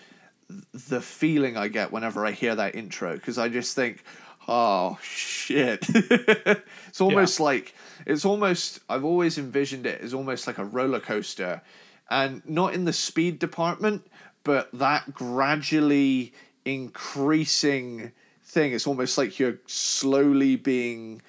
the 0.73 1.01
feeling 1.01 1.57
I 1.57 1.67
get 1.67 1.91
whenever 1.91 2.25
I 2.25 2.31
hear 2.31 2.55
that 2.55 2.75
intro 2.75 3.13
because 3.13 3.37
I 3.37 3.49
just 3.49 3.75
think, 3.75 4.03
oh 4.47 4.97
shit. 5.01 5.85
it's 5.89 7.01
almost 7.01 7.39
like 7.39 7.75
it's 8.05 8.25
almost 8.25 8.79
I've 8.89 9.05
always 9.05 9.37
envisioned 9.37 9.85
it 9.85 10.01
as 10.01 10.13
almost 10.13 10.47
like 10.47 10.57
a 10.57 10.65
roller 10.65 10.99
coaster, 10.99 11.61
and 12.09 12.41
not 12.47 12.73
in 12.73 12.85
the 12.85 12.93
speed 12.93 13.39
department, 13.39 14.05
but 14.43 14.69
that 14.73 15.13
gradually 15.13 16.33
increasing 16.65 18.11
thing. 18.43 18.73
It's 18.73 18.87
almost 18.87 19.17
like 19.17 19.39
you're 19.39 19.59
slowly 19.67 20.55
being 20.55 21.21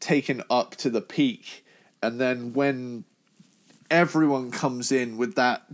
taken 0.00 0.42
up 0.50 0.76
to 0.76 0.90
the 0.90 1.00
peak, 1.00 1.64
and 2.02 2.20
then 2.20 2.52
when 2.52 3.04
everyone 3.90 4.50
comes 4.50 4.92
in 4.92 5.16
with 5.16 5.34
that. 5.34 5.64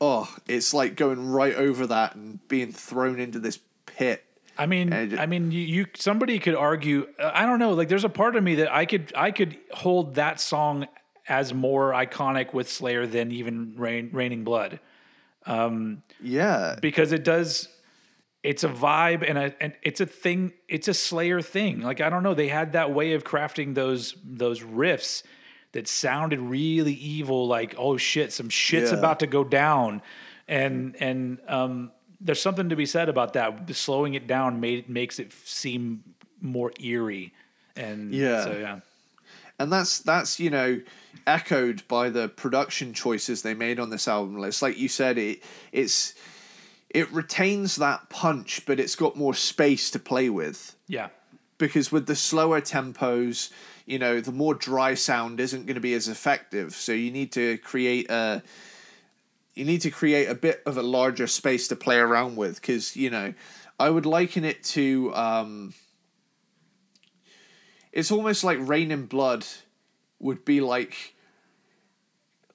Oh, 0.00 0.32
it's 0.46 0.72
like 0.72 0.94
going 0.96 1.28
right 1.30 1.54
over 1.54 1.86
that 1.88 2.14
and 2.14 2.46
being 2.48 2.72
thrown 2.72 3.18
into 3.18 3.38
this 3.40 3.58
pit. 3.86 4.24
I 4.56 4.66
mean, 4.66 4.92
it- 4.92 5.18
I 5.18 5.26
mean, 5.26 5.50
you, 5.52 5.60
you 5.60 5.86
somebody 5.94 6.38
could 6.38 6.54
argue. 6.54 7.06
I 7.22 7.46
don't 7.46 7.58
know. 7.58 7.72
Like, 7.72 7.88
there's 7.88 8.04
a 8.04 8.08
part 8.08 8.36
of 8.36 8.42
me 8.44 8.56
that 8.56 8.72
I 8.72 8.86
could 8.86 9.12
I 9.16 9.30
could 9.30 9.56
hold 9.72 10.14
that 10.16 10.40
song 10.40 10.86
as 11.28 11.52
more 11.52 11.92
iconic 11.92 12.52
with 12.54 12.70
Slayer 12.70 13.06
than 13.06 13.30
even 13.32 13.74
Rain, 13.76 14.08
Raining 14.12 14.44
Blood 14.44 14.80
um, 15.46 16.02
Yeah. 16.22 16.76
because 16.80 17.12
it 17.12 17.22
does. 17.22 17.68
It's 18.42 18.64
a 18.64 18.68
vibe 18.68 19.28
and 19.28 19.36
a 19.36 19.54
and 19.62 19.74
it's 19.82 20.00
a 20.00 20.06
thing. 20.06 20.52
It's 20.68 20.86
a 20.88 20.94
Slayer 20.94 21.42
thing. 21.42 21.80
Like 21.82 22.00
I 22.00 22.08
don't 22.08 22.22
know. 22.22 22.34
They 22.34 22.48
had 22.48 22.72
that 22.72 22.92
way 22.94 23.12
of 23.14 23.24
crafting 23.24 23.74
those 23.74 24.14
those 24.24 24.60
riffs 24.60 25.22
that 25.72 25.88
sounded 25.88 26.40
really 26.40 26.94
evil. 26.94 27.46
Like 27.46 27.74
oh 27.78 27.96
shit, 27.96 28.32
some 28.32 28.48
shit's 28.48 28.92
Yeah. 28.92 28.98
about 28.98 29.20
to 29.20 29.26
go 29.26 29.44
down, 29.44 30.02
and 30.46 30.96
and 31.00 31.38
um, 31.48 31.92
there's 32.20 32.40
something 32.42 32.68
to 32.68 32.76
be 32.76 32.86
said 32.86 33.08
about 33.08 33.32
that. 33.34 33.74
Slowing 33.74 34.14
it 34.14 34.26
down 34.26 34.60
made 34.60 34.88
makes 34.88 35.18
it 35.18 35.32
seem 35.44 36.02
more 36.40 36.72
eerie. 36.80 37.32
And 37.76 38.12
Yeah. 38.12 38.44
so 38.44 38.52
yeah, 38.58 38.80
and 39.58 39.72
that's 39.72 40.00
that's 40.00 40.40
you 40.40 40.50
know 40.50 40.80
echoed 41.26 41.86
by 41.88 42.08
the 42.08 42.28
production 42.28 42.92
choices 42.94 43.42
they 43.42 43.52
made 43.54 43.78
on 43.78 43.90
this 43.90 44.08
album 44.08 44.42
it's 44.44 44.62
like 44.62 44.78
you 44.78 44.88
said 44.88 45.18
it 45.18 45.42
it's 45.72 46.14
it 46.88 47.10
retains 47.12 47.76
that 47.76 48.08
punch 48.08 48.64
but 48.64 48.80
it's 48.80 48.94
got 48.96 49.14
more 49.14 49.34
space 49.34 49.90
to 49.90 49.98
play 49.98 50.30
with 50.30 50.74
yeah, 50.86 51.08
because 51.58 51.92
with 51.92 52.06
the 52.06 52.16
slower 52.16 52.62
tempos 52.62 53.50
you 53.88 53.98
know 53.98 54.20
the 54.20 54.32
more 54.32 54.54
dry 54.54 54.94
sound 54.94 55.40
isn't 55.40 55.66
going 55.66 55.74
to 55.74 55.80
be 55.80 55.94
as 55.94 56.08
effective 56.08 56.74
so 56.74 56.92
you 56.92 57.10
need 57.10 57.32
to 57.32 57.58
create 57.58 58.10
a 58.10 58.42
you 59.54 59.64
need 59.64 59.80
to 59.80 59.90
create 59.90 60.28
a 60.28 60.34
bit 60.34 60.62
of 60.66 60.76
a 60.76 60.82
larger 60.82 61.26
space 61.26 61.68
to 61.68 61.76
play 61.76 61.96
around 61.96 62.36
with 62.36 62.60
because 62.60 62.96
you 62.96 63.10
know 63.10 63.32
i 63.80 63.88
would 63.88 64.06
liken 64.06 64.44
it 64.44 64.62
to 64.62 65.12
um 65.14 65.72
it's 67.92 68.12
almost 68.12 68.44
like 68.44 68.58
Reign 68.60 68.90
in 68.90 69.06
Blood 69.06 69.44
would 70.20 70.44
be 70.44 70.60
like 70.60 71.14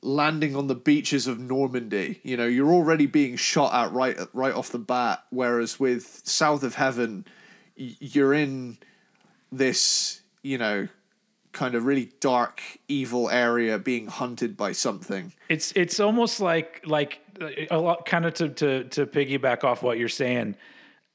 landing 0.01 0.55
on 0.55 0.67
the 0.67 0.75
beaches 0.75 1.27
of 1.27 1.39
Normandy. 1.39 2.19
You 2.23 2.37
know, 2.37 2.45
you're 2.45 2.71
already 2.71 3.07
being 3.07 3.35
shot 3.35 3.73
at 3.73 3.93
right 3.93 4.17
right 4.33 4.53
off 4.53 4.69
the 4.69 4.79
bat. 4.79 5.23
Whereas 5.31 5.79
with 5.79 6.21
South 6.23 6.63
of 6.63 6.75
Heaven, 6.75 7.25
you're 7.75 8.33
in 8.33 8.77
this, 9.51 10.21
you 10.43 10.57
know, 10.57 10.87
kind 11.53 11.75
of 11.75 11.85
really 11.85 12.11
dark, 12.19 12.61
evil 12.87 13.29
area 13.29 13.77
being 13.79 14.07
hunted 14.07 14.57
by 14.57 14.71
something. 14.73 15.31
it's 15.49 15.71
it's 15.73 15.99
almost 15.99 16.39
like 16.39 16.81
like 16.85 17.19
uh, 17.41 17.47
a 17.71 17.77
lot 17.79 18.05
kind 18.05 18.25
of 18.25 18.33
to 18.35 18.49
to 18.49 18.83
to 18.85 19.05
piggyback 19.05 19.63
off 19.63 19.81
what 19.83 19.97
you're 19.97 20.09
saying. 20.09 20.55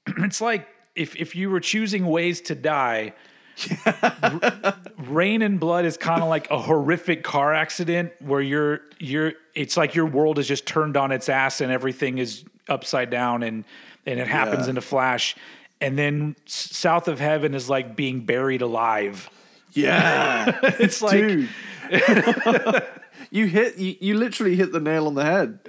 It's 0.19 0.41
like 0.41 0.67
if 0.95 1.15
if 1.17 1.35
you 1.37 1.51
were 1.51 1.61
choosing 1.61 2.07
ways 2.07 2.41
to 2.43 2.55
die. 2.55 3.13
Reign 4.99 5.43
in 5.43 5.59
Blood 5.59 5.85
is 5.85 5.97
kind 5.97 6.23
of 6.23 6.29
like 6.29 6.51
a 6.51 6.59
horrific 6.59 7.23
car 7.25 7.53
accident 7.55 8.13
where 8.21 8.41
you're 8.41 8.81
you're 8.99 9.33
it's 9.55 9.77
like 9.77 9.95
your 9.95 10.07
world 10.07 10.39
is 10.39 10.47
just 10.47 10.65
turned 10.67 10.97
on 10.97 11.13
its 11.13 11.29
ass 11.29 11.61
and 11.61 11.71
everything 11.73 12.19
is 12.19 12.45
upside 12.69 13.11
down 13.11 13.43
and 13.43 13.65
and 14.07 14.21
it 14.21 14.27
happens 14.29 14.67
Yeah. 14.67 14.71
in 14.71 14.77
a 14.79 14.81
flash. 14.81 15.35
And 15.81 15.97
then 15.99 16.35
South 16.47 17.07
of 17.09 17.21
Heaven 17.21 17.55
is 17.55 17.69
like 17.69 17.95
being 17.97 18.21
buried 18.21 18.63
alive. 18.63 19.31
Yeah, 19.73 20.59
It's 20.79 21.03
like 21.03 21.13
dude. 21.19 21.49
you 23.31 23.47
hit 23.47 23.77
you, 23.79 23.97
you 24.01 24.15
literally 24.15 24.57
hit 24.57 24.73
the 24.73 24.81
nail 24.81 25.07
on 25.07 25.15
the 25.15 25.25
head. 25.25 25.61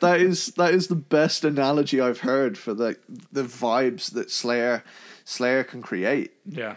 that 0.00 0.18
is 0.20 0.46
that 0.56 0.74
is 0.74 0.88
the 0.88 0.94
best 0.94 1.44
analogy 1.44 2.00
I've 2.00 2.20
heard 2.20 2.56
for 2.58 2.74
the 2.74 2.96
the 3.32 3.42
vibes 3.42 4.12
that 4.12 4.30
Slayer 4.30 4.82
Slayer 5.24 5.64
can 5.64 5.82
create. 5.82 6.32
yeah. 6.46 6.76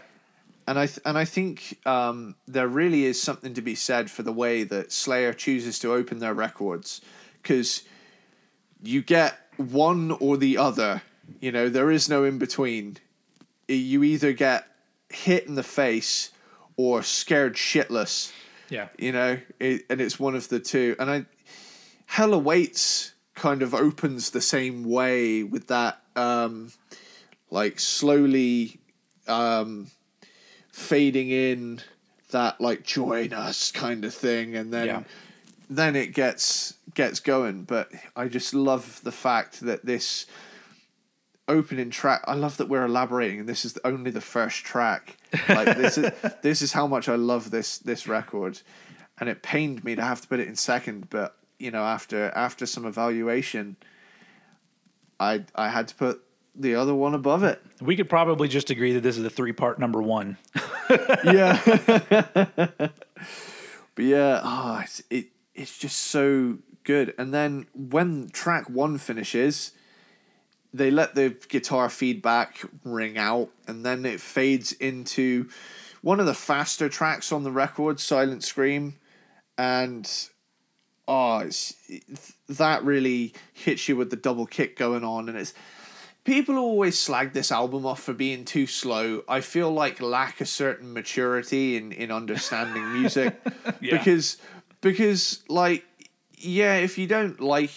And 0.66 0.78
I 0.78 0.86
th- 0.86 1.00
and 1.04 1.18
I 1.18 1.24
think 1.24 1.78
um, 1.84 2.36
there 2.46 2.68
really 2.68 3.04
is 3.04 3.20
something 3.20 3.54
to 3.54 3.62
be 3.62 3.74
said 3.74 4.08
for 4.08 4.22
the 4.22 4.32
way 4.32 4.62
that 4.62 4.92
Slayer 4.92 5.32
chooses 5.32 5.80
to 5.80 5.92
open 5.92 6.20
their 6.20 6.34
records, 6.34 7.00
because 7.42 7.82
you 8.80 9.02
get 9.02 9.36
one 9.56 10.12
or 10.20 10.36
the 10.36 10.58
other. 10.58 11.02
You 11.40 11.50
know, 11.50 11.68
there 11.68 11.90
is 11.90 12.08
no 12.08 12.22
in 12.22 12.38
between. 12.38 12.98
You 13.66 14.04
either 14.04 14.32
get 14.32 14.66
hit 15.08 15.46
in 15.46 15.56
the 15.56 15.64
face 15.64 16.30
or 16.80 17.02
scared 17.02 17.54
shitless. 17.56 18.32
Yeah. 18.70 18.88
You 18.98 19.12
know, 19.12 19.38
it, 19.58 19.84
and 19.90 20.00
it's 20.00 20.18
one 20.18 20.34
of 20.34 20.48
the 20.48 20.60
two. 20.60 20.96
And 20.98 21.10
I, 21.10 21.26
Hell 22.06 22.32
Awaits 22.32 23.12
kind 23.34 23.62
of 23.62 23.74
opens 23.74 24.30
the 24.30 24.40
same 24.40 24.84
way 24.84 25.42
with 25.42 25.66
that, 25.66 26.00
um, 26.16 26.72
like 27.50 27.78
slowly 27.80 28.78
um, 29.26 29.88
fading 30.72 31.30
in 31.30 31.80
that 32.30 32.60
like 32.60 32.82
join 32.84 33.32
us 33.32 33.72
kind 33.72 34.04
of 34.04 34.14
thing, 34.14 34.54
and 34.56 34.72
then 34.72 34.86
Yeah. 34.86 35.02
then 35.68 35.96
it 35.96 36.14
gets 36.14 36.74
gets 36.94 37.20
going. 37.20 37.64
But 37.64 37.90
I 38.16 38.28
just 38.28 38.54
love 38.54 39.00
the 39.02 39.12
fact 39.12 39.60
that 39.60 39.84
this 39.84 40.26
opening 41.50 41.90
track. 41.90 42.22
I 42.26 42.34
love 42.34 42.56
that 42.58 42.68
we're 42.68 42.84
elaborating, 42.84 43.40
and 43.40 43.48
this 43.48 43.64
is 43.64 43.76
only 43.84 44.10
the 44.10 44.20
first 44.20 44.64
track. 44.64 45.16
Like 45.48 45.76
this 45.76 45.98
is 45.98 46.12
this 46.42 46.62
is 46.62 46.72
how 46.72 46.86
much 46.86 47.08
I 47.08 47.16
love 47.16 47.50
this 47.50 47.78
this 47.78 48.06
record, 48.06 48.60
and 49.18 49.28
it 49.28 49.42
pained 49.42 49.84
me 49.84 49.94
to 49.96 50.02
have 50.02 50.20
to 50.22 50.28
put 50.28 50.40
it 50.40 50.48
in 50.48 50.56
second. 50.56 51.10
But 51.10 51.36
you 51.58 51.70
know, 51.70 51.84
after 51.84 52.30
after 52.30 52.64
some 52.64 52.86
evaluation, 52.86 53.76
I 55.18 55.44
I 55.54 55.68
had 55.68 55.88
to 55.88 55.94
put 55.94 56.22
the 56.54 56.74
other 56.74 56.94
one 56.94 57.14
above 57.14 57.42
it. 57.42 57.60
We 57.80 57.96
could 57.96 58.08
probably 58.08 58.48
just 58.48 58.70
agree 58.70 58.92
that 58.92 59.02
this 59.02 59.16
is 59.16 59.22
the 59.22 59.30
three 59.30 59.52
part 59.52 59.78
number 59.78 60.00
one. 60.00 60.36
yeah. 61.24 61.60
but 63.94 64.04
yeah, 64.04 64.40
oh, 64.42 64.80
it's, 64.82 65.02
it 65.10 65.26
it's 65.54 65.76
just 65.76 65.96
so 65.96 66.58
good. 66.84 67.14
And 67.18 67.34
then 67.34 67.66
when 67.74 68.28
track 68.30 68.68
one 68.70 68.98
finishes, 68.98 69.72
they 70.72 70.90
let 70.90 71.14
the 71.14 71.36
guitar 71.48 71.88
feedback 71.88 72.60
ring 72.84 73.18
out, 73.18 73.50
and 73.66 73.84
then 73.84 74.06
it 74.06 74.20
fades 74.20 74.72
into 74.72 75.48
one 76.02 76.20
of 76.20 76.26
the 76.26 76.34
faster 76.34 76.88
tracks 76.88 77.32
on 77.32 77.42
the 77.42 77.50
record, 77.50 78.00
Silent 78.00 78.44
Scream, 78.44 78.94
and 79.58 80.10
oh, 81.08 81.38
it's, 81.38 81.74
that 82.48 82.84
really 82.84 83.34
hits 83.52 83.88
you 83.88 83.96
with 83.96 84.10
the 84.10 84.16
double 84.16 84.46
kick 84.46 84.76
going 84.76 85.04
on, 85.04 85.28
and 85.28 85.36
it's 85.36 85.54
people 86.24 86.56
always 86.56 86.98
slag 86.98 87.32
this 87.32 87.50
album 87.50 87.84
off 87.84 88.02
for 88.02 88.12
being 88.12 88.44
too 88.44 88.66
slow. 88.66 89.22
I 89.28 89.40
feel 89.40 89.70
like 89.72 90.00
lack 90.00 90.40
a 90.40 90.46
certain 90.46 90.92
maturity 90.92 91.76
in 91.76 91.92
in 91.92 92.10
understanding 92.10 92.92
music 92.92 93.40
Yeah. 93.80 93.98
because 93.98 94.36
because 94.80 95.42
like 95.48 95.84
yeah, 96.36 96.76
if 96.76 96.96
you 96.96 97.06
don't 97.06 97.40
like 97.40 97.70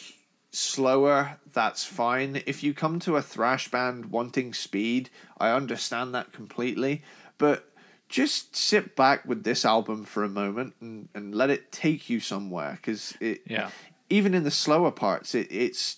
slower, 0.53 1.37
that's 1.51 1.83
fine. 1.83 2.41
If 2.45 2.63
you 2.63 2.73
come 2.73 2.99
to 3.01 3.15
a 3.15 3.21
thrash 3.21 3.69
band 3.69 4.07
wanting 4.07 4.53
speed, 4.53 5.09
I 5.37 5.49
understand 5.51 6.13
that 6.15 6.31
completely, 6.31 7.01
but 7.37 7.69
just 8.07 8.55
sit 8.55 8.95
back 8.95 9.25
with 9.25 9.43
this 9.43 9.65
album 9.65 10.05
for 10.05 10.23
a 10.23 10.29
moment 10.29 10.75
and, 10.79 11.09
and 11.15 11.33
let 11.33 11.49
it 11.49 11.71
take 11.71 12.09
you 12.09 12.19
somewhere 12.19 12.73
because 12.79 13.17
it 13.19 13.41
Yeah. 13.49 13.71
even 14.09 14.35
in 14.35 14.43
the 14.43 14.51
slower 14.51 14.91
parts 14.91 15.33
it, 15.33 15.47
it's 15.49 15.97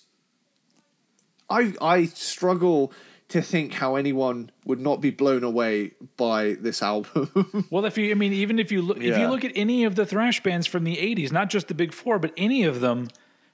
I 1.50 1.74
I 1.80 2.06
struggle 2.06 2.92
to 3.28 3.42
think 3.42 3.74
how 3.74 3.96
anyone 3.96 4.50
would 4.64 4.80
not 4.80 5.00
be 5.00 5.10
blown 5.10 5.44
away 5.44 5.92
by 6.16 6.54
this 6.60 6.80
album. 6.82 7.66
Well, 7.70 7.84
if 7.84 7.98
you, 7.98 8.10
I 8.10 8.14
mean, 8.14 8.32
even 8.32 8.58
if 8.58 8.70
you 8.72 8.80
look, 8.82 8.98
if 9.02 9.18
you 9.18 9.26
look 9.28 9.44
at 9.44 9.52
any 9.56 9.84
of 9.84 9.96
the 9.96 10.06
thrash 10.06 10.42
bands 10.42 10.66
from 10.66 10.84
the 10.84 10.96
'80s, 10.96 11.32
not 11.32 11.50
just 11.50 11.68
the 11.68 11.74
big 11.74 11.92
four, 11.92 12.18
but 12.18 12.32
any 12.36 12.62
of 12.62 12.80
them, 12.80 13.08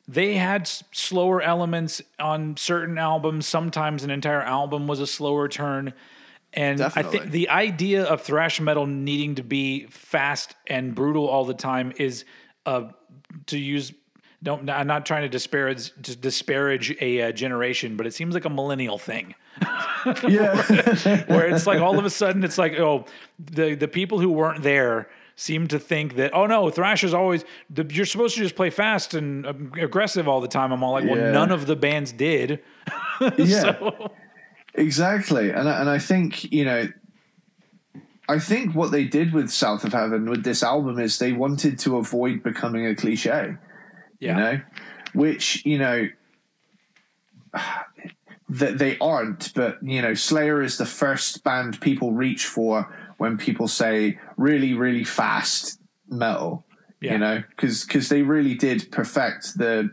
they 0.08 0.34
had 0.34 0.66
slower 0.66 1.40
elements 1.40 2.02
on 2.18 2.56
certain 2.56 2.98
albums. 2.98 3.46
Sometimes 3.46 4.04
an 4.04 4.10
entire 4.10 4.42
album 4.42 4.86
was 4.86 5.00
a 5.00 5.06
slower 5.06 5.48
turn. 5.48 5.94
And 6.52 6.82
I 6.82 7.02
think 7.02 7.30
the 7.30 7.48
idea 7.48 8.04
of 8.04 8.20
thrash 8.20 8.60
metal 8.60 8.86
needing 8.86 9.36
to 9.36 9.42
be 9.42 9.86
fast 9.86 10.54
and 10.66 10.94
brutal 10.94 11.26
all 11.26 11.44
the 11.44 11.54
time 11.54 11.92
is, 11.96 12.24
uh, 12.66 12.88
to 13.46 13.58
use. 13.58 13.92
Don't, 14.42 14.68
I'm 14.68 14.88
not 14.88 15.06
trying 15.06 15.22
to 15.22 15.28
disparage 15.28 15.92
to 16.02 16.16
disparage 16.16 16.96
a 17.00 17.22
uh, 17.22 17.32
generation, 17.32 17.96
but 17.96 18.08
it 18.08 18.12
seems 18.12 18.34
like 18.34 18.44
a 18.44 18.50
millennial 18.50 18.98
thing 18.98 19.36
yeah. 20.28 20.62
where 21.26 21.46
it's 21.46 21.66
like 21.66 21.80
all 21.80 21.98
of 21.98 22.04
a 22.04 22.10
sudden 22.10 22.44
it's 22.44 22.58
like 22.58 22.78
oh 22.78 23.04
the 23.38 23.74
the 23.74 23.88
people 23.88 24.18
who 24.18 24.30
weren't 24.30 24.62
there 24.62 25.10
seem 25.36 25.66
to 25.68 25.78
think 25.78 26.16
that 26.16 26.32
oh 26.34 26.46
no 26.46 26.68
thrash 26.70 27.02
is 27.04 27.14
always 27.14 27.44
the, 27.70 27.84
you're 27.90 28.06
supposed 28.06 28.34
to 28.36 28.42
just 28.42 28.54
play 28.56 28.70
fast 28.70 29.14
and 29.14 29.46
um, 29.46 29.72
aggressive 29.80 30.28
all 30.28 30.40
the 30.40 30.48
time 30.48 30.72
i'm 30.72 30.82
all 30.84 30.92
like 30.92 31.04
well 31.08 31.32
none 31.32 31.50
of 31.50 31.66
the 31.66 31.76
bands 31.76 32.12
did 32.12 32.60
Yeah. 33.38 33.60
so 33.60 34.12
Exactly, 34.74 35.50
and 35.50 35.68
I- 35.68 35.80
and 35.80 35.90
I 35.90 35.98
think 35.98 36.50
you 36.50 36.64
know, 36.64 36.88
I 38.26 38.38
think 38.38 38.74
what 38.74 38.90
they 38.90 39.04
did 39.04 39.34
with 39.34 39.50
South 39.50 39.84
of 39.84 39.92
Heaven 39.92 40.30
with 40.30 40.44
this 40.44 40.62
album 40.62 40.98
is 40.98 41.18
they 41.18 41.32
wanted 41.32 41.78
to 41.80 41.98
avoid 41.98 42.42
becoming 42.42 42.86
a 42.86 42.94
cliche. 42.94 43.56
Yeah. 44.18 44.36
You 44.36 44.42
know, 44.42 44.60
which 45.12 45.64
you 45.66 45.76
know 45.76 46.08
that 48.48 48.78
they 48.78 48.98
aren't, 48.98 49.52
but 49.54 49.78
you 49.82 50.02
know, 50.02 50.14
Slayer 50.14 50.62
is 50.62 50.78
the 50.78 50.86
first 50.86 51.44
band 51.44 51.80
people 51.80 52.12
reach 52.12 52.46
for 52.46 52.94
when 53.22 53.38
people 53.38 53.68
say 53.68 54.18
really, 54.36 54.74
really 54.74 55.04
fast 55.04 55.78
metal. 56.08 56.66
Yeah. 57.00 57.12
You 57.12 57.18
know, 57.18 57.42
because 57.50 57.84
because 57.84 58.08
they 58.08 58.22
really 58.22 58.54
did 58.56 58.90
perfect 58.90 59.56
the 59.56 59.90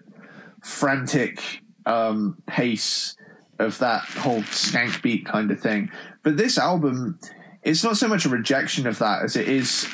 frantic 0.64 1.61
um, 1.85 2.41
pace 2.47 3.15
of 3.60 3.77
that 3.77 4.01
whole 4.01 4.41
skank 4.41 5.03
beat 5.03 5.27
kind 5.27 5.51
of 5.51 5.60
thing. 5.60 5.91
But 6.23 6.38
this 6.38 6.57
album, 6.57 7.19
it's 7.61 7.84
not 7.84 7.97
so 7.97 8.07
much 8.07 8.26
a 8.26 8.30
rejection 8.30 8.88
of 8.88 8.97
that 8.97 9.22
as 9.22 9.35
it 9.35 9.47
is 9.47 9.88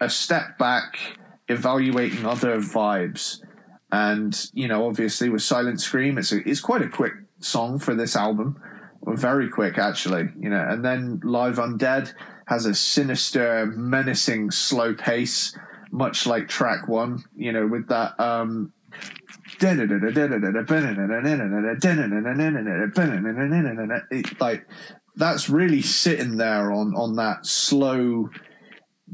a 0.00 0.08
step 0.08 0.56
back, 0.56 0.98
evaluating 1.48 2.24
other 2.24 2.56
vibes. 2.60 3.42
And 3.92 4.34
you 4.54 4.68
know, 4.68 4.86
obviously 4.86 5.28
with 5.28 5.42
Silent 5.42 5.82
Scream, 5.82 6.16
it's 6.16 6.32
a, 6.32 6.48
it's 6.48 6.60
quite 6.60 6.80
a 6.80 6.88
quick 6.88 7.12
song 7.40 7.78
for 7.78 7.94
this 7.94 8.16
album, 8.16 8.58
very 9.06 9.50
quick 9.50 9.76
actually. 9.76 10.30
You 10.40 10.48
know, 10.48 10.66
and 10.66 10.82
then 10.82 11.20
Live 11.22 11.56
Undead 11.56 12.14
has 12.50 12.66
a 12.66 12.74
sinister, 12.74 13.66
menacing, 13.76 14.50
slow 14.50 14.92
pace, 14.92 15.56
much 15.92 16.26
like 16.26 16.48
track 16.48 16.88
one. 16.88 17.24
You 17.36 17.52
know, 17.52 17.66
with 17.66 17.88
that. 17.88 18.18
um 18.20 18.72
like 24.40 24.66
that's 25.16 25.48
really 25.48 25.82
sitting 25.82 26.36
there 26.36 26.72
on 26.72 26.94
on 26.94 27.16
that 27.16 27.44
slow 27.46 28.30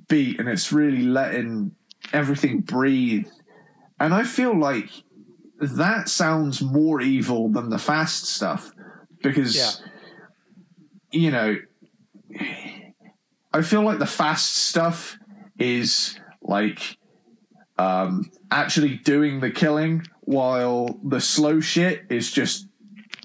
beat 0.08 0.38
and 0.38 0.48
it's 0.48 0.72
really 0.72 1.02
letting 1.02 1.72
everything 2.12 2.60
breathe 2.60 3.26
and 3.98 4.12
i 4.14 4.22
feel 4.22 4.56
like 4.58 4.90
that 5.60 6.08
sounds 6.08 6.60
more 6.62 7.00
evil 7.00 7.48
than 7.48 7.70
the 7.70 7.78
fast 7.78 8.26
stuff 8.26 8.70
because 9.22 9.56
Yeah. 9.56 9.70
you 11.10 11.30
know 11.30 11.56
i 13.56 13.62
feel 13.62 13.82
like 13.82 13.98
the 13.98 14.06
fast 14.06 14.54
stuff 14.56 15.18
is 15.58 16.18
like 16.42 16.96
um 17.78 18.30
actually 18.50 18.96
doing 18.96 19.40
the 19.40 19.50
killing 19.50 20.06
while 20.22 20.98
the 21.04 21.20
slow 21.20 21.60
shit 21.60 22.04
is 22.10 22.30
just 22.30 22.66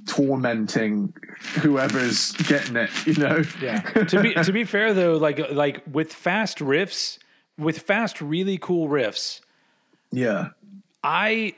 tormenting 0.08 1.14
whoever's 1.62 2.32
getting 2.34 2.76
it 2.76 2.90
you 3.06 3.14
know 3.16 3.44
Yeah. 3.62 3.82
to 3.82 4.22
be 4.22 4.34
to 4.34 4.52
be 4.52 4.64
fair 4.64 4.94
though, 4.94 5.14
like 5.18 5.40
like 5.52 5.84
with 5.92 6.12
fast 6.14 6.58
riffs, 6.60 7.18
with 7.58 7.80
fast 7.80 8.20
really 8.22 8.58
cool 8.58 8.88
riffs, 8.90 9.42
yeah 10.12 10.50
I 11.04 11.54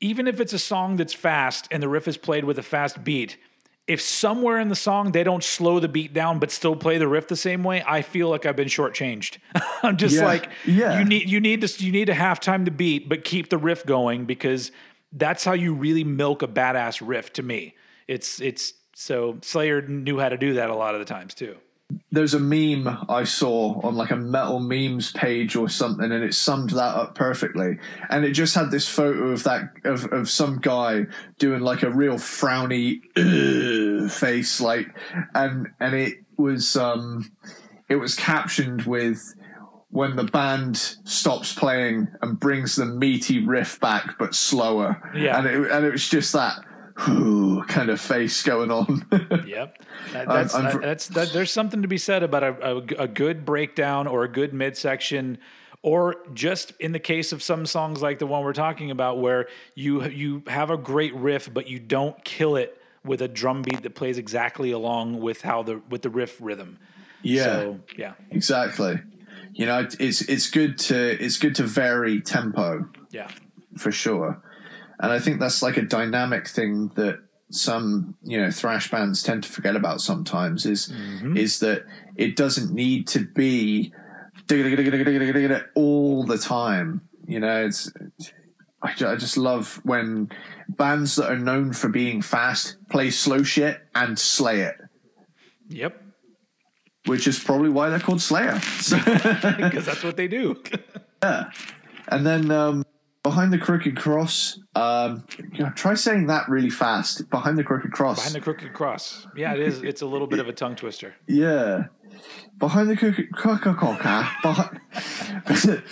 even 0.00 0.26
if 0.26 0.40
it's 0.40 0.52
a 0.52 0.58
song 0.58 0.96
that's 0.96 1.12
fast 1.12 1.68
and 1.70 1.82
the 1.82 1.88
riff 1.88 2.08
is 2.08 2.16
played 2.16 2.44
with 2.44 2.58
a 2.58 2.62
fast 2.62 3.04
beat, 3.04 3.36
if 3.90 4.00
somewhere 4.00 4.58
in 4.60 4.68
the 4.68 4.74
song 4.76 5.12
they 5.12 5.24
don't 5.24 5.42
slow 5.42 5.80
the 5.80 5.88
beat 5.88 6.12
down 6.14 6.38
but 6.38 6.50
still 6.50 6.76
play 6.76 6.96
the 6.98 7.08
riff 7.08 7.26
the 7.28 7.36
same 7.36 7.62
way, 7.64 7.82
I 7.86 8.02
feel 8.02 8.28
like 8.28 8.46
I've 8.46 8.56
been 8.56 8.68
shortchanged. 8.68 9.38
I'm 9.82 9.96
just 9.96 10.16
Yeah. 10.16 10.24
like, 10.24 10.48
Yeah. 10.64 10.98
you 10.98 11.04
need 11.04 11.28
you 11.28 11.40
need 11.40 11.60
to 11.62 11.84
you 11.84 11.92
need 11.92 12.06
to 12.06 12.14
half 12.14 12.38
time 12.40 12.64
the 12.64 12.70
beat, 12.70 13.08
but 13.08 13.24
keep 13.24 13.50
the 13.50 13.58
riff 13.58 13.84
going 13.84 14.26
because 14.26 14.70
that's 15.12 15.44
how 15.44 15.54
you 15.54 15.74
really 15.74 16.04
milk 16.04 16.42
a 16.42 16.48
badass 16.48 17.02
riff 17.04 17.32
to 17.34 17.42
me. 17.42 17.74
It's 18.06 18.40
it's 18.40 18.74
so 18.94 19.38
Slayer 19.42 19.82
knew 19.82 20.18
how 20.20 20.28
to 20.28 20.36
do 20.36 20.54
that 20.54 20.70
a 20.70 20.74
lot 20.76 20.94
of 20.94 21.00
the 21.00 21.06
times 21.06 21.34
too. 21.34 21.56
There's 22.12 22.34
a 22.34 22.40
meme 22.40 22.88
I 23.08 23.24
saw 23.24 23.80
on 23.82 23.94
like 23.94 24.10
a 24.10 24.16
metal 24.16 24.60
memes 24.60 25.12
page 25.12 25.56
or 25.56 25.68
something, 25.68 26.10
and 26.10 26.24
it 26.24 26.34
summed 26.34 26.70
that 26.70 26.94
up 26.96 27.14
perfectly. 27.14 27.78
And 28.08 28.24
it 28.24 28.32
just 28.32 28.54
had 28.54 28.70
this 28.70 28.88
photo 28.88 29.28
of 29.28 29.44
that 29.44 29.70
of, 29.84 30.12
of 30.12 30.28
some 30.28 30.58
guy 30.58 31.06
doing 31.38 31.60
like 31.60 31.82
a 31.82 31.90
real 31.90 32.14
frowny 32.14 33.00
face, 34.10 34.60
like, 34.60 34.88
and 35.34 35.68
and 35.80 35.94
it 35.94 36.18
was 36.36 36.76
um, 36.76 37.30
it 37.88 37.96
was 37.96 38.14
captioned 38.14 38.82
with 38.82 39.34
when 39.90 40.14
the 40.14 40.24
band 40.24 40.76
stops 40.76 41.52
playing 41.52 42.08
and 42.22 42.38
brings 42.38 42.76
the 42.76 42.86
meaty 42.86 43.44
riff 43.44 43.80
back 43.80 44.16
but 44.18 44.34
slower. 44.34 45.10
Yeah. 45.14 45.38
and 45.38 45.46
it 45.46 45.70
and 45.70 45.84
it 45.84 45.92
was 45.92 46.08
just 46.08 46.32
that. 46.32 46.64
Kind 47.68 47.90
of 47.90 48.00
face 48.00 48.42
going 48.42 48.70
on. 48.70 49.04
Yep. 49.46 49.82
That- 50.12 50.28
that's, 50.28 50.52
that- 50.54 50.80
that's 50.82 51.06
that, 51.08 51.32
there's 51.32 51.50
something 51.50 51.82
to 51.82 51.88
be 51.88 51.98
said 51.98 52.22
about 52.22 52.42
a, 52.42 52.72
a, 52.72 52.76
a 53.04 53.08
good 53.08 53.44
breakdown 53.44 54.06
or 54.06 54.24
a 54.24 54.28
good 54.28 54.52
midsection 54.52 55.38
or 55.82 56.16
just 56.34 56.72
in 56.78 56.92
the 56.92 56.98
case 56.98 57.32
of 57.32 57.42
some 57.42 57.64
songs 57.66 58.02
like 58.02 58.18
the 58.18 58.26
one 58.26 58.44
we're 58.44 58.52
talking 58.52 58.90
about 58.90 59.18
where 59.18 59.46
you 59.74 60.04
you 60.08 60.42
have 60.46 60.70
a 60.70 60.76
great 60.76 61.14
riff 61.14 61.52
but 61.52 61.68
you 61.68 61.78
don't 61.78 62.22
kill 62.22 62.56
it 62.56 62.76
with 63.02 63.22
a 63.22 63.28
drum 63.28 63.62
beat 63.62 63.82
that 63.82 63.94
plays 63.94 64.18
exactly 64.18 64.72
along 64.72 65.20
with 65.20 65.40
how 65.40 65.62
the 65.62 65.80
with 65.88 66.02
the 66.02 66.10
riff 66.10 66.36
rhythm. 66.40 66.78
yeah. 67.22 67.44
So, 67.44 67.80
yeah. 67.96 68.12
Exactly. 68.30 69.00
You 69.54 69.66
know, 69.66 69.86
it's 69.98 70.20
it's 70.20 70.50
good 70.50 70.78
to 70.80 70.96
it's 71.24 71.38
good 71.38 71.54
to 71.56 71.62
vary 71.64 72.20
tempo 72.20 72.86
Yeah. 73.10 73.28
for 73.78 73.90
sure, 73.90 74.40
and 75.00 75.10
I 75.12 75.18
think 75.18 75.40
that's 75.40 75.62
like 75.62 75.76
a 75.76 75.82
dynamic 75.82 76.46
thing 76.48 76.88
that 76.94 77.18
some 77.50 78.14
you 78.22 78.40
know 78.40 78.50
thrash 78.50 78.90
bands 78.90 79.22
tend 79.24 79.42
to 79.42 79.48
forget 79.50 79.74
about 79.74 80.00
sometimes 80.00 80.66
is 80.66 80.92
is 81.36 81.58
that 81.60 81.84
it 82.16 82.36
doesn't 82.36 82.72
need 82.72 83.08
to 83.08 83.20
be 83.26 83.92
all 85.74 86.24
the 86.24 86.38
time. 86.38 87.00
You 87.26 87.40
know, 87.40 87.64
it's 87.64 87.92
I, 88.82 88.92
just 88.94 89.36
love 89.36 89.80
when 89.84 90.30
bands 90.68 91.16
that 91.16 91.30
are 91.30 91.38
known 91.38 91.72
for 91.72 91.88
being 91.88 92.22
fast 92.22 92.76
play 92.88 93.10
slow 93.10 93.42
shit 93.42 93.80
and 93.94 94.18
slay 94.18 94.60
it, 94.62 94.76
Yep. 95.68 96.02
which 97.06 97.26
is 97.26 97.38
probably 97.38 97.68
why 97.68 97.90
they're 97.90 98.00
called 98.00 98.20
Slayer. 98.22 98.54
Because 98.54 99.86
that's 99.86 100.02
what 100.02 100.16
they 100.16 100.28
do. 100.28 100.60
Yeah. 101.22 101.50
And 102.08 102.26
then 102.26 102.50
um, 102.50 102.84
Behind 103.22 103.52
the 103.52 103.58
Crooked 103.58 103.96
Cross. 103.96 104.60
Um, 104.74 105.24
try 105.76 105.94
saying 105.94 106.26
that 106.28 106.48
really 106.48 106.70
fast. 106.70 107.28
Behind 107.28 107.58
the 107.58 107.64
Crooked 107.64 107.92
Cross. 107.92 108.16
Behind 108.16 108.34
the 108.34 108.40
Crooked 108.40 108.72
Cross. 108.72 109.26
Yeah, 109.36 109.52
it 109.52 109.60
is. 109.60 109.82
It's 109.82 110.00
a 110.00 110.06
little 110.06 110.26
bit 110.26 110.38
of 110.38 110.48
a 110.48 110.52
tongue 110.52 110.74
twister. 110.74 111.14
Yeah. 111.26 111.84
Behind 112.58 112.88
the 112.88 112.96
Crooked 112.96 113.30
Caca. 113.32 113.78
behind, 114.42 115.82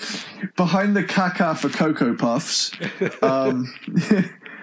behind 0.56 0.96
the 0.96 1.04
Caca 1.04 1.56
for 1.56 1.68
Cocoa 1.68 2.14
Puffs. 2.14 2.72
Um, 3.22 3.74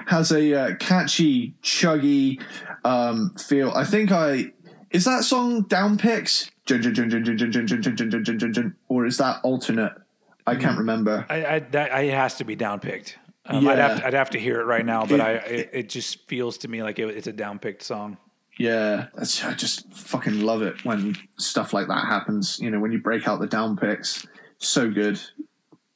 has 0.07 0.31
a 0.31 0.53
uh, 0.53 0.75
catchy, 0.75 1.53
chuggy 1.61 2.41
um, 2.83 3.31
feel. 3.37 3.71
I 3.71 3.83
think 3.83 4.11
I. 4.11 4.53
Is 4.91 5.05
that 5.05 5.23
song 5.23 5.65
Downpicks? 5.65 6.49
Or 8.87 9.05
is 9.05 9.17
that 9.17 9.39
alternate? 9.43 9.93
I 10.47 10.55
can't 10.55 10.77
remember. 10.77 11.25
I, 11.29 11.45
I 11.45 11.59
that 11.59 11.91
I, 11.93 12.01
it 12.01 12.13
has 12.13 12.35
to 12.35 12.43
be 12.45 12.55
downpicked. 12.55 13.15
Um, 13.47 13.67
I'd 13.67 13.77
have 13.77 13.91
Yeah. 13.91 13.97
to, 14.01 14.07
I'd 14.07 14.13
have 14.13 14.29
to 14.31 14.39
hear 14.39 14.59
it 14.61 14.65
right 14.65 14.85
now, 14.85 15.05
but 15.05 15.21
I 15.21 15.31
it, 15.33 15.69
it 15.73 15.89
just 15.89 16.27
feels 16.27 16.57
to 16.59 16.67
me 16.67 16.83
like 16.83 16.99
it, 16.99 17.07
it's 17.09 17.27
a 17.27 17.33
downpicked 17.33 17.81
song. 17.83 18.17
Yeah, 18.57 19.07
I 19.17 19.53
just 19.53 19.91
fucking 19.93 20.39
love 20.41 20.61
it 20.61 20.85
when 20.85 21.17
stuff 21.37 21.73
like 21.73 21.87
that 21.87 22.05
happens. 22.05 22.57
You 22.59 22.71
know, 22.71 22.79
when 22.79 22.91
you 22.91 22.99
break 22.99 23.27
out 23.27 23.39
the 23.41 23.47
downpicks, 23.47 24.25
so 24.59 24.89
good. 24.89 25.19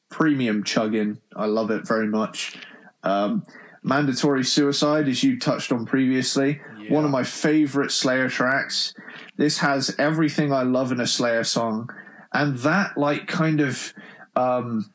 Premium 0.09 0.63
chugging, 0.63 1.19
I 1.35 1.45
love 1.45 1.69
it 1.71 1.88
very 1.88 2.07
much. 2.07 2.57
Um, 3.03 3.43
Mandatory 3.84 4.43
Suicide, 4.43 5.07
as 5.07 5.23
you 5.23 5.39
touched 5.39 5.71
on 5.71 5.85
previously, 5.85 6.59
Yeah. 6.80 6.91
one 6.93 7.05
of 7.05 7.11
my 7.11 7.23
favorite 7.23 7.91
Slayer 7.91 8.27
tracks. 8.27 8.93
This 9.38 9.59
has 9.59 9.95
everything 9.99 10.51
I 10.51 10.63
love 10.63 10.91
in 10.91 10.99
a 10.99 11.07
Slayer 11.07 11.43
song, 11.45 11.89
and 12.34 12.57
that 12.59 12.97
like 12.97 13.27
kind 13.27 13.61
of 13.61 13.93
um, 14.35 14.91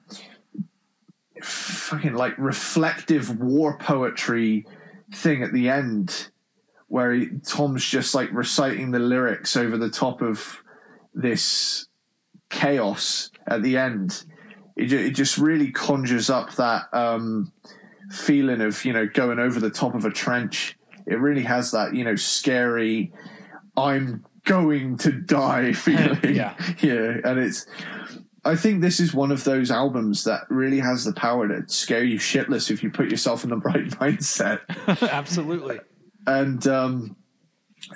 fucking 1.43 2.15
like 2.15 2.37
reflective 2.39 3.41
war 3.41 3.77
poetry 3.79 4.67
thing 5.13 5.43
at 5.43 5.53
the 5.53 5.69
end 5.69 6.29
where 6.89 7.13
he, 7.13 7.29
Tom's 7.45 7.85
just 7.85 8.15
like 8.15 8.31
reciting 8.33 8.91
the 8.91 8.99
lyrics 8.99 9.57
over 9.57 9.77
the 9.77 9.91
top 9.91 10.23
of 10.23 10.63
this 11.15 11.87
chaos 12.51 13.31
at 13.47 13.63
the 13.63 13.77
end. 13.77 14.25
It, 14.77 14.93
it 14.93 15.15
just 15.15 15.39
really 15.39 15.71
conjures 15.71 16.31
up 16.31 16.55
that 16.55 16.85
um, 16.93 17.53
feeling 18.11 18.61
of 18.61 18.85
you 18.85 18.93
know 18.93 19.07
going 19.07 19.39
over 19.39 19.61
the 19.61 19.71
top 19.71 19.95
of 19.95 20.05
a 20.05 20.11
trench. 20.11 20.77
It 21.07 21.19
really 21.19 21.43
has 21.43 21.73
that 21.73 21.95
you 21.95 22.05
know 22.05 22.17
scary, 22.17 23.13
I'm 23.77 24.25
going 24.45 24.97
to 24.99 25.13
die 25.13 25.73
feeling. 25.73 26.19
Yeah. 26.35 26.55
yeah, 26.81 27.19
and 27.25 27.39
it's. 27.39 27.67
I 28.45 28.57
think 28.57 28.81
this 28.83 29.01
is 29.01 29.15
one 29.15 29.31
of 29.33 29.45
those 29.45 29.71
albums 29.71 30.25
that 30.25 30.43
really 30.51 30.81
has 30.81 31.05
the 31.05 31.13
power 31.15 31.49
to 31.49 31.63
scare 31.67 32.05
you 32.05 32.19
shitless 32.19 32.71
if 32.71 32.83
you 32.83 32.91
put 32.91 33.11
yourself 33.11 33.43
in 33.45 33.51
the 33.51 33.57
right 33.71 33.87
mindset 33.87 34.61
Absolutely. 35.11 35.81
and 36.27 36.67
um, 36.67 37.17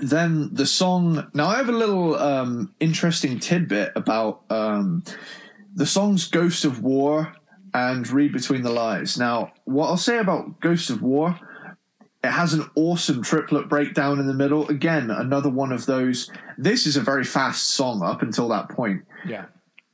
then 0.01 0.51
the 0.55 0.67
song. 0.67 1.29
Now 1.35 1.47
I 1.49 1.57
have 1.57 1.69
a 1.69 1.73
little 1.73 2.15
um, 2.17 2.75
interesting 2.81 3.39
tidbit 3.39 3.93
about 3.97 4.43
um, 4.51 5.03
the 5.75 5.87
songs 5.87 6.29
"Ghost 6.29 6.65
of 6.65 6.83
War" 6.83 7.33
and 7.75 8.09
"Read 8.11 8.33
Between 8.33 8.63
the 8.63 8.71
Lines." 8.73 9.19
Now, 9.19 9.53
what 9.65 9.87
I'll 9.89 9.97
say 9.97 10.19
about 10.19 10.61
"Ghost 10.61 10.91
of 10.91 11.01
War," 11.03 11.39
it 12.23 12.31
has 12.31 12.53
an 12.53 12.69
awesome 12.75 13.23
triplet 13.23 13.69
breakdown 13.69 14.19
in 14.19 14.27
the 14.27 14.35
middle. 14.35 14.69
Again, 14.69 15.11
another 15.11 15.49
one 15.51 15.73
of 15.73 15.87
those. 15.87 16.31
This 16.59 16.87
is 16.87 16.97
a 16.97 17.01
very 17.01 17.25
fast 17.25 17.69
song 17.69 18.03
up 18.03 18.21
until 18.23 18.49
that 18.49 18.69
point, 18.69 19.05
Yeah. 19.27 19.47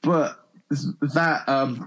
but 0.02 0.43
that 0.70 1.44
um, 1.48 1.86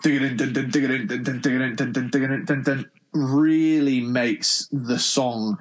really 3.14 4.02
makes 4.02 4.68
the 4.72 5.00
song 5.00 5.58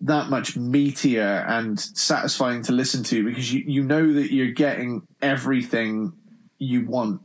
that 0.00 0.28
much 0.28 0.56
meatier 0.56 1.48
and 1.48 1.78
satisfying 1.78 2.62
to 2.62 2.72
listen 2.72 3.02
to 3.02 3.24
because 3.24 3.52
you, 3.52 3.64
you 3.66 3.84
know 3.84 4.12
that 4.12 4.32
you're 4.32 4.52
getting 4.52 5.02
everything 5.20 6.12
you 6.58 6.86
want. 6.86 7.20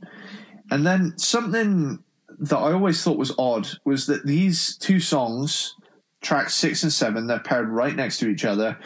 And 0.71 0.85
then 0.85 1.17
something 1.17 2.03
that 2.39 2.57
I 2.57 2.73
always 2.73 3.03
thought 3.03 3.17
was 3.17 3.33
odd 3.37 3.67
was 3.85 4.07
that 4.07 4.25
these 4.25 4.75
two 4.77 4.99
songs, 4.99 5.75
tracks 6.21 6.55
six 6.55 6.83
and 6.83 6.91
seven, 6.91 7.27
they're 7.27 7.39
paired 7.39 7.69
right 7.69 7.95
next 7.95 8.17
to 8.19 8.27
each 8.27 8.45
other. 8.45 8.77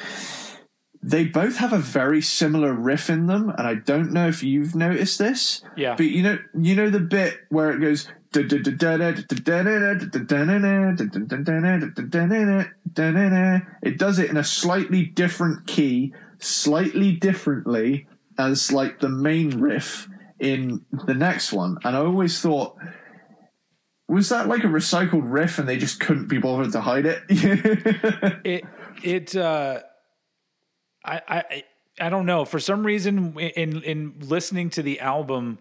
They 1.07 1.23
both 1.23 1.55
have 1.57 1.71
a 1.71 1.77
very 1.77 2.21
similar 2.21 2.73
riff 2.73 3.09
in 3.09 3.27
them, 3.27 3.49
and 3.57 3.65
I 3.65 3.75
don't 3.75 4.11
know 4.11 4.27
if 4.27 4.43
you've 4.43 4.75
noticed 4.75 5.17
this. 5.17 5.61
Yeah. 5.77 5.95
But 5.95 6.07
you 6.07 6.21
know, 6.21 6.37
you 6.53 6.75
know 6.75 6.89
the 6.89 6.99
bit 6.99 7.39
where 7.47 7.71
it 7.71 7.79
goes. 7.79 8.09
It 13.81 13.97
does 13.97 14.19
it 14.19 14.29
in 14.29 14.35
a 14.35 14.43
slightly 14.43 15.05
different 15.05 15.65
key, 15.65 16.13
slightly 16.39 17.13
differently 17.13 18.05
as 18.37 18.73
like 18.73 18.99
the 18.99 19.07
main 19.07 19.61
riff 19.61 20.09
in 20.39 20.85
the 21.05 21.13
next 21.13 21.53
one. 21.53 21.77
And 21.85 21.95
I 21.95 21.99
always 21.99 22.41
thought, 22.41 22.75
was 24.09 24.27
that 24.27 24.49
like 24.49 24.65
a 24.65 24.67
recycled 24.67 25.31
riff 25.31 25.57
and 25.57 25.69
they 25.69 25.77
just 25.77 26.01
couldn't 26.01 26.27
be 26.27 26.37
bothered 26.37 26.73
to 26.73 26.81
hide 26.81 27.05
it? 27.05 27.23
it 27.29 28.65
it 29.01 29.35
uh 29.37 29.79
I, 31.07 31.21
I 31.27 31.63
I 31.99 32.09
don't 32.09 32.25
know. 32.25 32.45
For 32.45 32.59
some 32.59 32.85
reason, 32.85 33.37
in 33.39 33.81
in 33.83 34.15
listening 34.19 34.69
to 34.71 34.83
the 34.83 34.99
album, 34.99 35.59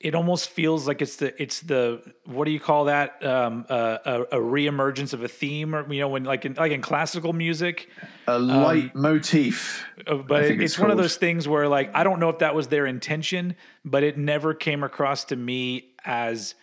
it 0.00 0.14
almost 0.14 0.48
feels 0.50 0.86
like 0.88 1.02
it's 1.02 1.16
the 1.16 1.40
it's 1.42 1.60
the 1.60 2.00
what 2.24 2.44
do 2.46 2.52
you 2.52 2.60
call 2.60 2.86
that? 2.86 3.24
Um, 3.24 3.66
uh, 3.68 3.98
a, 4.04 4.22
a 4.22 4.38
reemergence 4.40 5.12
of 5.12 5.22
a 5.22 5.28
theme, 5.28 5.74
or 5.74 5.92
you 5.92 6.00
know, 6.00 6.08
when 6.08 6.24
like 6.24 6.44
in 6.44 6.54
like 6.54 6.72
in 6.72 6.80
classical 6.80 7.32
music. 7.32 7.88
a 8.26 8.38
leitmotif. 8.38 9.82
Uh, 10.06 10.16
But 10.16 10.44
it, 10.44 10.50
it's, 10.52 10.62
it's 10.72 10.78
one 10.78 10.90
of 10.90 10.96
those 10.96 11.16
things 11.16 11.46
where 11.46 11.68
like 11.68 11.90
I 11.94 12.04
don't 12.04 12.20
know 12.20 12.28
if 12.30 12.38
that 12.38 12.54
was 12.54 12.68
their 12.68 12.86
intention, 12.86 13.56
but 13.84 14.02
it 14.02 14.16
never 14.16 14.54
came 14.54 14.82
across 14.82 15.24
to 15.26 15.36
me 15.36 15.92
as 16.04 16.54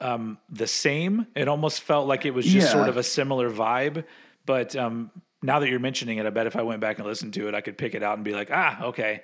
um, 0.00 0.38
the 0.50 0.66
same. 0.66 1.26
It 1.34 1.48
almost 1.48 1.80
felt 1.82 2.06
like 2.06 2.24
it 2.26 2.32
was 2.34 2.44
just 2.46 2.66
Yeah. 2.66 2.72
sort 2.72 2.88
of 2.88 2.96
a 2.96 3.02
similar 3.02 3.50
vibe. 3.50 4.04
But 4.46 4.76
um, 4.76 5.10
now 5.42 5.60
that 5.60 5.68
you're 5.68 5.78
mentioning 5.78 6.18
it, 6.18 6.26
I 6.26 6.30
bet 6.30 6.46
if 6.46 6.56
I 6.56 6.62
went 6.62 6.80
back 6.80 6.98
and 6.98 7.06
listened 7.06 7.34
to 7.34 7.48
it, 7.48 7.54
I 7.54 7.60
could 7.60 7.78
pick 7.78 7.94
it 7.94 8.02
out 8.02 8.16
and 8.16 8.24
be 8.24 8.32
like, 8.32 8.50
ah, 8.52 8.84
okay. 8.84 9.22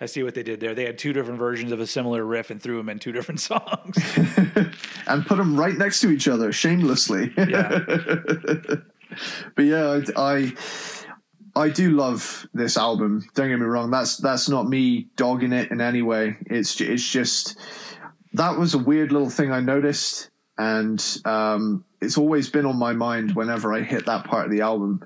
I 0.00 0.06
see 0.06 0.24
what 0.24 0.34
they 0.34 0.42
did 0.42 0.58
there. 0.58 0.74
They 0.74 0.84
had 0.84 0.98
two 0.98 1.12
different 1.12 1.38
versions 1.38 1.70
of 1.70 1.78
a 1.78 1.86
similar 1.86 2.24
riff 2.24 2.50
and 2.50 2.60
threw 2.60 2.76
them 2.76 2.88
in 2.88 2.98
two 2.98 3.12
different 3.16 3.40
songs. 3.40 3.96
and 5.06 5.24
put 5.26 5.36
them 5.36 5.56
right 5.58 5.76
next 5.76 6.00
to 6.00 6.10
each 6.10 6.26
other 6.26 6.52
shamelessly. 6.52 7.32
Yeah. 7.36 7.78
but 9.54 9.62
yeah, 9.62 10.00
I, 10.16 10.40
I 10.40 10.52
I 11.54 11.68
do 11.68 11.90
love 11.90 12.46
this 12.54 12.76
album. 12.76 13.22
Don't 13.34 13.50
get 13.50 13.58
me 13.58 13.66
wrong. 13.66 13.90
That's 13.90 14.16
that's 14.16 14.48
not 14.48 14.68
me 14.68 15.08
dogging 15.16 15.52
it 15.52 15.70
in 15.70 15.80
any 15.80 16.02
way. 16.02 16.36
It's 16.46 16.80
it's 16.80 17.06
just 17.06 17.58
that 18.32 18.56
was 18.56 18.74
a 18.74 18.78
weird 18.78 19.12
little 19.12 19.28
thing 19.28 19.52
I 19.52 19.60
noticed, 19.60 20.30
and 20.56 21.20
um, 21.26 21.84
it's 22.00 22.16
always 22.16 22.48
been 22.48 22.64
on 22.64 22.78
my 22.78 22.94
mind 22.94 23.36
whenever 23.36 23.74
I 23.74 23.82
hit 23.82 24.06
that 24.06 24.24
part 24.24 24.46
of 24.46 24.50
the 24.50 24.62
album. 24.62 25.04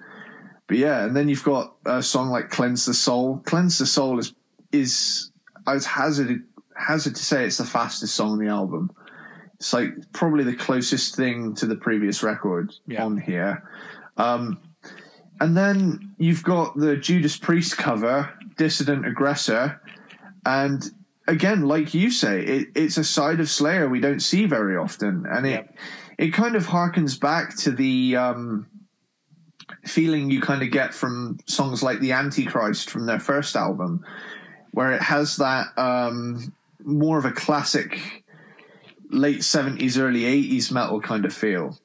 But 0.69 0.79
yeah, 0.79 1.05
and 1.05 1.15
then 1.17 1.29
you've 1.29 1.45
got 1.45 1.77
a 1.87 2.03
song 2.03 2.29
like 2.31 2.51
"Cleanse 2.51 2.87
the 2.87 2.95
Soul." 2.95 3.41
"Cleanse 3.45 3.79
the 3.79 3.87
Soul" 3.87 4.19
is 4.19 4.35
is 4.73 5.31
I 5.67 5.75
was 5.75 5.87
hazard 5.87 6.43
hazard 6.75 7.15
to 7.17 7.25
say 7.25 7.45
it's 7.45 7.59
the 7.59 7.65
fastest 7.65 8.15
song 8.15 8.33
on 8.33 8.39
the 8.39 8.49
album. 8.49 8.91
It's 9.55 9.73
like 9.73 9.91
probably 10.13 10.45
the 10.45 10.55
closest 10.55 11.17
thing 11.17 11.55
to 11.55 11.67
the 11.67 11.77
previous 11.77 12.23
record 12.23 12.75
Yeah. 12.87 13.05
on 13.05 13.17
here. 13.17 13.63
Um, 14.19 14.59
and 15.41 15.57
then 15.57 16.15
you've 16.19 16.43
got 16.43 16.77
the 16.77 16.97
Judas 16.97 17.37
Priest 17.39 17.77
cover, 17.79 18.31
Dissident 18.57 19.07
Aggressor. 19.07 19.81
And 20.45 20.85
again, 21.27 21.63
like 21.63 21.95
you 21.95 22.11
say, 22.11 22.43
it, 22.43 22.69
it's 22.75 22.99
a 22.99 23.05
side 23.05 23.41
of 23.41 23.49
Slayer 23.49 23.89
we 23.89 24.01
don't 24.01 24.21
see 24.21 24.45
very 24.47 24.77
often. 24.77 25.25
And 25.31 25.47
it, 25.47 25.51
Yep. 25.51 25.77
it 26.19 26.31
kind 26.35 26.55
of 26.57 26.67
harkens 26.67 27.19
back 27.19 27.57
to 27.59 27.71
the 27.71 28.17
um, 28.17 28.67
feeling 29.87 30.31
you 30.31 30.41
kind 30.41 30.63
of 30.63 30.71
get 30.71 30.93
from 30.95 31.39
songs 31.47 31.83
like 31.83 32.01
The 32.01 32.13
Antichrist 32.13 32.91
from 32.91 33.07
their 33.07 33.21
first 33.21 33.57
album, 33.57 34.05
where 34.73 34.93
it 34.93 35.03
has 35.03 35.37
that 35.37 35.67
um, 35.79 36.53
more 36.85 37.19
of 37.19 37.25
a 37.25 37.33
classic 37.33 38.25
late 39.11 39.41
70s, 39.41 39.99
early 39.99 40.23
80s 40.23 40.71
metal 40.73 41.01
kind 41.01 41.25
of 41.25 41.33
feel 41.33 41.79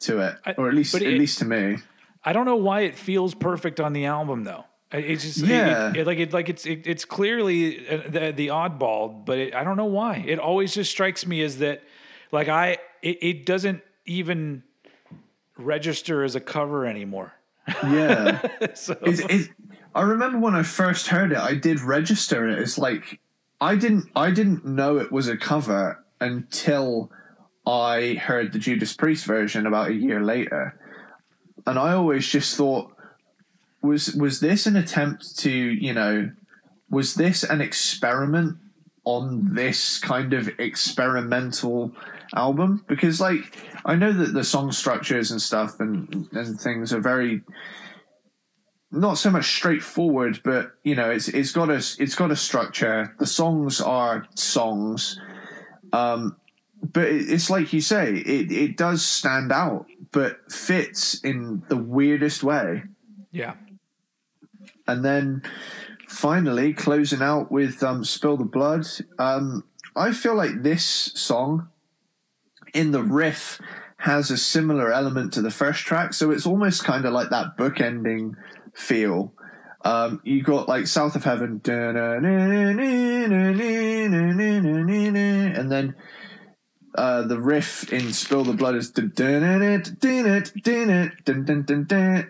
to 0.00 0.20
it. 0.20 0.36
I- 0.46 0.52
or 0.56 0.68
at 0.68 0.74
least, 0.74 0.92
but 0.92 1.02
at 1.02 1.12
least 1.14 1.38
to 1.40 1.44
me. 1.44 1.76
I 2.24 2.32
don't 2.32 2.44
know 2.46 2.56
why 2.56 2.80
it 2.82 2.96
feels 2.96 3.34
perfect 3.34 3.80
on 3.80 3.92
the 3.92 4.06
album 4.06 4.44
though. 4.44 4.64
It's 4.92 5.22
just 5.22 5.38
Yeah. 5.38 5.90
it, 5.90 5.98
it- 5.98 6.06
like 6.06 6.18
it 6.18 6.32
like 6.32 6.48
it's 6.48 6.66
it, 6.66 6.86
it's 6.86 7.04
clearly 7.04 7.86
uh, 7.88 8.02
the 8.08 8.32
the 8.32 8.46
oddball, 8.48 9.24
but 9.24 9.38
it, 9.38 9.54
I 9.54 9.62
don't 9.64 9.76
know 9.76 9.84
why. 9.86 10.24
It 10.26 10.38
always 10.38 10.74
just 10.74 10.90
strikes 10.90 11.24
me 11.26 11.42
as 11.42 11.58
that 11.58 11.82
like 12.32 12.48
I 12.48 12.78
it, 13.02 13.18
it 13.22 13.46
doesn't 13.46 13.82
even 14.06 14.64
register 15.60 16.24
as 16.24 16.34
a 16.34 16.40
cover 16.40 16.86
anymore. 16.86 17.32
Yeah. 17.84 18.40
so 18.74 18.96
It's, 19.02 19.20
it's, 19.28 19.48
I 19.94 20.02
remember 20.02 20.38
when 20.38 20.54
I 20.54 20.62
first 20.62 21.08
heard 21.08 21.32
it, 21.32 21.38
I 21.38 21.54
did 21.54 21.80
register 21.80 22.48
it. 22.48 22.58
It's 22.58 22.78
like 22.78 23.20
I 23.60 23.76
didn't 23.76 24.10
I 24.14 24.30
didn't 24.30 24.64
know 24.64 24.98
it 24.98 25.12
was 25.12 25.28
a 25.28 25.36
cover 25.36 26.04
until 26.20 27.10
I 27.66 28.14
heard 28.14 28.52
the 28.52 28.58
Judas 28.58 28.94
Priest 28.94 29.26
version 29.26 29.66
about 29.66 29.90
a 29.90 29.94
year 29.94 30.22
later, 30.22 30.78
and 31.66 31.78
I 31.78 31.92
always 31.92 32.26
just 32.26 32.56
thought 32.56 32.92
was 33.82 34.14
was 34.14 34.40
this 34.40 34.66
an 34.66 34.76
attempt 34.76 35.38
to 35.40 35.50
you 35.50 35.92
know 35.92 36.30
was 36.88 37.14
this 37.14 37.42
an 37.42 37.60
experiment 37.60 38.58
on 39.04 39.54
this 39.54 39.98
kind 39.98 40.32
of 40.32 40.48
experimental 40.58 41.92
album 42.34 42.84
because 42.88 43.20
like 43.20 43.56
I 43.84 43.96
know 43.96 44.12
that 44.12 44.32
the 44.32 44.44
song 44.44 44.72
structures 44.72 45.30
and 45.30 45.42
stuff 45.42 45.80
and 45.80 46.28
and 46.32 46.60
things 46.60 46.92
are 46.92 47.00
very 47.00 47.42
not 48.92 49.18
so 49.18 49.30
much 49.30 49.46
straightforward, 49.46 50.40
but 50.44 50.72
you 50.82 50.94
know, 50.94 51.10
it's 51.10 51.28
it's 51.28 51.52
got 51.52 51.70
a 51.70 51.76
it's 51.76 52.14
got 52.14 52.30
a 52.30 52.36
structure. 52.36 53.14
The 53.18 53.26
songs 53.26 53.80
are 53.80 54.26
songs, 54.34 55.20
um, 55.92 56.36
but 56.82 57.04
it, 57.04 57.30
it's 57.30 57.50
like 57.50 57.72
you 57.72 57.80
say, 57.80 58.14
it 58.14 58.50
it 58.50 58.76
does 58.76 59.04
stand 59.04 59.52
out, 59.52 59.86
but 60.10 60.50
fits 60.50 61.20
in 61.22 61.62
the 61.68 61.76
weirdest 61.76 62.42
way. 62.42 62.84
yeah. 63.32 63.54
And 64.88 65.04
then 65.04 65.42
finally 66.08 66.72
closing 66.74 67.22
out 67.22 67.52
with 67.52 67.82
um, 67.84 68.04
"Spill 68.04 68.36
the 68.36 68.44
Blood." 68.44 68.86
Um, 69.20 69.64
I 69.94 70.12
feel 70.12 70.34
like 70.34 70.62
this 70.62 70.84
song 70.84 71.68
in 72.74 72.90
the 72.92 73.02
riff 73.02 73.60
has 73.98 74.30
a 74.30 74.36
similar 74.36 74.92
element 74.92 75.32
to 75.34 75.42
the 75.42 75.50
first 75.50 75.84
track, 75.84 76.14
so 76.14 76.30
it's 76.30 76.46
almost 76.46 76.84
kind 76.84 77.04
of 77.04 77.12
like 77.12 77.30
that 77.30 77.56
bookending 77.58 78.34
feel. 78.74 79.34
Um, 79.82 80.20
you 80.24 80.42
got 80.42 80.68
like 80.68 80.86
South 80.86 81.16
of 81.16 81.24
Heaven, 81.24 81.60
and 85.56 85.70
then 85.70 85.94
uh, 86.94 87.22
the 87.22 87.40
riff 87.40 87.92
in 87.92 88.12
Spill 88.12 88.44
the 88.44 88.52
Blood 88.52 88.74
is 88.74 88.90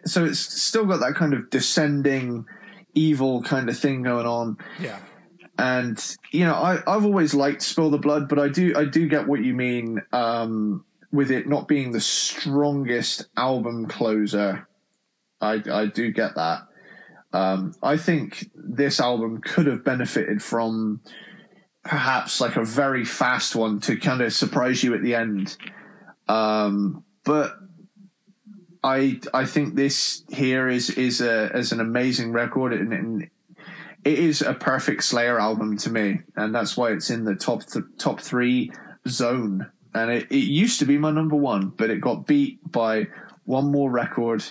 so 0.05 0.25
it's 0.25 0.39
still 0.39 0.87
got 0.87 1.01
that 1.01 1.15
kind 1.15 1.35
of 1.35 1.51
descending 1.51 2.47
evil 2.95 3.43
kind 3.43 3.69
of 3.69 3.79
thing 3.79 4.03
going 4.03 4.27
on 4.27 4.57
Yeah. 4.81 4.99
And 5.61 6.17
you 6.31 6.45
know 6.45 6.55
I, 6.55 6.79
I've 6.87 7.05
always 7.05 7.35
liked 7.35 7.63
Spill 7.63 7.91
the 7.91 7.99
Blood, 7.99 8.29
but 8.29 8.39
I 8.39 8.49
do 8.49 8.73
I 8.77 8.87
do 8.87 9.09
get 9.09 9.29
what 9.29 9.45
you 9.45 9.53
mean 9.53 10.01
um, 10.13 10.85
with 11.13 11.31
it 11.31 11.47
not 11.47 11.69
being 11.69 11.93
the 11.93 12.01
strongest 12.01 13.29
album 13.37 13.87
closer. 13.87 14.67
I 15.41 15.63
I 15.71 15.87
do 15.87 16.11
get 16.13 16.35
that. 16.37 16.63
Um, 17.33 17.75
I 17.83 17.97
think 17.97 18.51
this 18.55 19.01
album 19.01 19.41
could 19.41 19.67
have 19.67 19.85
benefited 19.85 20.43
from 20.43 21.01
perhaps 21.85 22.41
like 22.41 22.57
a 22.57 22.65
very 22.65 23.05
fast 23.05 23.55
one 23.55 23.81
to 23.81 23.97
kind 23.97 24.21
of 24.21 24.33
surprise 24.33 24.83
you 24.83 24.95
at 24.95 25.03
the 25.03 25.15
end. 25.15 25.57
Um, 26.27 27.05
but 27.25 27.55
I 28.83 29.21
I 29.35 29.45
think 29.45 29.75
this 29.75 30.25
here 30.31 30.69
is 30.69 30.89
is 30.91 31.21
a 31.21 31.55
is 31.57 31.73
an 31.73 31.81
amazing 31.81 32.33
record 32.33 32.73
and, 32.73 32.93
and 32.95 33.31
it 34.05 34.19
is 34.19 34.43
a 34.43 34.55
perfect 34.55 35.05
Slayer 35.05 35.39
album 35.39 35.77
to 35.79 35.91
me, 35.91 36.21
and 36.37 36.55
that's 36.55 36.77
why 36.77 36.93
it's 36.93 37.11
in 37.11 37.25
the 37.25 37.35
top 37.35 37.65
th- 37.67 37.85
top 37.99 38.21
three 38.21 38.73
zone. 39.07 39.71
And 39.95 40.11
it, 40.11 40.31
it 40.31 40.37
used 40.37 40.79
to 40.79 40.85
be 40.85 40.99
my 40.99 41.11
number 41.11 41.37
one, 41.37 41.69
but 41.71 41.91
it 41.91 42.01
got 42.01 42.27
beat 42.27 42.61
by 42.71 43.09
one 43.45 43.71
more 43.71 43.91
record 43.91 44.45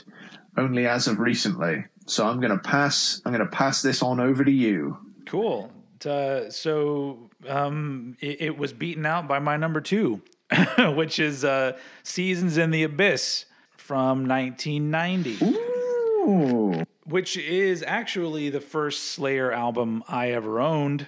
only 0.58 0.86
as 0.86 1.08
of 1.08 1.20
recently. 1.20 1.86
So 2.06 2.28
I'm 2.28 2.40
gonna 2.40 2.60
pass. 2.60 3.22
I'm 3.26 3.32
gonna 3.32 3.46
pass 3.46 3.82
this 3.82 4.04
on 4.04 4.20
over 4.20 4.44
to 4.44 4.52
you. 4.52 4.98
Cool. 5.26 5.72
Uh, 6.06 6.50
so 6.50 7.30
um, 7.48 8.16
it, 8.22 8.42
it, 8.42 8.58
was 8.58 8.72
beaten 8.72 9.06
out 9.06 9.28
by 9.28 9.40
my 9.40 9.58
number 9.58 9.82
two, 9.82 10.22
which 10.80 11.20
is 11.20 11.44
uh, 11.44 11.78
"Seasons 12.04 12.58
in 12.58 12.72
the 12.72 12.84
Abyss" 12.84 13.46
from 13.78 14.28
1990. 14.28 15.46
Ooh. 15.46 16.86
Which 17.10 17.38
is 17.38 17.84
actually 17.86 18.50
the 18.50 18.62
first 18.62 19.06
Slayer 19.06 19.52
album 19.52 20.04
I 20.08 20.32
ever 20.32 20.60
owned. 20.60 21.08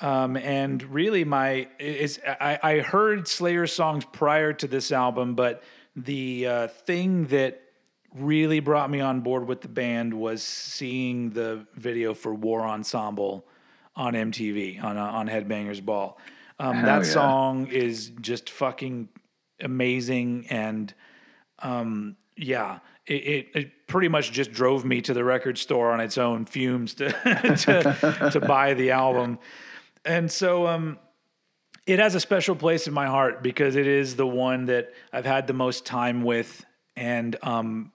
Um, 0.00 0.36
and 0.36 0.82
really, 0.82 1.24
my 1.24 1.68
is 1.78 2.20
I, 2.26 2.58
I 2.62 2.78
heard 2.80 3.28
Slayer 3.28 3.66
songs 3.66 4.04
prior 4.04 4.52
to 4.54 4.66
this 4.66 4.90
album, 4.90 5.34
but 5.34 5.62
the 5.94 6.46
uh, 6.46 6.68
thing 6.68 7.26
that 7.26 7.62
really 8.14 8.60
brought 8.60 8.90
me 8.90 9.00
on 9.00 9.20
board 9.20 9.46
with 9.46 9.60
the 9.60 9.68
band 9.68 10.14
was 10.14 10.42
seeing 10.42 11.30
the 11.30 11.66
video 11.74 12.14
for 12.14 12.34
War 12.34 12.62
Ensemble 12.62 13.46
on 13.96 14.14
MTV 14.14 14.82
on 14.82 14.96
uh, 14.96 15.04
on 15.04 15.28
Headbangers 15.28 15.84
Ball. 15.84 16.18
Um, 16.58 16.82
that 16.82 16.98
yeah. 16.98 17.12
song 17.12 17.66
is 17.68 18.10
just 18.20 18.50
fucking 18.50 19.08
amazing, 19.60 20.46
and 20.50 20.92
um, 21.60 22.16
yeah, 22.36 22.80
it, 23.06 23.48
it, 23.54 23.70
pretty 23.86 24.08
much 24.08 24.32
just 24.32 24.50
drove 24.52 24.84
me 24.84 25.00
to 25.02 25.14
the 25.14 25.22
record 25.22 25.58
store 25.58 25.92
on 25.92 26.00
its 26.00 26.18
own 26.18 26.46
fumes 26.46 26.94
to 26.94 27.08
to, 27.12 28.30
to 28.32 28.40
buy 28.40 28.74
the 28.74 28.90
album, 28.90 29.38
and 30.04 30.30
so 30.30 30.66
um, 30.66 30.98
it 31.86 31.98
has 31.98 32.14
a 32.14 32.20
special 32.20 32.56
place 32.56 32.86
in 32.86 32.94
my 32.94 33.06
heart 33.06 33.42
because 33.42 33.76
it 33.76 33.86
is 33.86 34.16
the 34.16 34.26
one 34.26 34.66
that 34.66 34.92
I've 35.12 35.26
had 35.26 35.46
the 35.46 35.52
most 35.52 35.84
time 35.84 36.22
with, 36.22 36.64
and 36.96 37.36
um, 37.42 37.92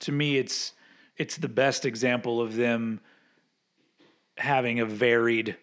to 0.00 0.12
me, 0.12 0.38
it's 0.38 0.72
it's 1.16 1.36
the 1.36 1.48
best 1.48 1.84
example 1.84 2.40
of 2.40 2.56
them 2.56 3.00
having 4.36 4.80
a 4.80 4.86
varied 4.86 5.56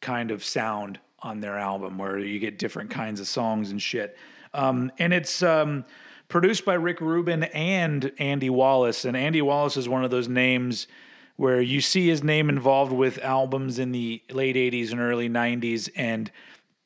kind 0.00 0.30
of 0.30 0.44
sound 0.44 0.98
on 1.20 1.40
their 1.40 1.58
album, 1.58 1.98
where 1.98 2.18
you 2.18 2.38
get 2.38 2.58
different 2.58 2.90
kinds 2.90 3.20
of 3.20 3.28
songs 3.28 3.70
and 3.70 3.80
shit. 3.80 4.16
Um, 4.54 4.90
and 4.98 5.12
it's 5.12 5.42
um, 5.42 5.84
produced 6.30 6.64
by 6.64 6.74
Rick 6.74 7.00
Rubin 7.00 7.44
and 7.44 8.12
Andy 8.18 8.48
Wallace, 8.48 9.04
and 9.04 9.16
Andy 9.16 9.42
Wallace 9.42 9.76
is 9.76 9.88
one 9.88 10.04
of 10.04 10.10
those 10.10 10.28
names 10.28 10.86
where 11.36 11.60
you 11.60 11.80
see 11.80 12.08
his 12.08 12.22
name 12.22 12.48
involved 12.48 12.92
with 12.92 13.18
albums 13.18 13.78
in 13.78 13.92
the 13.92 14.22
late 14.30 14.56
80s 14.56 14.92
and 14.92 15.00
early 15.00 15.28
90s 15.28 15.88
and 15.96 16.30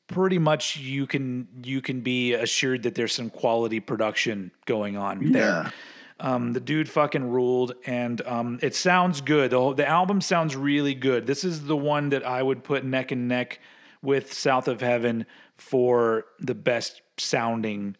pretty 0.07 0.37
much 0.37 0.77
you 0.77 1.07
can 1.07 1.47
you 1.63 1.81
can 1.81 2.01
be 2.01 2.33
assured 2.33 2.83
that 2.83 2.95
there's 2.95 3.13
some 3.13 3.29
quality 3.29 3.79
production 3.79 4.51
going 4.65 4.97
on 4.97 5.21
yeah. 5.21 5.31
there. 5.31 5.73
Um, 6.17 6.53
the 6.53 6.61
dude 6.61 6.87
fucking 6.87 7.29
ruled, 7.29 7.73
and 7.85 8.21
um, 8.25 8.59
it 8.61 8.73
sounds 8.73 9.19
good. 9.19 9.51
The, 9.51 9.59
whole, 9.59 9.73
the 9.73 9.85
album 9.85 10.21
sounds 10.21 10.55
really 10.55 10.93
good. 10.93 11.27
This 11.27 11.43
is 11.43 11.65
the 11.65 11.75
one 11.75 12.07
that 12.09 12.25
I 12.25 12.41
would 12.41 12.63
put 12.63 12.85
neck 12.85 13.11
and 13.11 13.27
neck 13.27 13.59
with 14.01 14.31
South 14.31 14.69
of 14.69 14.79
Heaven 14.79 15.25
for 15.57 16.23
the 16.39 16.55
best 16.55 17.01
sounding 17.17 17.97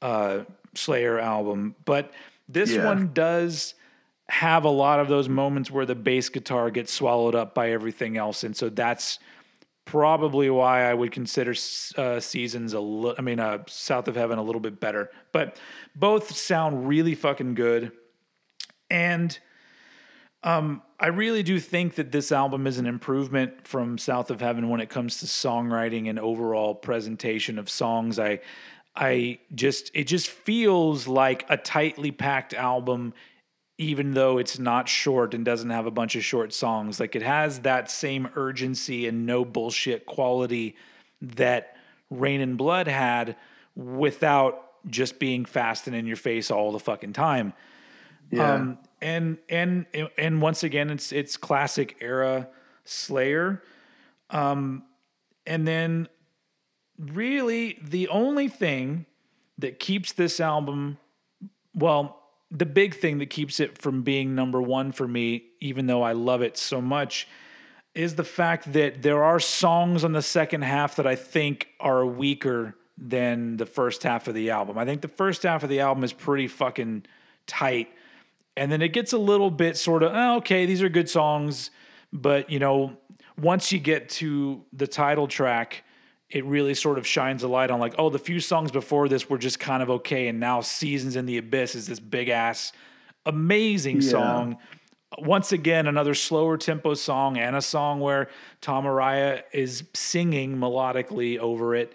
uh, 0.00 0.44
Slayer 0.74 1.18
album. 1.18 1.74
But 1.84 2.12
this 2.48 2.72
yeah. 2.72 2.84
one 2.84 3.12
does 3.12 3.74
have 4.28 4.64
a 4.64 4.70
lot 4.70 5.00
of 5.00 5.08
those 5.08 5.28
moments 5.28 5.70
where 5.70 5.86
the 5.86 5.94
bass 5.94 6.28
guitar 6.28 6.70
gets 6.70 6.92
swallowed 6.92 7.34
up 7.34 7.54
by 7.54 7.70
everything 7.70 8.16
else, 8.16 8.44
and 8.44 8.56
so 8.56 8.68
that's 8.68 9.18
probably 9.84 10.48
why 10.48 10.88
I 10.88 10.94
would 10.94 11.10
consider 11.10 11.52
uh, 11.96 12.20
seasons 12.20 12.72
a 12.72 12.80
little. 12.80 13.16
I 13.18 13.22
mean, 13.22 13.40
uh, 13.40 13.64
South 13.66 14.06
of 14.06 14.14
Heaven 14.14 14.38
a 14.38 14.42
little 14.42 14.60
bit 14.60 14.78
better, 14.78 15.10
but 15.32 15.58
both 15.96 16.36
sound 16.36 16.86
really 16.86 17.14
fucking 17.16 17.54
good, 17.54 17.92
and 18.88 19.36
um, 20.42 20.82
I 20.98 21.08
really 21.08 21.42
do 21.42 21.58
think 21.58 21.96
that 21.96 22.12
this 22.12 22.32
album 22.32 22.66
is 22.66 22.78
an 22.78 22.86
improvement 22.86 23.66
from 23.66 23.98
South 23.98 24.30
of 24.30 24.40
Heaven 24.40 24.68
when 24.68 24.80
it 24.80 24.88
comes 24.88 25.18
to 25.20 25.26
songwriting 25.26 26.08
and 26.08 26.18
overall 26.18 26.74
presentation 26.74 27.58
of 27.58 27.68
songs. 27.68 28.18
I, 28.18 28.40
I 28.94 29.38
just 29.54 29.90
it 29.94 30.04
just 30.04 30.28
feels 30.28 31.06
like 31.06 31.44
a 31.48 31.56
tightly 31.56 32.10
packed 32.10 32.54
album 32.54 33.14
even 33.80 34.12
though 34.12 34.36
it's 34.36 34.58
not 34.58 34.90
short 34.90 35.32
and 35.32 35.42
doesn't 35.42 35.70
have 35.70 35.86
a 35.86 35.90
bunch 35.90 36.14
of 36.14 36.22
short 36.22 36.52
songs. 36.52 37.00
Like 37.00 37.16
it 37.16 37.22
has 37.22 37.60
that 37.60 37.90
same 37.90 38.28
urgency 38.36 39.08
and 39.08 39.24
no 39.24 39.42
bullshit 39.42 40.04
quality 40.04 40.76
that 41.22 41.78
Reign 42.10 42.42
in 42.42 42.56
Blood 42.56 42.88
had 42.88 43.36
without 43.74 44.66
just 44.86 45.18
being 45.18 45.46
fast 45.46 45.86
and 45.86 45.96
in 45.96 46.06
your 46.06 46.16
face 46.16 46.50
all 46.50 46.72
the 46.72 46.78
fucking 46.78 47.14
time. 47.14 47.54
Yeah. 48.30 48.52
Um, 48.52 48.78
and 49.00 49.38
and 49.48 49.86
and 50.18 50.42
once 50.42 50.62
again 50.62 50.90
it's 50.90 51.10
it's 51.10 51.38
classic 51.38 51.96
era 52.02 52.48
Slayer. 52.84 53.62
Um, 54.28 54.84
and 55.46 55.66
then 55.66 56.08
really 57.00 57.78
the 57.82 58.08
only 58.08 58.48
thing 58.48 59.06
that 59.58 59.78
keeps 59.78 60.12
this 60.12 60.38
album 60.40 60.98
well 61.74 62.20
the 62.50 62.66
big 62.66 62.94
thing 62.94 63.18
that 63.18 63.30
keeps 63.30 63.60
it 63.60 63.78
from 63.78 64.02
being 64.02 64.34
number 64.34 64.60
one 64.60 64.92
for 64.92 65.06
me, 65.06 65.44
even 65.60 65.86
though 65.86 66.02
I 66.02 66.12
love 66.12 66.42
it 66.42 66.56
so 66.56 66.80
much, 66.80 67.28
is 67.94 68.16
the 68.16 68.24
fact 68.24 68.72
that 68.72 69.02
there 69.02 69.22
are 69.22 69.38
songs 69.38 70.04
on 70.04 70.12
the 70.12 70.22
second 70.22 70.62
half 70.62 70.96
that 70.96 71.06
I 71.06 71.14
think 71.14 71.68
are 71.78 72.04
weaker 72.04 72.74
than 72.98 73.56
the 73.56 73.66
first 73.66 74.02
half 74.02 74.28
of 74.28 74.34
the 74.34 74.50
album. 74.50 74.78
I 74.78 74.84
think 74.84 75.00
the 75.00 75.08
first 75.08 75.44
half 75.44 75.62
of 75.62 75.68
the 75.68 75.80
album 75.80 76.04
is 76.04 76.12
pretty 76.12 76.48
fucking 76.48 77.04
tight. 77.46 77.88
And 78.56 78.70
then 78.70 78.82
it 78.82 78.92
gets 78.92 79.12
a 79.12 79.18
little 79.18 79.50
bit 79.50 79.76
sort 79.76 80.02
of, 80.02 80.12
oh, 80.14 80.36
okay, 80.38 80.66
these 80.66 80.82
are 80.82 80.88
good 80.88 81.08
songs. 81.08 81.70
But, 82.12 82.50
you 82.50 82.58
know, 82.58 82.96
once 83.38 83.72
you 83.72 83.78
get 83.78 84.08
to 84.10 84.64
the 84.72 84.86
title 84.86 85.28
track, 85.28 85.84
it 86.30 86.44
really 86.44 86.74
sort 86.74 86.96
of 86.96 87.06
shines 87.06 87.42
a 87.42 87.48
light 87.48 87.70
on 87.70 87.80
like, 87.80 87.94
oh, 87.98 88.08
the 88.08 88.18
few 88.18 88.40
songs 88.40 88.70
before 88.70 89.08
this 89.08 89.28
were 89.28 89.38
just 89.38 89.58
kind 89.58 89.82
of 89.82 89.90
okay, 89.90 90.28
and 90.28 90.38
now 90.38 90.60
Seasons 90.60 91.16
in 91.16 91.26
the 91.26 91.38
Abyss 91.38 91.74
is 91.74 91.86
this 91.88 92.00
big 92.00 92.28
ass, 92.28 92.72
amazing 93.26 94.00
yeah. 94.00 94.10
song. 94.10 94.58
Once 95.18 95.50
again, 95.50 95.88
another 95.88 96.14
slower 96.14 96.56
tempo 96.56 96.94
song 96.94 97.36
and 97.36 97.56
a 97.56 97.60
song 97.60 97.98
where 97.98 98.28
Tom 98.60 98.84
Araya 98.84 99.42
is 99.52 99.82
singing 99.92 100.56
melodically 100.56 101.36
over 101.36 101.74
it. 101.74 101.92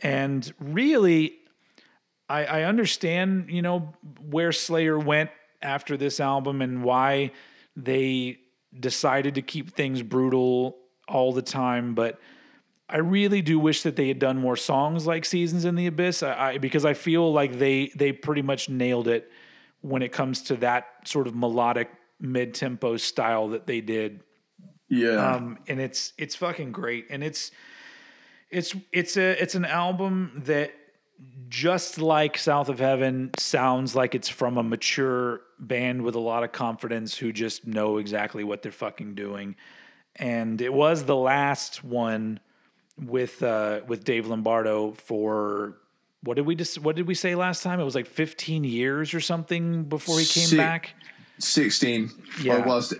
And 0.00 0.52
really, 0.60 1.36
I, 2.28 2.44
I 2.44 2.62
understand, 2.64 3.46
you 3.48 3.62
know, 3.62 3.94
where 4.28 4.52
Slayer 4.52 4.98
went 4.98 5.30
after 5.62 5.96
this 5.96 6.20
album 6.20 6.60
and 6.60 6.84
why 6.84 7.32
they 7.74 8.38
decided 8.78 9.36
to 9.36 9.42
keep 9.42 9.74
things 9.74 10.02
brutal 10.02 10.76
all 11.08 11.32
the 11.32 11.40
time, 11.40 11.94
but 11.94 12.20
I 12.88 12.98
really 12.98 13.42
do 13.42 13.58
wish 13.58 13.82
that 13.82 13.96
they 13.96 14.08
had 14.08 14.18
done 14.18 14.38
more 14.38 14.56
songs 14.56 15.06
like 15.06 15.24
Seasons 15.24 15.64
in 15.64 15.74
the 15.74 15.86
Abyss 15.86 16.22
I, 16.22 16.50
I, 16.50 16.58
because 16.58 16.84
I 16.84 16.94
feel 16.94 17.32
like 17.32 17.58
they 17.58 17.90
they 17.96 18.12
pretty 18.12 18.42
much 18.42 18.68
nailed 18.68 19.08
it 19.08 19.30
when 19.80 20.02
it 20.02 20.12
comes 20.12 20.42
to 20.42 20.56
that 20.56 20.86
sort 21.04 21.26
of 21.26 21.34
melodic 21.34 21.90
mid 22.20 22.54
tempo 22.54 22.96
style 22.96 23.48
that 23.48 23.66
they 23.66 23.80
did. 23.80 24.20
Yeah. 24.88 25.34
Um, 25.34 25.58
and 25.66 25.80
it's 25.80 26.12
it's 26.16 26.36
fucking 26.36 26.72
great 26.72 27.06
and 27.10 27.24
it's 27.24 27.50
it's 28.50 28.74
it's 28.92 29.16
a 29.16 29.42
it's 29.42 29.56
an 29.56 29.64
album 29.64 30.42
that 30.44 30.72
just 31.48 31.98
like 31.98 32.38
South 32.38 32.68
of 32.68 32.78
Heaven 32.78 33.30
sounds 33.38 33.96
like 33.96 34.14
it's 34.14 34.28
from 34.28 34.58
a 34.58 34.62
mature 34.62 35.40
band 35.58 36.02
with 36.02 36.14
a 36.14 36.20
lot 36.20 36.44
of 36.44 36.52
confidence 36.52 37.16
who 37.16 37.32
just 37.32 37.66
know 37.66 37.96
exactly 37.96 38.44
what 38.44 38.62
they're 38.62 38.70
fucking 38.70 39.14
doing. 39.14 39.56
And 40.14 40.60
it 40.60 40.72
was 40.72 41.04
the 41.04 41.16
last 41.16 41.82
one 41.82 42.40
with 43.00 43.42
uh, 43.42 43.80
with 43.86 44.04
Dave 44.04 44.26
Lombardo 44.26 44.92
for 44.92 45.76
what 46.22 46.34
did 46.34 46.46
we 46.46 46.54
just 46.54 46.78
what 46.80 46.96
did 46.96 47.06
we 47.06 47.14
say 47.14 47.34
last 47.34 47.62
time? 47.62 47.80
It 47.80 47.84
was 47.84 47.94
like 47.94 48.06
15 48.06 48.64
years 48.64 49.14
or 49.14 49.20
something 49.20 49.84
before 49.84 50.18
he 50.18 50.26
came 50.26 50.46
si- 50.46 50.56
back. 50.56 50.94
16. 51.38 52.10
Yeah, 52.42 52.60
it 52.60 52.66
was 52.66 52.94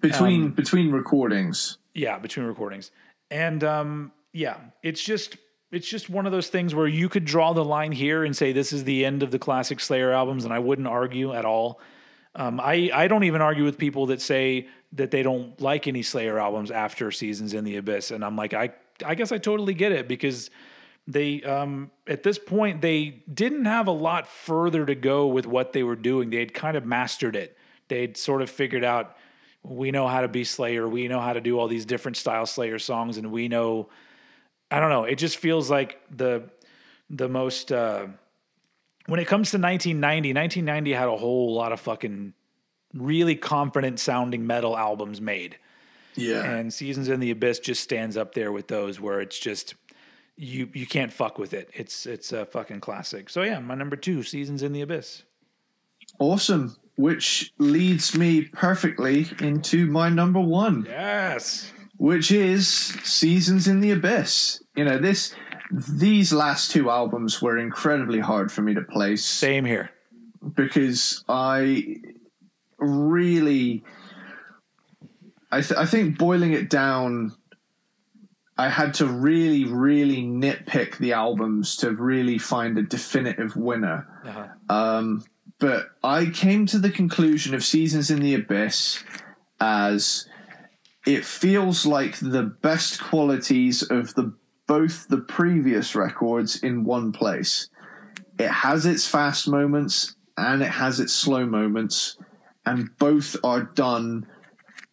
between 0.00 0.44
um, 0.44 0.50
between 0.50 0.90
recordings. 0.90 1.78
Yeah, 1.94 2.18
between 2.18 2.46
recordings, 2.46 2.90
and 3.30 3.62
um, 3.62 4.12
yeah, 4.32 4.56
it's 4.82 5.02
just 5.02 5.36
it's 5.70 5.88
just 5.88 6.10
one 6.10 6.26
of 6.26 6.32
those 6.32 6.48
things 6.48 6.74
where 6.74 6.86
you 6.86 7.08
could 7.08 7.24
draw 7.24 7.52
the 7.52 7.64
line 7.64 7.92
here 7.92 8.24
and 8.24 8.36
say 8.36 8.52
this 8.52 8.72
is 8.72 8.84
the 8.84 9.04
end 9.04 9.22
of 9.22 9.30
the 9.30 9.38
classic 9.38 9.80
Slayer 9.80 10.12
albums, 10.12 10.44
and 10.44 10.52
I 10.52 10.58
wouldn't 10.58 10.88
argue 10.88 11.32
at 11.32 11.44
all. 11.44 11.80
Um, 12.34 12.60
I 12.60 12.90
I 12.92 13.08
don't 13.08 13.24
even 13.24 13.40
argue 13.40 13.64
with 13.64 13.78
people 13.78 14.06
that 14.06 14.20
say 14.20 14.68
that 14.92 15.10
they 15.10 15.22
don't 15.22 15.58
like 15.60 15.86
any 15.86 16.02
Slayer 16.02 16.38
albums 16.38 16.70
after 16.70 17.10
Seasons 17.10 17.54
in 17.54 17.64
the 17.64 17.76
Abyss, 17.76 18.10
and 18.10 18.24
I'm 18.24 18.36
like 18.36 18.54
I 18.54 18.72
I 19.02 19.14
guess 19.14 19.32
I 19.32 19.38
totally 19.38 19.74
get 19.74 19.92
it 19.92 20.08
because 20.08 20.50
they 21.06 21.42
um, 21.42 21.90
at 22.06 22.22
this 22.22 22.38
point 22.38 22.80
they 22.80 23.22
didn't 23.32 23.64
have 23.64 23.86
a 23.86 23.92
lot 23.92 24.26
further 24.26 24.86
to 24.86 24.94
go 24.94 25.26
with 25.26 25.46
what 25.46 25.72
they 25.72 25.82
were 25.82 25.96
doing. 25.96 26.30
They 26.30 26.38
had 26.38 26.54
kind 26.54 26.76
of 26.76 26.84
mastered 26.84 27.36
it. 27.36 27.56
They'd 27.88 28.16
sort 28.16 28.42
of 28.42 28.50
figured 28.50 28.84
out 28.84 29.16
we 29.64 29.90
know 29.90 30.08
how 30.08 30.22
to 30.22 30.28
be 30.28 30.44
Slayer. 30.44 30.88
We 30.88 31.08
know 31.08 31.20
how 31.20 31.32
to 31.32 31.40
do 31.40 31.58
all 31.58 31.68
these 31.68 31.86
different 31.86 32.16
style 32.16 32.46
Slayer 32.46 32.78
songs, 32.78 33.16
and 33.16 33.30
we 33.30 33.48
know. 33.48 33.88
I 34.70 34.80
don't 34.80 34.90
know. 34.90 35.04
It 35.04 35.16
just 35.16 35.36
feels 35.36 35.70
like 35.70 36.00
the 36.10 36.48
the 37.10 37.28
most. 37.28 37.72
Uh, 37.72 38.06
when 39.06 39.18
it 39.18 39.26
comes 39.26 39.50
to 39.50 39.58
1990, 39.58 40.32
1990 40.32 40.92
had 40.92 41.08
a 41.08 41.16
whole 41.16 41.54
lot 41.54 41.72
of 41.72 41.80
fucking 41.80 42.34
really 42.94 43.34
confident 43.34 43.98
sounding 43.98 44.46
metal 44.46 44.76
albums 44.76 45.20
made. 45.20 45.58
Yeah. 46.14 46.44
And 46.44 46.72
Seasons 46.72 47.08
in 47.08 47.20
the 47.20 47.30
Abyss 47.30 47.60
just 47.60 47.82
stands 47.82 48.16
up 48.16 48.34
there 48.34 48.52
with 48.52 48.68
those 48.68 49.00
where 49.00 49.20
it's 49.20 49.38
just 49.38 49.74
you 50.36 50.68
you 50.72 50.86
can't 50.86 51.12
fuck 51.12 51.38
with 51.38 51.52
it. 51.52 51.70
It's 51.74 52.06
it's 52.06 52.32
a 52.32 52.44
fucking 52.46 52.80
classic. 52.80 53.30
So 53.30 53.42
yeah, 53.42 53.58
my 53.58 53.74
number 53.74 53.96
2, 53.96 54.22
Seasons 54.22 54.62
in 54.62 54.72
the 54.72 54.82
Abyss. 54.82 55.22
Awesome. 56.18 56.76
Which 56.96 57.52
leads 57.58 58.16
me 58.16 58.42
perfectly 58.42 59.26
into 59.40 59.86
my 59.86 60.08
number 60.08 60.40
1. 60.40 60.86
Yes. 60.88 61.72
Which 61.96 62.30
is 62.30 62.68
Seasons 62.68 63.68
in 63.68 63.80
the 63.80 63.92
Abyss. 63.92 64.62
You 64.76 64.84
know, 64.84 64.98
this 64.98 65.34
these 65.70 66.32
last 66.32 66.70
two 66.70 66.90
albums 66.90 67.40
were 67.40 67.56
incredibly 67.56 68.20
hard 68.20 68.52
for 68.52 68.62
me 68.62 68.74
to 68.74 68.82
place. 68.82 69.24
Same 69.24 69.64
here. 69.64 69.90
Because 70.54 71.24
I 71.28 71.96
really 72.78 73.84
I, 75.52 75.60
th- 75.60 75.78
I 75.78 75.86
think 75.86 76.18
boiling 76.18 76.52
it 76.52 76.68
down 76.70 77.36
I 78.58 78.68
had 78.68 78.94
to 78.94 79.06
really, 79.06 79.64
really 79.64 80.22
nitpick 80.22 80.98
the 80.98 81.14
albums 81.14 81.76
to 81.76 81.90
really 81.90 82.38
find 82.38 82.76
a 82.76 82.82
definitive 82.82 83.56
winner. 83.56 84.06
Uh-huh. 84.24 84.48
Um, 84.68 85.24
but 85.58 85.86
I 86.04 86.26
came 86.26 86.66
to 86.66 86.78
the 86.78 86.90
conclusion 86.90 87.54
of 87.54 87.64
Seasons 87.64 88.10
in 88.10 88.20
the 88.20 88.34
Abyss 88.34 89.02
as 89.60 90.28
it 91.06 91.24
feels 91.24 91.86
like 91.86 92.18
the 92.18 92.42
best 92.42 93.02
qualities 93.02 93.82
of 93.82 94.14
the 94.14 94.34
both 94.66 95.08
the 95.08 95.18
previous 95.18 95.94
records 95.94 96.62
in 96.62 96.84
one 96.84 97.12
place. 97.12 97.68
It 98.38 98.48
has 98.48 98.86
its 98.86 99.06
fast 99.06 99.48
moments 99.48 100.14
and 100.36 100.62
it 100.62 100.70
has 100.70 101.00
its 101.00 101.12
slow 101.12 101.44
moments, 101.46 102.16
and 102.64 102.96
both 102.98 103.36
are 103.44 103.64
done 103.64 104.26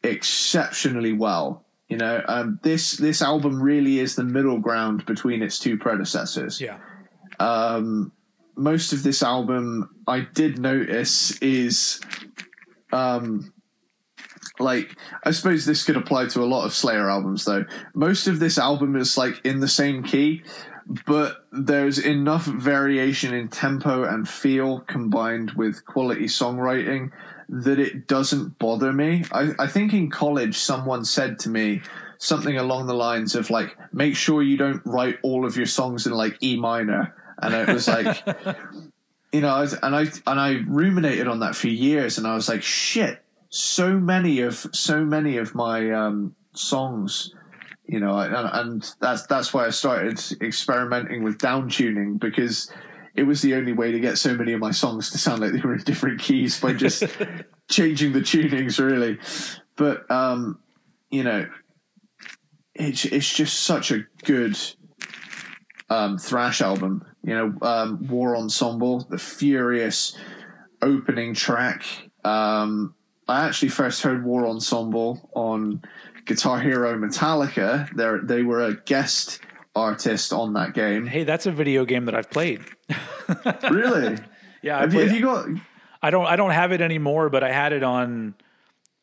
exceptionally 0.04 1.14
well. 1.14 1.66
You 1.88 1.98
know, 1.98 2.22
um, 2.28 2.60
this 2.62 2.94
this 2.94 3.22
album 3.22 3.62
really 3.62 4.00
is 4.00 4.16
the 4.16 4.24
middle 4.24 4.60
ground 4.60 5.06
between 5.06 5.42
its 5.42 5.58
two 5.58 5.78
predecessors. 5.78 6.62
Yeah. 6.62 6.78
Um, 7.40 8.12
most 8.56 8.94
of 8.94 9.04
this 9.04 9.24
album, 9.24 9.90
I 10.08 10.28
did 10.34 10.60
notice, 10.60 11.38
is 11.40 12.00
um, 12.92 13.54
like 14.60 14.96
I 15.24 15.32
suppose 15.32 15.66
this 15.66 15.84
could 15.84 15.98
apply 15.98 16.28
to 16.28 16.44
a 16.44 16.46
lot 16.46 16.66
of 16.66 16.74
Slayer 16.74 17.10
albums 17.10 17.46
though. 17.46 17.66
Most 17.96 18.28
of 18.28 18.40
this 18.40 18.58
album 18.58 18.96
is 18.96 19.18
like 19.18 19.44
in 19.44 19.60
the 19.60 19.68
same 19.68 20.04
key, 20.04 20.44
but 21.06 21.46
there's 21.52 21.98
enough 21.98 22.46
variation 22.46 23.34
in 23.34 23.48
tempo 23.48 24.04
and 24.04 24.28
feel 24.28 24.82
combined 24.82 25.52
with 25.52 25.86
quality 25.86 26.26
songwriting 26.26 27.12
that 27.50 27.80
it 27.80 28.08
doesn't 28.08 28.60
bother 28.60 28.94
me. 28.94 29.24
I, 29.32 29.52
I 29.60 29.68
think 29.68 29.94
in 29.94 30.10
college 30.10 30.58
someone 30.58 31.04
said 31.04 31.40
to 31.40 31.50
me 31.50 31.82
something 32.18 32.58
along 32.58 32.88
the 32.88 32.94
lines 32.94 33.36
of 33.36 33.50
like, 33.50 33.76
make 33.94 34.16
sure 34.16 34.42
you 34.44 34.58
don't 34.58 34.82
write 34.86 35.18
all 35.24 35.46
of 35.46 35.58
your 35.58 35.66
songs 35.66 36.06
in 36.06 36.14
like 36.14 36.38
E 36.42 36.58
minor. 36.58 37.16
And 37.42 37.54
it 37.54 37.74
was 37.74 37.88
like 37.88 38.24
you 39.32 39.42
know, 39.42 39.50
i 39.50 39.64
and 39.84 39.96
I 39.96 40.02
and 40.28 40.40
I 40.40 40.62
ruminated 40.68 41.28
on 41.28 41.40
that 41.40 41.56
for 41.56 41.68
years 41.68 42.18
and 42.18 42.28
I 42.28 42.36
was 42.36 42.50
like, 42.50 42.64
shit, 42.64 43.24
so 43.50 44.00
many 44.00 44.42
of 44.42 44.68
so 44.74 45.04
many 45.04 45.38
of 45.38 45.56
my 45.56 45.92
um, 45.92 46.36
songs 46.54 47.34
you 47.88 48.00
know 48.00 48.18
and, 48.20 48.36
and, 48.54 48.94
that's 49.00 49.26
that's 49.26 49.54
why 49.54 49.66
i 49.66 49.70
started 49.70 50.22
experimenting 50.42 51.24
with 51.24 51.40
down 51.40 51.68
tuning 51.68 52.18
because 52.18 52.72
it 53.20 53.28
was 53.28 53.42
the 53.42 53.54
only 53.54 53.74
way 53.74 53.92
to 53.92 54.00
get 54.00 54.18
so 54.18 54.34
many 54.34 54.54
of 54.54 54.62
my 54.62 54.72
songs 54.72 55.12
to 55.12 55.18
sound 55.18 55.42
like 55.42 55.52
they 55.52 55.60
were 55.60 55.74
in 55.74 55.84
different 55.84 56.22
keys 56.22 56.58
by 56.58 56.72
just 56.72 57.04
changing 57.70 58.14
the 58.14 58.22
tunings 58.22 58.80
really 58.80 59.20
but 59.76 60.10
um 60.10 60.58
you 61.12 61.24
know 61.24 61.46
it's 62.74 63.04
it's 63.04 63.34
just 63.34 63.60
such 63.60 63.92
a 63.92 64.06
good 64.24 64.58
um 65.90 66.18
thrash 66.18 66.62
album 66.62 67.06
you 67.24 67.36
know 67.36 67.54
um 67.62 68.08
war 68.08 68.38
ensemble 68.38 69.02
the 69.10 69.18
furious 69.18 70.18
opening 70.82 71.34
track 71.34 71.84
um 72.24 72.96
I 73.28 73.46
actually 73.46 73.70
first 73.70 74.02
heard 74.02 74.26
War 74.26 74.48
Ensemble 74.48 75.30
on 75.36 75.84
Guitar 76.26 76.60
Hero 76.60 76.98
Metallica. 76.98 77.88
They 77.96 78.36
they 78.38 78.42
were 78.42 78.62
a 78.62 78.74
guest 78.74 79.40
artist 79.76 80.34
on 80.34 80.54
that 80.54 80.74
game. 80.74 81.06
Hey, 81.06 81.26
that's 81.26 81.46
a 81.46 81.52
video 81.52 81.86
game 81.86 82.06
that 82.06 82.16
I've 82.16 82.32
played. 82.32 82.62
really? 83.70 84.18
Yeah. 84.62 84.86
You, 84.86 85.00
have 85.00 85.12
you, 85.12 85.22
got? 85.22 85.48
I 86.02 86.10
don't. 86.10 86.26
I 86.26 86.36
don't 86.36 86.52
have 86.52 86.72
it 86.72 86.82
anymore, 86.82 87.30
but 87.30 87.44
I 87.44 87.52
had 87.52 87.74
it 87.74 87.84
on. 87.84 88.36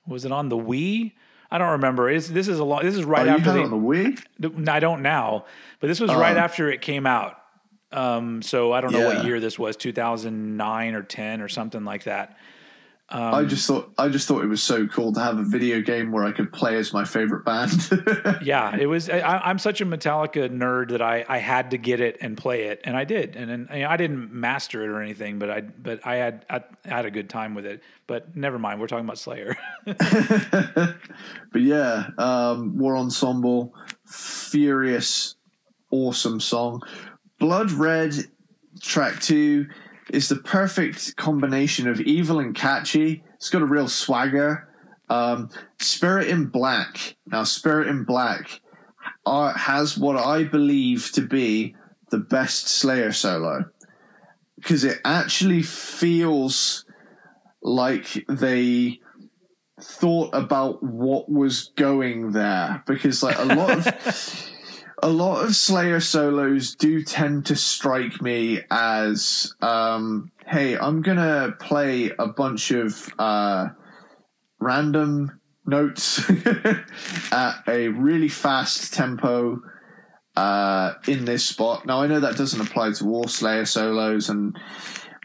Was 0.07 0.25
it 0.25 0.33
on 0.33 0.49
the 0.49 0.57
Wii? 0.57 1.13
I 1.51 1.59
don't 1.59 1.73
remember. 1.73 2.11
It's, 2.11 2.29
this 2.29 2.49
is 2.49 2.59
a 2.59 2.65
long. 2.65 2.83
This 2.83 2.97
is 2.97 3.05
right 3.05 3.29
oh, 3.29 3.33
after 3.33 3.53
the, 3.53 3.63
on 3.63 3.71
the 3.71 3.77
Wii. 3.77 4.69
I 4.69 4.81
don't 4.81 5.03
now, 5.03 5.45
but 5.81 5.87
this 5.87 6.01
was 6.01 6.11
uh, 6.11 6.17
right 6.17 6.37
after 6.37 6.71
it 6.71 6.81
came 6.81 7.07
out. 7.07 7.41
Um, 7.93 8.43
so 8.43 8.73
I 8.73 8.81
don't 8.81 8.93
know 8.93 9.09
yeah. 9.09 9.17
what 9.19 9.25
year 9.25 9.41
this 9.41 9.59
was, 9.59 9.77
2009 9.77 10.95
or 10.95 11.03
10 11.03 11.41
or 11.41 11.49
something 11.49 11.85
like 11.85 12.05
that. 12.05 12.37
Um, 13.09 13.35
I 13.35 13.45
just 13.45 13.69
thought 13.69 13.93
I 13.99 14.09
just 14.09 14.27
thought 14.27 14.43
it 14.43 14.49
was 14.49 14.61
so 14.61 14.89
cool 14.89 15.12
to 15.12 15.20
have 15.20 15.39
a 15.39 15.45
video 15.45 15.81
game 15.81 16.11
where 16.11 16.24
I 16.24 16.33
could 16.33 16.53
play 16.53 16.74
as 16.77 16.93
my 16.93 17.05
favorite 17.05 17.45
band. 17.45 17.73
yeah, 18.43 18.77
it 18.77 18.87
was. 18.87 19.09
I, 19.09 19.49
am 19.49 19.61
such 19.61 19.81
a 19.81 19.87
Metallica 19.87 20.51
nerd 20.51 20.91
that 20.91 21.01
I, 21.01 21.24
I 21.28 21.39
had 21.39 21.70
to 21.70 21.78
get 21.78 22.01
it 22.01 22.19
and 22.20 22.37
play 22.37 22.65
it, 22.65 22.81
and 22.83 22.97
I 22.97 23.05
did. 23.05 23.37
And, 23.37 23.49
and 23.70 23.85
I 23.85 23.97
didn't 23.97 24.33
master 24.33 24.83
it 24.83 24.89
or 24.89 25.01
anything, 25.01 25.39
but 25.39 25.51
I 25.51 25.61
but 25.61 26.05
I 26.05 26.16
had 26.16 26.47
I 26.51 26.62
had 26.85 27.07
a 27.07 27.12
good 27.12 27.31
time 27.31 27.55
with 27.55 27.65
it. 27.65 27.81
But 28.09 28.35
never 28.37 28.59
mind, 28.59 28.81
we're 28.81 28.89
talking 28.89 29.05
about 29.05 29.19
Slayer. 29.19 29.57
but 29.85 30.97
yeah, 31.55 32.09
um, 32.19 32.77
War 32.77 32.97
Ensemble, 32.97 33.73
furious, 34.05 35.37
awesome 35.93 36.41
song. 36.41 36.83
Blood 37.39 37.70
Red, 37.70 38.15
track 38.81 39.20
two 39.20 39.69
is 40.11 40.28
the 40.28 40.37
perfect 40.37 41.16
combination 41.16 41.89
of 41.89 42.01
evil 42.01 42.39
and 42.39 42.55
catchy. 42.55 43.23
It's 43.35 43.51
got 43.51 43.62
a 43.62 43.66
real 43.66 43.89
swagger. 43.89 44.69
Um, 45.09 45.51
Spirit 45.78 46.28
in 46.28 46.47
Black. 46.47 47.16
Now, 47.27 47.45
Spirit 47.45 47.89
in 47.89 48.05
Black 48.05 48.61
are, 49.24 49.53
has 49.53 49.99
what 49.99 50.16
I 50.16 50.45
believe 50.45 51.11
to 51.12 51.23
be 51.23 51.77
the 52.11 52.19
best 52.19 52.69
Slayer 52.69 53.12
solo 53.12 53.66
because 54.57 54.85
it 54.85 55.01
actually 55.05 55.62
feels 55.62 56.85
like 57.62 58.24
they 58.28 59.01
thought 59.81 60.31
about 60.33 60.83
what 60.83 61.31
was 61.31 61.70
going 61.77 62.33
there 62.33 62.83
because 62.87 63.23
like 63.23 63.39
a 63.39 63.45
lot 63.45 63.70
of 63.70 63.87
a 65.02 65.09
lot 65.09 65.44
of 65.44 65.55
Slayer 65.55 66.01
solos 66.01 66.74
do 66.74 67.02
tend 67.02 67.47
to 67.47 67.56
strike 67.56 68.20
me 68.20 68.60
as, 68.70 69.55
um, 69.60 70.31
hey, 70.47 70.77
I'm 70.77 71.02
gonna 71.02 71.55
play 71.59 72.12
a 72.18 72.27
bunch 72.27 72.70
of 72.70 73.09
uh, 73.18 73.68
random 74.59 75.40
notes 75.66 76.28
at 77.32 77.62
a 77.68 77.89
really 77.89 78.28
fast 78.28 78.94
tempo 78.94 79.60
uh, 80.36 80.94
in 81.06 81.24
this 81.24 81.44
spot. 81.44 81.86
Now 81.86 82.02
I 82.02 82.06
know 82.06 82.20
that 82.20 82.36
doesn't 82.36 82.60
apply 82.60 82.93
to 82.93 83.09
all 83.10 83.28
Slayer 83.28 83.66
solos, 83.66 84.28
and 84.28 84.59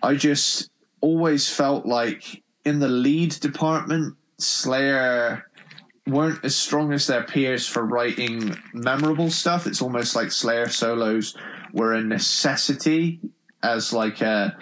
I 0.03 0.15
just 0.15 0.69
always 0.99 1.49
felt 1.49 1.85
like 1.85 2.43
in 2.65 2.79
the 2.79 2.87
lead 2.87 3.31
department, 3.39 4.15
Slayer 4.37 5.45
weren't 6.07 6.43
as 6.43 6.55
strong 6.55 6.93
as 6.93 7.07
their 7.07 7.23
peers 7.23 7.67
for 7.67 7.85
writing 7.85 8.55
memorable 8.73 9.29
stuff. 9.29 9.67
It's 9.67 9.81
almost 9.81 10.15
like 10.15 10.31
Slayer 10.31 10.69
solos 10.69 11.37
were 11.73 11.93
a 11.93 12.01
necessity 12.01 13.19
as 13.63 13.93
like 13.93 14.21
a 14.21 14.57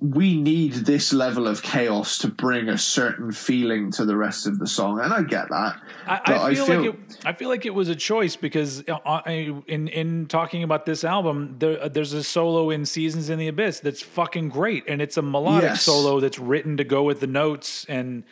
we 0.00 0.40
need 0.40 0.72
this 0.72 1.12
level 1.12 1.48
of 1.48 1.60
chaos 1.62 2.18
to 2.18 2.28
bring 2.28 2.68
a 2.68 2.78
certain 2.78 3.32
feeling 3.32 3.90
to 3.90 4.04
the 4.04 4.16
rest 4.16 4.46
of 4.46 4.60
the 4.60 4.66
song, 4.66 5.00
and 5.00 5.12
I 5.12 5.22
get 5.22 5.48
that. 5.48 5.80
I, 6.06 6.20
I, 6.24 6.24
feel, 6.24 6.40
I 6.40 6.54
feel, 6.54 6.82
like 6.82 6.94
it, 6.94 7.26
I 7.26 7.32
feel 7.32 7.48
like 7.48 7.66
it 7.66 7.74
was 7.74 7.88
a 7.88 7.96
choice 7.96 8.36
because 8.36 8.84
uh, 8.88 9.20
in 9.26 9.88
in 9.88 10.26
talking 10.26 10.62
about 10.62 10.86
this 10.86 11.02
album, 11.02 11.56
there, 11.58 11.88
there's 11.88 12.12
a 12.12 12.22
solo 12.22 12.70
in 12.70 12.86
"Seasons 12.86 13.28
in 13.28 13.40
the 13.40 13.48
Abyss" 13.48 13.80
that's 13.80 14.00
fucking 14.00 14.50
great, 14.50 14.84
and 14.86 15.02
it's 15.02 15.16
a 15.16 15.22
melodic 15.22 15.70
yes. 15.70 15.82
solo 15.82 16.20
that's 16.20 16.38
written 16.38 16.76
to 16.76 16.84
go 16.84 17.02
with 17.02 17.18
the 17.18 17.26
notes 17.26 17.84
and 17.88 18.22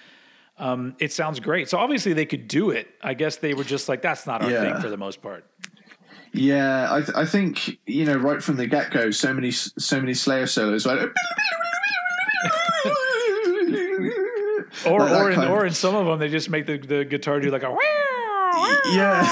um, 0.58 0.94
it 0.98 1.12
sounds 1.12 1.40
great. 1.40 1.68
So 1.68 1.78
obviously 1.78 2.12
they 2.12 2.26
could 2.26 2.48
do 2.48 2.70
it. 2.70 2.88
I 3.02 3.14
guess 3.14 3.36
they 3.36 3.54
were 3.54 3.64
just 3.64 3.88
like, 3.88 4.02
that's 4.02 4.26
not 4.26 4.42
our 4.42 4.50
yeah. 4.50 4.60
thing 4.72 4.80
for 4.80 4.88
the 4.88 4.96
most 4.96 5.22
part. 5.22 5.44
Yeah, 6.32 6.92
I, 6.92 7.00
th- 7.00 7.16
I 7.16 7.24
think 7.24 7.78
you 7.86 8.04
know 8.04 8.16
right 8.16 8.42
from 8.42 8.56
the 8.56 8.66
get 8.66 8.90
go, 8.90 9.10
so 9.10 9.32
many 9.32 9.50
so 9.52 10.00
many 10.00 10.12
Slayer 10.12 10.46
solos. 10.46 10.84
Like, 10.84 11.00
Or 14.86 15.00
Like 15.00 15.12
or 15.12 15.30
in, 15.30 15.40
of- 15.40 15.50
or 15.50 15.66
in 15.66 15.72
some 15.72 15.94
of 15.94 16.06
them, 16.06 16.18
they 16.18 16.28
just 16.28 16.50
make 16.50 16.66
the, 16.66 16.76
the 16.78 17.04
guitar 17.04 17.40
do 17.40 17.50
like 17.50 17.62
a. 17.62 17.74
yeah. 18.92 19.26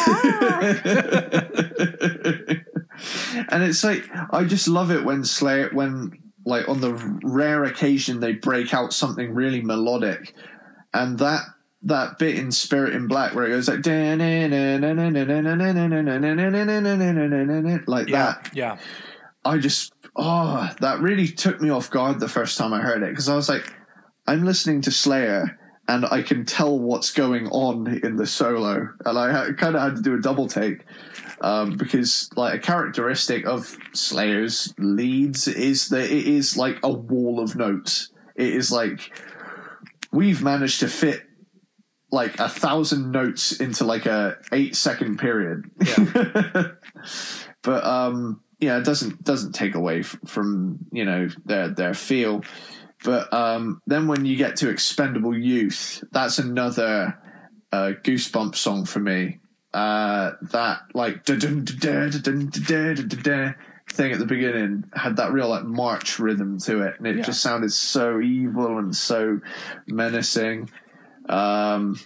and 3.50 3.62
it's 3.62 3.84
like 3.84 4.08
I 4.32 4.44
just 4.44 4.68
love 4.68 4.90
it 4.90 5.04
when 5.04 5.24
Slayer 5.24 5.68
when 5.72 6.12
like 6.46 6.68
on 6.68 6.80
the 6.80 6.94
rare 7.24 7.64
occasion 7.64 8.20
they 8.20 8.32
break 8.32 8.72
out 8.74 8.92
something 8.92 9.34
really 9.34 9.60
melodic, 9.60 10.34
and 10.94 11.18
that 11.18 11.42
that 11.82 12.18
bit 12.18 12.38
in 12.38 12.50
Spirit 12.50 12.94
in 12.94 13.06
Black 13.08 13.34
where 13.34 13.44
it 13.44 13.50
goes 13.50 13.68
like 13.68 13.82
like 17.86 18.08
Yeah, 18.08 18.34
that. 18.42 18.50
yeah. 18.54 18.78
I 19.44 19.58
just 19.58 19.92
oh 20.16 20.70
that 20.80 21.00
really 21.00 21.28
took 21.28 21.60
me 21.60 21.68
off 21.70 21.90
guard 21.90 22.20
the 22.20 22.28
first 22.28 22.56
time 22.56 22.72
I 22.72 22.80
heard 22.80 23.02
it 23.02 23.10
because 23.10 23.28
I 23.28 23.34
was 23.36 23.48
like 23.48 23.70
I'm 24.26 24.44
listening 24.44 24.80
to 24.82 24.90
Slayer 24.90 25.58
and 25.86 26.06
I 26.06 26.22
can 26.22 26.46
tell 26.46 26.78
what's 26.78 27.12
going 27.12 27.48
on 27.48 28.00
in 28.02 28.16
the 28.16 28.26
solo 28.26 28.88
and 29.04 29.18
I 29.18 29.52
kind 29.52 29.76
of 29.76 29.82
had 29.82 29.96
to 29.96 30.02
do 30.02 30.14
a 30.14 30.20
double 30.20 30.48
take 30.48 30.84
um, 31.42 31.76
because 31.76 32.30
like 32.36 32.54
a 32.54 32.58
characteristic 32.58 33.44
of 33.44 33.76
Slayer's 33.92 34.72
leads 34.78 35.46
is 35.46 35.90
that 35.90 36.04
it 36.10 36.26
is 36.26 36.56
like 36.56 36.78
a 36.82 36.90
wall 36.90 37.38
of 37.40 37.54
notes 37.56 38.08
it 38.34 38.48
is 38.54 38.72
like 38.72 39.12
we've 40.14 40.42
managed 40.42 40.80
to 40.80 40.88
fit 40.88 41.22
like 42.12 42.38
a 42.38 42.48
thousand 42.48 43.10
notes 43.10 43.60
into 43.60 43.84
like 43.84 44.06
a 44.06 44.38
eight 44.52 44.76
second 44.76 45.18
period 45.18 45.64
but 47.62 47.84
um 47.84 48.40
yeah 48.60 48.78
it 48.78 48.84
doesn't 48.84 49.24
doesn't 49.24 49.52
take 49.52 49.74
away 49.74 50.00
f- 50.00 50.16
from 50.24 50.78
you 50.92 51.04
know 51.04 51.28
their 51.44 51.68
their 51.68 51.94
feel. 51.94 52.42
But 53.04 53.32
um 53.32 53.82
then 53.86 54.06
when 54.06 54.24
you 54.24 54.36
get 54.36 54.56
to 54.56 54.70
expendable 54.70 55.36
youth 55.36 56.04
that's 56.12 56.38
another 56.38 57.18
uh 57.72 57.92
goosebump 58.04 58.54
song 58.54 58.84
for 58.84 59.00
me. 59.00 59.40
Uh 59.72 60.32
that 60.52 60.82
like 60.94 61.24
thing 63.94 64.12
at 64.12 64.18
the 64.18 64.26
beginning 64.26 64.84
had 64.94 65.16
that 65.16 65.32
real 65.32 65.48
like 65.48 65.64
march 65.64 66.18
rhythm 66.18 66.58
to 66.58 66.82
it 66.82 66.98
and 66.98 67.06
it 67.06 67.16
Yeah. 67.16 67.22
just 67.22 67.40
sounded 67.42 67.72
so 67.72 68.20
evil 68.20 68.78
and 68.78 68.94
so 68.94 69.40
menacing 69.86 70.68
um 71.28 71.98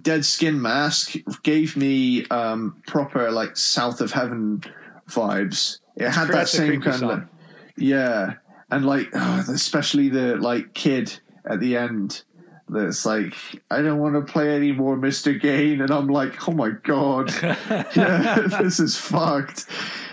Dead 0.00 0.24
Skin 0.24 0.60
Mask 0.62 1.14
gave 1.42 1.76
me 1.76 2.24
um, 2.26 2.80
proper 2.86 3.32
like 3.32 3.56
South 3.56 4.00
of 4.00 4.12
Heaven 4.12 4.62
vibes. 5.08 5.80
It 5.96 6.10
had 6.10 6.28
that 6.28 6.46
same 6.48 6.80
kind 6.80 6.96
song. 7.00 7.10
of 7.10 7.28
yeah, 7.76 8.34
and 8.70 8.86
like 8.86 9.08
oh, 9.14 9.44
especially 9.50 10.08
the 10.08 10.36
like 10.36 10.72
kid 10.74 11.18
at 11.44 11.58
the 11.58 11.76
end. 11.76 12.22
That's 12.68 13.06
like 13.06 13.34
I 13.70 13.82
don't 13.82 13.98
want 13.98 14.14
to 14.14 14.32
play 14.32 14.54
anymore, 14.54 14.96
Mr. 14.96 15.40
Gein, 15.40 15.80
and 15.80 15.90
I'm 15.90 16.08
like, 16.08 16.48
oh 16.48 16.52
my 16.52 16.70
god, 16.70 17.32
yeah, 17.42 18.40
this 18.60 18.78
is 18.78 18.96
fucked. 18.96 19.66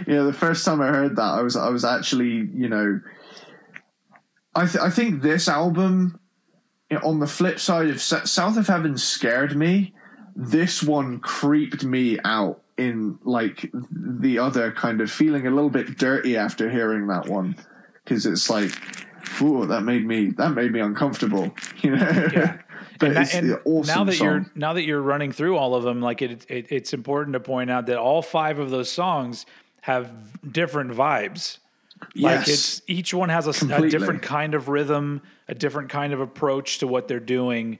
You 0.08 0.16
know, 0.16 0.26
the 0.26 0.34
first 0.34 0.64
time 0.64 0.82
I 0.82 0.88
heard 0.88 1.16
that, 1.16 1.22
I 1.22 1.42
was 1.42 1.56
I 1.56 1.70
was 1.70 1.84
actually 1.84 2.50
you 2.54 2.70
know, 2.70 3.02
I 4.56 4.66
th- 4.66 4.84
I 4.84 4.90
think 4.90 5.22
this 5.22 5.48
album 5.48 6.20
you 6.90 6.98
know, 6.98 7.08
on 7.08 7.20
the 7.20 7.28
flip 7.28 7.60
side 7.60 7.90
of 7.90 7.96
S- 7.96 8.32
South 8.32 8.58
of 8.58 8.68
Heaven 8.68 8.98
scared 8.98 9.56
me, 9.56 9.94
this 10.36 10.84
one 10.84 11.20
creeped 11.20 11.84
me 11.84 12.20
out 12.24 12.62
in 12.78 13.18
like 13.24 13.72
the 13.90 14.40
other 14.40 14.72
kind 14.72 15.02
of 15.02 15.10
feeling 15.10 15.48
a 15.48 15.50
little 15.50 15.70
bit 15.70 15.98
dirty 15.98 16.38
after 16.38 16.70
hearing 16.70 17.08
that 17.08 17.28
one 17.28 17.56
because 18.04 18.26
it's 18.26 18.50
like, 18.50 18.72
ooh, 19.42 19.66
that 19.66 19.82
made 19.82 20.06
me 20.06 20.28
that 20.38 20.54
made 20.54 20.72
me 20.72 20.80
uncomfortable, 20.80 21.54
you 21.82 21.92
know. 21.96 22.30
Yeah. 22.34 22.58
but 23.00 23.08
And, 23.10 23.16
that- 23.18 23.34
and 23.34 23.52
an 23.52 23.60
awesome 23.66 23.96
now 23.96 24.04
that 24.06 24.14
song. 24.14 24.28
you're 24.28 24.46
now 24.56 24.74
that 24.74 24.84
you're 24.84 25.02
running 25.02 25.32
through 25.32 25.58
all 25.58 25.76
of 25.76 25.84
them, 25.84 26.02
like 26.02 26.22
it, 26.22 26.46
it, 26.50 26.68
it's 26.72 26.94
important 26.94 27.34
to 27.34 27.40
point 27.40 27.70
out 27.70 27.86
that 27.88 27.98
all 27.98 28.22
five 28.22 28.60
of 28.60 28.70
those 28.70 28.92
songs 28.92 29.46
have 29.82 30.12
different 30.52 30.92
vibes. 30.92 31.58
Like 32.16 32.48
yes, 32.48 32.50
it's 32.50 32.82
each 32.88 33.14
one 33.14 33.30
has 33.30 33.48
a, 33.48 33.54
Completely. 33.54 33.90
different 33.90 34.22
kind 34.22 34.54
of 34.54 34.68
rhythm, 34.68 35.22
a 35.48 35.56
different 35.56 35.90
kind 35.90 36.12
of 36.14 36.20
approach 36.20 36.80
to 36.80 36.88
what 36.88 37.08
they're 37.08 37.20
doing. 37.22 37.80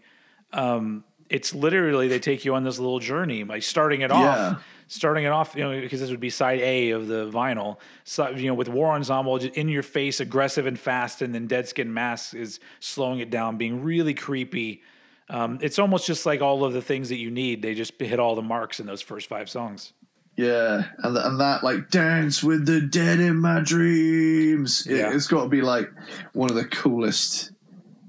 Um, 0.54 1.04
it's 1.30 1.54
literally 1.54 2.08
they 2.08 2.20
take 2.20 2.46
you 2.46 2.56
on 2.56 2.64
this 2.64 2.80
little 2.80 3.00
journey 3.00 3.44
by 3.44 3.60
starting 3.60 4.02
it 4.02 4.12
Yeah. 4.12 4.16
off, 4.56 4.64
starting 4.96 5.26
it 5.26 5.30
off, 5.30 5.56
you 5.56 5.64
know, 5.64 5.80
because 5.80 6.00
this 6.00 6.10
would 6.10 6.20
be 6.20 6.30
side 6.30 6.60
A 6.60 6.92
of 6.92 7.08
the 7.08 7.30
vinyl. 7.30 7.78
So, 8.04 8.30
you 8.30 8.48
know, 8.48 8.54
with 8.54 8.70
War 8.70 8.92
Ensemble, 8.94 9.38
just 9.38 9.56
in 9.56 9.68
your 9.68 9.84
face, 9.84 10.20
aggressive 10.20 10.66
and 10.66 10.80
fast, 10.80 11.22
and 11.22 11.36
then 11.36 11.48
Dead 11.48 11.68
Skin 11.68 11.94
Mask 11.94 12.34
is 12.34 12.60
slowing 12.80 13.20
it 13.20 13.30
down, 13.30 13.58
being 13.58 13.84
really 13.84 14.14
creepy. 14.14 14.82
Um, 15.30 15.60
it's 15.62 15.80
almost 15.80 16.06
just 16.08 16.26
like 16.26 16.42
all 16.42 16.64
of 16.64 16.74
the 16.74 16.82
things 16.82 17.10
that 17.10 17.18
you 17.18 17.32
need. 17.32 17.62
They 17.62 17.74
just 17.74 18.00
hit 18.00 18.20
all 18.20 18.36
the 18.36 18.42
marks 18.42 18.80
in 18.80 18.86
those 18.86 19.02
first 19.02 19.28
five 19.28 19.50
songs. 19.50 19.94
yeah, 20.38 20.86
and 21.00 21.18
and 21.18 21.40
that 21.40 21.64
like 21.64 21.90
dance 21.90 22.44
with 22.44 22.66
the 22.66 22.82
dead 22.82 23.20
in 23.20 23.38
my 23.38 23.62
dreams. 23.62 24.86
It, 24.86 24.98
Yeah. 24.98 25.14
It's 25.14 25.28
got 25.28 25.44
to 25.44 25.50
be 25.50 25.62
like 25.62 25.90
one 26.34 26.50
of 26.50 26.56
the 26.56 26.66
coolest 26.66 27.52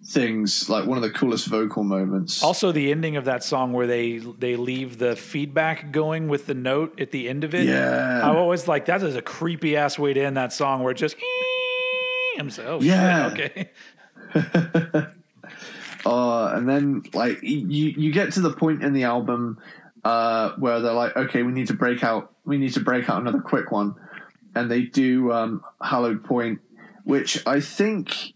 things, 0.07 0.69
like 0.69 0.87
one 0.87 0.97
of 0.99 1.03
the 1.03 1.11
coolest 1.11 1.47
vocal 1.49 1.83
moments. 1.85 2.43
Also, 2.43 2.71
the 2.73 2.91
ending 2.93 3.17
of 3.17 3.25
that 3.25 3.43
song 3.43 3.73
where 3.73 3.87
they 3.87 4.19
they 4.19 4.57
leave 4.57 4.99
the 4.99 5.17
feedback 5.17 5.91
going 5.93 6.29
with 6.29 6.47
the 6.47 6.55
note 6.55 7.01
at 7.01 7.11
the 7.11 7.29
end 7.29 7.45
of 7.45 7.55
it. 7.55 7.67
Yeah. 7.67 8.21
I 8.23 8.35
always 8.37 8.69
like 8.69 8.87
that 8.87 9.03
is 9.03 9.17
a 9.17 9.23
creepy 9.23 9.77
ass 9.77 9.99
way 9.99 10.15
to 10.15 10.21
end 10.21 10.37
that 10.37 10.53
song 10.53 10.83
where 10.83 10.93
it 10.93 10.97
just. 10.97 11.17
I'm 12.39 12.51
so 12.51 12.65
oh 12.65 12.81
Yeah. 12.81 13.35
shit, 13.35 13.73
okay. 14.35 15.07
Uh, 16.05 16.53
and 16.55 16.69
then 16.69 17.03
like 17.15 17.43
you 17.43 17.59
you 17.97 18.13
get 18.13 18.31
to 18.33 18.41
the 18.41 18.53
point 18.53 18.81
in 18.85 18.93
the 18.93 19.03
album 19.03 19.59
uh, 20.05 20.51
where 20.53 20.79
they're 20.79 20.93
like, 20.93 21.17
okay, 21.17 21.43
we 21.43 21.51
need 21.51 21.67
to 21.67 21.75
break 21.75 22.05
out, 22.05 22.33
we 22.45 22.59
need 22.59 22.73
to 22.75 22.81
break 22.81 23.11
out 23.11 23.21
another 23.21 23.41
quick 23.41 23.73
one, 23.73 23.93
and 24.55 24.71
they 24.71 24.83
do 24.83 25.33
um, 25.33 25.65
Hallowed 25.83 26.23
Point, 26.23 26.61
which 27.03 27.45
I 27.45 27.59
think, 27.61 28.35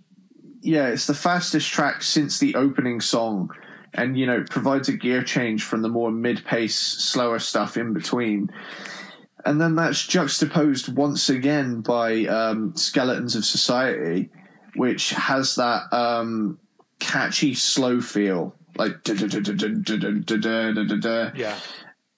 yeah, 0.60 0.88
it's 0.88 1.06
the 1.06 1.14
fastest 1.14 1.70
track 1.70 2.02
since 2.02 2.38
the 2.38 2.54
opening 2.54 3.00
song, 3.00 3.50
and 3.94 4.18
you 4.18 4.26
know 4.26 4.44
provides 4.48 4.88
a 4.88 4.92
gear 4.92 5.22
change 5.22 5.64
from 5.64 5.82
the 5.82 5.88
more 5.88 6.10
mid-pace, 6.10 6.76
slower 6.76 7.38
stuff 7.38 7.76
in 7.76 7.92
between. 7.92 8.50
And 9.44 9.60
then 9.60 9.74
that's 9.74 10.06
juxtaposed 10.06 10.94
once 10.94 11.30
again 11.30 11.80
by 11.80 12.26
um, 12.26 12.76
Skeletons 12.76 13.34
of 13.34 13.44
Society, 13.44 14.28
which 14.76 15.10
has 15.10 15.54
that 15.54 15.90
um, 15.92 16.58
catchy 16.98 17.54
slow 17.54 18.02
feel, 18.02 18.54
like 18.76 19.02
yeah. 21.34 21.58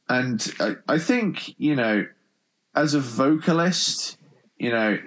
And 0.08 0.52
I, 0.58 0.74
I 0.88 0.98
think 0.98 1.54
you 1.58 1.76
know, 1.76 2.06
as 2.74 2.94
a 2.94 3.00
vocalist, 3.00 4.18
you 4.58 4.70
know, 4.70 4.98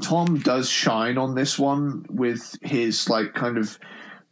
tom 0.00 0.38
does 0.38 0.68
shine 0.68 1.18
on 1.18 1.34
this 1.34 1.58
one 1.58 2.04
with 2.08 2.56
his 2.62 3.08
like 3.08 3.34
kind 3.34 3.58
of 3.58 3.78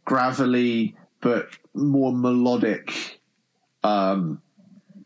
gravelly 0.05 0.95
but 1.21 1.49
more 1.73 2.11
melodic 2.13 3.19
um 3.83 4.41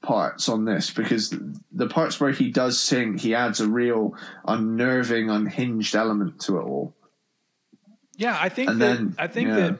parts 0.01 0.49
on 0.49 0.65
this 0.65 0.89
because 0.91 1.33
the 1.71 1.87
parts 1.87 2.19
where 2.19 2.31
he 2.31 2.51
does 2.51 2.79
sing 2.79 3.17
he 3.17 3.33
adds 3.33 3.61
a 3.61 3.67
real 3.67 4.13
unnerving 4.45 5.29
unhinged 5.29 5.95
element 5.95 6.39
to 6.41 6.57
it 6.57 6.63
all 6.63 6.93
Yeah, 8.17 8.37
I 8.39 8.49
think 8.49 8.69
And 8.71 8.81
that 8.81 8.97
then- 8.97 9.15
I 9.17 9.27
think 9.27 9.47
yeah. 9.49 9.55
that 9.55 9.79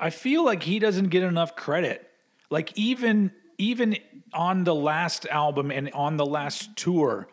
I 0.00 0.10
feel 0.10 0.44
like 0.44 0.64
he 0.64 0.78
doesn't 0.80 1.08
get 1.10 1.22
enough 1.22 1.54
credit. 1.54 2.04
Like 2.50 2.76
even 2.76 3.30
even 3.56 3.96
on 4.34 4.64
the 4.64 4.74
last 4.74 5.26
album 5.26 5.70
and 5.70 5.90
on 5.92 6.16
the 6.16 6.26
last 6.26 6.74
tour, 6.76 7.28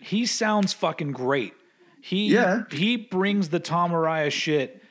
he 0.00 0.26
sounds 0.26 0.72
fucking 0.72 1.12
great. 1.12 1.54
He 2.02 2.26
Yeah. 2.34 2.64
he 2.70 2.96
brings 2.96 3.48
the 3.50 3.60
Tom 3.60 3.92
Araya 3.92 4.30
shit 4.30 4.82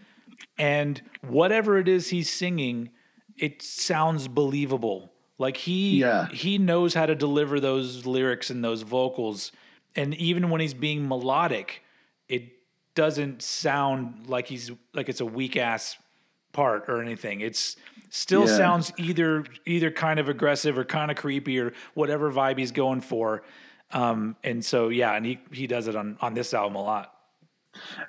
and 0.58 1.02
whatever 1.22 1.78
it 1.78 1.88
is 1.88 2.10
he's 2.10 2.30
singing, 2.30 2.90
it 3.38 3.62
sounds 3.62 4.28
believable. 4.28 5.12
Like 5.38 5.58
he 5.58 6.00
Yeah. 6.00 6.28
he 6.30 6.58
knows 6.58 6.94
how 6.94 7.06
to 7.06 7.14
deliver 7.16 7.60
those 7.60 8.06
lyrics 8.06 8.50
and 8.50 8.64
those 8.64 8.82
vocals 8.84 9.52
and 9.96 10.16
even 10.16 10.50
when 10.50 10.62
he's 10.62 10.74
being 10.74 11.08
melodic, 11.08 11.84
it 12.30 12.44
doesn't 12.96 13.42
sound 13.42 14.28
like 14.28 14.48
he's 14.48 14.72
like 14.94 15.10
it's 15.10 15.20
a 15.22 15.26
weak 15.26 15.58
ass 15.58 15.98
part 16.54 16.86
or 16.88 17.02
anything. 17.02 17.42
It's 17.42 17.76
still 18.10 18.42
Yeah. 18.48 18.58
sounds 18.58 18.94
either 18.98 19.44
either 19.66 19.92
kind 19.92 20.18
of 20.20 20.30
aggressive 20.30 20.78
or 20.78 20.86
kind 20.86 21.12
of 21.12 21.18
creepy 21.18 21.60
or 21.60 21.74
whatever 21.94 22.32
vibe 22.32 22.58
he's 22.58 22.72
going 22.72 23.02
for. 23.02 23.44
Um, 23.94 24.36
and 24.44 24.64
so 24.64 24.90
yeah, 24.90 25.14
and 25.16 25.26
he 25.26 25.40
he 25.52 25.68
does 25.68 25.88
it 25.88 25.96
on 25.96 26.18
on 26.22 26.34
this 26.34 26.54
album 26.54 26.76
a 26.76 26.84
lot. 26.84 27.14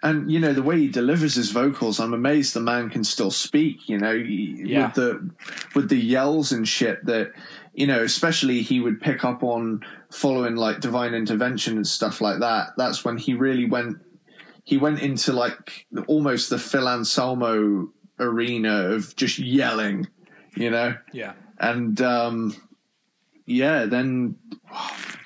and 0.03 0.31
you 0.31 0.41
know 0.41 0.53
the 0.53 0.63
way 0.63 0.77
he 0.77 0.89
delivers 0.89 1.35
his 1.37 1.53
vocals 1.53 2.01
i'm 2.01 2.15
amazed 2.15 2.53
the 2.53 2.61
man 2.61 2.91
can 2.91 3.05
still 3.05 3.31
speak 3.31 3.89
you 3.89 3.97
know 3.97 4.13
he- 4.19 4.61
Yeah. 4.67 4.87
with 4.87 4.95
the 4.97 5.31
with 5.77 5.89
the 5.89 5.97
yells 5.97 6.51
and 6.51 6.67
shit 6.67 7.07
that 7.07 7.31
you 7.75 7.87
know, 7.87 8.03
especially 8.03 8.61
he 8.61 8.81
would 8.81 9.01
pick 9.01 9.25
up 9.25 9.43
on 9.43 9.81
following 10.11 10.57
like 10.57 10.81
divine 10.81 11.15
intervention 11.15 11.77
and 11.79 11.87
stuff 11.87 12.21
like 12.21 12.41
that. 12.41 12.75
That's 12.77 13.03
when 13.03 13.17
he 13.17 13.33
really 13.33 13.65
went. 13.65 13.97
He 14.65 14.77
went 14.77 15.01
into 15.01 15.33
like 15.33 15.87
almost 16.07 16.51
the 16.51 16.59
Phil 16.59 16.87
Anselmo 16.87 17.89
arena 18.19 18.91
of 18.93 19.17
just 19.17 19.39
yelling, 19.39 20.07
you 20.55 20.69
know. 20.71 20.95
Yeah. 21.15 21.33
And 21.59 21.99
um, 22.03 22.55
yeah, 23.47 23.87
then 23.87 24.37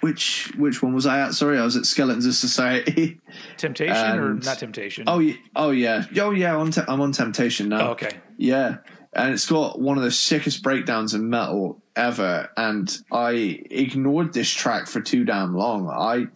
which 0.00 0.52
which 0.56 0.82
one 0.82 0.94
was 0.94 1.06
I 1.06 1.20
at? 1.20 1.34
Sorry, 1.34 1.58
I 1.58 1.64
was 1.64 1.76
at 1.76 1.86
Skeletons 1.86 2.26
of 2.26 2.34
Society. 2.34 3.20
Temptation 3.56 4.18
or 4.18 4.34
not 4.34 4.58
Temptation? 4.58 5.04
Oh, 5.06 5.14
oh, 5.14 5.18
yeah, 5.20 5.34
oh 5.56 5.70
yeah, 5.70 6.04
oh 6.22 6.30
yeah. 6.30 6.56
On 6.56 6.70
te- 6.70 6.82
I'm 6.88 7.00
on 7.00 7.12
Temptation 7.12 7.68
now. 7.68 7.88
Oh, 7.88 7.90
okay. 7.92 8.18
Yeah, 8.38 8.78
and 9.16 9.32
it's 9.32 9.46
got 9.46 9.80
one 9.80 9.96
of 9.96 10.04
the 10.04 10.10
sickest 10.10 10.62
breakdowns 10.62 11.14
in 11.14 11.28
metal 11.28 11.82
ever. 11.96 12.50
And 12.56 12.94
I 13.10 13.60
ignored 13.70 14.32
this 14.32 14.50
track 14.50 14.86
for 14.86 15.00
too 15.00 15.24
damn 15.24 15.56
long. 15.56 15.88
I, 15.88 16.26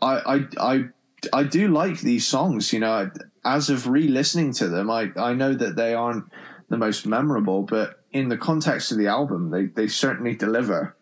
I, 0.00 0.34
I, 0.34 0.46
I, 0.60 0.84
I 1.32 1.42
do 1.44 1.68
like 1.68 2.00
these 2.00 2.26
songs. 2.26 2.72
You 2.72 2.80
know, 2.80 3.10
as 3.44 3.70
of 3.70 3.88
re-listening 3.88 4.52
to 4.54 4.68
them, 4.68 4.90
I 4.90 5.10
I 5.16 5.32
know 5.32 5.54
that 5.54 5.76
they 5.76 5.94
aren't 5.94 6.24
the 6.68 6.76
most 6.76 7.06
memorable, 7.06 7.62
but 7.62 7.97
in 8.12 8.28
the 8.28 8.36
context 8.36 8.92
of 8.92 8.98
the 8.98 9.06
album, 9.06 9.50
they 9.50 9.66
they 9.66 9.88
certainly 9.88 10.34
deliver. 10.34 10.96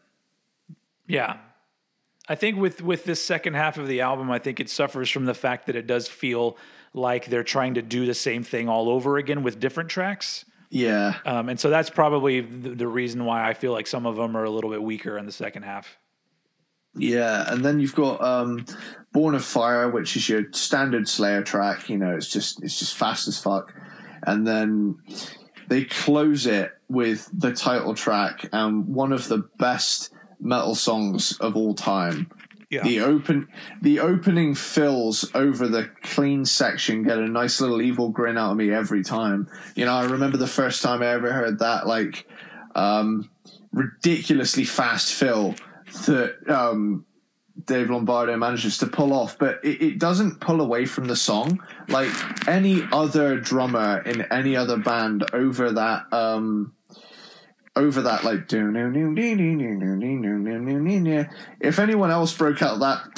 Yeah. 1.07 1.39
I 2.28 2.35
think 2.35 2.59
with 2.59 2.83
with 2.83 3.05
this 3.05 3.23
second 3.23 3.55
half 3.55 3.78
of 3.78 3.87
the 3.87 4.01
album, 4.01 4.31
I 4.31 4.39
think 4.39 4.59
it 4.59 4.69
suffers 4.69 5.09
from 5.11 5.27
the 5.27 5.35
fact 5.35 5.66
that 5.66 5.77
it 5.77 5.87
does 5.87 6.09
feel 6.09 6.57
like 6.93 7.27
they're 7.27 7.45
trying 7.45 7.74
to 7.74 7.83
do 7.83 8.07
the 8.07 8.15
same 8.15 8.43
thing 8.43 8.69
all 8.69 8.89
over 8.89 9.16
again 9.16 9.43
with 9.43 9.61
different 9.61 9.91
tracks. 9.91 10.45
Yeah, 10.69 11.15
Um, 11.24 11.49
and 11.49 11.61
so 11.61 11.70
that's 11.70 11.91
probably 11.91 12.41
the, 12.41 12.70
the 12.70 12.89
reason 12.89 13.24
why 13.24 13.49
I 13.49 13.55
feel 13.55 13.70
like 13.70 13.87
some 13.87 14.05
of 14.05 14.16
them 14.16 14.37
are 14.37 14.43
a 14.43 14.51
little 14.51 14.69
bit 14.69 14.83
weaker 14.83 15.16
in 15.16 15.24
the 15.24 15.31
second 15.33 15.62
half. 15.62 15.97
Yeah, 16.97 17.45
and 17.53 17.65
then 17.65 17.78
you've 17.78 17.95
got 17.95 18.20
um, 18.20 18.65
"Born 19.12 19.37
of 19.37 19.45
Fire," 19.45 19.89
which 19.91 20.16
is 20.16 20.28
your 20.28 20.51
standard 20.53 21.09
Slayer 21.09 21.43
track. 21.43 21.89
You 21.89 21.99
know, 21.99 22.16
it's 22.16 22.28
just 22.28 22.62
it's 22.65 22.78
just 22.78 22.97
fast 22.97 23.28
as 23.28 23.39
fuck. 23.39 23.73
And 24.27 24.45
then 24.47 24.97
they 25.68 25.84
close 25.84 26.47
it 26.47 26.72
with 26.88 27.28
the 27.32 27.52
title 27.52 27.94
track 27.94 28.48
and 28.52 28.86
one 28.86 29.12
of 29.12 29.28
the 29.28 29.38
best 29.59 30.12
metal 30.40 30.74
songs 30.74 31.36
of 31.38 31.56
all 31.56 31.74
time. 31.74 32.30
Yeah. 32.70 32.82
The 32.82 33.01
open 33.01 33.48
the 33.80 34.01
opening 34.01 34.55
fills 34.56 35.30
over 35.34 35.68
the 35.68 35.88
clean 36.02 36.44
section 36.44 37.05
get 37.05 37.18
a 37.18 37.28
nice 37.28 37.60
little 37.60 37.80
evil 37.80 38.09
grin 38.09 38.36
out 38.36 38.52
of 38.52 38.56
me 38.56 38.72
every 38.72 39.05
time. 39.05 39.48
You 39.76 39.84
know, 39.84 39.94
I 39.94 40.05
remember 40.05 40.36
the 40.36 40.48
first 40.48 40.82
time 40.82 41.01
I 41.01 41.06
ever 41.06 41.32
heard 41.32 41.60
that 41.60 41.86
like 41.86 42.26
um, 42.74 43.30
ridiculously 43.72 44.64
fast 44.64 45.14
fill 45.14 45.55
that 46.06 46.34
um, 46.48 47.06
Dave 47.66 47.90
Lombardo 47.90 48.36
manages 48.36 48.78
to 48.78 48.86
pull 48.86 49.12
off, 49.12 49.38
but 49.38 49.60
it, 49.64 49.82
it 49.82 49.98
doesn't 49.98 50.40
pull 50.40 50.60
away 50.60 50.86
from 50.86 51.06
the 51.06 51.16
song. 51.16 51.60
Like 51.88 52.10
any 52.48 52.86
other 52.93 53.38
drummer 53.40 54.01
in 54.02 54.22
any 54.32 54.56
other 54.56 54.76
band 54.76 55.24
over 55.32 55.72
that 55.72 56.12
um 56.12 56.72
over 57.74 58.01
that 58.02 58.24
like 58.24 58.48
if 61.60 61.78
anyone 61.78 62.10
else 62.10 62.34
broke 62.34 62.62
out 62.62 62.78
that 62.80 63.14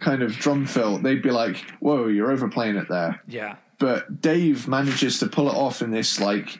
kind 0.00 0.22
of 0.22 0.32
drum 0.36 0.64
fill, 0.66 0.96
they'd 0.98 1.20
be 1.22 1.30
like, 1.30 1.56
Whoa, 1.80 2.06
you're 2.06 2.30
overplaying 2.32 2.76
it 2.76 2.88
there 2.88 3.20
Yeah. 3.28 3.56
but 3.78 4.22
Dave 4.22 4.66
manages 4.68 5.18
to 5.18 5.26
pull 5.26 5.48
it 5.50 5.54
off 5.54 5.82
in 5.82 5.90
this 5.90 6.18
like 6.20 6.58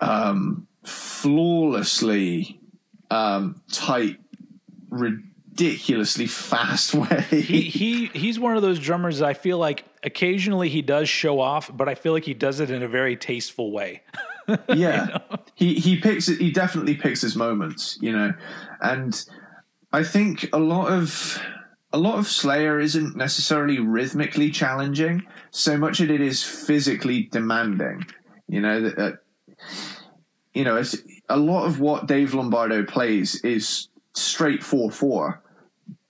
um, 0.00 0.66
flawlessly 0.84 2.60
um, 3.10 3.62
tight, 3.72 4.18
ridiculously 4.90 6.26
fast 6.26 6.94
way. 6.94 7.24
He 7.30 7.62
he 7.62 8.06
he's 8.06 8.38
one 8.38 8.56
of 8.56 8.62
those 8.62 8.78
drummers 8.78 9.22
I 9.22 9.34
feel 9.34 9.58
like 9.58 9.84
occasionally 10.02 10.68
he 10.68 10.82
does 10.82 11.08
show 11.08 11.40
off, 11.40 11.70
but 11.74 11.88
I 11.88 11.94
feel 11.94 12.12
like 12.12 12.24
he 12.24 12.34
does 12.34 12.60
it 12.60 12.70
in 12.70 12.82
a 12.82 12.88
very 12.88 13.16
tasteful 13.16 13.72
way. 13.72 14.02
yeah, 14.74 15.18
he 15.54 15.74
he 15.74 16.00
picks 16.00 16.28
it. 16.28 16.40
He 16.40 16.50
definitely 16.50 16.94
picks 16.94 17.20
his 17.20 17.36
moments, 17.36 17.98
you 18.00 18.12
know, 18.12 18.34
and 18.80 19.24
I 19.92 20.04
think 20.04 20.48
a 20.52 20.58
lot 20.58 20.92
of 20.92 21.40
a 21.92 21.98
lot 21.98 22.18
of 22.18 22.26
Slayer 22.26 22.78
isn't 22.78 23.16
necessarily 23.16 23.78
rhythmically 23.78 24.50
challenging 24.50 25.24
so 25.50 25.76
much 25.76 26.00
as 26.00 26.10
it 26.10 26.20
is 26.20 26.42
physically 26.42 27.24
demanding. 27.32 28.06
You 28.48 28.60
know 28.60 28.80
that. 28.82 28.98
Uh, 28.98 29.12
you 30.56 30.64
know, 30.64 30.76
it's, 30.76 30.96
a 31.28 31.36
lot 31.36 31.66
of 31.66 31.80
what 31.80 32.06
Dave 32.06 32.34
Lombardo 32.34 32.84
plays 32.84 33.36
is 33.42 33.88
straight 34.14 34.62
four 34.62 34.90
four, 34.90 35.42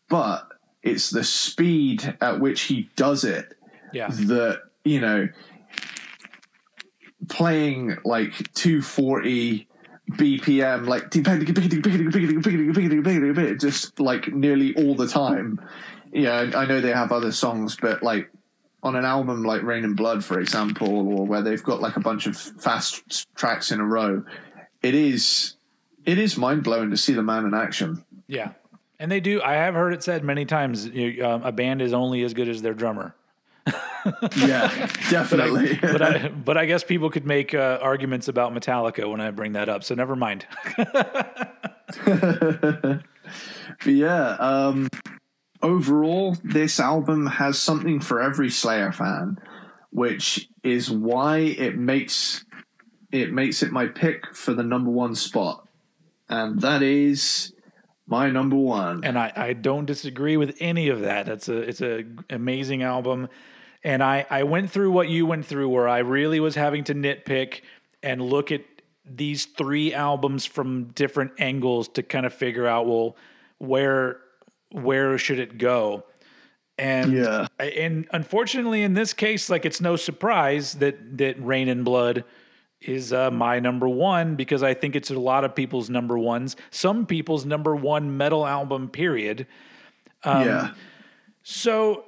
but 0.08 0.48
it's 0.82 1.10
the 1.10 1.24
speed 1.24 2.16
at 2.20 2.38
which 2.40 2.62
he 2.62 2.88
does 2.96 3.24
it 3.24 3.54
Yeah. 3.92 4.08
that 4.08 4.62
you 4.84 5.00
know 5.00 5.28
playing 7.28 7.96
like 8.04 8.52
240 8.54 9.66
bpm 10.12 10.86
like 10.86 11.10
just 13.58 13.98
like 13.98 14.28
nearly 14.32 14.72
all 14.76 14.94
the 14.94 15.08
time 15.08 15.60
yeah 16.12 16.48
i 16.54 16.64
know 16.64 16.80
they 16.80 16.92
have 16.92 17.10
other 17.10 17.32
songs 17.32 17.76
but 17.80 18.00
like 18.04 18.30
on 18.84 18.94
an 18.94 19.04
album 19.04 19.42
like 19.42 19.62
Reign 19.64 19.82
in 19.82 19.94
Blood 19.94 20.24
for 20.24 20.38
example 20.38 21.08
or 21.08 21.26
where 21.26 21.42
they've 21.42 21.62
got 21.64 21.80
like 21.80 21.96
a 21.96 22.00
bunch 22.00 22.28
of 22.28 22.36
fast 22.36 23.26
tracks 23.34 23.72
in 23.72 23.80
a 23.80 23.84
row 23.84 24.22
it 24.86 24.94
is 24.94 25.54
it 26.04 26.18
is 26.18 26.36
mind-blowing 26.36 26.90
to 26.90 26.96
see 26.96 27.12
the 27.12 27.22
man 27.22 27.44
in 27.44 27.54
action 27.54 28.04
Yeah. 28.26 28.52
And 28.98 29.12
they 29.12 29.20
do. 29.20 29.42
I 29.42 29.54
have 29.54 29.74
heard 29.74 29.92
it 29.92 30.02
said 30.02 30.24
many 30.24 30.46
times. 30.46 30.86
You, 30.86 31.22
um, 31.26 31.42
a 31.42 31.52
band 31.52 31.82
is 31.82 31.92
only 31.92 32.22
as 32.22 32.32
good 32.32 32.48
as 32.48 32.62
their 32.62 32.72
drummer. 32.72 33.14
yeah 34.36 34.68
definitely 35.10 35.76
But 35.82 36.00
I, 36.00 36.28
but 36.28 36.56
I 36.56 36.64
guess 36.66 36.84
people 36.84 37.10
could 37.10 37.26
make 37.26 37.52
uh, 37.52 37.78
arguments 37.82 38.28
about 38.28 38.54
Metallica 38.54 39.10
when 39.10 39.20
I 39.20 39.32
bring 39.32 39.52
that 39.52 39.68
up. 39.68 39.84
So 39.84 39.94
never 39.94 40.16
mind. 40.16 40.46
But 43.84 43.92
yeah, 43.92 44.30
um, 44.38 44.88
overall, 45.62 46.36
this 46.42 46.80
album 46.80 47.26
has 47.26 47.58
something 47.58 48.00
for 48.00 48.20
every 48.20 48.50
Slayer 48.50 48.92
fan, 48.92 49.38
which 49.90 50.48
is 50.62 50.90
why 50.90 51.38
it 51.38 51.76
makes 51.76 52.44
it 53.22 53.32
makes 53.32 53.62
it 53.62 53.72
my 53.72 53.86
pick 53.86 54.34
for 54.34 54.52
the 54.54 54.62
number 54.62 54.90
one 54.90 55.14
spot, 55.14 55.66
and 56.28 56.60
that 56.60 56.82
is 56.82 57.52
my 58.06 58.30
number 58.30 58.56
one. 58.56 59.02
and 59.04 59.18
I, 59.18 59.32
I 59.34 59.52
don't 59.52 59.84
disagree 59.86 60.36
with 60.36 60.56
any 60.60 60.88
of 60.88 61.00
that. 61.00 61.26
That's 61.26 61.48
a 61.48 61.58
it's 61.58 61.80
a 61.80 62.04
amazing 62.30 62.82
album, 62.82 63.28
and 63.82 64.02
I 64.02 64.24
I 64.30 64.42
went 64.44 64.70
through 64.70 64.92
what 64.92 65.08
you 65.08 65.26
went 65.26 65.44
through, 65.46 65.68
where 65.68 65.88
I 65.88 65.98
really 65.98 66.40
was 66.40 66.54
having 66.54 66.84
to 66.84 66.94
nitpick 66.94 67.62
and 68.02 68.22
look 68.22 68.52
at 68.52 68.62
these 69.08 69.44
three 69.46 69.94
albums 69.94 70.44
from 70.46 70.86
different 70.94 71.32
angles 71.38 71.88
to 71.88 72.02
kind 72.02 72.26
of 72.26 72.34
figure 72.34 72.66
out 72.66 72.86
well 72.86 73.16
where 73.58 74.18
where 74.70 75.16
should 75.18 75.38
it 75.38 75.58
go, 75.58 76.04
and 76.78 77.12
Yeah. 77.12 77.46
and 77.58 78.06
unfortunately 78.12 78.82
in 78.82 78.94
this 78.94 79.12
case, 79.12 79.48
like 79.48 79.64
it's 79.64 79.80
no 79.80 79.96
surprise 79.96 80.74
that 80.74 81.18
that 81.18 81.40
Reign 81.40 81.68
in 81.68 81.84
Blood 81.84 82.24
is 82.88 83.12
uh, 83.12 83.30
my 83.30 83.58
number 83.60 83.88
one 83.88 84.34
because 84.36 84.62
I 84.62 84.74
think 84.74 84.96
it's 84.96 85.10
a 85.10 85.18
lot 85.18 85.44
of 85.44 85.54
people's 85.54 85.88
number 85.90 86.18
ones, 86.18 86.56
some 86.70 87.06
people's 87.06 87.44
number 87.44 87.74
one 87.76 88.16
metal 88.16 88.46
album. 88.46 88.88
Period. 88.88 89.46
yeah, 90.24 90.72
So 91.42 92.04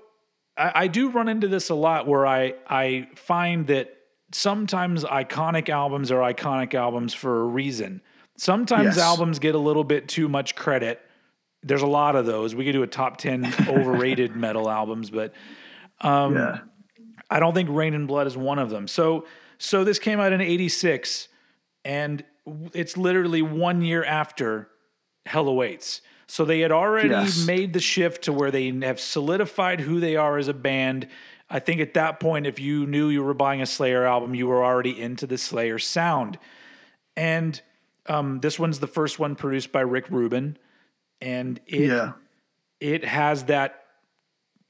I, 0.57 0.73
I 0.75 0.87
do 0.89 1.11
run 1.11 1.29
into 1.29 1.49
this 1.49 1.71
a 1.71 1.75
lot 1.75 2.07
where 2.07 2.27
I 2.27 2.55
I 2.69 3.09
find 3.15 3.67
that 3.69 3.95
sometimes 4.33 5.05
iconic 5.05 5.69
albums 5.69 6.11
are 6.11 6.21
iconic 6.21 6.75
albums 6.75 7.15
for 7.15 7.41
a 7.43 7.45
reason. 7.45 8.03
Sometimes 8.37 8.97
Yes. 8.97 8.99
albums 8.99 9.39
get 9.39 9.55
a 9.55 9.59
little 9.59 9.85
bit 9.85 10.09
too 10.09 10.29
much 10.29 10.55
credit. 10.55 11.01
There's 11.63 11.83
a 11.83 11.87
lot 11.89 12.15
of 12.15 12.25
those. 12.27 12.55
We 12.55 12.65
could 12.65 12.73
do 12.73 12.83
a 12.83 12.87
top 12.87 13.17
ten 13.17 13.53
overrated 13.69 14.37
metal 14.37 14.71
albums, 14.71 15.11
but 15.11 15.33
yeah, 16.03 16.59
I 17.31 17.41
don't 17.41 17.55
think 17.55 17.69
Reign 17.71 17.95
in 17.95 18.07
Blood 18.07 18.27
is 18.27 18.37
one 18.37 18.59
of 18.59 18.71
them. 18.71 18.87
So 18.89 19.27
so 19.59 19.85
this 19.85 19.99
came 19.99 20.21
out 20.21 20.33
in 20.33 20.41
86 20.41 21.29
and 21.85 22.25
it's 22.73 22.97
literally 22.97 23.43
1 23.43 23.83
year 23.83 24.05
after 24.05 24.69
Hell 25.27 25.49
Awaits. 25.49 26.01
So 26.27 26.45
they 26.45 26.61
had 26.61 26.73
already 26.73 27.09
Yes. 27.11 27.47
made 27.47 27.73
the 27.73 27.81
shift 27.81 28.23
to 28.25 28.33
where 28.33 28.51
they 28.51 28.71
have 28.83 29.01
solidified 29.01 29.81
who 29.81 29.99
they 30.01 30.15
are 30.17 30.39
as 30.39 30.49
a 30.49 30.55
band. 30.55 31.09
I 31.51 31.59
think 31.59 31.81
at 31.81 31.95
that 31.95 32.21
point 32.21 32.47
if 32.47 32.59
you 32.61 32.87
knew 32.87 33.09
you 33.09 33.23
were 33.25 33.35
buying 33.35 33.63
a 33.63 33.67
Slayer 33.67 34.05
album, 34.05 34.35
you 34.35 34.47
were 34.47 34.63
already 34.65 35.01
into 35.01 35.27
the 35.27 35.39
Slayer 35.39 35.79
sound. 35.79 36.39
And 37.17 37.61
um, 38.07 38.41
this 38.41 38.59
one's 38.59 38.79
the 38.81 38.87
first 38.87 39.19
one 39.19 39.35
produced 39.37 39.73
by 39.73 39.81
Rick 39.81 40.09
Rubin 40.11 40.59
and 41.21 41.61
it 41.67 41.89
yeah, 41.89 42.13
it 42.81 43.05
has 43.05 43.45
that 43.45 43.85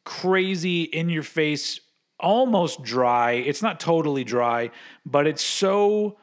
crazy 0.04 0.82
in 0.84 1.08
your 1.10 1.22
face 1.22 1.80
almost 2.20 2.82
dry 2.82 3.32
it's 3.32 3.62
not 3.62 3.78
totally 3.78 4.24
dry 4.24 4.70
but 5.06 5.26
it's 5.26 5.42
so 5.42 6.16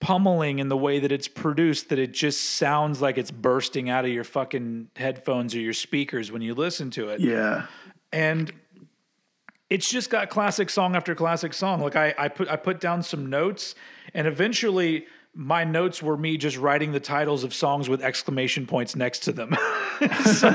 pummeling 0.00 0.58
in 0.58 0.68
the 0.68 0.76
way 0.76 1.00
that 1.00 1.10
it's 1.10 1.28
produced 1.28 1.88
that 1.88 1.98
it 1.98 2.12
just 2.12 2.40
sounds 2.40 3.02
like 3.02 3.18
it's 3.18 3.30
bursting 3.30 3.90
out 3.90 4.04
of 4.04 4.10
your 4.10 4.24
fucking 4.24 4.88
headphones 4.96 5.54
or 5.54 5.60
your 5.60 5.72
speakers 5.72 6.30
when 6.30 6.40
you 6.40 6.54
listen 6.54 6.90
to 6.90 7.08
it. 7.08 7.20
Yeah. 7.20 7.66
And 8.12 8.52
it's 9.68 9.90
just 9.90 10.08
got 10.08 10.30
classic 10.30 10.70
song 10.70 10.94
after 10.94 11.14
classic 11.14 11.52
song. 11.52 11.80
Like 11.80 11.96
I, 11.96 12.14
I 12.16 12.28
put 12.28 12.48
I 12.48 12.56
put 12.56 12.80
down 12.80 13.02
some 13.02 13.26
notes 13.26 13.74
and 14.14 14.26
eventually 14.26 15.06
my 15.40 15.62
notes 15.62 16.02
were 16.02 16.16
me 16.16 16.36
just 16.36 16.56
writing 16.56 16.90
the 16.90 16.98
titles 16.98 17.44
of 17.44 17.54
songs 17.54 17.88
with 17.88 18.02
exclamation 18.02 18.66
points 18.66 18.96
next 18.96 19.20
to 19.20 19.32
them. 19.32 19.56
so, 20.24 20.50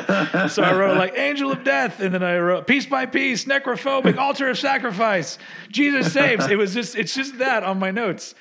so, 0.49 0.61
I 0.61 0.73
wrote 0.77 0.97
like 0.97 1.17
Angel 1.17 1.53
of 1.53 1.63
Death, 1.63 2.01
and 2.01 2.13
then 2.13 2.21
I 2.21 2.37
wrote 2.37 2.67
Piece 2.67 2.85
by 2.85 3.05
Piece, 3.05 3.45
Necrophobic, 3.45 4.17
Altar 4.17 4.49
of 4.49 4.59
Sacrifice, 4.59 5.39
Jesus 5.71 6.11
Saves. 6.11 6.47
It 6.47 6.57
was 6.57 6.73
just 6.73 6.97
it's 6.97 7.15
just 7.15 7.37
that 7.37 7.63
on 7.63 7.79
my 7.79 7.91
notes. 7.91 8.35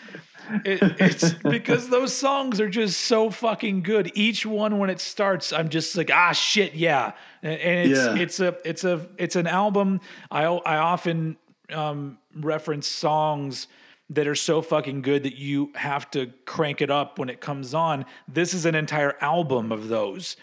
It, 0.65 0.81
it's 0.99 1.33
because 1.35 1.89
those 1.91 2.13
songs 2.13 2.61
are 2.61 2.69
just 2.69 3.03
so 3.03 3.31
fucking 3.31 3.85
good. 3.85 4.11
Each 4.17 4.45
one 4.45 4.81
when 4.81 4.91
it 4.91 4.99
starts, 4.99 5.53
I'm 5.53 5.69
just 5.69 5.97
like, 5.97 6.11
ah, 6.13 6.33
shit, 6.33 6.75
yeah. 6.75 7.13
And, 7.45 7.61
and 7.61 7.91
it's 7.93 8.01
Yeah. 8.01 8.17
it's 8.17 8.41
a 8.41 8.57
it's 8.65 8.83
a 8.83 9.07
it's 9.17 9.37
an 9.37 9.47
album. 9.47 10.01
I 10.29 10.43
I 10.43 10.79
often 10.79 11.37
um, 11.71 12.19
reference 12.35 12.89
songs 12.89 13.69
that 14.15 14.27
are 14.27 14.35
so 14.35 14.63
fucking 14.63 15.03
good 15.03 15.23
that 15.23 15.37
you 15.37 15.73
have 15.75 16.11
to 16.11 16.33
crank 16.45 16.81
it 16.81 16.91
up 16.91 17.19
when 17.19 17.29
it 17.29 17.41
comes 17.41 17.75
on. 17.75 18.05
This 18.29 18.53
is 18.55 18.67
an 18.67 18.75
entire 18.75 19.17
album 19.21 19.73
of 19.73 19.89
those. 19.89 20.37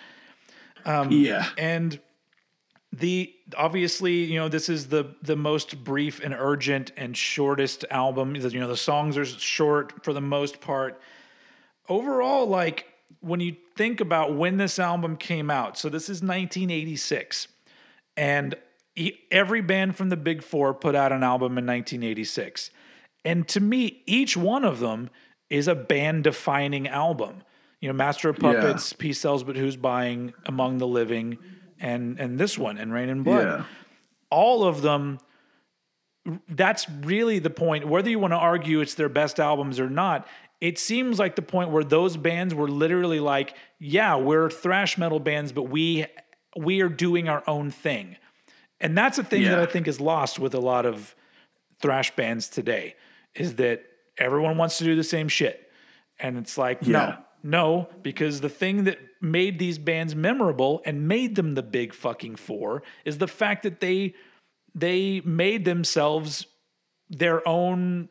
Um, 0.85 1.11
yeah. 1.11 1.49
and 1.57 1.99
the 2.91 3.31
obviously 3.55 4.23
you 4.23 4.39
know 4.39 4.49
this 4.49 4.67
is 4.67 4.87
the 4.87 5.13
the 5.21 5.35
most 5.35 5.83
brief 5.83 6.19
and 6.23 6.33
urgent 6.33 6.91
and 6.97 7.15
shortest 7.15 7.85
album. 7.91 8.35
You 8.35 8.59
know 8.59 8.67
the 8.67 8.77
songs 8.77 9.17
are 9.17 9.25
short 9.25 10.03
for 10.03 10.13
the 10.13 10.21
most 10.21 10.61
part. 10.61 10.99
Overall 11.87 12.47
like 12.47 12.87
when 13.19 13.39
you 13.39 13.55
think 13.75 13.99
about 14.01 14.35
when 14.35 14.57
this 14.57 14.79
album 14.79 15.17
came 15.17 15.49
out 15.49 15.77
so 15.77 15.89
this 15.89 16.03
is 16.03 16.21
1986 16.21 17.47
and 18.15 18.55
every 19.31 19.61
band 19.61 19.95
from 19.95 20.09
the 20.09 20.17
big 20.17 20.43
four 20.43 20.73
put 20.73 20.95
out 20.95 21.11
an 21.11 21.23
album 21.23 21.57
in 21.57 21.65
1986 21.65 22.69
and 23.25 23.47
to 23.49 23.59
me 23.59 24.01
each 24.05 24.35
one 24.37 24.63
of 24.63 24.79
them 24.79 25.09
is 25.49 25.67
a 25.67 25.75
band 25.75 26.23
defining 26.23 26.87
album. 26.87 27.43
You 27.81 27.89
know 27.89 27.93
master 27.93 28.29
of 28.29 28.37
puppets 28.37 28.93
peace 28.93 29.19
sells 29.19 29.43
but 29.43 29.55
who's 29.55 29.77
buying 29.77 30.33
among 30.45 30.79
the 30.79 30.87
living 30.87 31.37
and 31.79 32.19
and 32.19 32.37
this 32.37 32.57
one 32.57 32.77
and 32.77 32.91
Reign 32.93 33.09
in 33.09 33.23
Blood. 33.23 33.45
Yeah. 33.45 33.63
all 34.29 34.65
of 34.65 34.81
them 34.81 35.19
that's 36.47 36.87
really 36.89 37.39
the 37.39 37.49
point. 37.49 37.87
Whether 37.87 38.09
you 38.09 38.19
want 38.19 38.33
to 38.33 38.37
argue 38.37 38.81
it's 38.81 38.93
their 38.93 39.09
best 39.09 39.39
albums 39.39 39.79
or 39.79 39.89
not 39.89 40.27
it 40.61 40.77
seems 40.77 41.19
like 41.19 41.37
the 41.37 41.41
point 41.41 41.69
where 41.69 41.85
those 41.85 42.17
bands 42.17 42.53
were 42.53 42.67
literally 42.67 43.19
like 43.19 43.55
yeah 43.79 44.15
we're 44.17 44.49
thrash 44.49 44.97
metal 44.97 45.19
bands 45.19 45.51
but 45.51 45.63
we 45.63 46.05
we 46.57 46.81
are 46.81 46.89
doing 46.89 47.29
our 47.29 47.43
own 47.47 47.71
thing. 47.71 48.17
And 48.81 48.97
that's 48.97 49.17
a 49.17 49.23
thing 49.23 49.43
that 49.43 49.59
i 49.59 49.65
think 49.65 49.87
is 49.87 49.99
lost 49.99 50.39
with 50.39 50.53
a 50.53 50.59
lot 50.59 50.85
of 50.85 51.15
thrash 51.81 52.15
bands 52.15 52.47
today 52.49 52.95
is 53.39 53.55
that 53.55 53.81
everyone 54.17 54.57
wants 54.57 54.77
to 54.77 54.83
do 54.83 54.95
the 54.95 55.03
same 55.03 55.27
shit. 55.27 55.71
And 56.19 56.37
it's 56.37 56.57
like 56.57 56.79
Yeah. 56.81 56.91
no 56.91 57.17
no 57.41 57.89
because 58.03 58.41
the 58.41 58.49
thing 58.49 58.83
that 58.83 58.99
made 59.21 59.59
these 59.59 59.77
bands 59.77 60.13
memorable 60.13 60.81
and 60.85 61.07
made 61.07 61.35
them 61.35 61.55
the 61.55 61.63
big 61.63 61.93
fucking 61.93 62.35
four 62.35 62.83
is 63.05 63.17
the 63.17 63.27
fact 63.27 63.63
that 63.63 63.79
they 63.79 64.13
they 64.75 65.21
made 65.21 65.63
themselves 65.65 66.45
their 67.09 67.45
own 67.47 68.09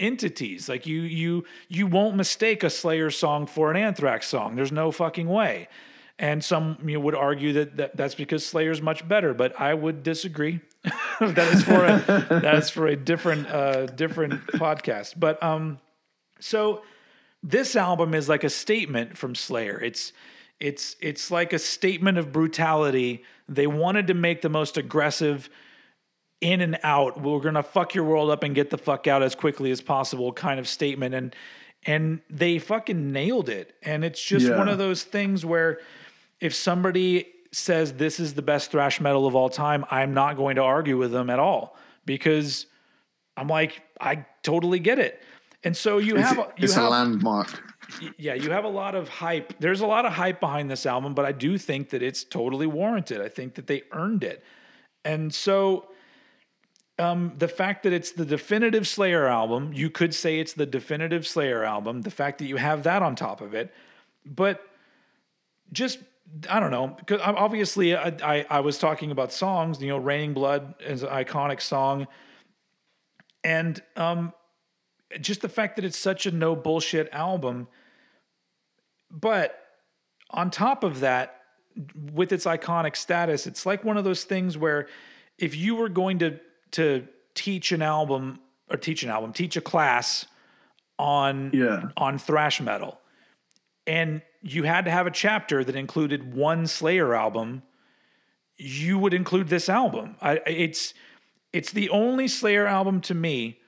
entities. 0.00 0.68
Like 0.68 0.86
you 0.86 1.02
you 1.02 1.44
you 1.68 1.86
won't 1.86 2.16
mistake 2.16 2.62
a 2.64 2.70
slayer 2.70 3.10
song 3.10 3.46
for 3.46 3.70
an 3.70 3.76
anthrax 3.76 4.26
song. 4.26 4.56
There's 4.56 4.72
no 4.72 4.90
fucking 4.90 5.28
way. 5.28 5.68
And 6.18 6.42
some 6.42 6.78
you 6.84 6.94
know, 6.94 7.00
would 7.00 7.14
argue 7.14 7.52
that, 7.54 7.76
that 7.76 7.96
that's 7.96 8.14
because 8.14 8.44
slayer's 8.44 8.80
much 8.80 9.06
better 9.06 9.34
but 9.34 9.52
i 9.60 9.74
would 9.74 10.02
disagree 10.02 10.60
that 11.20 11.52
is 11.52 11.62
for 11.62 11.84
a 11.84 12.38
that 12.40 12.54
is 12.54 12.70
for 12.70 12.86
a 12.86 12.96
different 12.96 13.46
uh 13.48 13.86
different 13.86 14.46
podcast 14.48 15.14
but 15.18 15.42
um 15.42 15.78
so 16.40 16.82
this 17.42 17.76
album 17.76 18.12
is 18.14 18.28
like 18.28 18.42
a 18.44 18.50
statement 18.50 19.16
from 19.16 19.34
Slayer. 19.34 19.78
It's 19.80 20.12
it's 20.58 20.96
it's 21.00 21.30
like 21.30 21.52
a 21.52 21.58
statement 21.58 22.18
of 22.18 22.32
brutality. 22.32 23.22
They 23.48 23.66
wanted 23.68 24.08
to 24.08 24.14
make 24.14 24.42
the 24.42 24.48
most 24.48 24.76
aggressive 24.76 25.48
in 26.40 26.60
and 26.60 26.78
out. 26.82 27.20
We're 27.20 27.40
gonna 27.40 27.62
fuck 27.62 27.94
your 27.94 28.04
world 28.04 28.30
up 28.30 28.42
and 28.42 28.54
get 28.54 28.70
the 28.70 28.78
fuck 28.78 29.06
out 29.06 29.22
as 29.22 29.34
quickly 29.34 29.70
as 29.70 29.80
possible 29.80 30.32
kind 30.32 30.58
of 30.58 30.66
statement. 30.66 31.14
And 31.14 31.36
and 31.84 32.20
they 32.28 32.58
fucking 32.58 33.12
nailed 33.12 33.48
it. 33.48 33.74
And 33.82 34.04
it's 34.04 34.20
just 34.22 34.46
Yeah. 34.46 34.58
one 34.58 34.68
of 34.68 34.78
those 34.78 35.04
things 35.04 35.44
where 35.44 35.78
if 36.40 36.52
somebody 36.54 37.26
says 37.52 37.94
this 37.94 38.20
is 38.20 38.34
the 38.34 38.42
best 38.42 38.70
thrash 38.70 39.00
metal 39.00 39.26
of 39.26 39.34
all 39.34 39.48
time, 39.48 39.84
I'm 39.90 40.14
not 40.14 40.36
going 40.36 40.56
to 40.56 40.62
argue 40.62 40.96
with 40.98 41.12
them 41.12 41.30
at 41.30 41.38
all 41.38 41.76
because 42.04 42.66
I'm 43.36 43.48
like, 43.48 43.82
I 44.00 44.26
totally 44.42 44.78
get 44.78 44.98
it. 44.98 45.22
And 45.64 45.76
so 45.76 45.98
you 45.98 46.16
have 46.16 46.36
you 46.36 46.64
it's 46.64 46.74
have, 46.74 46.84
a 46.84 46.88
landmark. 46.88 47.60
yeah, 48.18 48.34
you 48.34 48.50
have 48.50 48.64
a 48.64 48.68
lot 48.68 48.94
of 48.94 49.08
hype. 49.08 49.58
There's 49.58 49.80
a 49.80 49.86
lot 49.86 50.06
of 50.06 50.12
hype 50.12 50.38
behind 50.38 50.70
this 50.70 50.86
album, 50.86 51.14
but 51.14 51.24
I 51.24 51.32
do 51.32 51.58
think 51.58 51.90
that 51.90 52.02
it's 52.02 52.24
totally 52.24 52.66
warranted. 52.66 53.20
I 53.20 53.28
think 53.28 53.54
that 53.54 53.66
they 53.66 53.82
earned 53.92 54.22
it. 54.22 54.44
And 55.04 55.34
so 55.34 55.88
um, 56.98 57.32
the 57.36 57.48
fact 57.48 57.82
that 57.82 57.92
it's 57.92 58.12
the 58.12 58.24
definitive 58.24 58.88
Slayer 58.88 59.26
album, 59.26 59.72
you 59.72 59.90
could 59.90 60.14
say 60.14 60.38
it's 60.38 60.52
the 60.52 60.66
definitive 60.66 61.26
Slayer 61.26 61.64
album, 61.64 62.02
the 62.02 62.10
fact 62.10 62.38
that 62.38 62.46
you 62.46 62.56
have 62.56 62.84
that 62.84 63.02
on 63.02 63.16
top 63.16 63.40
of 63.40 63.54
it, 63.54 63.72
but 64.24 64.66
just 65.72 65.98
I 66.50 66.60
don't 66.60 66.70
know 66.70 66.88
because 66.88 67.20
obviously 67.22 67.94
I, 67.96 68.08
I 68.22 68.46
I 68.50 68.60
was 68.60 68.78
talking 68.78 69.10
about 69.10 69.32
songs. 69.32 69.80
You 69.80 69.88
know, 69.88 69.98
"Raining 69.98 70.34
Blood" 70.34 70.74
is 70.80 71.02
an 71.02 71.08
iconic 71.08 71.60
song, 71.60 72.06
and 73.44 73.80
um, 73.96 74.32
just 75.20 75.40
the 75.40 75.48
fact 75.48 75.76
that 75.76 75.84
it's 75.84 75.98
such 75.98 76.26
a 76.26 76.30
no 76.30 76.56
bullshit 76.56 77.08
album. 77.12 77.68
But 79.10 79.58
on 80.30 80.50
top 80.50 80.82
of 80.84 81.00
that, 81.00 81.40
with 82.12 82.32
its 82.32 82.44
iconic 82.44 82.96
status, 82.96 83.46
it's 83.46 83.64
like 83.64 83.84
one 83.84 83.96
of 83.96 84.04
those 84.04 84.24
things 84.24 84.58
where 84.58 84.88
if 85.38 85.54
you 85.54 85.76
were 85.76 85.88
going 85.88 86.18
to 86.18 86.38
to 86.72 87.06
teach 87.34 87.70
an 87.72 87.82
album 87.82 88.40
or 88.68 88.76
teach 88.76 89.02
an 89.04 89.10
album, 89.10 89.32
teach 89.32 89.56
a 89.56 89.60
class 89.60 90.26
on 90.98 91.50
Yeah. 91.54 91.90
on 91.96 92.18
thrash 92.18 92.60
metal, 92.60 92.98
and 93.86 94.22
you 94.42 94.64
had 94.64 94.84
to 94.84 94.90
have 94.90 95.06
a 95.06 95.10
chapter 95.10 95.64
that 95.64 95.76
included 95.76 96.34
one 96.34 96.66
Slayer 96.66 97.14
album, 97.14 97.62
you 98.56 98.98
would 98.98 99.14
include 99.14 99.48
this 99.48 99.68
album. 99.68 100.16
I, 100.20 100.40
it's 100.46 100.94
it's 101.52 101.72
the 101.72 101.88
only 101.90 102.28
Slayer 102.28 102.66
album 102.66 103.00
to 103.02 103.14
me 103.14 103.60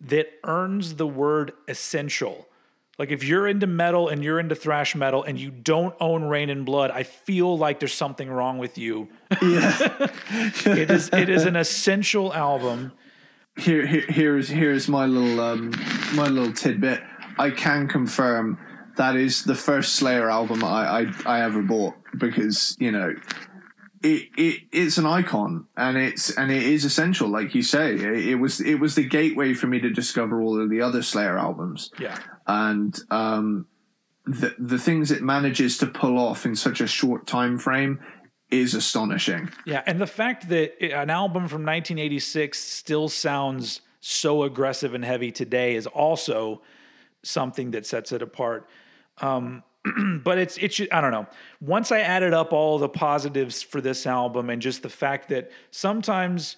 that 0.00 0.28
earns 0.44 0.96
the 0.96 1.06
word 1.06 1.52
essential. 1.68 2.48
Like 2.98 3.10
if 3.10 3.22
you're 3.22 3.46
into 3.46 3.66
metal 3.66 4.08
and 4.08 4.24
you're 4.24 4.40
into 4.40 4.54
thrash 4.54 4.94
metal 4.94 5.22
and 5.22 5.38
you 5.38 5.50
don't 5.50 5.94
own 6.00 6.24
Reign 6.24 6.48
in 6.48 6.64
Blood, 6.64 6.90
I 6.90 7.02
feel 7.02 7.56
like 7.58 7.78
there's 7.78 7.92
something 7.92 8.30
wrong 8.30 8.58
with 8.58 8.78
you. 8.78 9.08
Yeah. 9.42 10.08
It 10.66 10.90
is 10.90 11.10
it 11.12 11.28
is 11.28 11.44
an 11.44 11.56
essential 11.56 12.32
album. 12.34 12.92
here, 13.58 13.86
here 13.86 14.04
here's 14.08 14.48
here's 14.48 14.88
my 14.88 15.06
little 15.06 15.40
um 15.40 15.72
my 16.14 16.26
little 16.26 16.52
tidbit. 16.52 17.00
I 17.38 17.50
can 17.50 17.86
confirm 17.86 18.58
that 18.96 19.16
is 19.16 19.44
the 19.44 19.54
first 19.54 19.94
Slayer 19.94 20.30
album 20.30 20.64
I 20.64 21.00
I, 21.00 21.06
I 21.38 21.42
ever 21.44 21.62
bought 21.62 21.94
because 22.16 22.76
you 22.78 22.90
know 22.92 23.14
it, 24.02 24.28
it 24.36 24.60
it's 24.72 24.98
an 24.98 25.06
icon 25.06 25.66
and 25.76 25.96
it's 25.96 26.30
and 26.36 26.50
it 26.50 26.62
is 26.62 26.84
essential 26.84 27.28
like 27.28 27.54
you 27.54 27.62
say 27.62 27.94
it, 27.94 28.00
it 28.28 28.34
was 28.36 28.60
it 28.60 28.76
was 28.76 28.94
the 28.94 29.04
gateway 29.04 29.54
for 29.54 29.66
me 29.66 29.80
to 29.80 29.90
discover 29.90 30.42
all 30.42 30.60
of 30.60 30.70
the 30.70 30.80
other 30.80 31.02
Slayer 31.02 31.38
albums 31.38 31.90
Yeah. 31.98 32.18
and 32.46 32.98
um 33.10 33.66
the 34.26 34.54
the 34.58 34.78
things 34.78 35.10
it 35.10 35.22
manages 35.22 35.78
to 35.78 35.86
pull 35.86 36.18
off 36.18 36.44
in 36.46 36.56
such 36.56 36.80
a 36.80 36.86
short 36.86 37.26
time 37.26 37.58
frame 37.58 38.00
is 38.50 38.74
astonishing 38.74 39.50
Yeah, 39.64 39.82
and 39.86 40.00
the 40.00 40.06
fact 40.06 40.48
that 40.50 40.80
an 40.82 41.10
album 41.10 41.48
from 41.48 41.62
1986 41.64 42.58
still 42.58 43.08
sounds 43.08 43.80
so 44.00 44.44
aggressive 44.44 44.94
and 44.94 45.04
heavy 45.04 45.32
today 45.32 45.74
is 45.74 45.86
also 45.88 46.62
something 47.24 47.72
that 47.72 47.84
sets 47.86 48.12
it 48.12 48.22
apart. 48.22 48.68
Um, 49.20 49.62
but 50.24 50.38
it's 50.38 50.56
it's 50.58 50.80
I 50.92 51.00
don't 51.00 51.12
know. 51.12 51.26
Once 51.60 51.92
I 51.92 52.00
added 52.00 52.32
up 52.34 52.52
all 52.52 52.78
the 52.78 52.88
positives 52.88 53.62
for 53.62 53.80
this 53.80 54.06
album 54.06 54.50
and 54.50 54.60
just 54.60 54.82
the 54.82 54.88
fact 54.88 55.28
that 55.28 55.50
sometimes 55.70 56.56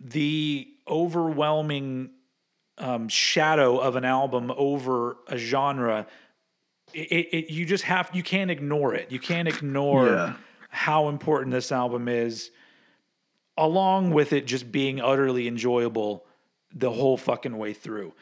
the 0.00 0.68
overwhelming 0.86 2.10
um, 2.78 3.08
shadow 3.08 3.78
of 3.78 3.96
an 3.96 4.04
album 4.04 4.52
over 4.56 5.16
a 5.26 5.36
genre, 5.36 6.06
it, 6.94 7.00
it, 7.32 7.50
you 7.50 7.64
just 7.66 7.84
have 7.84 8.10
you 8.12 8.22
can't 8.22 8.50
ignore 8.50 8.94
it. 8.94 9.10
You 9.10 9.18
can't 9.18 9.48
ignore 9.48 10.06
Yeah. 10.06 10.32
how 10.68 11.08
important 11.08 11.52
this 11.52 11.72
album 11.72 12.06
is, 12.08 12.50
along 13.56 14.10
with 14.10 14.32
it 14.32 14.46
just 14.46 14.70
being 14.70 15.00
utterly 15.00 15.48
enjoyable 15.48 16.24
the 16.74 16.90
whole 16.90 17.16
fucking 17.16 17.56
way 17.56 17.72
through. 17.72 18.12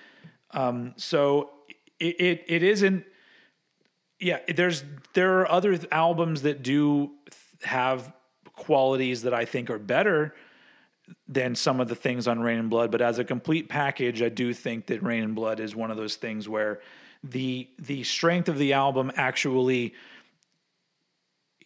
Um, 0.52 0.94
so 0.96 1.50
it, 1.98 2.20
it 2.20 2.44
it 2.46 2.62
isn't. 2.62 3.04
Yeah, 4.18 4.38
there's 4.48 4.82
there 5.12 5.40
are 5.40 5.50
other 5.50 5.76
th- 5.76 5.88
albums 5.92 6.42
that 6.42 6.62
do 6.62 7.10
th- 7.30 7.62
have 7.70 8.12
qualities 8.54 9.22
that 9.22 9.34
I 9.34 9.44
think 9.44 9.68
are 9.70 9.78
better 9.78 10.34
than 11.28 11.54
some 11.54 11.80
of 11.80 11.88
the 11.88 11.94
things 11.94 12.26
on 12.26 12.40
Reign 12.40 12.58
in 12.58 12.68
Blood, 12.68 12.90
but 12.90 13.00
as 13.00 13.18
a 13.18 13.24
complete 13.24 13.68
package, 13.68 14.22
I 14.22 14.28
do 14.28 14.52
think 14.54 14.86
that 14.86 15.02
Reign 15.02 15.22
in 15.22 15.34
Blood 15.34 15.60
is 15.60 15.76
one 15.76 15.90
of 15.90 15.96
those 15.96 16.16
things 16.16 16.48
where 16.48 16.80
the 17.22 17.68
the 17.78 18.02
strength 18.04 18.48
of 18.48 18.58
the 18.58 18.72
album 18.72 19.12
actually 19.16 19.94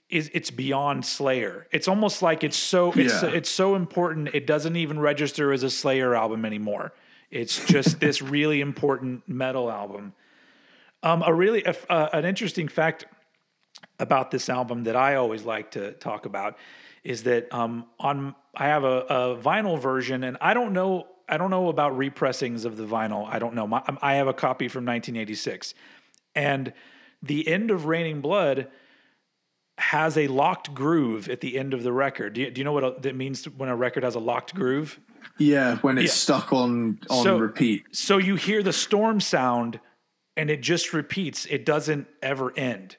is 0.08 0.28
it's 0.34 0.50
beyond 0.50 1.04
Slayer. 1.06 1.66
It's 1.70 1.86
almost 1.86 2.20
like 2.20 2.42
it's 2.42 2.56
so 2.56 2.92
it's 2.92 3.22
Yeah. 3.22 3.28
it's 3.30 3.48
so 3.48 3.76
important 3.76 4.30
it 4.34 4.46
doesn't 4.46 4.76
even 4.76 4.98
register 4.98 5.52
as 5.52 5.62
a 5.62 5.70
Slayer 5.70 6.14
album 6.16 6.44
anymore. 6.44 6.92
It's 7.30 7.64
just 7.66 8.00
this 8.00 8.20
really 8.20 8.60
important 8.60 9.28
metal 9.28 9.70
album. 9.70 10.14
Um, 11.02 11.22
a 11.22 11.32
really 11.32 11.64
a, 11.64 11.74
uh, 11.90 12.08
an 12.12 12.24
interesting 12.24 12.68
fact 12.68 13.06
about 13.98 14.30
this 14.30 14.48
album 14.48 14.84
that 14.84 14.96
I 14.96 15.14
always 15.14 15.44
like 15.44 15.70
to 15.72 15.92
talk 15.92 16.26
about 16.26 16.56
is 17.04 17.22
that 17.22 17.52
um, 17.54 17.86
on 17.98 18.34
I 18.54 18.66
have 18.66 18.84
a, 18.84 18.98
a 19.08 19.36
vinyl 19.36 19.78
version, 19.80 20.24
and 20.24 20.36
I 20.40 20.52
don't 20.54 20.72
know 20.72 21.06
I 21.28 21.36
don't 21.38 21.50
know 21.50 21.68
about 21.68 21.96
repressings 21.96 22.64
of 22.64 22.76
the 22.76 22.84
vinyl. 22.84 23.26
I 23.28 23.38
don't 23.38 23.54
know. 23.54 23.66
My, 23.66 23.82
I 24.02 24.14
have 24.14 24.26
a 24.26 24.34
copy 24.34 24.68
from 24.68 24.84
1986, 24.84 25.74
and 26.34 26.72
the 27.22 27.48
end 27.48 27.70
of 27.70 27.86
Raining 27.86 28.20
Blood 28.20 28.68
has 29.78 30.18
a 30.18 30.26
locked 30.28 30.74
groove 30.74 31.30
at 31.30 31.40
the 31.40 31.58
end 31.58 31.72
of 31.72 31.82
the 31.82 31.92
record. 31.92 32.34
Do 32.34 32.42
you, 32.42 32.50
do 32.50 32.60
you 32.60 32.64
know 32.64 32.72
what 32.72 33.00
that 33.02 33.14
means 33.14 33.46
when 33.46 33.70
a 33.70 33.76
record 33.76 34.02
has 34.02 34.14
a 34.14 34.18
locked 34.20 34.54
groove? 34.54 35.00
Yeah, 35.38 35.76
when 35.78 35.96
it's 35.96 36.08
Yeah. 36.28 36.36
stuck 36.36 36.52
on 36.52 36.98
on 37.08 37.22
So- 37.22 37.38
repeat. 37.38 37.84
So 37.92 38.18
you 38.18 38.36
hear 38.36 38.62
the 38.62 38.74
storm 38.74 39.20
sound 39.20 39.80
and 40.36 40.50
it 40.50 40.60
just 40.60 40.92
repeats. 40.92 41.46
It 41.46 41.64
doesn't 41.64 42.06
ever 42.22 42.56
end. 42.56 42.96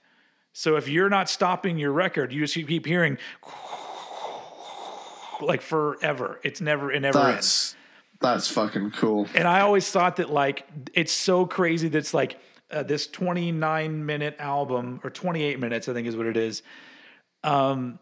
So 0.54 0.76
if 0.76 0.88
you're 0.88 1.10
not 1.10 1.30
stopping 1.30 1.78
your 1.78 1.92
record, 1.92 2.34
you 2.34 2.42
just 2.42 2.54
keep 2.54 2.86
hearing 2.86 3.18
like 5.42 5.62
forever. 5.62 6.40
It's 6.44 6.62
never 6.62 6.92
it 6.92 7.00
never 7.00 7.20
ends. 7.20 7.36
That's 7.36 7.76
that's 8.20 8.48
fucking 8.50 8.92
cool. 8.92 9.28
And 9.34 9.48
I 9.48 9.62
always 9.62 9.90
thought 9.90 10.18
that 10.18 10.30
like 10.30 10.68
it's 10.94 11.14
so 11.14 11.46
crazy 11.46 11.88
that 11.88 11.98
it's 11.98 12.14
like 12.14 12.38
uh, 12.70 12.84
this 12.84 13.08
29 13.08 14.06
minute 14.06 14.36
album 14.40 15.00
or 15.04 15.10
28 15.10 15.60
minutes 15.60 15.90
I 15.90 15.94
think 15.94 16.08
is 16.08 16.16
what 16.16 16.28
it 16.28 16.38
is. 16.38 16.64
Um 17.44 18.00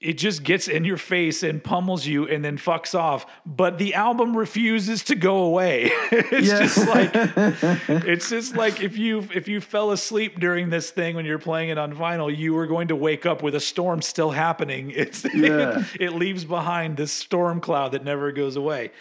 it 0.00 0.12
just 0.16 0.44
gets 0.44 0.68
in 0.68 0.84
your 0.84 0.96
face 0.96 1.42
and 1.42 1.62
pummels 1.62 2.06
you 2.06 2.28
and 2.28 2.44
then 2.44 2.56
fucks 2.56 2.96
off, 2.96 3.26
but 3.44 3.78
the 3.78 3.94
album 3.94 4.36
refuses 4.36 5.02
to 5.04 5.16
go 5.16 5.38
away. 5.38 5.90
it's 6.12 6.48
just 6.48 6.86
like 6.88 7.10
it's 8.06 8.30
just 8.30 8.54
like 8.54 8.80
if 8.80 8.96
you 8.96 9.26
if 9.34 9.48
you 9.48 9.60
fell 9.60 9.90
asleep 9.90 10.38
during 10.38 10.70
this 10.70 10.90
thing 10.90 11.16
when 11.16 11.24
you're 11.24 11.38
playing 11.40 11.70
it 11.70 11.78
on 11.78 11.92
vinyl, 11.92 12.34
you 12.34 12.54
were 12.54 12.68
going 12.68 12.88
to 12.88 12.96
wake 12.96 13.26
up 13.26 13.42
with 13.42 13.56
a 13.56 13.60
storm 13.60 14.00
still 14.00 14.30
happening. 14.30 14.92
It's 14.94 15.24
Yeah. 15.34 15.82
it, 15.98 16.12
leaves 16.12 16.44
behind 16.44 16.96
this 16.96 17.12
storm 17.12 17.60
cloud 17.60 17.92
that 17.92 18.04
never 18.04 18.30
goes 18.30 18.54
away. 18.54 18.92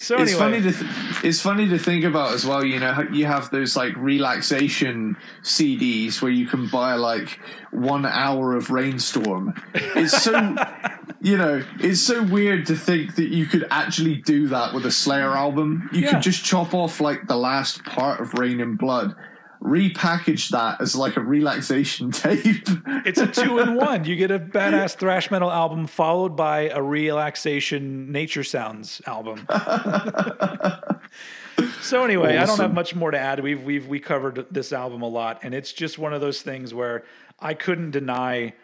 So 0.00 0.16
It's 0.22 0.32
funny 0.34 0.60
to 0.62 0.70
th- 0.72 0.90
it's 1.24 1.40
funny 1.40 1.68
to 1.70 1.78
think 1.78 2.04
about 2.04 2.32
as 2.32 2.46
well. 2.46 2.64
You 2.64 2.78
know, 2.78 3.04
you 3.12 3.26
have 3.26 3.50
those 3.50 3.74
like 3.76 3.96
relaxation 3.96 5.16
CDs 5.42 6.22
where 6.22 6.30
you 6.30 6.46
can 6.46 6.68
buy 6.68 6.94
like 6.94 7.40
one 7.72 8.06
hour 8.06 8.54
of 8.54 8.70
Rainstorm. 8.70 9.60
It's 9.74 10.22
so 10.22 10.54
you 11.20 11.36
know, 11.36 11.64
it's 11.80 12.00
so 12.00 12.22
weird 12.22 12.66
to 12.66 12.76
think 12.76 13.16
that 13.16 13.28
you 13.30 13.46
could 13.46 13.66
actually 13.72 14.14
do 14.16 14.46
that 14.48 14.72
with 14.72 14.86
a 14.86 14.92
Slayer 14.92 15.36
album. 15.36 15.88
You 15.92 16.02
Yeah. 16.02 16.12
could 16.12 16.22
just 16.22 16.44
chop 16.44 16.74
off 16.74 17.00
like 17.00 17.26
the 17.26 17.36
last 17.36 17.82
part 17.84 18.20
of 18.20 18.34
Reign 18.34 18.60
in 18.60 18.76
Blood, 18.76 19.16
repackage 19.62 20.50
that 20.50 20.80
as 20.80 20.94
like 20.94 21.16
a 21.16 21.20
relaxation 21.20 22.10
tape. 22.12 22.68
It's 23.04 23.20
a 23.20 23.26
two 23.26 23.58
in 23.58 23.74
one. 23.74 24.04
You 24.04 24.16
get 24.16 24.30
a 24.30 24.38
badass 24.38 24.96
thrash 24.96 25.30
metal 25.30 25.50
album 25.50 25.86
followed 25.86 26.36
by 26.36 26.68
a 26.68 26.82
relaxation 26.82 28.12
nature 28.12 28.44
sounds 28.44 29.02
album. 29.06 29.46
so 31.80 32.04
anyway, 32.04 32.36
I 32.36 32.46
don't 32.46 32.60
have 32.60 32.74
much 32.74 32.94
more 32.94 33.10
to 33.10 33.18
add. 33.18 33.40
We've 33.40 33.62
we've 33.62 33.86
we 33.86 34.00
covered 34.00 34.46
this 34.50 34.72
album 34.72 35.02
a 35.02 35.08
lot, 35.08 35.40
and 35.42 35.54
it's 35.54 35.72
just 35.72 35.98
one 35.98 36.12
of 36.12 36.20
those 36.20 36.42
things 36.42 36.72
where 36.72 37.04
I 37.40 37.54
couldn't 37.54 37.92
deny 37.92 38.54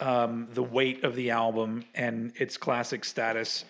um, 0.00 0.48
the 0.52 0.62
weight 0.62 1.04
of 1.04 1.14
the 1.14 1.30
album 1.30 1.84
and 1.94 2.32
its 2.36 2.56
classic 2.56 3.04
status 3.04 3.64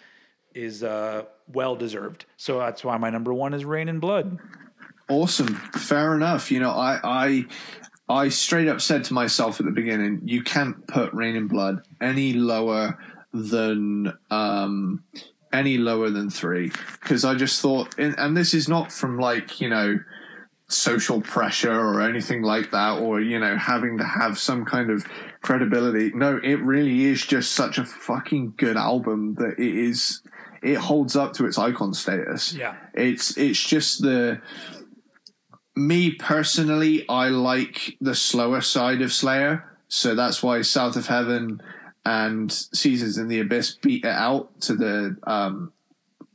is 0.54 0.82
uh, 0.82 1.24
well 1.52 1.76
deserved. 1.76 2.24
So 2.36 2.58
that's 2.58 2.84
why 2.84 2.96
my 2.96 3.10
number 3.10 3.34
one 3.34 3.54
is 3.54 3.64
Reign 3.64 3.88
in 3.88 3.98
Blood. 3.98 4.38
Awesome. 5.08 5.54
Fair 5.76 6.14
enough. 6.14 6.50
You 6.50 6.60
know, 6.60 6.70
I 6.70 7.00
I 7.02 7.46
I 8.08 8.28
straight 8.28 8.68
up 8.68 8.80
said 8.80 9.04
to 9.04 9.14
myself 9.14 9.60
at 9.60 9.66
the 9.66 9.72
beginning, 9.72 10.22
you 10.24 10.42
can't 10.42 10.86
put 10.86 11.12
Reign 11.14 11.36
in 11.36 11.48
Blood 11.48 11.86
any 12.00 12.32
lower 12.32 12.98
than 13.32 14.12
um 14.30 15.02
any 15.52 15.78
lower 15.78 16.10
than 16.10 16.28
three 16.28 16.70
because 17.00 17.24
I 17.24 17.34
just 17.34 17.62
thought, 17.62 17.94
and, 17.98 18.14
and 18.18 18.36
this 18.36 18.54
is 18.54 18.68
not 18.68 18.92
from 18.92 19.18
like 19.18 19.60
you 19.60 19.68
know 19.68 19.98
social 20.68 21.20
pressure 21.20 21.72
or 21.72 22.00
anything 22.02 22.42
like 22.42 22.70
that, 22.72 22.98
or 22.98 23.20
you 23.20 23.38
know 23.38 23.56
having 23.56 23.98
to 23.98 24.04
have 24.04 24.38
some 24.38 24.64
kind 24.64 24.90
of 24.90 25.06
credibility. 25.40 26.12
No, 26.14 26.38
it 26.42 26.60
really 26.60 27.04
is 27.04 27.24
just 27.24 27.52
such 27.52 27.78
a 27.78 27.84
fucking 27.84 28.54
good 28.56 28.76
album 28.76 29.34
that 29.36 29.58
it 29.58 29.74
is. 29.74 30.22
It 30.62 30.76
holds 30.76 31.14
up 31.14 31.34
to 31.34 31.46
its 31.46 31.58
icon 31.58 31.92
status. 31.94 32.54
Yeah. 32.54 32.74
It's 32.94 33.36
it's 33.36 33.62
just 33.62 34.02
the 34.02 34.40
me 35.76 36.12
personally, 36.12 37.08
I 37.08 37.28
like 37.28 37.96
the 38.00 38.14
slower 38.14 38.60
side 38.60 39.02
of 39.02 39.12
Slayer, 39.12 39.64
so 39.88 40.14
that's 40.14 40.42
why 40.42 40.62
South 40.62 40.96
of 40.96 41.06
Heaven 41.06 41.60
and 42.04 42.52
Seasons 42.52 43.18
in 43.18 43.28
the 43.28 43.40
Abyss 43.40 43.76
beat 43.76 44.04
it 44.04 44.08
out 44.08 44.60
to 44.62 44.74
the 44.74 45.16
um, 45.24 45.72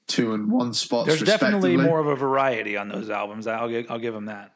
two 0.07 0.33
and 0.33 0.51
one 0.51 0.73
spots. 0.73 1.07
There's 1.07 1.21
definitely 1.21 1.77
more 1.77 1.99
of 1.99 2.07
a 2.07 2.15
variety 2.15 2.75
on 2.75 2.89
those 2.89 3.09
albums. 3.09 3.47
I'll 3.47 3.69
give, 3.69 3.89
I'll 3.89 3.99
give 3.99 4.13
them 4.13 4.25
that. 4.25 4.53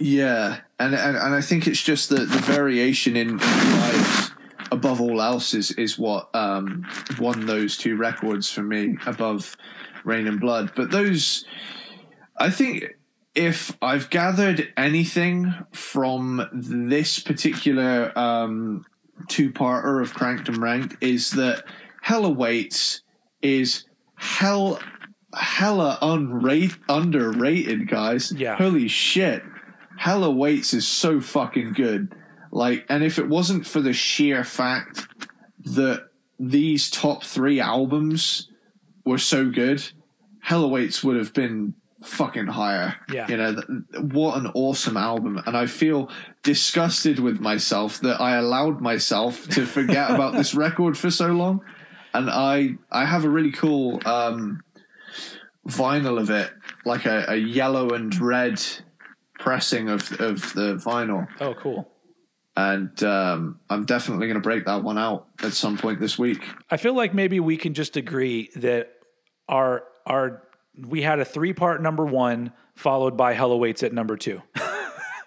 Yeah, 0.00 0.58
and 0.78 0.94
and, 0.94 1.16
and 1.16 1.34
I 1.34 1.40
think 1.40 1.66
it's 1.66 1.82
just 1.82 2.08
the, 2.08 2.16
the 2.16 2.38
variation 2.38 3.16
in, 3.16 3.30
in 3.30 3.38
vibes 3.38 4.32
above 4.72 5.00
all 5.00 5.22
else 5.22 5.54
is 5.54 5.70
is 5.72 5.98
what 5.98 6.28
um, 6.34 6.86
won 7.18 7.46
those 7.46 7.76
two 7.76 7.96
records 7.96 8.50
for 8.50 8.62
me 8.62 8.96
above 9.06 9.56
Reign 10.04 10.26
in 10.26 10.38
Blood. 10.38 10.72
But 10.74 10.90
those, 10.90 11.44
I 12.38 12.50
think, 12.50 12.95
if 13.36 13.76
I've 13.82 14.10
gathered 14.10 14.72
anything 14.76 15.54
from 15.72 16.48
this 16.52 17.20
particular 17.20 18.18
um, 18.18 18.84
two 19.28 19.52
parter 19.52 20.02
of 20.02 20.14
Cranked 20.14 20.48
and 20.48 20.58
Ranked, 20.58 20.96
is 21.02 21.30
that 21.32 21.64
Hell 22.02 22.24
Awaits 22.24 23.02
is 23.42 23.84
hell 24.16 24.80
hella 25.34 25.98
unrate, 26.00 26.76
underrated, 26.88 27.88
guys. 27.88 28.32
Yeah. 28.32 28.56
Holy 28.56 28.88
shit. 28.88 29.42
Hell 29.98 30.24
Awaits 30.24 30.72
is 30.72 30.88
so 30.88 31.20
fucking 31.20 31.74
good. 31.74 32.14
Like, 32.50 32.86
and 32.88 33.04
if 33.04 33.18
it 33.18 33.28
wasn't 33.28 33.66
for 33.66 33.80
the 33.80 33.92
sheer 33.92 34.44
fact 34.44 35.06
that 35.64 36.08
these 36.38 36.90
top 36.90 37.22
three 37.22 37.60
albums 37.60 38.50
were 39.04 39.18
so 39.18 39.50
good, 39.50 39.86
Hell 40.40 40.64
Awaits 40.64 41.04
would 41.04 41.16
have 41.16 41.34
been 41.34 41.74
fucking 42.06 42.46
higher. 42.46 42.96
Yeah. 43.12 43.28
You 43.28 43.36
know, 43.36 43.54
th- 43.54 44.02
what 44.02 44.38
an 44.38 44.50
awesome 44.54 44.96
album. 44.96 45.42
And 45.46 45.56
I 45.56 45.66
feel 45.66 46.10
disgusted 46.42 47.18
with 47.18 47.40
myself 47.40 48.00
that 48.00 48.20
I 48.20 48.36
allowed 48.36 48.80
myself 48.80 49.48
to 49.50 49.66
forget 49.66 50.10
about 50.10 50.34
this 50.34 50.54
record 50.66 50.96
for 50.96 51.10
so 51.10 51.28
long. 51.28 51.62
And 52.14 52.30
I 52.30 52.76
I 52.90 53.04
have 53.04 53.24
a 53.24 53.28
really 53.28 53.52
cool 53.52 54.00
um, 54.06 54.62
vinyl 55.68 56.20
of 56.20 56.30
it, 56.30 56.50
like 56.84 57.04
a, 57.04 57.26
a 57.28 57.36
yellow 57.36 57.90
and 57.90 58.18
red 58.20 58.62
pressing 59.38 59.88
of 59.88 60.12
of 60.20 60.54
the 60.54 60.76
vinyl. 60.76 61.28
Oh, 61.40 61.54
cool. 61.54 61.88
And 62.56 63.02
um, 63.04 63.60
I'm 63.68 63.84
definitely 63.84 64.28
going 64.28 64.36
to 64.36 64.40
break 64.40 64.64
that 64.64 64.82
one 64.82 64.96
out 64.96 65.26
at 65.42 65.52
some 65.52 65.76
point 65.76 66.00
this 66.00 66.18
week. 66.18 66.42
I 66.70 66.78
feel 66.78 66.94
like 66.94 67.12
maybe 67.12 67.38
we 67.38 67.58
can 67.58 67.74
just 67.74 67.98
agree 67.98 68.50
that 68.56 68.92
our 69.48 69.84
our 70.06 70.42
we 70.78 71.02
had 71.02 71.18
a 71.20 71.24
three 71.24 71.52
part 71.52 71.82
number 71.82 72.04
one 72.04 72.52
followed 72.74 73.16
by 73.16 73.32
Hell 73.32 73.52
Awaits 73.52 73.82
at 73.82 73.92
number 73.92 74.16
two. 74.16 74.42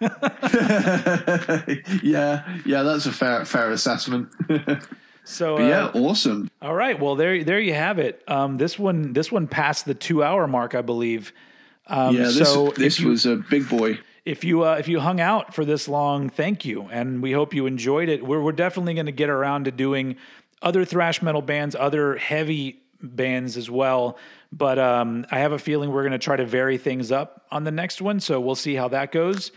yeah, 2.02 2.44
yeah, 2.64 2.82
that's 2.82 3.06
a 3.06 3.12
fair 3.12 3.44
fair 3.44 3.70
assessment. 3.70 4.28
So 5.22 5.58
uh, 5.58 5.68
yeah, 5.68 5.90
awesome. 5.94 6.50
all 6.60 6.74
right, 6.74 6.98
well 6.98 7.14
there 7.14 7.44
there 7.44 7.60
you 7.60 7.74
have 7.74 7.98
it. 7.98 8.22
Um, 8.26 8.56
this 8.56 8.78
one 8.78 9.12
this 9.12 9.30
one 9.30 9.46
passed 9.46 9.84
the 9.84 9.94
two 9.94 10.24
hour 10.24 10.48
mark, 10.48 10.74
I 10.74 10.80
believe. 10.80 11.32
Um, 11.86 12.16
Yeah, 12.16 12.22
this 12.24 12.38
so 12.38 12.70
this 12.70 12.98
you, 12.98 13.08
was 13.08 13.26
a 13.26 13.36
big 13.36 13.68
boy. 13.68 14.00
if 14.24 14.42
you 14.44 14.64
uh, 14.64 14.76
if 14.76 14.88
you 14.88 14.98
hung 14.98 15.20
out 15.20 15.54
for 15.54 15.64
this 15.64 15.86
long, 15.86 16.30
thank 16.30 16.64
you, 16.64 16.88
and 16.90 17.22
we 17.22 17.32
hope 17.32 17.54
you 17.54 17.66
enjoyed 17.66 18.08
it. 18.08 18.26
We're 18.26 18.40
we're 18.40 18.52
definitely 18.52 18.94
going 18.94 19.06
to 19.06 19.12
get 19.12 19.28
around 19.28 19.66
to 19.66 19.70
doing 19.70 20.16
other 20.62 20.84
thrash 20.84 21.22
metal 21.22 21.42
bands, 21.42 21.76
other 21.78 22.16
heavy 22.16 22.82
bands 23.02 23.56
as 23.56 23.70
well. 23.70 24.18
But 24.52 24.78
um, 24.78 25.26
I 25.30 25.38
have 25.38 25.52
a 25.52 25.58
feeling 25.58 25.90
we're 25.90 26.02
going 26.02 26.12
to 26.12 26.18
try 26.18 26.36
to 26.36 26.44
vary 26.46 26.78
things 26.78 27.12
up 27.12 27.46
on 27.50 27.64
the 27.64 27.70
next 27.70 28.02
one. 28.02 28.20
So 28.20 28.40
we'll 28.40 28.54
see 28.54 28.74
how 28.74 28.88
that 28.88 29.12
goes. 29.12 29.52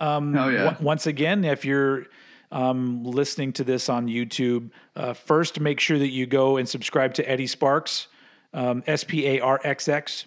Um, 0.00 0.36
oh, 0.36 0.48
yeah. 0.48 0.64
w- 0.64 0.84
once 0.84 1.06
again, 1.06 1.44
if 1.44 1.64
you're 1.64 2.06
um, 2.50 3.04
listening 3.04 3.52
to 3.54 3.64
this 3.64 3.88
on 3.88 4.06
YouTube, 4.06 4.70
uh, 4.96 5.12
first 5.12 5.60
make 5.60 5.80
sure 5.80 5.98
that 5.98 6.08
you 6.08 6.24
go 6.26 6.56
and 6.56 6.68
subscribe 6.68 7.14
to 7.14 7.28
Eddie 7.28 7.46
Sparxx, 7.46 8.06
um, 8.54 8.82
S 8.86 9.04
P 9.04 9.26
A 9.26 9.40
R 9.40 9.60
X 9.64 9.88
X, 9.88 10.26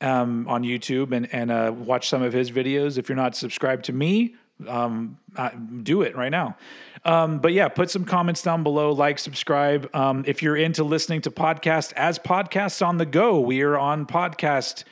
um, 0.00 0.46
on 0.48 0.62
YouTube 0.62 1.12
and, 1.12 1.32
and 1.34 1.50
uh, 1.50 1.72
watch 1.76 2.08
some 2.08 2.22
of 2.22 2.32
his 2.32 2.50
videos. 2.50 2.98
If 2.98 3.08
you're 3.08 3.16
not 3.16 3.34
subscribed 3.34 3.86
to 3.86 3.92
me, 3.92 4.36
um, 4.66 5.18
uh, 5.36 5.50
do 5.82 6.02
it 6.02 6.16
right 6.16 6.30
now. 6.30 6.56
Um, 7.04 7.38
but 7.38 7.52
yeah, 7.52 7.68
put 7.68 7.90
some 7.90 8.04
comments 8.04 8.42
down 8.42 8.62
below, 8.62 8.92
like, 8.92 9.18
subscribe. 9.18 9.94
Um, 9.94 10.24
if 10.26 10.42
you're 10.42 10.56
into 10.56 10.84
listening 10.84 11.22
to 11.22 11.30
podcasts 11.30 11.92
as 11.94 12.18
podcasts 12.18 12.84
on 12.86 12.98
the 12.98 13.06
go, 13.06 13.40
we 13.40 13.62
are 13.62 13.78
on 13.78 14.06
podcast 14.06 14.84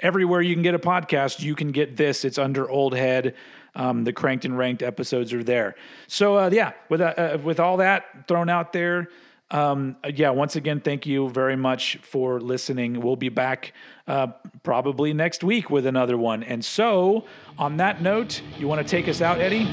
everywhere 0.00 0.40
you 0.40 0.54
can 0.54 0.62
get 0.62 0.74
a 0.74 0.78
podcast. 0.78 1.40
You 1.40 1.54
can 1.54 1.72
get 1.72 1.96
this. 1.96 2.24
It's 2.24 2.38
under 2.38 2.68
Old 2.68 2.94
Head. 2.94 3.34
Um, 3.74 4.04
the 4.04 4.12
cranked 4.12 4.44
and 4.44 4.58
ranked 4.58 4.82
episodes 4.82 5.32
are 5.32 5.44
there. 5.44 5.76
So 6.06 6.36
uh, 6.36 6.50
yeah, 6.52 6.72
with 6.88 7.00
uh, 7.00 7.14
uh 7.16 7.38
with 7.42 7.60
all 7.60 7.76
that 7.76 8.26
thrown 8.26 8.48
out 8.48 8.72
there. 8.72 9.08
Um, 9.50 9.96
yeah, 10.14 10.30
once 10.30 10.56
again, 10.56 10.80
thank 10.80 11.06
you 11.06 11.30
very 11.30 11.56
much 11.56 11.98
for 12.02 12.40
listening. 12.40 13.00
We'll 13.00 13.16
be 13.16 13.30
back 13.30 13.72
uh, 14.06 14.28
probably 14.62 15.14
next 15.14 15.42
week 15.42 15.70
with 15.70 15.86
another 15.86 16.18
one. 16.18 16.42
And 16.42 16.64
so, 16.64 17.24
on 17.58 17.78
that 17.78 18.02
note, 18.02 18.42
you 18.58 18.68
want 18.68 18.86
to 18.86 18.88
take 18.88 19.08
us 19.08 19.22
out, 19.22 19.40
Eddie? 19.40 19.64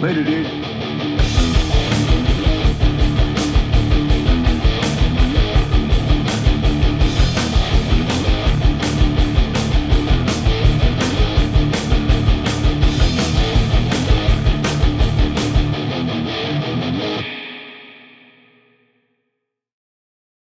Later, 0.00 0.22
dude. 0.22 1.25